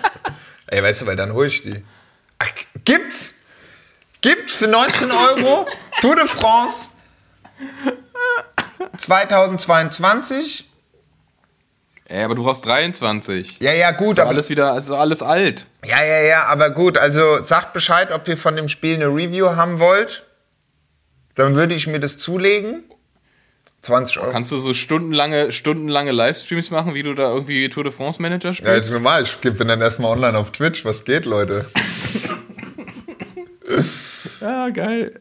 Ey, 0.69 0.83
weißt 0.83 1.03
du, 1.03 1.07
weil 1.07 1.17
dann 1.17 1.33
hole 1.33 1.47
ich 1.49 1.63
die. 1.63 1.85
Ach, 2.39 2.49
gibt's? 2.85 3.35
Gibt's 4.21 4.55
für 4.55 4.67
19 4.69 5.11
Euro 5.13 5.69
Tour 6.01 6.17
de 6.17 6.27
France 6.27 6.89
2022? 8.99 10.69
Ey, 12.09 12.23
aber 12.23 12.35
du 12.37 12.45
brauchst 12.45 12.65
23. 12.65 13.59
Ja, 13.61 13.73
ja, 13.73 13.91
gut, 13.91 14.13
Ist 14.13 14.19
aber 14.21 14.29
alles 14.31 14.49
wieder, 14.49 14.73
also 14.73 14.97
alles 14.97 15.23
alt. 15.23 15.67
Ja, 15.85 16.05
ja, 16.05 16.21
ja, 16.21 16.45
aber 16.47 16.71
gut, 16.71 16.97
also 16.99 17.43
sagt 17.43 17.73
Bescheid, 17.73 18.13
ob 18.13 18.29
ihr 18.29 18.37
von 18.37 18.55
dem 18.55 18.69
Spiel 18.69 18.95
eine 18.95 19.07
Review 19.09 19.47
haben 19.57 19.81
wollt. 19.81 20.25
Dann 21.35 21.57
würde 21.57 21.75
ich 21.75 21.87
mir 21.89 21.99
das 22.01 22.17
zulegen. 22.17 22.85
20 23.83 24.19
Euro. 24.21 24.31
Kannst 24.33 24.51
du 24.53 24.59
so 24.59 24.73
stundenlange, 24.75 25.53
stundenlange 25.53 26.11
Livestreams 26.13 26.71
machen, 26.71 26.95
wie 26.95 27.03
du 27.03 27.15
da 27.15 27.33
irgendwie 27.33 27.69
Tour 27.69 27.85
de 27.85 27.93
France 27.93 28.21
Manager 28.23 28.51
Ja, 28.51 28.55
jetzt 28.55 28.59
spielst? 28.87 28.93
normal. 28.93 29.23
Ich 29.25 29.37
bin 29.39 29.69
dann 29.69 29.81
erstmal 29.81 30.13
online 30.13 30.39
auf 30.39 30.51
Twitch. 30.53 30.85
Was 30.85 31.05
geht, 31.05 31.25
Leute? 31.25 31.67
Ja, 34.41 34.69
geil. 34.69 35.19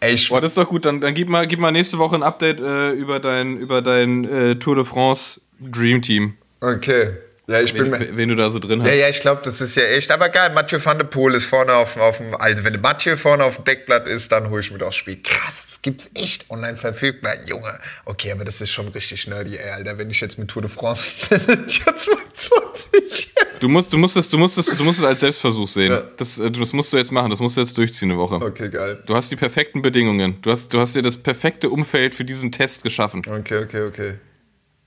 Ey, 0.00 0.14
ich, 0.14 0.28
Boah, 0.28 0.40
das 0.40 0.52
ist 0.52 0.58
doch 0.58 0.68
gut. 0.68 0.84
Dann, 0.84 1.00
dann 1.00 1.14
gib, 1.14 1.28
mal, 1.28 1.46
gib 1.46 1.58
mal 1.58 1.70
nächste 1.72 1.98
Woche 1.98 2.16
ein 2.16 2.22
Update 2.22 2.60
äh, 2.60 2.90
über 2.90 3.18
dein, 3.18 3.56
über 3.56 3.82
dein 3.82 4.24
äh, 4.24 4.56
Tour 4.56 4.76
de 4.76 4.84
France 4.84 5.40
Dream 5.60 6.02
Team. 6.02 6.36
okay. 6.60 7.12
Ja, 7.50 7.62
ich 7.62 7.72
bin 7.72 7.90
Wen, 7.90 7.98
mir. 7.98 8.14
wen 8.18 8.28
du 8.28 8.34
da 8.36 8.50
so 8.50 8.58
drin 8.58 8.82
hast. 8.82 8.88
Ja, 8.88 8.94
ja, 8.94 9.08
ich 9.08 9.20
glaube, 9.20 9.40
das 9.42 9.62
ist 9.62 9.74
ja 9.74 9.82
echt. 9.84 10.10
Aber 10.10 10.28
geil, 10.28 10.52
Mathieu 10.52 10.78
van 10.84 10.98
der 10.98 11.06
Poel 11.06 11.32
ist 11.32 11.46
vorne 11.46 11.72
auf, 11.72 11.96
auf 11.96 12.18
dem. 12.18 12.36
Also, 12.36 12.62
wenn 12.62 12.78
Mathieu 12.78 13.16
vorne 13.16 13.42
auf 13.42 13.56
dem 13.56 13.64
Deckblatt 13.64 14.06
ist, 14.06 14.30
dann 14.32 14.50
hole 14.50 14.60
ich 14.60 14.70
mir 14.70 14.76
das 14.76 14.94
Spiel. 14.94 15.18
Krass, 15.22 15.64
das 15.66 15.80
gibt's 15.80 16.10
echt 16.12 16.50
online 16.50 16.76
verfügbar. 16.76 17.32
Junge. 17.46 17.78
Okay, 18.04 18.32
aber 18.32 18.44
das 18.44 18.60
ist 18.60 18.70
schon 18.70 18.88
richtig 18.88 19.26
nerdy, 19.28 19.56
ey, 19.56 19.70
Alter. 19.70 19.96
Wenn 19.96 20.10
ich 20.10 20.20
jetzt 20.20 20.38
mit 20.38 20.48
Tour 20.48 20.60
de 20.60 20.70
France 20.70 21.10
Manager 21.46 21.96
22. 21.96 23.32
Du 23.60 23.68
musst, 23.68 23.94
du 23.94 23.96
musst 23.96 24.18
es, 24.18 24.28
du 24.28 24.36
musst 24.36 24.58
es, 24.58 24.66
du 24.66 24.84
musst 24.84 24.98
es 24.98 25.04
als 25.06 25.20
Selbstversuch 25.20 25.68
sehen. 25.68 25.90
Ja. 25.90 26.02
Das, 26.18 26.38
äh, 26.38 26.50
das 26.50 26.74
musst 26.74 26.92
du 26.92 26.98
jetzt 26.98 27.12
machen. 27.12 27.30
Das 27.30 27.40
musst 27.40 27.56
du 27.56 27.62
jetzt 27.62 27.78
durchziehen 27.78 28.10
eine 28.10 28.20
Woche. 28.20 28.34
Okay, 28.34 28.68
geil. 28.68 29.02
Du 29.06 29.16
hast 29.16 29.30
die 29.30 29.36
perfekten 29.36 29.80
Bedingungen. 29.80 30.36
Du 30.42 30.50
hast, 30.50 30.74
du 30.74 30.80
hast 30.80 30.94
dir 30.96 31.02
das 31.02 31.16
perfekte 31.16 31.70
Umfeld 31.70 32.14
für 32.14 32.26
diesen 32.26 32.52
Test 32.52 32.82
geschaffen. 32.82 33.22
Okay, 33.26 33.64
okay, 33.64 33.80
okay. 33.84 34.14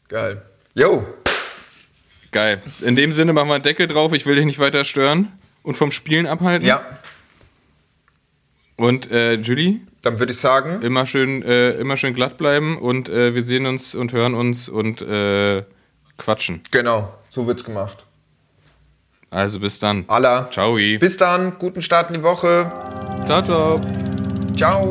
Geil. 0.10 0.44
Yo. 0.74 1.06
Geil. 2.32 2.62
In 2.82 2.96
dem 2.96 3.12
Sinne 3.12 3.34
machen 3.34 3.50
wir 3.50 3.56
einen 3.56 3.64
Deckel 3.64 3.88
drauf. 3.88 4.14
Ich 4.14 4.26
will 4.26 4.36
dich 4.36 4.46
nicht 4.46 4.60
weiter 4.60 4.86
stören 4.86 5.32
und 5.64 5.76
vom 5.76 5.92
Spielen 5.92 6.28
abhalten. 6.28 6.66
Ja, 6.66 6.82
Und 8.78 9.12
äh, 9.12 9.34
Julie, 9.34 9.82
dann 10.02 10.18
würde 10.18 10.32
ich 10.32 10.40
sagen. 10.40 10.82
immer 10.82 11.06
schön, 11.06 11.44
äh, 11.44 11.72
immer 11.72 11.98
schön 11.98 12.14
glatt 12.14 12.38
bleiben 12.38 12.78
und 12.78 13.10
äh, 13.10 13.36
wir 13.36 13.44
sehen 13.44 13.66
uns 13.66 13.94
und 13.96 14.14
hören 14.14 14.34
uns 14.34 14.70
und 14.70 15.02
äh, 15.02 15.64
quatschen. 16.18 16.62
Genau, 16.72 17.14
so 17.30 17.46
wird's 17.48 17.64
gemacht. 17.64 18.06
Also 19.30 19.60
bis 19.60 19.78
dann. 19.80 20.06
Allah. 20.08 20.50
Ciao. 20.52 20.76
Bis 20.76 21.18
dann, 21.18 21.58
guten 21.60 21.82
Start 21.82 22.10
in 22.10 22.16
die 22.16 22.24
Woche. 22.24 22.72
Ciao, 23.26 23.42
ciao. 23.42 23.80
Ciao. 24.58 24.88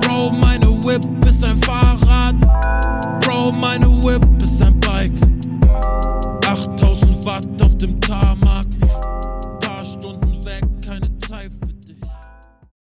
Bro, 0.00 0.32
meine 0.32 0.66
Whip 0.84 1.02
ist 1.26 1.42
ein 1.44 1.56
Fahrrad. 1.58 2.34
Bro, 3.24 3.52
meine 3.52 3.86
Whip 4.04 4.22